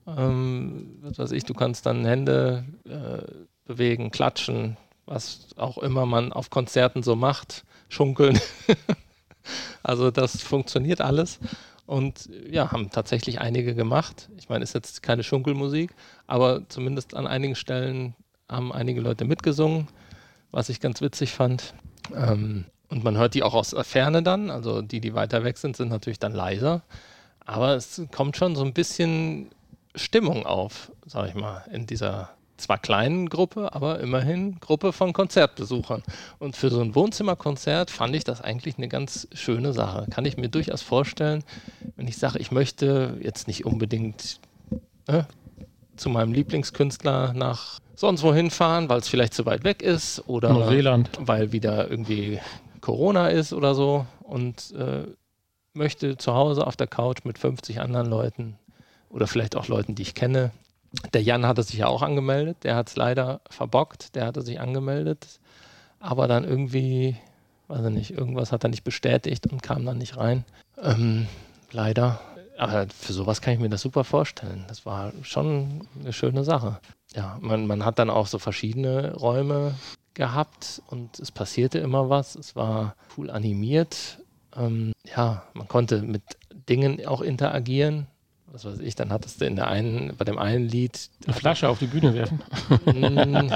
Ähm, 0.08 0.98
was 1.02 1.18
weiß 1.18 1.32
ich, 1.32 1.46
du 1.46 1.54
kannst 1.54 1.86
dann 1.86 2.06
Hände 2.06 2.66
äh, 2.86 3.24
bewegen, 3.66 4.12
klatschen, 4.12 4.78
was 5.06 5.48
auch 5.58 5.78
immer 5.80 6.06
man 6.06 6.32
auf 6.34 6.50
Konzerten 6.50 7.02
so 7.04 7.16
macht, 7.16 7.64
schunkeln. 7.90 8.40
also 9.84 10.12
das 10.12 10.42
funktioniert 10.42 11.02
alles. 11.02 11.40
Und 11.86 12.30
ja, 12.50 12.72
haben 12.72 12.90
tatsächlich 12.90 13.40
einige 13.40 13.76
gemacht. 13.76 14.30
Ich 14.38 14.50
meine, 14.50 14.64
ist 14.64 14.74
jetzt 14.74 15.04
keine 15.04 15.24
Schunkelmusik, 15.24 15.92
aber 16.26 16.68
zumindest 16.68 17.14
an 17.14 17.28
einigen 17.28 17.56
Stellen 17.56 18.16
haben 18.50 18.74
einige 18.74 19.02
Leute 19.02 19.26
mitgesungen, 19.26 19.88
was 20.52 20.70
ich 20.70 20.80
ganz 20.80 21.02
witzig 21.02 21.32
fand. 21.32 21.76
Ähm, 22.16 22.66
und 22.90 23.04
man 23.04 23.18
hört 23.18 23.34
die 23.34 23.44
auch 23.44 23.54
aus 23.54 23.72
der 23.72 23.84
Ferne 23.84 24.24
dann, 24.24 24.50
also 24.50 24.82
die, 24.82 25.00
die 25.00 25.14
weiter 25.14 25.44
weg 25.44 25.58
sind, 25.58 25.76
sind 25.76 25.90
natürlich 25.90 26.20
dann 26.20 26.34
leiser. 26.34 26.84
Aber 27.46 27.76
es 27.76 28.02
kommt 28.12 28.38
schon 28.38 28.56
so 28.56 28.64
ein 28.64 28.74
bisschen 28.74 29.50
Stimmung 29.96 30.46
auf, 30.46 30.92
sag 31.06 31.30
ich 31.30 31.36
mal, 31.36 31.64
in 31.72 31.86
dieser 31.86 32.32
zwar 32.58 32.78
kleinen 32.78 33.30
Gruppe, 33.30 33.74
aber 33.74 34.00
immerhin 34.00 34.60
Gruppe 34.60 34.94
von 34.94 35.14
Konzertbesuchern. 35.14 36.04
Und 36.40 36.56
für 36.56 36.70
so 36.70 36.82
ein 36.82 36.96
Wohnzimmerkonzert 36.96 37.92
fand 37.92 38.16
ich 38.16 38.24
das 38.24 38.42
eigentlich 38.42 38.78
eine 38.78 38.88
ganz 38.88 39.28
schöne 39.34 39.74
Sache. 39.74 40.08
Kann 40.10 40.26
ich 40.26 40.38
mir 40.38 40.50
durchaus 40.50 40.82
vorstellen, 40.82 41.44
wenn 41.96 42.08
ich 42.08 42.18
sage, 42.18 42.40
ich 42.40 42.52
möchte 42.52 43.18
jetzt 43.22 43.48
nicht 43.48 43.66
unbedingt 43.66 44.40
ne, 45.08 45.28
zu 45.96 46.10
meinem 46.10 46.34
Lieblingskünstler 46.34 47.34
nach 47.34 47.80
sonst 47.96 48.24
wohin 48.24 48.52
fahren, 48.52 48.90
weil 48.90 49.00
es 49.00 49.08
vielleicht 49.08 49.34
zu 49.34 49.46
weit 49.46 49.64
weg 49.64 49.82
ist 49.82 50.24
oder 50.28 50.54
Neuseeland. 50.54 51.10
weil 51.20 51.52
wieder 51.52 51.90
irgendwie 51.90 52.40
Corona 52.82 53.30
ist 53.30 53.54
oder 53.54 53.74
so 53.74 54.06
und 54.22 54.74
äh, 54.78 55.06
möchte 55.74 56.18
zu 56.18 56.34
Hause 56.34 56.68
auf 56.68 56.76
der 56.76 56.88
Couch 56.88 57.20
mit 57.24 57.38
50 57.38 57.80
anderen 57.82 58.08
Leuten 58.08 58.58
oder 59.10 59.28
vielleicht 59.28 59.56
auch 59.56 59.68
Leuten, 59.68 59.96
die 59.96 60.04
ich 60.04 60.14
kenne. 60.14 60.52
Der 61.14 61.22
Jan 61.22 61.46
hatte 61.46 61.64
sich 61.64 61.78
ja 61.78 61.88
auch 61.88 62.02
angemeldet, 62.02 62.58
der 62.64 62.76
hat 62.76 62.90
es 62.90 62.96
leider 62.96 63.42
verbockt, 63.50 64.16
der 64.16 64.26
hatte 64.26 64.42
sich 64.42 64.60
angemeldet, 64.60 65.40
aber 66.00 66.28
dann 66.28 66.44
irgendwie, 66.44 67.16
weiß 67.68 67.86
ich 67.86 67.92
nicht, 67.92 68.12
irgendwas 68.12 68.52
hat 68.52 68.64
er 68.64 68.70
nicht 68.70 68.84
bestätigt 68.84 69.52
und 69.52 69.64
kam 69.64 69.86
dann 69.86 69.98
nicht 69.98 70.18
rein. 70.18 70.46
Ähm, 70.82 71.28
leider. 71.72 72.20
Aber 72.58 72.88
für 72.88 73.14
sowas 73.14 73.42
kann 73.42 73.54
ich 73.54 73.60
mir 73.60 73.70
das 73.70 73.82
super 73.82 74.04
vorstellen. 74.04 74.64
Das 74.68 74.86
war 74.86 75.12
schon 75.24 75.88
eine 76.00 76.14
schöne 76.14 76.44
Sache. 76.44 76.80
Ja, 77.14 77.38
man, 77.42 77.68
man 77.68 77.84
hat 77.84 78.00
dann 78.00 78.10
auch 78.10 78.28
so 78.28 78.40
verschiedene 78.40 79.14
Räume 79.14 79.76
gehabt 80.14 80.82
und 80.88 81.20
es 81.20 81.32
passierte 81.32 81.80
immer 81.80 82.10
was. 82.10 82.36
Es 82.36 82.56
war 82.56 82.96
cool 83.18 83.30
animiert. 83.30 84.20
Ähm, 84.56 84.94
ja, 85.04 85.44
man 85.54 85.68
konnte 85.68 86.02
mit 86.02 86.24
Dingen 86.70 87.06
auch 87.06 87.22
interagieren. 87.22 88.08
Was 88.56 88.64
weiß 88.64 88.80
ich, 88.80 88.96
dann 88.96 89.12
hattest 89.12 89.42
du 89.42 89.46
in 89.46 89.58
der 89.58 89.68
einen, 89.68 90.16
bei 90.16 90.24
dem 90.24 90.38
einen 90.38 90.70
Lied. 90.70 91.10
Eine 91.26 91.34
Flasche 91.34 91.68
auf 91.68 91.78
die 91.80 91.88
Bühne 91.88 92.14
werfen. 92.14 92.42
Mm, 92.86 93.52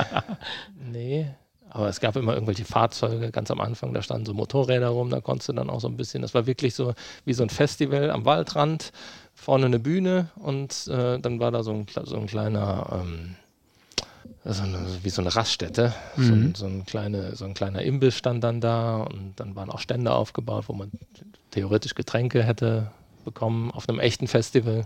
nee. 0.92 1.26
Aber 1.70 1.88
es 1.88 2.02
gab 2.02 2.18
immer 2.18 2.34
irgendwelche 2.34 2.66
Fahrzeuge 2.66 3.32
ganz 3.32 3.50
am 3.50 3.62
Anfang, 3.62 3.94
da 3.94 4.02
standen 4.02 4.26
so 4.26 4.34
Motorräder 4.34 4.90
rum, 4.90 5.10
da 5.10 5.22
konntest 5.22 5.48
du 5.48 5.54
dann 5.54 5.70
auch 5.70 5.80
so 5.80 5.88
ein 5.88 5.96
bisschen, 5.96 6.22
das 6.22 6.34
war 6.34 6.48
wirklich 6.48 6.76
so 6.76 6.94
wie 7.24 7.32
so 7.32 7.44
ein 7.44 7.50
Festival 7.50 8.12
am 8.12 8.26
Waldrand, 8.26 8.92
vorne 9.36 9.68
eine 9.68 9.80
Bühne 9.80 10.28
und 10.36 10.88
äh, 10.88 11.18
dann 11.18 11.40
war 11.40 11.52
da 11.52 11.64
so 11.64 11.72
ein, 11.72 11.86
so 12.04 12.18
ein 12.18 12.28
kleiner, 12.28 13.02
ähm, 13.02 13.36
so 14.44 14.64
eine, 14.64 14.86
wie 15.02 15.10
so 15.12 15.22
eine 15.22 15.34
Raststätte, 15.34 15.94
so, 16.18 16.34
ein, 16.34 16.56
so, 16.56 16.66
ein 16.66 16.86
kleine, 16.86 17.38
so 17.38 17.46
ein 17.46 17.54
kleiner 17.54 17.84
Imbiss 17.84 18.18
stand 18.18 18.44
dann 18.44 18.60
da 18.60 18.98
und 19.04 19.34
dann 19.38 19.56
waren 19.56 19.70
auch 19.70 19.80
Stände 19.80 20.12
aufgebaut, 20.12 20.66
wo 20.68 20.74
man 20.74 20.92
theoretisch 21.52 21.96
Getränke 21.96 22.44
hätte 22.44 22.92
bekommen 23.30 23.72
auf 23.72 23.88
einem 23.88 24.00
echten 24.00 24.28
Festival. 24.28 24.86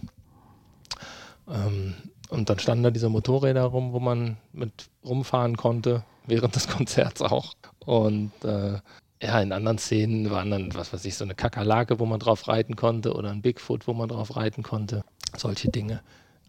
Ähm, 1.50 1.96
und 2.30 2.50
dann 2.50 2.60
standen 2.60 2.84
da 2.84 2.92
diese 2.92 3.10
Motorräder 3.10 3.64
rum, 3.64 3.94
wo 3.94 4.00
man 4.00 4.38
mit 4.52 4.90
rumfahren 5.06 5.56
konnte, 5.56 6.04
während 6.28 6.56
des 6.56 6.68
Konzerts 6.68 7.22
auch. 7.22 7.54
Und 7.86 8.32
äh, 8.44 8.80
ja, 9.22 9.40
in 9.40 9.54
anderen 9.54 9.78
Szenen 9.78 10.30
waren 10.30 10.52
dann, 10.52 10.74
was 10.74 10.92
weiß 10.92 11.06
ich, 11.06 11.16
so 11.16 11.24
eine 11.24 11.36
Kakerlake, 11.36 12.00
wo 12.00 12.06
man 12.06 12.20
drauf 12.20 12.48
reiten 12.50 12.76
konnte 12.76 13.14
oder 13.14 13.32
ein 13.32 13.42
Bigfoot, 13.42 13.88
wo 13.88 13.94
man 13.94 14.10
drauf 14.10 14.36
reiten 14.36 14.64
konnte. 14.64 15.04
Solche 15.38 15.70
Dinge. 15.70 16.02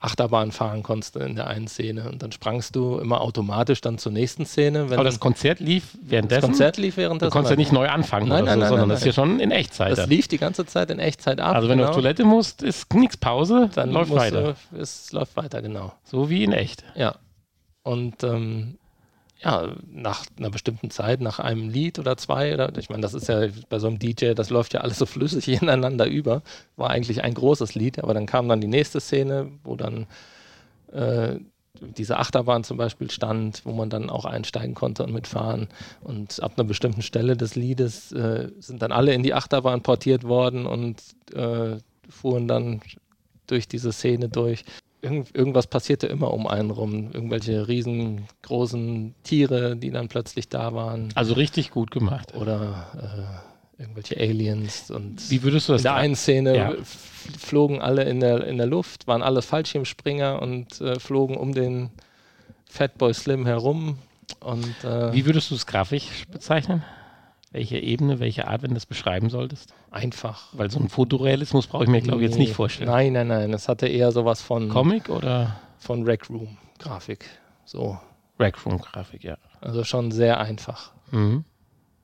Achterbahn 0.04 0.52
fahren 0.52 0.82
konntest 0.82 1.16
in 1.16 1.34
der 1.34 1.46
einen 1.46 1.66
Szene 1.66 2.08
und 2.10 2.22
dann 2.22 2.30
sprangst 2.30 2.76
du 2.76 2.98
immer 2.98 3.20
automatisch 3.20 3.80
dann 3.80 3.98
zur 3.98 4.12
nächsten 4.12 4.44
Szene. 4.46 4.90
Wenn 4.90 4.98
Aber 4.98 5.04
das 5.04 5.20
Konzert 5.20 5.60
lief 5.60 5.92
das 5.92 6.10
währenddessen. 6.10 6.42
Konzert 6.42 6.76
lief 6.76 6.96
währenddessen. 6.96 7.30
du 7.30 7.32
konntest 7.32 7.50
ja 7.50 7.56
nicht 7.56 7.72
neu 7.72 7.88
anfangen 7.88 8.28
Nein, 8.28 8.42
oder 8.42 8.56
nein, 8.56 8.58
so, 8.58 8.60
nein, 8.60 8.68
sondern 8.68 8.88
das 8.90 9.00
ist 9.00 9.06
ja 9.06 9.12
schon 9.12 9.40
in 9.40 9.50
Echtzeit. 9.50 9.96
Das 9.96 10.06
lief 10.06 10.28
die 10.28 10.38
ganze 10.38 10.66
Zeit 10.66 10.90
in 10.90 10.98
Echtzeit 10.98 11.40
ab. 11.40 11.56
Also 11.56 11.68
wenn 11.68 11.78
du 11.78 11.84
auf 11.84 11.90
genau. 11.90 12.02
Toilette 12.02 12.24
musst, 12.24 12.62
ist 12.62 12.92
nichts 12.94 13.16
Pause, 13.16 13.70
dann 13.74 13.90
läuft 13.90 14.14
weiter. 14.14 14.54
Du, 14.70 14.78
es 14.78 15.12
läuft 15.12 15.36
weiter, 15.36 15.62
genau. 15.62 15.92
So 16.04 16.28
wie 16.28 16.44
in 16.44 16.52
echt. 16.52 16.84
Ja. 16.94 17.16
Und 17.82 18.22
ähm, 18.22 18.78
ja, 19.44 19.74
nach 19.92 20.24
einer 20.38 20.50
bestimmten 20.50 20.90
Zeit, 20.90 21.20
nach 21.20 21.38
einem 21.38 21.68
Lied 21.68 21.98
oder 21.98 22.16
zwei, 22.16 22.54
oder 22.54 22.76
ich 22.78 22.88
meine, 22.88 23.02
das 23.02 23.12
ist 23.12 23.28
ja 23.28 23.46
bei 23.68 23.78
so 23.78 23.88
einem 23.88 23.98
DJ, 23.98 24.32
das 24.32 24.48
läuft 24.50 24.72
ja 24.74 24.80
alles 24.80 24.98
so 24.98 25.06
flüssig 25.06 25.48
ineinander 25.48 26.06
über. 26.06 26.42
War 26.76 26.90
eigentlich 26.90 27.22
ein 27.22 27.34
großes 27.34 27.74
Lied, 27.74 27.98
aber 28.02 28.14
dann 28.14 28.26
kam 28.26 28.48
dann 28.48 28.60
die 28.60 28.66
nächste 28.66 29.00
Szene, 29.00 29.50
wo 29.62 29.76
dann 29.76 30.06
äh, 30.92 31.38
diese 31.80 32.18
Achterbahn 32.18 32.64
zum 32.64 32.76
Beispiel 32.76 33.10
stand, 33.10 33.62
wo 33.64 33.72
man 33.72 33.90
dann 33.90 34.08
auch 34.08 34.24
einsteigen 34.24 34.74
konnte 34.74 35.04
und 35.04 35.12
mitfahren. 35.12 35.68
Und 36.02 36.42
ab 36.42 36.52
einer 36.56 36.66
bestimmten 36.66 37.02
Stelle 37.02 37.36
des 37.36 37.54
Liedes 37.54 38.12
äh, 38.12 38.50
sind 38.60 38.80
dann 38.80 38.92
alle 38.92 39.12
in 39.12 39.22
die 39.22 39.34
Achterbahn 39.34 39.82
portiert 39.82 40.24
worden 40.24 40.66
und 40.66 41.02
äh, 41.34 41.76
fuhren 42.08 42.48
dann 42.48 42.80
durch 43.46 43.68
diese 43.68 43.92
Szene 43.92 44.28
durch. 44.28 44.64
Irgend, 45.04 45.34
irgendwas 45.36 45.66
passierte 45.66 46.06
immer 46.06 46.32
um 46.32 46.46
einen 46.46 46.70
rum. 46.70 47.10
Irgendwelche 47.12 47.68
riesengroßen 47.68 49.14
Tiere, 49.22 49.76
die 49.76 49.90
dann 49.90 50.08
plötzlich 50.08 50.48
da 50.48 50.74
waren. 50.74 51.10
Also 51.14 51.34
richtig 51.34 51.70
gut 51.70 51.90
gemacht. 51.90 52.34
Oder 52.34 52.86
äh, 53.78 53.82
irgendwelche 53.82 54.16
Aliens. 54.18 54.90
Und 54.90 55.30
Wie 55.30 55.42
würdest 55.42 55.68
du 55.68 55.72
das 55.74 55.82
in 55.82 55.84
der 55.84 55.94
einen 55.94 56.16
Szene 56.16 56.56
Ja. 56.56 56.72
flogen 57.38 57.82
alle 57.82 58.04
in 58.04 58.20
der, 58.20 58.46
in 58.46 58.56
der 58.56 58.66
Luft, 58.66 59.06
waren 59.06 59.22
alle 59.22 59.42
Fallschirmspringer 59.42 60.40
und 60.40 60.80
äh, 60.80 60.98
flogen 60.98 61.36
um 61.36 61.52
den 61.52 61.90
Fatboy 62.70 63.12
Slim 63.12 63.44
herum. 63.44 63.98
Und 64.40 64.84
äh, 64.84 65.12
Wie 65.12 65.26
würdest 65.26 65.50
du 65.50 65.54
es 65.54 65.66
grafisch 65.66 66.24
bezeichnen? 66.32 66.82
Welche 67.54 67.78
Ebene, 67.78 68.18
welche 68.18 68.48
Art, 68.48 68.62
wenn 68.62 68.70
du 68.70 68.74
das 68.74 68.84
beschreiben 68.84 69.30
solltest? 69.30 69.72
einfach. 69.92 70.48
Weil 70.54 70.72
so 70.72 70.80
ein 70.80 70.88
Fotorealismus 70.88 71.68
brauche 71.68 71.84
ich 71.84 71.88
mir, 71.90 72.00
glaube 72.02 72.20
ich, 72.22 72.24
jetzt 72.28 72.36
Nee. 72.36 72.46
nicht 72.46 72.54
vorstellen. 72.54 72.90
Nein, 72.90 73.12
nein, 73.12 73.28
nein. 73.28 73.52
Es 73.52 73.68
hatte 73.68 73.86
eher 73.86 74.10
sowas 74.10 74.42
von, 74.42 74.68
Comic 74.68 75.08
oder 75.08 75.54
von 75.78 76.02
Rec 76.02 76.28
Room 76.28 76.58
Grafik. 76.80 77.26
So. 77.64 77.96
Rackroom-Grafik, 78.40 79.22
ja. 79.22 79.36
Also 79.60 79.84
schon 79.84 80.10
sehr 80.10 80.40
einfach. 80.40 80.90
Mhm. 81.12 81.44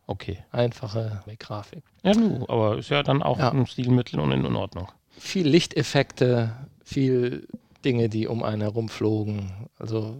Okay. 0.06 0.38
Einfache 0.52 1.22
Grafik. 1.40 1.82
Ja, 2.04 2.14
nu, 2.14 2.44
aber 2.48 2.78
ist 2.78 2.88
ja 2.90 3.02
dann 3.02 3.20
auch 3.20 3.38
Ja. 3.40 3.50
ein 3.50 3.66
Stilmittel 3.66 4.20
und 4.20 4.30
in, 4.30 4.46
Ordnung. 4.54 4.86
Viel 5.18 5.48
Lichteffekte, 5.48 6.52
viel 6.84 7.48
Dinge, 7.84 8.08
die 8.08 8.28
um 8.28 8.44
einen 8.44 8.62
herum 8.62 8.88
flogen. 8.88 9.68
Also 9.80 10.14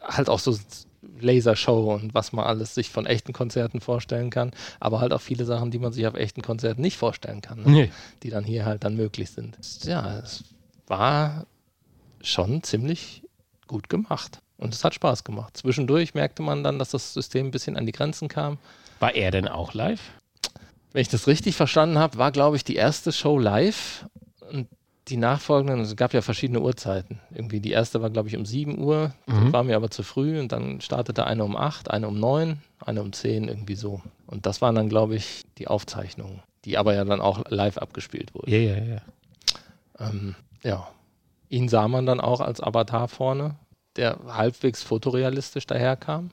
halt 0.00 0.28
auch 0.28 0.38
so 0.38 0.56
Lasershow 1.22 1.94
und 1.94 2.14
was 2.14 2.32
man 2.32 2.44
alles 2.44 2.74
sich 2.74 2.90
von 2.90 3.06
echten 3.06 3.32
Konzerten 3.32 3.80
vorstellen 3.80 4.30
kann, 4.30 4.52
aber 4.80 5.00
halt 5.00 5.12
auch 5.12 5.20
viele 5.20 5.44
Sachen, 5.44 5.70
die 5.70 5.78
man 5.78 5.92
sich 5.92 6.06
auf 6.06 6.14
echten 6.14 6.42
Konzerten 6.42 6.82
nicht 6.82 6.96
vorstellen 6.96 7.40
kann, 7.40 7.62
ne? 7.62 7.70
Nee. 7.70 7.92
die 8.22 8.30
dann 8.30 8.44
hier 8.44 8.64
halt 8.64 8.84
dann 8.84 8.96
möglich 8.96 9.30
sind. 9.30 9.56
Ja, 9.84 10.18
es 10.18 10.44
war 10.86 11.46
schon 12.22 12.62
ziemlich 12.62 13.22
gut 13.66 13.88
gemacht 13.88 14.40
und 14.56 14.74
es 14.74 14.84
hat 14.84 14.94
Spaß 14.94 15.24
gemacht. 15.24 15.56
Zwischendurch 15.56 16.14
merkte 16.14 16.42
man 16.42 16.64
dann, 16.64 16.78
dass 16.78 16.90
das 16.90 17.14
System 17.14 17.46
ein 17.46 17.50
bisschen 17.50 17.76
an 17.76 17.86
die 17.86 17.92
Grenzen 17.92 18.28
kam. 18.28 18.58
War 19.00 19.14
er 19.14 19.30
denn 19.30 19.48
auch 19.48 19.74
live? 19.74 20.00
Wenn 20.92 21.02
ich 21.02 21.08
das 21.08 21.26
richtig 21.26 21.56
verstanden 21.56 21.98
habe, 21.98 22.18
war, 22.18 22.32
glaube 22.32 22.56
ich, 22.56 22.64
die 22.64 22.76
erste 22.76 23.12
Show 23.12 23.38
live 23.38 24.06
und 24.50 24.66
die 25.10 25.16
nachfolgenden, 25.16 25.80
es 25.80 25.96
gab 25.96 26.12
ja 26.14 26.20
verschiedene 26.22 26.60
Uhrzeiten. 26.60 27.20
Irgendwie 27.34 27.60
die 27.60 27.70
erste 27.72 28.00
war, 28.02 28.10
glaube 28.10 28.28
ich, 28.28 28.36
um 28.36 28.44
7 28.46 28.78
Uhr, 28.78 29.12
Mhm. 29.26 29.52
war 29.52 29.62
mir 29.64 29.76
aber 29.76 29.90
zu 29.90 30.02
früh 30.02 30.38
und 30.38 30.52
dann 30.52 30.80
startete 30.80 31.26
eine 31.26 31.44
um 31.44 31.56
8, 31.56 31.90
eine 31.90 32.08
um 32.08 32.18
9, 32.18 32.60
eine 32.84 33.02
um 33.02 33.12
10, 33.12 33.48
irgendwie 33.48 33.74
so. 33.74 34.02
Und 34.26 34.46
das 34.46 34.60
waren 34.60 34.74
dann, 34.74 34.88
glaube 34.88 35.16
ich, 35.16 35.42
die 35.58 35.68
Aufzeichnungen, 35.68 36.42
die 36.64 36.78
aber 36.78 36.94
ja 36.94 37.04
dann 37.04 37.20
auch 37.20 37.42
live 37.48 37.78
abgespielt 37.78 38.34
wurden. 38.34 38.50
Ja, 38.50 38.58
ja, 38.58 38.76
ja. 38.84 39.00
Ähm, 39.98 40.34
ja, 40.62 40.88
ihn 41.48 41.68
sah 41.68 41.88
man 41.88 42.06
dann 42.06 42.20
auch 42.20 42.40
als 42.40 42.62
Avatar 42.62 43.08
vorne, 43.08 43.56
der 43.96 44.18
halbwegs 44.28 44.82
fotorealistisch 44.82 45.66
daherkam. 45.66 46.30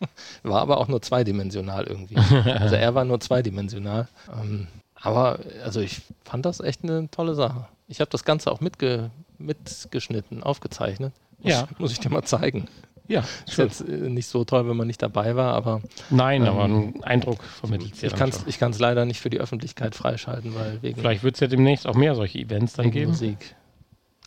War 0.42 0.60
aber 0.62 0.78
auch 0.78 0.88
nur 0.88 1.00
zweidimensional 1.00 1.84
irgendwie. 1.84 2.16
Also 2.50 2.74
er 2.74 2.94
war 2.94 3.04
nur 3.04 3.20
zweidimensional. 3.20 4.08
Ähm, 4.40 4.66
Aber 5.02 5.40
also 5.64 5.80
ich 5.80 6.02
fand 6.24 6.46
das 6.46 6.60
echt 6.60 6.82
eine 6.84 7.10
tolle 7.10 7.34
Sache. 7.34 7.66
Ich 7.88 8.00
habe 8.00 8.10
das 8.10 8.24
Ganze 8.24 8.50
auch 8.50 8.60
mitge 8.60 9.10
mitgeschnitten, 9.38 10.42
aufgezeichnet. 10.42 11.12
Muss, 11.40 11.52
Ja. 11.52 11.68
Muss 11.78 11.92
ich 11.92 12.00
dir 12.00 12.10
mal 12.10 12.22
zeigen. 12.22 12.68
Ja, 13.08 13.24
Ist 13.46 13.58
jetzt 13.58 13.80
äh, 13.80 14.08
nicht 14.08 14.28
so 14.28 14.44
toll, 14.44 14.68
wenn 14.68 14.76
man 14.76 14.86
nicht 14.86 15.02
dabei 15.02 15.34
war, 15.34 15.54
aber 15.54 15.82
Nein, 16.08 16.42
Ähm, 16.42 16.48
aber 16.48 16.64
einen 16.64 17.02
Eindruck 17.02 17.42
vermittelt 17.42 17.96
sie 17.96 18.06
ich 18.06 18.58
kann 18.58 18.70
es 18.70 18.78
leider 18.78 19.04
nicht 19.04 19.20
für 19.20 19.28
die 19.28 19.40
Öffentlichkeit 19.40 19.94
freischalten, 19.94 20.54
weil 20.54 20.80
wegen, 20.82 21.00
Vielleicht 21.00 21.24
wird 21.24 21.34
es 21.34 21.40
ja 21.40 21.48
demnächst 21.48 21.86
auch 21.86 21.96
mehr 21.96 22.14
solche 22.14 22.38
Events 22.38 22.74
dann 22.74 22.90
geben. 22.90 23.10
Musik. 23.10 23.56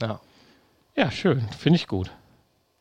Ja. 0.02 0.20
Ja, 0.96 1.10
schön. 1.10 1.48
Finde 1.58 1.78
ich 1.78 1.88
gut. 1.88 2.12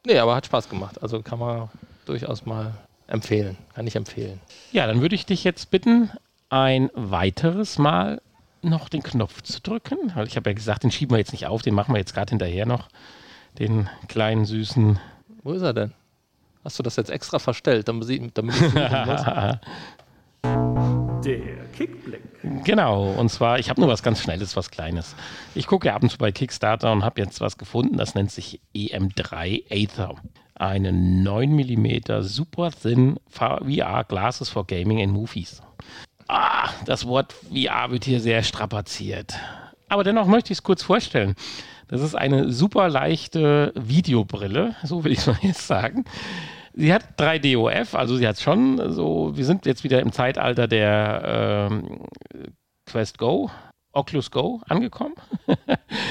Nee, 0.04 0.18
aber 0.18 0.34
hat 0.34 0.46
Spaß 0.46 0.68
gemacht. 0.68 1.00
Also 1.02 1.22
kann 1.22 1.38
man 1.38 1.70
durchaus 2.06 2.44
mal 2.44 2.74
empfehlen. 3.06 3.56
Kann 3.74 3.86
ich 3.86 3.96
empfehlen. 3.96 4.40
Ja, 4.72 4.86
dann 4.86 5.00
würde 5.00 5.14
ich 5.14 5.26
dich 5.26 5.44
jetzt 5.44 5.70
bitten, 5.70 6.10
ein 6.54 6.90
weiteres 6.94 7.78
Mal 7.78 8.22
noch 8.62 8.88
den 8.88 9.02
Knopf 9.02 9.42
zu 9.42 9.60
drücken. 9.60 10.12
Weil 10.14 10.28
ich 10.28 10.36
habe 10.36 10.50
ja 10.50 10.54
gesagt, 10.54 10.84
den 10.84 10.92
schieben 10.92 11.14
wir 11.14 11.18
jetzt 11.18 11.32
nicht 11.32 11.48
auf, 11.48 11.62
den 11.62 11.74
machen 11.74 11.92
wir 11.92 11.98
jetzt 11.98 12.14
gerade 12.14 12.30
hinterher 12.30 12.64
noch. 12.64 12.88
Den 13.58 13.90
kleinen 14.06 14.44
süßen. 14.44 15.00
Wo 15.42 15.52
ist 15.52 15.62
er 15.62 15.72
denn? 15.74 15.92
Hast 16.62 16.78
du 16.78 16.84
das 16.84 16.94
jetzt 16.94 17.10
extra 17.10 17.40
verstellt, 17.40 17.88
damit, 17.88 18.06
sie, 18.06 18.30
damit 18.32 18.54
ich? 18.54 18.72
Der 21.24 21.64
Kickblick. 21.72 22.22
Genau, 22.64 23.10
und 23.12 23.30
zwar, 23.30 23.58
ich 23.58 23.68
habe 23.68 23.80
nur 23.80 23.90
was 23.90 24.04
ganz 24.04 24.20
Schnelles, 24.20 24.54
was 24.56 24.70
Kleines. 24.70 25.16
Ich 25.54 25.66
gucke 25.66 25.88
ja 25.88 25.96
ab 25.96 26.02
und 26.04 26.10
zu 26.10 26.18
bei 26.18 26.30
Kickstarter 26.30 26.92
und 26.92 27.02
habe 27.02 27.20
jetzt 27.20 27.40
was 27.40 27.58
gefunden, 27.58 27.96
das 27.96 28.14
nennt 28.14 28.30
sich 28.30 28.60
EM3 28.76 29.64
Aether. 29.70 30.14
Eine 30.54 30.92
9 30.92 31.50
mm 31.50 32.20
Super 32.20 32.70
Thin 32.70 33.18
VR 33.28 34.04
Glasses 34.04 34.50
for 34.50 34.64
Gaming 34.66 35.02
and 35.02 35.12
Movies. 35.12 35.60
Ah, 36.28 36.70
das 36.86 37.06
Wort 37.06 37.34
VR 37.50 37.90
wird 37.90 38.04
hier 38.04 38.20
sehr 38.20 38.42
strapaziert. 38.42 39.34
Aber 39.88 40.04
dennoch 40.04 40.26
möchte 40.26 40.52
ich 40.52 40.58
es 40.58 40.62
kurz 40.62 40.82
vorstellen. 40.82 41.34
Das 41.88 42.00
ist 42.00 42.14
eine 42.14 42.50
super 42.50 42.88
leichte 42.88 43.72
Videobrille, 43.76 44.74
so 44.82 45.04
will 45.04 45.12
ich 45.12 45.18
es 45.18 45.26
mal 45.26 45.38
jetzt 45.42 45.66
sagen. 45.66 46.04
Sie 46.72 46.92
hat 46.92 47.20
3DOF, 47.20 47.94
also 47.94 48.16
sie 48.16 48.26
hat 48.26 48.40
schon 48.40 48.92
so, 48.92 49.36
wir 49.36 49.44
sind 49.44 49.64
jetzt 49.66 49.84
wieder 49.84 50.00
im 50.00 50.10
Zeitalter 50.10 50.66
der 50.66 51.68
ähm, 51.70 52.00
Quest 52.86 53.18
Go, 53.18 53.50
Oculus 53.92 54.30
Go 54.30 54.60
angekommen. 54.68 55.14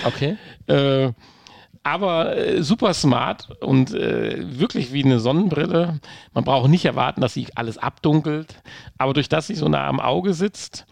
Okay. 0.06 0.38
Äh, 0.68 1.12
aber 1.84 2.36
äh, 2.38 2.64
super 2.64 2.94
smart 2.94 3.50
und 3.62 3.94
äh, 3.94 4.60
wirklich 4.60 4.94
wie 4.94 5.04
eine 5.04 5.20
Sonnenbrille. 5.20 6.00
Man 6.34 6.44
braucht 6.44 6.70
nicht 6.70 6.86
erwarten, 6.86 7.22
dass 7.22 7.34
sie 7.34 7.48
alles 7.56 7.78
abdunkelt. 7.78 8.62
Aber 8.98 9.14
durch 9.14 9.30
das 9.30 9.48
sie 9.48 9.56
so 9.56 9.68
nah 9.68 9.88
am 9.88 10.00
Auge 10.00 10.34
sitzt 10.34 10.86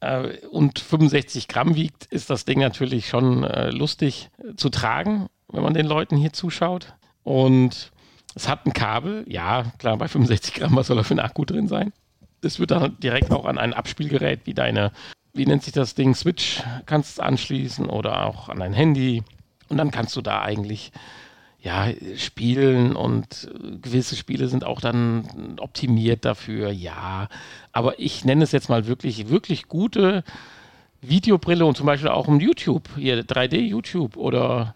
äh, 0.00 0.36
und 0.50 0.78
65 0.78 1.48
Gramm 1.48 1.74
wiegt, 1.74 2.06
ist 2.06 2.30
das 2.30 2.44
Ding 2.44 2.60
natürlich 2.60 3.08
schon 3.08 3.44
äh, 3.44 3.70
lustig 3.70 4.30
äh, 4.38 4.54
zu 4.56 4.68
tragen, 4.68 5.26
wenn 5.50 5.62
man 5.62 5.74
den 5.74 5.86
Leuten 5.86 6.16
hier 6.16 6.32
zuschaut. 6.32 6.94
Und 7.22 7.90
es 8.34 8.48
hat 8.48 8.66
ein 8.66 8.74
Kabel. 8.74 9.24
Ja, 9.28 9.72
klar, 9.78 9.96
bei 9.96 10.08
65 10.08 10.54
Gramm, 10.54 10.76
was 10.76 10.88
soll 10.88 10.98
da 10.98 11.02
für 11.02 11.14
ein 11.14 11.20
Akku 11.20 11.44
drin 11.44 11.68
sein? 11.68 11.92
Das 12.42 12.60
wird 12.60 12.70
dann 12.70 13.00
direkt 13.00 13.32
auch 13.32 13.46
an 13.46 13.58
ein 13.58 13.72
Abspielgerät 13.72 14.40
wie 14.44 14.54
deine, 14.54 14.92
wie 15.32 15.46
nennt 15.46 15.62
sich 15.62 15.72
das 15.72 15.94
Ding, 15.94 16.14
Switch, 16.14 16.62
kannst 16.84 17.18
du 17.18 17.22
anschließen 17.22 17.86
oder 17.86 18.26
auch 18.26 18.50
an 18.50 18.58
dein 18.58 18.74
Handy. 18.74 19.24
Und 19.68 19.78
dann 19.78 19.90
kannst 19.90 20.16
du 20.16 20.22
da 20.22 20.42
eigentlich 20.42 20.92
ja, 21.60 21.88
spielen 22.16 22.94
und 22.94 23.50
gewisse 23.82 24.14
Spiele 24.14 24.46
sind 24.48 24.64
auch 24.64 24.80
dann 24.80 25.56
optimiert 25.58 26.24
dafür, 26.24 26.70
ja. 26.70 27.28
Aber 27.72 27.98
ich 27.98 28.24
nenne 28.24 28.44
es 28.44 28.52
jetzt 28.52 28.68
mal 28.68 28.86
wirklich, 28.86 29.28
wirklich 29.28 29.66
gute 29.66 30.22
Videobrille 31.00 31.66
und 31.66 31.76
zum 31.76 31.86
Beispiel 31.86 32.08
auch 32.08 32.28
um 32.28 32.40
YouTube, 32.40 32.88
hier 32.96 33.24
3D 33.24 33.58
YouTube 33.58 34.16
oder 34.16 34.74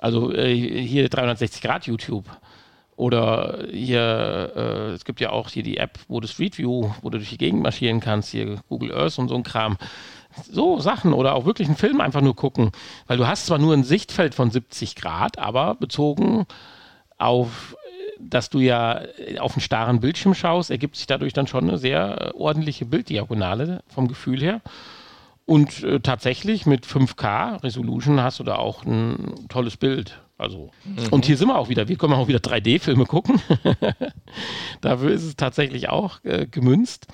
also 0.00 0.32
äh, 0.32 0.54
hier 0.54 1.08
360 1.08 1.62
Grad 1.62 1.86
YouTube. 1.86 2.24
Oder 2.96 3.64
hier, 3.70 4.52
äh, 4.56 4.92
es 4.92 5.04
gibt 5.04 5.20
ja 5.20 5.30
auch 5.30 5.48
hier 5.48 5.62
die 5.62 5.78
App, 5.78 5.98
wo 6.08 6.20
du 6.20 6.28
Street 6.28 6.58
View, 6.58 6.90
wo 7.00 7.08
du 7.08 7.16
durch 7.16 7.30
die 7.30 7.38
Gegend 7.38 7.62
marschieren 7.62 8.00
kannst, 8.00 8.30
hier 8.30 8.60
Google 8.68 8.92
Earth 8.92 9.18
und 9.18 9.28
so 9.28 9.34
ein 9.36 9.42
Kram. 9.42 9.78
So 10.50 10.78
Sachen 10.78 11.12
oder 11.12 11.34
auch 11.34 11.44
wirklich 11.44 11.68
einen 11.68 11.76
Film 11.76 12.00
einfach 12.00 12.20
nur 12.20 12.36
gucken. 12.36 12.70
Weil 13.06 13.16
du 13.16 13.26
hast 13.26 13.46
zwar 13.46 13.58
nur 13.58 13.74
ein 13.74 13.84
Sichtfeld 13.84 14.34
von 14.34 14.50
70 14.50 14.96
Grad, 14.96 15.38
aber 15.38 15.74
bezogen 15.74 16.46
auf, 17.18 17.76
dass 18.18 18.50
du 18.50 18.60
ja 18.60 19.00
äh, 19.18 19.38
auf 19.38 19.54
einen 19.54 19.62
starren 19.62 20.00
Bildschirm 20.00 20.34
schaust, 20.34 20.70
ergibt 20.70 20.96
sich 20.96 21.06
dadurch 21.06 21.32
dann 21.32 21.46
schon 21.46 21.68
eine 21.68 21.78
sehr 21.78 22.28
äh, 22.34 22.36
ordentliche 22.36 22.84
Bilddiagonale 22.84 23.82
vom 23.88 24.08
Gefühl 24.08 24.40
her. 24.40 24.60
Und 25.46 25.82
äh, 25.82 26.00
tatsächlich 26.00 26.64
mit 26.64 26.86
5K 26.86 27.62
Resolution 27.64 28.22
hast 28.22 28.38
du 28.38 28.44
da 28.44 28.54
auch 28.54 28.84
ein 28.84 29.48
tolles 29.48 29.76
Bild. 29.76 30.20
Also, 30.38 30.70
und 31.10 31.26
hier 31.26 31.36
sind 31.36 31.48
wir 31.48 31.58
auch 31.58 31.68
wieder. 31.68 31.88
Wir 31.88 31.96
können 31.96 32.14
auch 32.14 32.28
wieder 32.28 32.38
3D-Filme 32.38 33.04
gucken. 33.04 33.42
Dafür 34.80 35.10
ist 35.10 35.24
es 35.24 35.36
tatsächlich 35.36 35.90
auch 35.90 36.24
äh, 36.24 36.46
gemünzt. 36.46 37.08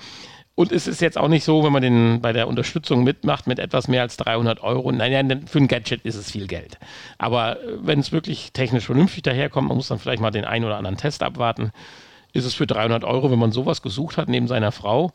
Und 0.57 0.71
es 0.71 0.87
ist 0.87 1.01
jetzt 1.01 1.19
auch 1.19 1.27
nicht 1.27 1.43
so, 1.43 1.63
wenn 1.63 1.71
man 1.71 1.83
den 1.83 2.19
bei 2.19 2.33
der 2.33 2.47
Unterstützung 2.47 3.03
mitmacht 3.03 3.45
mit 3.45 3.59
etwas 3.59 3.87
mehr 3.87 4.01
als 4.01 4.17
300 4.17 4.63
Euro. 4.63 4.91
Nein, 4.91 5.27
nein, 5.27 5.45
für 5.45 5.59
ein 5.59 5.67
Gadget 5.67 6.01
ist 6.03 6.15
es 6.15 6.31
viel 6.31 6.47
Geld. 6.47 6.79
Aber 7.19 7.61
äh, 7.61 7.77
wenn 7.83 7.99
es 7.99 8.11
wirklich 8.11 8.53
technisch 8.53 8.87
vernünftig 8.87 9.21
daherkommt, 9.21 9.67
man 9.67 9.77
muss 9.77 9.89
dann 9.89 9.99
vielleicht 9.99 10.19
mal 10.19 10.31
den 10.31 10.45
einen 10.45 10.65
oder 10.65 10.77
anderen 10.77 10.97
Test 10.97 11.21
abwarten, 11.21 11.71
ist 12.33 12.43
es 12.43 12.55
für 12.55 12.65
300 12.65 13.03
Euro, 13.03 13.29
wenn 13.29 13.37
man 13.37 13.51
sowas 13.51 13.83
gesucht 13.83 14.17
hat, 14.17 14.29
neben 14.29 14.47
seiner 14.47 14.71
Frau, 14.71 15.11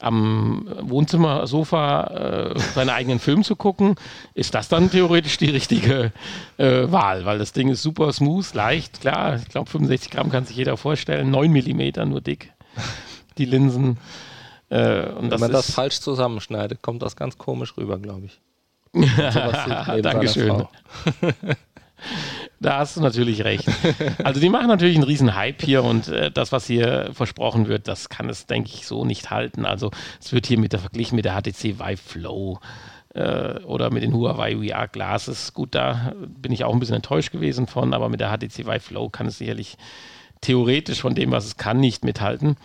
am 0.00 0.66
Wohnzimmersofa 0.80 2.54
äh, 2.56 2.58
seinen 2.74 2.90
eigenen 2.90 3.20
Film 3.20 3.44
zu 3.44 3.54
gucken, 3.54 3.94
ist 4.34 4.52
das 4.56 4.68
dann 4.68 4.90
theoretisch 4.90 5.38
die 5.38 5.50
richtige 5.50 6.10
äh, 6.58 6.90
Wahl, 6.90 7.24
weil 7.24 7.38
das 7.38 7.52
Ding 7.52 7.68
ist 7.68 7.84
super 7.84 8.12
smooth, 8.12 8.52
leicht, 8.54 9.00
klar, 9.00 9.36
ich 9.36 9.48
glaube 9.48 9.70
65 9.70 10.10
Gramm 10.10 10.30
kann 10.30 10.44
sich 10.44 10.56
jeder 10.56 10.76
vorstellen, 10.76 11.30
9 11.30 11.52
Millimeter 11.52 12.04
nur 12.04 12.20
dick, 12.20 12.52
die 13.38 13.44
Linsen. 13.44 13.96
Äh, 14.72 15.14
Wenn 15.16 15.28
das 15.28 15.40
man 15.40 15.52
das 15.52 15.70
falsch 15.70 16.00
zusammenschneidet, 16.00 16.80
kommt 16.80 17.02
das 17.02 17.14
ganz 17.14 17.36
komisch 17.36 17.76
rüber, 17.76 17.98
glaube 17.98 18.26
ich. 18.26 18.40
Dankeschön. 20.02 20.66
Da 22.58 22.78
hast 22.78 22.96
du 22.96 23.00
natürlich 23.00 23.44
recht. 23.44 23.68
Also 24.24 24.40
die 24.40 24.48
machen 24.48 24.66
natürlich 24.66 24.96
einen 24.96 25.04
riesen 25.04 25.36
Hype 25.36 25.62
hier 25.62 25.84
und 25.84 26.08
äh, 26.08 26.32
das, 26.32 26.50
was 26.50 26.66
hier 26.66 27.10
versprochen 27.12 27.68
wird, 27.68 27.86
das 27.86 28.08
kann 28.08 28.28
es, 28.28 28.46
denke 28.46 28.70
ich, 28.74 28.88
so 28.88 29.04
nicht 29.04 29.30
halten. 29.30 29.64
Also 29.64 29.92
es 30.20 30.32
wird 30.32 30.46
hier 30.46 30.58
mit 30.58 30.72
der 30.72 30.80
verglichen 30.80 31.14
mit 31.14 31.24
der 31.24 31.40
HTC 31.40 31.78
Vive 31.78 31.96
Flow 31.96 32.58
äh, 33.14 33.60
oder 33.60 33.92
mit 33.92 34.02
den 34.02 34.12
Huawei 34.12 34.56
VR 34.56 34.88
Glasses. 34.88 35.54
Gut, 35.54 35.76
da 35.76 36.12
bin 36.26 36.50
ich 36.50 36.64
auch 36.64 36.72
ein 36.72 36.80
bisschen 36.80 36.96
enttäuscht 36.96 37.30
gewesen 37.30 37.68
von, 37.68 37.94
aber 37.94 38.08
mit 38.08 38.20
der 38.20 38.30
HTC 38.30 38.66
Vive 38.66 38.80
Flow 38.80 39.08
kann 39.08 39.26
es 39.26 39.38
sicherlich 39.38 39.76
theoretisch 40.40 41.00
von 41.00 41.14
dem, 41.14 41.30
was 41.30 41.44
es 41.44 41.56
kann, 41.56 41.78
nicht 41.78 42.04
mithalten. 42.04 42.56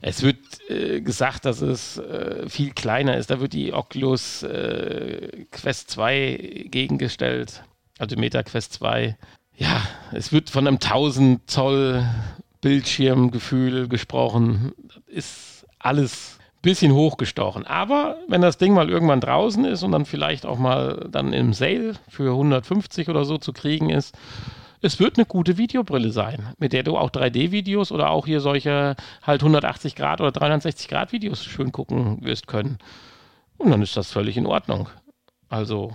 Es 0.00 0.22
wird 0.22 0.38
äh, 0.68 1.00
gesagt, 1.00 1.44
dass 1.44 1.60
es 1.60 1.98
äh, 1.98 2.48
viel 2.48 2.72
kleiner 2.72 3.16
ist. 3.16 3.30
Da 3.30 3.40
wird 3.40 3.52
die 3.52 3.72
Oculus 3.72 4.42
äh, 4.42 5.46
Quest 5.50 5.90
2 5.90 6.66
gegengestellt, 6.70 7.64
also 7.98 8.16
Meta 8.16 8.42
Quest 8.42 8.72
2. 8.74 9.16
Ja, 9.56 9.82
es 10.12 10.32
wird 10.32 10.50
von 10.50 10.66
einem 10.66 10.76
1000 10.76 11.48
Zoll 11.50 12.04
Bildschirmgefühl 12.60 13.88
gesprochen. 13.88 14.72
Ist 15.06 15.66
alles 15.78 16.38
ein 16.40 16.62
bisschen 16.62 16.92
hochgestochen. 16.94 17.66
Aber 17.66 18.16
wenn 18.26 18.40
das 18.40 18.56
Ding 18.56 18.72
mal 18.72 18.88
irgendwann 18.88 19.20
draußen 19.20 19.66
ist 19.66 19.82
und 19.82 19.92
dann 19.92 20.06
vielleicht 20.06 20.46
auch 20.46 20.58
mal 20.58 21.06
dann 21.10 21.34
im 21.34 21.52
Sale 21.52 21.92
für 22.08 22.30
150 22.30 23.10
oder 23.10 23.26
so 23.26 23.36
zu 23.36 23.52
kriegen 23.52 23.90
ist, 23.90 24.16
es 24.84 25.00
wird 25.00 25.16
eine 25.16 25.24
gute 25.24 25.56
Videobrille 25.56 26.10
sein, 26.10 26.52
mit 26.58 26.74
der 26.74 26.82
du 26.82 26.98
auch 26.98 27.08
3D-Videos 27.08 27.90
oder 27.90 28.10
auch 28.10 28.26
hier 28.26 28.40
solche 28.40 28.96
halt 29.22 29.40
180 29.40 29.96
Grad 29.96 30.20
oder 30.20 30.30
360 30.30 30.88
Grad 30.88 31.10
Videos 31.10 31.42
schön 31.42 31.72
gucken 31.72 32.22
wirst 32.22 32.46
können. 32.46 32.76
Und 33.56 33.70
dann 33.70 33.80
ist 33.80 33.96
das 33.96 34.12
völlig 34.12 34.36
in 34.36 34.44
Ordnung. 34.44 34.90
Also, 35.48 35.94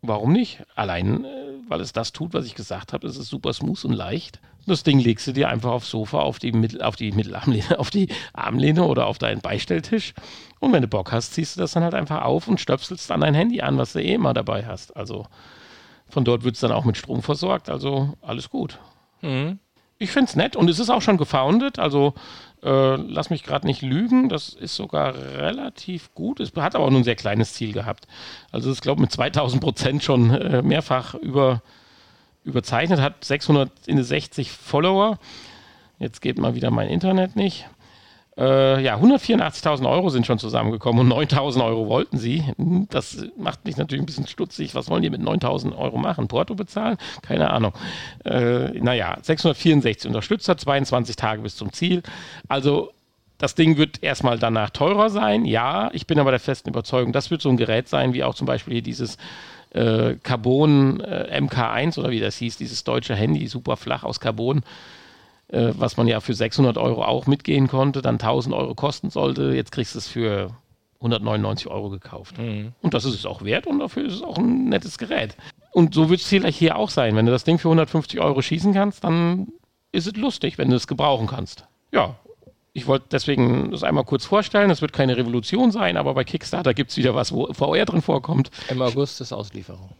warum 0.00 0.32
nicht? 0.32 0.62
Allein, 0.74 1.26
äh, 1.26 1.28
weil 1.68 1.82
es 1.82 1.92
das 1.92 2.12
tut, 2.12 2.32
was 2.32 2.46
ich 2.46 2.54
gesagt 2.54 2.94
habe, 2.94 3.06
es 3.06 3.18
ist 3.18 3.28
super 3.28 3.52
smooth 3.52 3.84
und 3.84 3.92
leicht. 3.92 4.40
Das 4.66 4.82
Ding 4.82 4.98
legst 4.98 5.26
du 5.26 5.32
dir 5.32 5.50
einfach 5.50 5.72
aufs 5.72 5.90
Sofa, 5.90 6.20
auf 6.20 6.38
die, 6.38 6.52
Mittel, 6.52 6.80
auf 6.80 6.96
die 6.96 7.12
Mittelarmlehne, 7.12 7.78
auf 7.78 7.90
die 7.90 8.08
Armlehne 8.32 8.84
oder 8.84 9.06
auf 9.06 9.18
deinen 9.18 9.42
Beistelltisch. 9.42 10.14
Und 10.58 10.72
wenn 10.72 10.80
du 10.80 10.88
Bock 10.88 11.12
hast, 11.12 11.34
ziehst 11.34 11.56
du 11.56 11.60
das 11.60 11.72
dann 11.72 11.82
halt 11.82 11.94
einfach 11.94 12.22
auf 12.22 12.48
und 12.48 12.60
stöpselst 12.60 13.10
an 13.12 13.20
dein 13.20 13.34
Handy 13.34 13.60
an, 13.60 13.76
was 13.76 13.92
du 13.92 14.02
eh 14.02 14.14
immer 14.14 14.32
dabei 14.32 14.64
hast. 14.64 14.96
Also, 14.96 15.26
von 16.08 16.24
dort 16.24 16.44
wird 16.44 16.54
es 16.54 16.60
dann 16.60 16.72
auch 16.72 16.84
mit 16.84 16.96
Strom 16.96 17.22
versorgt, 17.22 17.68
also 17.68 18.14
alles 18.22 18.50
gut. 18.50 18.78
Mhm. 19.22 19.58
Ich 19.98 20.10
finde 20.10 20.28
es 20.28 20.36
nett 20.36 20.56
und 20.56 20.68
es 20.68 20.78
ist 20.78 20.90
auch 20.90 21.02
schon 21.02 21.16
gefoundet, 21.16 21.78
also 21.78 22.14
äh, 22.62 22.96
lass 22.96 23.30
mich 23.30 23.42
gerade 23.42 23.66
nicht 23.66 23.82
lügen, 23.82 24.28
das 24.28 24.48
ist 24.48 24.74
sogar 24.74 25.14
relativ 25.14 26.14
gut. 26.14 26.40
Es 26.40 26.52
hat 26.56 26.74
aber 26.74 26.84
auch 26.84 26.90
nur 26.90 27.00
ein 27.00 27.04
sehr 27.04 27.14
kleines 27.14 27.52
Ziel 27.52 27.72
gehabt. 27.72 28.08
Also 28.50 28.70
es 28.70 28.80
glaube 28.80 29.00
mit 29.00 29.12
2000 29.12 29.62
Prozent 29.62 30.02
schon 30.02 30.30
äh, 30.30 30.62
mehrfach 30.62 31.14
über, 31.14 31.62
überzeichnet, 32.42 33.00
hat 33.00 33.24
660 33.24 34.50
Follower. 34.50 35.18
Jetzt 35.98 36.22
geht 36.22 36.38
mal 36.38 36.54
wieder 36.54 36.70
mein 36.70 36.88
Internet 36.88 37.36
nicht. 37.36 37.66
Äh, 38.36 38.82
ja, 38.82 38.96
184.000 38.96 39.88
Euro 39.88 40.08
sind 40.08 40.26
schon 40.26 40.38
zusammengekommen 40.38 41.12
und 41.12 41.30
9.000 41.30 41.64
Euro 41.64 41.88
wollten 41.88 42.18
sie. 42.18 42.42
Das 42.90 43.24
macht 43.36 43.64
mich 43.64 43.76
natürlich 43.76 44.02
ein 44.02 44.06
bisschen 44.06 44.26
stutzig. 44.26 44.74
Was 44.74 44.88
wollen 44.88 45.02
die 45.02 45.10
mit 45.10 45.20
9.000 45.20 45.76
Euro 45.76 45.98
machen? 45.98 46.26
Porto 46.26 46.54
bezahlen? 46.54 46.96
Keine 47.22 47.50
Ahnung. 47.50 47.72
Äh, 48.24 48.70
naja, 48.80 49.18
664 49.22 50.08
Unterstützer, 50.08 50.56
22 50.56 51.14
Tage 51.14 51.42
bis 51.42 51.54
zum 51.54 51.72
Ziel. 51.72 52.02
Also 52.48 52.90
das 53.38 53.54
Ding 53.54 53.76
wird 53.76 54.02
erstmal 54.02 54.38
danach 54.38 54.70
teurer 54.70 55.10
sein, 55.10 55.44
ja. 55.44 55.90
Ich 55.92 56.06
bin 56.06 56.18
aber 56.18 56.30
der 56.30 56.40
festen 56.40 56.70
Überzeugung, 56.70 57.12
das 57.12 57.30
wird 57.30 57.40
so 57.40 57.50
ein 57.50 57.56
Gerät 57.56 57.88
sein, 57.88 58.14
wie 58.14 58.24
auch 58.24 58.34
zum 58.34 58.46
Beispiel 58.46 58.74
hier 58.74 58.82
dieses 58.82 59.16
äh, 59.70 60.14
Carbon 60.22 61.00
äh, 61.00 61.38
MK1 61.40 61.98
oder 61.98 62.10
wie 62.10 62.20
das 62.20 62.36
hieß, 62.36 62.56
dieses 62.56 62.84
deutsche 62.84 63.14
Handy, 63.14 63.46
super 63.46 63.76
flach 63.76 64.02
aus 64.02 64.18
Carbon 64.18 64.62
äh, 65.48 65.72
was 65.76 65.96
man 65.96 66.06
ja 66.08 66.20
für 66.20 66.34
600 66.34 66.78
Euro 66.78 67.04
auch 67.04 67.26
mitgehen 67.26 67.68
konnte, 67.68 68.02
dann 68.02 68.14
1000 68.14 68.54
Euro 68.54 68.74
kosten 68.74 69.10
sollte. 69.10 69.54
Jetzt 69.54 69.72
kriegst 69.72 69.94
du 69.94 69.98
es 69.98 70.08
für 70.08 70.50
199 70.98 71.66
Euro 71.68 71.90
gekauft. 71.90 72.38
Mhm. 72.38 72.72
Und 72.80 72.94
das 72.94 73.04
ist 73.04 73.14
es 73.14 73.26
auch 73.26 73.42
wert 73.42 73.66
und 73.66 73.78
dafür 73.78 74.04
ist 74.06 74.14
es 74.14 74.22
auch 74.22 74.38
ein 74.38 74.68
nettes 74.68 74.98
Gerät. 74.98 75.36
Und 75.72 75.94
so 75.94 76.08
wird 76.08 76.20
es 76.20 76.26
vielleicht 76.26 76.58
hier 76.58 76.76
auch 76.76 76.90
sein. 76.90 77.16
Wenn 77.16 77.26
du 77.26 77.32
das 77.32 77.44
Ding 77.44 77.58
für 77.58 77.68
150 77.68 78.20
Euro 78.20 78.40
schießen 78.40 78.72
kannst, 78.72 79.04
dann 79.04 79.48
ist 79.92 80.06
es 80.06 80.16
lustig, 80.16 80.56
wenn 80.58 80.70
du 80.70 80.76
es 80.76 80.86
gebrauchen 80.86 81.26
kannst. 81.26 81.66
Ja, 81.92 82.16
ich 82.72 82.86
wollte 82.88 83.06
deswegen 83.12 83.70
das 83.70 83.84
einmal 83.84 84.04
kurz 84.04 84.24
vorstellen. 84.24 84.70
Es 84.70 84.82
wird 84.82 84.92
keine 84.92 85.16
Revolution 85.16 85.70
sein, 85.70 85.96
aber 85.96 86.14
bei 86.14 86.24
Kickstarter 86.24 86.74
gibt 86.74 86.90
es 86.90 86.96
wieder 86.96 87.14
was, 87.14 87.32
wo 87.32 87.52
VR 87.52 87.84
drin 87.84 88.02
vorkommt. 88.02 88.50
Im 88.68 88.82
August 88.82 89.20
ist 89.20 89.32
Auslieferung. 89.32 89.90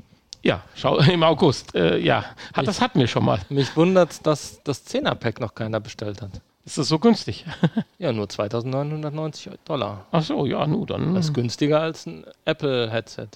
Ja, 0.44 0.62
schau, 0.74 0.98
im 1.12 1.22
August. 1.22 1.74
Äh, 1.74 1.98
ja, 1.98 2.24
hat, 2.52 2.66
das 2.66 2.80
hatten 2.80 3.00
wir 3.00 3.08
schon 3.08 3.24
mal. 3.24 3.40
Mich 3.48 3.76
wundert, 3.76 4.24
dass 4.26 4.62
das 4.62 4.86
10er-Pack 4.86 5.40
noch 5.40 5.54
keiner 5.54 5.80
bestellt 5.80 6.22
hat. 6.22 6.42
Ist 6.66 6.78
das 6.78 6.88
so 6.88 6.98
günstig? 6.98 7.46
ja, 7.98 8.12
nur 8.12 8.28
2990 8.28 9.52
Dollar. 9.64 10.06
Ach 10.12 10.22
so, 10.22 10.46
ja, 10.46 10.66
nur 10.66 10.86
dann. 10.86 11.14
Das 11.14 11.26
ist 11.26 11.34
günstiger 11.34 11.80
als 11.80 12.06
ein 12.06 12.24
Apple-Headset. 12.44 13.28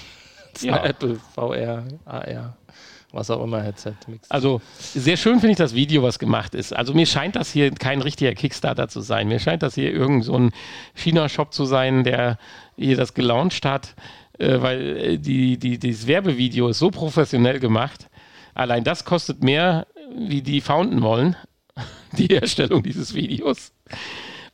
ja. 0.60 0.84
Apple 0.84 1.18
VR, 1.34 1.84
AR 2.04 2.56
was 3.12 3.30
auch 3.30 3.42
immer 3.42 3.62
Headset. 3.62 3.94
Mixed. 4.06 4.30
Also 4.30 4.60
sehr 4.76 5.16
schön 5.16 5.40
finde 5.40 5.52
ich 5.52 5.58
das 5.58 5.74
Video, 5.74 6.02
was 6.02 6.18
gemacht 6.18 6.54
ist. 6.54 6.74
Also 6.74 6.94
mir 6.94 7.06
scheint 7.06 7.36
das 7.36 7.50
hier 7.50 7.70
kein 7.70 8.02
richtiger 8.02 8.34
Kickstarter 8.34 8.88
zu 8.88 9.00
sein. 9.00 9.28
Mir 9.28 9.38
scheint 9.38 9.62
das 9.62 9.74
hier 9.74 9.92
irgend 9.92 10.24
so 10.24 10.36
ein 10.36 10.50
China-Shop 10.94 11.52
zu 11.52 11.64
sein, 11.64 12.04
der 12.04 12.38
hier 12.76 12.96
das 12.96 13.14
gelauncht 13.14 13.64
hat 13.64 13.94
äh, 14.40 14.62
weil 14.62 14.96
äh, 14.96 15.18
die, 15.18 15.58
die, 15.58 15.78
dieses 15.78 16.06
Werbevideo 16.06 16.68
ist 16.68 16.78
so 16.78 16.90
professionell 16.90 17.60
gemacht. 17.60 18.08
Allein 18.54 18.84
das 18.84 19.04
kostet 19.04 19.44
mehr, 19.44 19.86
wie 20.16 20.42
die 20.42 20.60
founden 20.60 21.02
wollen, 21.02 21.36
die 22.16 22.26
Herstellung 22.26 22.82
dieses 22.82 23.14
Videos. 23.14 23.72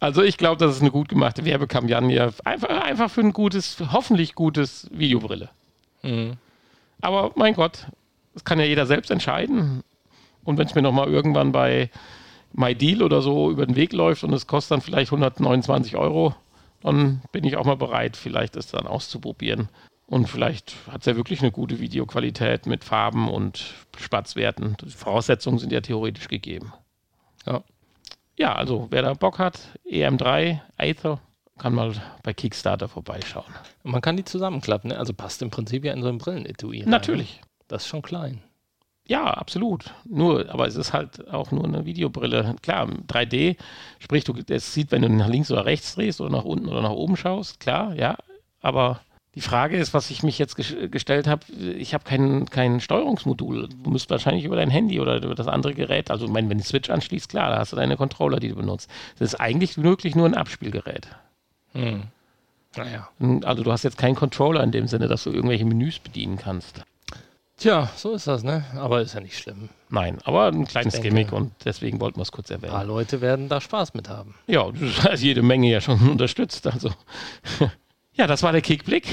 Also 0.01 0.23
ich 0.23 0.37
glaube, 0.37 0.59
das 0.59 0.77
ist 0.77 0.83
eine 0.83 0.91
gut 0.91 1.09
gemachte 1.09 1.45
Werbekampagne. 1.45 2.33
Einfach, 2.45 2.69
einfach 2.69 3.11
für 3.11 3.23
ein 3.23 3.33
gutes, 3.33 3.79
hoffentlich 3.93 4.35
gutes 4.35 4.89
Videobrille. 4.93 5.49
Mhm. 6.03 6.35
Aber 7.01 7.33
mein 7.37 7.55
Gott, 7.55 7.87
das 8.37 8.45
kann 8.45 8.59
ja 8.59 8.67
jeder 8.67 8.85
selbst 8.85 9.11
entscheiden. 9.11 9.83
Und 10.45 10.59
wenn 10.59 10.67
es 10.67 10.75
mir 10.75 10.83
nochmal 10.83 11.09
irgendwann 11.09 11.53
bei 11.53 11.91
MyDeal 12.53 13.03
oder 13.03 13.23
so 13.23 13.51
über 13.51 13.65
den 13.65 13.77
Weg 13.77 13.95
läuft 13.95 14.25
und 14.25 14.33
es 14.35 14.47
kostet 14.47 14.73
dann 14.73 14.83
vielleicht 14.83 15.11
129 15.11 15.97
Euro, 15.97 16.35
dann 16.83 17.23
bin 17.33 17.45
ich 17.45 17.57
auch 17.57 17.65
mal 17.65 17.79
bereit, 17.79 18.15
vielleicht 18.15 18.55
es 18.57 18.67
dann 18.67 18.87
auszuprobieren. 18.87 19.71
Und 20.07 20.29
vielleicht 20.29 20.75
hat 20.93 21.01
es 21.01 21.07
ja 21.07 21.17
wirklich 21.17 21.41
eine 21.41 21.51
gute 21.51 21.81
Videoqualität 21.81 22.67
mit 22.67 22.85
Farben 22.85 23.31
und 23.31 23.73
Spatzwerten. 23.97 24.77
Die 24.85 24.91
Voraussetzungen 24.91 25.59
sind 25.59 25.73
ja 25.73 25.81
theoretisch 25.81 26.29
gegeben. 26.29 26.75
Ja. 27.47 27.65
Ja, 28.37 28.55
also 28.55 28.89
wer 28.91 29.01
da 29.01 29.15
Bock 29.15 29.39
hat, 29.39 29.61
EM3, 29.91 30.61
Aether, 30.77 31.21
kann 31.57 31.73
mal 31.73 31.95
bei 32.23 32.35
Kickstarter 32.35 32.87
vorbeischauen. 32.87 33.47
Und 33.83 33.93
man 33.93 34.03
kann 34.03 34.19
die 34.19 34.25
zusammenklappen, 34.25 34.91
ne? 34.91 34.99
Also 34.99 35.15
passt 35.15 35.41
im 35.41 35.49
Prinzip 35.49 35.87
ja 35.87 35.95
in 35.95 36.03
so 36.03 36.09
ein 36.09 36.19
Brillenetui. 36.19 36.85
Natürlich. 36.85 37.41
Das 37.69 37.83
ist 37.83 37.89
schon 37.89 38.03
klein. 38.03 38.43
Ja, 39.09 39.25
absolut. 39.25 39.95
Nur, 40.05 40.51
aber 40.51 40.67
es 40.67 40.75
ist 40.75 40.93
halt 40.93 41.29
auch 41.29 41.53
nur 41.53 41.65
eine 41.65 41.85
Videobrille. 41.85 42.57
Klar, 42.63 42.89
3D, 43.07 43.57
sprich, 44.01 44.25
du 44.25 44.35
es 44.49 44.75
sieht, 44.75 44.91
wenn 44.91 45.03
du 45.03 45.09
nach 45.09 45.29
links 45.29 45.51
oder 45.51 45.65
rechts 45.65 45.95
drehst 45.95 46.21
oder 46.21 46.31
nach 46.31 46.45
unten 46.45 46.69
oder 46.69 46.83
nach 46.83 46.91
oben 46.91 47.17
schaust, 47.17 47.61
klar, 47.61 47.95
ja. 47.95 48.17
Aber 48.61 49.01
die 49.37 49.43
Frage 49.43 49.77
ist, 49.77 49.95
was 49.95 50.11
ich 50.11 50.25
mich 50.25 50.39
jetzt 50.39 50.57
gestellt 50.57 51.29
habe, 51.29 51.47
ich 51.53 51.95
habe 51.95 52.03
kein, 52.03 52.47
kein 52.47 52.81
Steuerungsmodul. 52.81 53.69
Du 53.69 53.91
musst 53.91 54.11
wahrscheinlich 54.11 54.45
über 54.45 54.57
dein 54.57 54.71
Handy 54.71 54.99
oder 54.99 55.23
über 55.23 55.35
das 55.37 55.47
andere 55.47 55.75
Gerät, 55.75 56.11
also 56.11 56.27
ich 56.27 56.33
meine, 56.33 56.49
wenn 56.49 56.59
du 56.59 56.65
Switch 56.65 56.91
anschließt, 56.91 57.29
klar, 57.29 57.51
da 57.51 57.59
hast 57.59 57.73
du 57.73 57.77
deine 57.77 57.97
Controller, 57.97 58.41
die 58.41 58.49
du 58.49 58.57
benutzt. 58.57 58.91
Das 59.19 59.35
ist 59.35 59.41
eigentlich 59.41 59.81
wirklich 59.81 60.17
nur 60.17 60.27
ein 60.27 60.35
Abspielgerät. 60.35 61.09
Hm. 61.75 62.05
Naja. 62.77 63.09
Also 63.45 63.63
du 63.63 63.71
hast 63.71 63.85
jetzt 63.85 63.99
keinen 63.99 64.17
Controller 64.17 64.65
in 64.65 64.73
dem 64.73 64.89
Sinne, 64.89 65.07
dass 65.07 65.25
du 65.25 65.31
irgendwelche 65.31 65.65
Menüs 65.65 65.99
bedienen 65.99 66.39
kannst. 66.39 66.83
Tja, 67.59 67.89
so 67.97 68.13
ist 68.13 68.27
das, 68.27 68.45
ne? 68.45 68.65
Aber 68.77 69.01
ist 69.01 69.15
ja 69.15 69.21
nicht 69.21 69.39
schlimm. 69.39 69.71
Nein, 69.89 70.19
aber 70.25 70.49
ein 70.49 70.67
kleines 70.67 70.95
denke, 70.95 71.09
Gimmick 71.09 71.33
und 71.33 71.53
deswegen 71.65 72.01
wollten 72.01 72.19
wir 72.19 72.23
es 72.23 72.33
kurz 72.33 72.51
erwähnen. 72.51 72.73
Ein 72.73 72.77
paar 72.77 72.85
Leute 72.85 73.23
werden 73.23 73.49
da 73.49 73.63
Spaß 73.63 73.95
mit 73.95 74.11
haben. 74.11 74.35
Ja, 74.47 74.71
das 74.71 75.05
hat 75.05 75.19
jede 75.21 75.43
Menge 75.43 75.71
ja 75.71 75.81
schon 75.81 76.07
unterstützt. 76.11 76.67
Also. 76.67 76.91
ja, 78.13 78.27
das 78.27 78.43
war 78.43 78.53
der 78.53 78.61
Kickblick. 78.61 79.09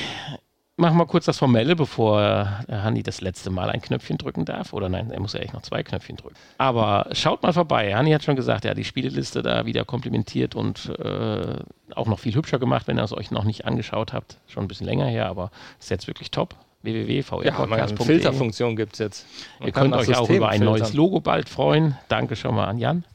Machen 0.75 0.97
wir 0.97 1.05
kurz 1.05 1.25
das 1.25 1.37
Formelle, 1.37 1.75
bevor 1.75 2.19
Hanni 2.67 3.03
das 3.03 3.21
letzte 3.21 3.49
Mal 3.49 3.69
ein 3.69 3.81
Knöpfchen 3.81 4.17
drücken 4.17 4.43
darf. 4.43 4.73
Oder 4.73 4.89
nein, 4.89 5.11
er 5.11 5.21
muss 5.21 5.33
ja 5.33 5.39
echt 5.39 5.53
noch 5.53 5.61
zwei 5.61 5.83
Knöpfchen 5.83 6.17
drücken. 6.17 6.35
Aber 6.57 7.07
schaut 7.13 7.43
mal 7.43 7.53
vorbei. 7.53 7.95
Hanni 7.95 8.11
hat 8.11 8.23
schon 8.23 8.35
gesagt, 8.35 8.65
er 8.65 8.71
hat 8.71 8.77
die 8.77 8.83
Spieleliste 8.83 9.41
da 9.41 9.65
wieder 9.65 9.85
komplimentiert 9.85 10.55
und 10.55 10.89
äh, 10.99 11.59
auch 11.95 12.07
noch 12.07 12.19
viel 12.19 12.35
hübscher 12.35 12.59
gemacht, 12.59 12.87
wenn 12.87 12.97
ihr 12.99 13.03
es 13.03 13.13
euch 13.13 13.31
noch 13.31 13.45
nicht 13.45 13.65
angeschaut 13.65 14.11
habt. 14.11 14.39
Schon 14.47 14.65
ein 14.65 14.67
bisschen 14.67 14.87
länger 14.87 15.05
her, 15.05 15.27
aber 15.27 15.51
ist 15.79 15.91
jetzt 15.91 16.07
wirklich 16.07 16.31
top 16.31 16.55
www.vrpodcast.de. 16.83 17.97
Ja, 17.97 18.05
Filterfunktion 18.05 18.75
gibt 18.75 18.93
es 18.93 18.99
jetzt. 18.99 19.25
Man 19.59 19.67
Ihr 19.67 19.73
könnt 19.73 19.95
euch 19.95 20.15
auch 20.15 20.29
über 20.29 20.49
ein 20.49 20.59
filtern. 20.59 20.79
neues 20.79 20.93
Logo 20.93 21.21
bald 21.21 21.49
freuen. 21.49 21.97
Danke 22.09 22.35
schon 22.35 22.55
mal 22.55 22.65
an 22.65 22.77
Jan. 22.77 23.05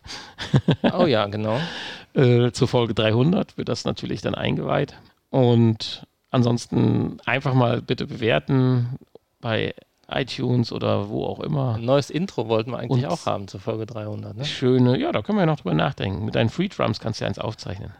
Oh 0.92 1.06
ja, 1.06 1.26
genau. 1.26 1.58
äh, 2.14 2.50
zur 2.52 2.68
Folge 2.68 2.94
300 2.94 3.58
wird 3.58 3.68
das 3.68 3.84
natürlich 3.84 4.22
dann 4.22 4.34
eingeweiht. 4.34 4.94
Und 5.30 6.06
ansonsten 6.30 7.18
einfach 7.26 7.52
mal 7.52 7.82
bitte 7.82 8.06
bewerten 8.06 8.98
bei 9.40 9.74
iTunes 10.10 10.72
oder 10.72 11.10
wo 11.10 11.24
auch 11.26 11.40
immer. 11.40 11.74
Ein 11.74 11.84
neues 11.84 12.08
Intro 12.08 12.48
wollten 12.48 12.70
wir 12.70 12.78
eigentlich 12.78 13.04
Und 13.04 13.10
auch 13.10 13.26
haben 13.26 13.46
zur 13.48 13.60
Folge 13.60 13.84
300. 13.84 14.36
Ne? 14.36 14.44
Schöne, 14.44 14.98
ja, 14.98 15.12
da 15.12 15.20
können 15.20 15.36
wir 15.36 15.42
ja 15.42 15.46
noch 15.46 15.60
drüber 15.60 15.74
nachdenken. 15.74 16.24
Mit 16.24 16.34
deinen 16.34 16.48
Free 16.48 16.68
Drums 16.68 17.00
kannst 17.00 17.20
du 17.20 17.24
ja 17.24 17.28
eins 17.28 17.38
aufzeichnen. 17.38 17.92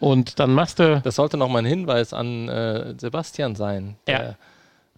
Und 0.00 0.40
dann 0.40 0.52
machst 0.52 0.80
du. 0.80 1.00
Das 1.02 1.14
sollte 1.14 1.36
noch 1.36 1.48
mal 1.48 1.60
ein 1.60 1.64
Hinweis 1.64 2.12
an 2.12 2.48
äh, 2.48 2.94
Sebastian 2.98 3.54
sein. 3.54 3.96
ja 4.08 4.34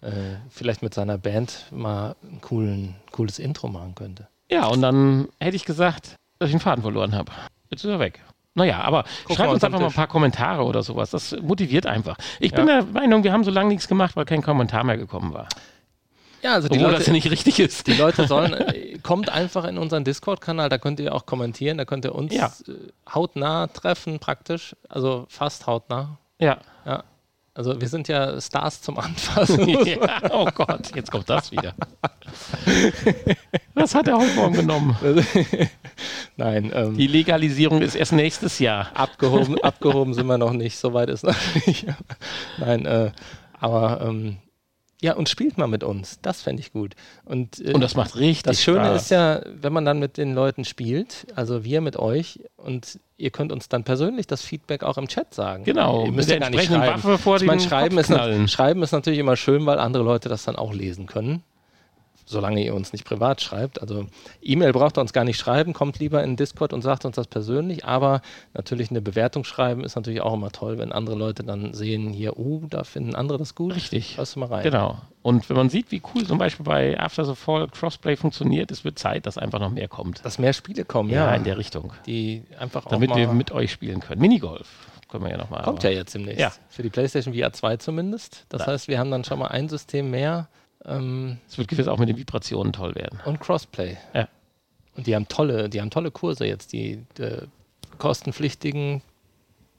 äh, 0.01 0.37
vielleicht 0.49 0.81
mit 0.81 0.93
seiner 0.93 1.17
Band 1.17 1.65
mal 1.71 2.15
ein 2.23 2.41
coolen, 2.41 2.95
cooles 3.11 3.39
Intro 3.39 3.67
machen 3.67 3.95
könnte. 3.95 4.27
Ja, 4.49 4.67
und 4.67 4.81
dann 4.81 5.29
hätte 5.39 5.55
ich 5.55 5.65
gesagt, 5.65 6.15
dass 6.39 6.49
ich 6.49 6.55
den 6.55 6.59
Faden 6.59 6.81
verloren 6.81 7.15
habe. 7.15 7.31
Jetzt 7.69 7.85
ist 7.85 7.89
er 7.89 7.99
weg. 7.99 8.19
Naja, 8.53 8.81
aber 8.81 9.05
Guck 9.25 9.37
schreibt 9.37 9.53
uns 9.53 9.63
einfach 9.63 9.79
mal 9.79 9.85
ein 9.87 9.93
paar 9.93 10.07
Kommentare 10.07 10.63
oder 10.63 10.83
sowas. 10.83 11.11
Das 11.11 11.35
motiviert 11.41 11.85
einfach. 11.85 12.17
Ich 12.39 12.51
ja. 12.51 12.57
bin 12.57 12.67
der 12.67 12.83
Meinung, 12.83 13.23
wir 13.23 13.31
haben 13.31 13.45
so 13.45 13.51
lange 13.51 13.69
nichts 13.69 13.87
gemacht, 13.87 14.15
weil 14.17 14.25
kein 14.25 14.41
Kommentar 14.41 14.83
mehr 14.83 14.97
gekommen 14.97 15.33
war. 15.33 15.47
Ja, 16.41 16.53
also 16.53 16.67
die 16.67 16.79
Obwohl 16.79 16.91
Leute, 16.91 17.03
das 17.03 17.13
nicht 17.13 17.29
richtig 17.29 17.59
ist. 17.59 17.87
Die 17.87 17.93
Leute 17.93 18.27
sollen, 18.27 18.53
äh, 18.53 18.97
kommt 19.03 19.29
einfach 19.29 19.63
in 19.65 19.77
unseren 19.77 20.03
Discord-Kanal, 20.03 20.69
da 20.69 20.79
könnt 20.79 20.99
ihr 20.99 21.13
auch 21.13 21.25
kommentieren, 21.25 21.77
da 21.77 21.85
könnt 21.85 22.03
ihr 22.03 22.15
uns 22.15 22.33
ja. 22.33 22.51
äh, 22.67 22.73
hautnah 23.13 23.67
treffen 23.67 24.19
praktisch, 24.19 24.75
also 24.89 25.25
fast 25.29 25.67
hautnah. 25.67 26.17
Ja. 26.39 26.57
Ja, 26.85 27.03
also 27.53 27.79
wir 27.79 27.87
sind 27.87 28.07
ja 28.07 28.39
Stars 28.39 28.81
zum 28.81 28.97
Anfassen. 28.97 29.67
ja, 29.85 30.21
oh 30.31 30.47
Gott, 30.53 30.95
jetzt 30.95 31.11
kommt 31.11 31.29
das 31.29 31.51
wieder. 31.51 31.73
Was 33.73 33.93
hat 33.93 34.07
er 34.07 34.17
heute 34.17 34.33
Morgen 34.35 34.53
genommen? 34.53 34.95
Nein. 36.37 36.71
Ähm, 36.73 36.97
Die 36.97 37.07
Legalisierung 37.07 37.81
ist 37.81 37.95
erst 37.95 38.13
nächstes 38.13 38.59
Jahr. 38.59 38.91
Abgehoben, 38.93 39.61
abgehoben 39.61 40.13
sind 40.13 40.27
wir 40.27 40.37
noch 40.37 40.53
nicht, 40.53 40.77
soweit 40.77 41.09
ist 41.09 41.23
noch 41.23 41.35
nicht. 41.65 41.87
Nein, 42.57 42.85
äh, 42.85 43.11
aber 43.59 44.01
ähm, 44.01 44.37
ja, 45.01 45.13
und 45.15 45.29
spielt 45.29 45.57
mal 45.57 45.67
mit 45.67 45.83
uns. 45.83 46.19
Das 46.21 46.41
fände 46.43 46.61
ich 46.61 46.71
gut. 46.71 46.93
Und, 47.25 47.59
äh, 47.59 47.73
und 47.73 47.81
das 47.81 47.95
macht 47.95 48.15
richtig 48.15 48.51
Das 48.51 48.61
Schöne 48.61 48.85
Spaß. 48.85 49.01
ist 49.01 49.09
ja, 49.09 49.41
wenn 49.45 49.73
man 49.73 49.83
dann 49.83 49.97
mit 49.97 50.17
den 50.17 50.35
Leuten 50.35 50.63
spielt, 50.63 51.25
also 51.35 51.63
wir 51.63 51.81
mit 51.81 51.97
euch, 51.97 52.39
und 52.55 52.99
ihr 53.17 53.31
könnt 53.31 53.51
uns 53.51 53.67
dann 53.67 53.83
persönlich 53.83 54.27
das 54.27 54.43
Feedback 54.43 54.83
auch 54.83 54.99
im 54.99 55.07
Chat 55.07 55.33
sagen. 55.33 55.63
Genau, 55.63 56.05
ihr 56.05 56.11
müsst 56.11 56.29
ja 56.29 56.37
gar 56.37 56.51
nicht 56.51 56.65
schreiben. 56.65 57.03
Waffe 57.03 57.17
vor 57.17 57.37
ich 57.37 57.43
meine, 57.43 57.61
schreiben 57.61 57.97
ist, 57.97 58.11
schreiben 58.51 58.83
ist 58.83 58.91
natürlich 58.91 59.19
immer 59.19 59.35
schön, 59.35 59.65
weil 59.65 59.79
andere 59.79 60.03
Leute 60.03 60.29
das 60.29 60.43
dann 60.43 60.55
auch 60.55 60.71
lesen 60.71 61.07
können. 61.07 61.43
Solange 62.25 62.63
ihr 62.63 62.73
uns 62.73 62.93
nicht 62.93 63.05
privat 63.05 63.41
schreibt. 63.41 63.81
Also 63.81 64.05
E-Mail 64.41 64.73
braucht 64.73 64.97
ihr 64.97 65.01
uns 65.01 65.13
gar 65.13 65.23
nicht 65.23 65.37
schreiben, 65.37 65.73
kommt 65.73 65.99
lieber 65.99 66.23
in 66.23 66.35
Discord 66.35 66.73
und 66.73 66.81
sagt 66.81 67.05
uns 67.05 67.15
das 67.15 67.27
persönlich, 67.27 67.85
aber 67.85 68.21
natürlich 68.53 68.89
eine 68.89 69.01
Bewertung 69.01 69.43
schreiben 69.43 69.83
ist 69.83 69.95
natürlich 69.95 70.21
auch 70.21 70.33
immer 70.33 70.51
toll, 70.51 70.77
wenn 70.77 70.91
andere 70.91 71.15
Leute 71.15 71.43
dann 71.43 71.73
sehen, 71.73 72.09
hier, 72.09 72.37
oh, 72.37 72.63
da 72.69 72.83
finden 72.83 73.15
andere 73.15 73.37
das 73.37 73.55
gut. 73.55 73.75
Richtig. 73.75 74.17
Hörst 74.17 74.35
du 74.35 74.39
mal 74.39 74.47
rein. 74.47 74.63
Genau. 74.63 74.97
Und 75.23 75.49
wenn 75.49 75.55
man 75.57 75.69
sieht, 75.69 75.91
wie 75.91 76.01
cool 76.15 76.25
zum 76.25 76.39
Beispiel 76.39 76.65
bei 76.65 76.99
After 76.99 77.25
the 77.25 77.35
Fall 77.35 77.67
Crossplay 77.67 78.15
funktioniert, 78.15 78.71
es 78.71 78.83
wird 78.83 78.97
Zeit, 78.97 79.25
dass 79.27 79.37
einfach 79.37 79.59
noch 79.59 79.69
mehr 79.69 79.87
kommt. 79.87 80.25
Dass 80.25 80.39
mehr 80.39 80.53
Spiele 80.53 80.83
kommen, 80.83 81.09
Ja, 81.11 81.27
ja. 81.29 81.35
in 81.35 81.43
der 81.43 81.57
Richtung. 81.57 81.93
die 82.07 82.43
einfach 82.59 82.85
Damit 82.85 83.11
auch 83.11 83.15
wir 83.17 83.27
mal, 83.27 83.35
mit 83.35 83.51
euch 83.51 83.71
spielen 83.71 83.99
können. 83.99 84.19
Minigolf 84.19 84.67
können 85.09 85.25
wir 85.25 85.31
ja 85.31 85.37
nochmal. 85.37 85.61
kommt 85.63 85.83
ja 85.83 85.89
jetzt 85.91 86.15
demnächst. 86.15 86.39
Ja. 86.39 86.51
Für 86.69 86.81
die 86.83 86.89
PlayStation 86.89 87.35
VR 87.35 87.51
2 87.53 87.77
zumindest. 87.77 88.45
Das 88.49 88.61
Ja. 88.61 88.67
heißt, 88.67 88.87
wir 88.87 88.97
haben 88.97 89.11
dann 89.11 89.23
schon 89.23 89.37
mal 89.39 89.47
ein 89.49 89.69
System 89.69 90.09
mehr 90.09 90.47
ähm, 90.85 91.37
Es 91.47 91.57
wird 91.57 91.67
gewiss 91.67 91.87
auch 91.87 91.97
mit 91.99 92.09
den 92.09 92.17
Vibrationen 92.17 92.73
toll 92.73 92.95
werden. 92.95 93.19
und 93.25 93.39
Crossplay. 93.39 93.97
Ja. 94.13 94.27
Und 94.95 95.07
die 95.07 95.15
haben 95.15 95.27
tolle, 95.27 95.69
die 95.69 95.79
haben 95.81 95.89
tolle 95.89 96.11
Kurse 96.11 96.45
jetzt, 96.45 96.73
die, 96.73 97.03
die 97.17 97.37
kostenpflichtigen, 97.97 99.01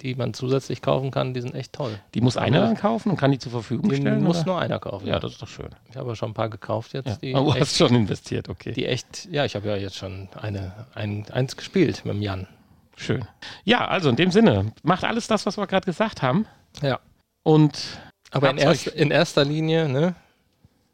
die 0.01 0.15
man 0.15 0.35
zusätzlich 0.35 0.81
kaufen 0.83 1.11
kann, 1.11 1.35
die 1.35 1.41
sind 1.43 1.55
echt 1.55 1.73
toll. 1.75 1.99
Die 2.15 2.21
muss 2.21 2.37
Aber 2.37 2.47
einer 2.47 2.61
dann 2.63 2.77
kaufen 2.77 3.11
und 3.11 3.17
kann 3.17 3.31
die 3.31 3.39
zur 3.39 3.53
Verfügung 3.53 3.91
Die 3.91 3.97
stellen? 3.97 4.23
muss 4.23 4.39
oder? 4.39 4.47
nur 4.47 4.61
einer 4.61 4.79
kaufen. 4.81 5.07
ja, 5.07 5.21
das 5.21 5.33
ist 5.33 5.43
doch 5.43 5.49
schön. 5.49 5.69
Ich 5.91 5.97
habe 5.97 6.17
schon 6.17 6.31
ein 6.31 6.35
paar 6.35 6.49
gekauft 6.49 6.93
jetzt, 6.95 7.07
Ja. 7.07 7.17
die, 7.17 7.33
du 7.35 7.49
echt, 7.51 7.61
hast 7.61 7.77
schon 7.77 7.95
investiert, 7.95 8.49
okay. 8.49 8.73
die 8.73 8.87
echt, 8.87 9.29
ja, 9.31 9.45
ich 9.45 9.55
habe 9.55 9.69
ja 9.69 9.77
jetzt 9.77 9.97
schon 9.97 10.29
eine, 10.41 10.73
ein, 10.95 11.27
eins 11.31 11.57
gespielt 11.57 12.05
mit 12.05 12.15
dem 12.15 12.23
Jan. 12.23 12.49
Schön. 12.97 13.25
Ja, 13.65 13.87
also 13.89 14.09
in 14.11 14.17
dem 14.17 14.31
Sinne, 14.31 14.73
macht 14.83 15.05
alles 15.05 15.27
das, 15.27 15.47
was 15.47 15.57
wir 15.57 15.67
gerade 15.67 15.85
gesagt 15.87 16.23
haben. 16.23 16.47
Ja. 16.83 16.99
Und 17.43 18.01
Aber 18.31 18.51
in, 18.51 18.59
erst, 18.59 18.87
in 18.89 19.11
erster 19.11 19.45
Linie, 19.45 19.89
ne? 19.89 20.15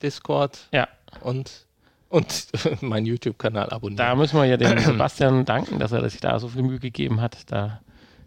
Discord 0.03 0.69
ja, 0.73 0.89
und, 1.21 1.67
und 2.09 2.49
mein 2.81 3.07
YouTube-Kanal 3.07 3.71
abonnieren. 3.71 3.97
da 3.97 4.15
müssen 4.15 4.37
wir 4.39 4.45
ja 4.47 4.57
dem 4.57 4.79
Sebastian 4.85 5.45
danken, 5.45 5.79
dass 5.79 5.93
er 5.93 6.09
sich 6.09 6.21
da 6.21 6.39
so 6.39 6.49
viel 6.49 6.63
Mühe 6.63 6.79
gegeben 6.79 7.21
hat, 7.21 7.51
da 7.51 7.81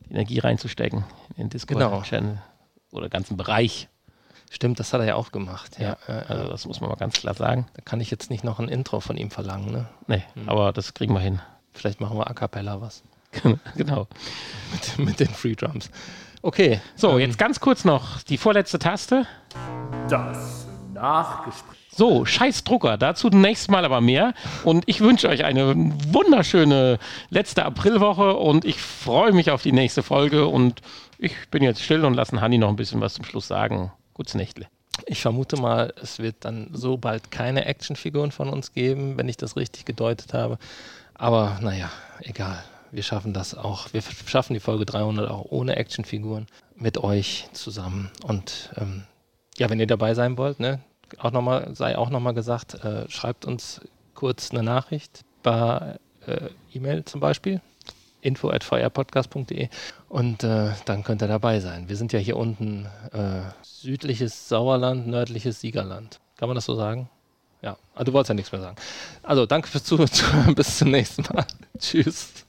die 0.07 0.13
Energie 0.13 0.39
reinzustecken 0.39 1.03
in 1.37 1.49
den 1.49 1.59
Genau. 1.65 1.89
Discord-Channel 1.89 2.41
oder 2.91 3.09
ganzen 3.09 3.37
Bereich. 3.37 3.87
Stimmt, 4.49 4.79
das 4.81 4.91
hat 4.91 4.99
er 4.99 5.07
ja 5.07 5.15
auch 5.15 5.31
gemacht. 5.31 5.79
Ja, 5.79 5.95
ja, 6.09 6.13
Also 6.27 6.49
das 6.49 6.65
muss 6.65 6.81
man 6.81 6.89
mal 6.89 6.97
ganz 6.97 7.13
klar 7.15 7.33
sagen. 7.33 7.67
da 7.73 7.81
kann 7.81 8.01
ich 8.01 8.11
jetzt 8.11 8.29
nicht 8.29 8.43
noch 8.43 8.59
ein 8.59 8.67
Intro 8.67 8.99
von 8.99 9.15
ihm 9.15 9.31
verlangen, 9.31 9.71
ne? 9.71 9.87
Nee, 10.07 10.23
aber 10.45 10.73
das 10.73 10.93
kriegen 10.93 11.13
wir 11.13 11.21
hin. 11.21 11.39
Vielleicht 11.71 12.01
machen 12.01 12.17
wir 12.17 12.29
a 12.29 12.33
cappella 12.33 12.81
was. 12.81 13.01
genau. 13.77 14.07
mit, 14.73 14.99
mit 15.07 15.19
den 15.21 15.29
Free 15.29 15.55
Drums. 15.55 15.89
Okay. 16.41 16.81
So, 16.97 17.11
ähm, 17.13 17.19
jetzt 17.19 17.37
ganz 17.37 17.61
kurz 17.61 17.85
noch 17.85 18.21
die 18.23 18.37
vorletzte 18.37 18.77
Taste. 18.77 19.25
Das 20.09 20.60
Nachgespräch. 21.01 21.77
So, 21.93 22.25
scheiß 22.25 22.63
Drucker, 22.63 22.97
dazu 22.97 23.29
nächstes 23.29 23.67
Mal 23.67 23.83
aber 23.83 23.99
mehr. 23.99 24.33
Und 24.63 24.83
ich 24.87 25.01
wünsche 25.01 25.27
euch 25.27 25.43
eine 25.43 25.75
wunderschöne 25.75 26.99
letzte 27.29 27.65
Aprilwoche 27.65 28.35
und 28.35 28.63
ich 28.63 28.79
freue 28.79 29.33
mich 29.33 29.51
auf 29.51 29.61
die 29.61 29.73
nächste 29.73 30.03
Folge. 30.03 30.47
Und 30.47 30.81
ich 31.17 31.33
bin 31.49 31.63
jetzt 31.63 31.81
still 31.81 32.05
und 32.05 32.13
lasse 32.13 32.39
Hanni 32.39 32.57
noch 32.57 32.69
ein 32.69 32.77
bisschen 32.77 33.01
was 33.01 33.15
zum 33.15 33.25
Schluss 33.25 33.47
sagen. 33.47 33.91
Gutes 34.13 34.35
Nächtle. 34.35 34.67
Ich 35.05 35.21
vermute 35.21 35.57
mal, 35.57 35.93
es 36.01 36.19
wird 36.19 36.45
dann 36.45 36.69
so 36.73 36.97
bald 36.97 37.31
keine 37.31 37.65
Actionfiguren 37.65 38.31
von 38.31 38.49
uns 38.49 38.73
geben, 38.73 39.17
wenn 39.17 39.27
ich 39.27 39.37
das 39.37 39.57
richtig 39.57 39.85
gedeutet 39.85 40.33
habe. 40.33 40.57
Aber 41.13 41.59
naja, 41.61 41.89
egal. 42.21 42.63
Wir 42.91 43.03
schaffen 43.03 43.33
das 43.33 43.55
auch. 43.55 43.93
Wir 43.93 44.01
schaffen 44.25 44.53
die 44.53 44.59
Folge 44.59 44.85
300 44.85 45.29
auch 45.29 45.45
ohne 45.49 45.77
Actionfiguren 45.77 46.47
mit 46.75 46.97
euch 46.97 47.47
zusammen. 47.53 48.11
Und 48.23 48.69
ähm, 48.77 49.03
ja, 49.57 49.69
wenn 49.69 49.79
ihr 49.79 49.87
dabei 49.87 50.13
sein 50.13 50.37
wollt, 50.37 50.59
ne, 50.59 50.79
auch 51.19 51.31
noch 51.31 51.41
mal, 51.41 51.75
sei 51.75 51.97
auch 51.97 52.09
nochmal 52.09 52.33
gesagt, 52.33 52.75
äh, 52.83 53.09
schreibt 53.09 53.45
uns 53.45 53.81
kurz 54.13 54.51
eine 54.51 54.63
Nachricht 54.63 55.21
bei 55.43 55.99
äh, 56.25 56.49
E-Mail 56.73 57.05
zum 57.05 57.21
Beispiel 57.21 57.61
info 58.21 58.49
at 58.49 58.63
vrpodcast.de 58.63 59.69
und 60.09 60.43
äh, 60.43 60.71
dann 60.85 61.03
könnt 61.03 61.23
ihr 61.23 61.27
dabei 61.27 61.59
sein. 61.59 61.89
Wir 61.89 61.95
sind 61.95 62.13
ja 62.13 62.19
hier 62.19 62.37
unten 62.37 62.85
äh, 63.13 63.41
südliches 63.63 64.47
Sauerland, 64.47 65.07
nördliches 65.07 65.59
Siegerland. 65.59 66.19
Kann 66.37 66.47
man 66.47 66.55
das 66.55 66.65
so 66.65 66.75
sagen? 66.75 67.09
Ja, 67.61 67.77
ah, 67.95 68.03
du 68.03 68.13
wolltest 68.13 68.29
ja 68.29 68.35
nichts 68.35 68.51
mehr 68.51 68.61
sagen. 68.61 68.75
Also 69.23 69.45
danke 69.45 69.67
fürs 69.67 69.83
Zuhören. 69.83 70.09
Bis 70.55 70.77
zum 70.77 70.91
nächsten 70.91 71.23
Mal. 71.33 71.45
Tschüss. 71.79 72.45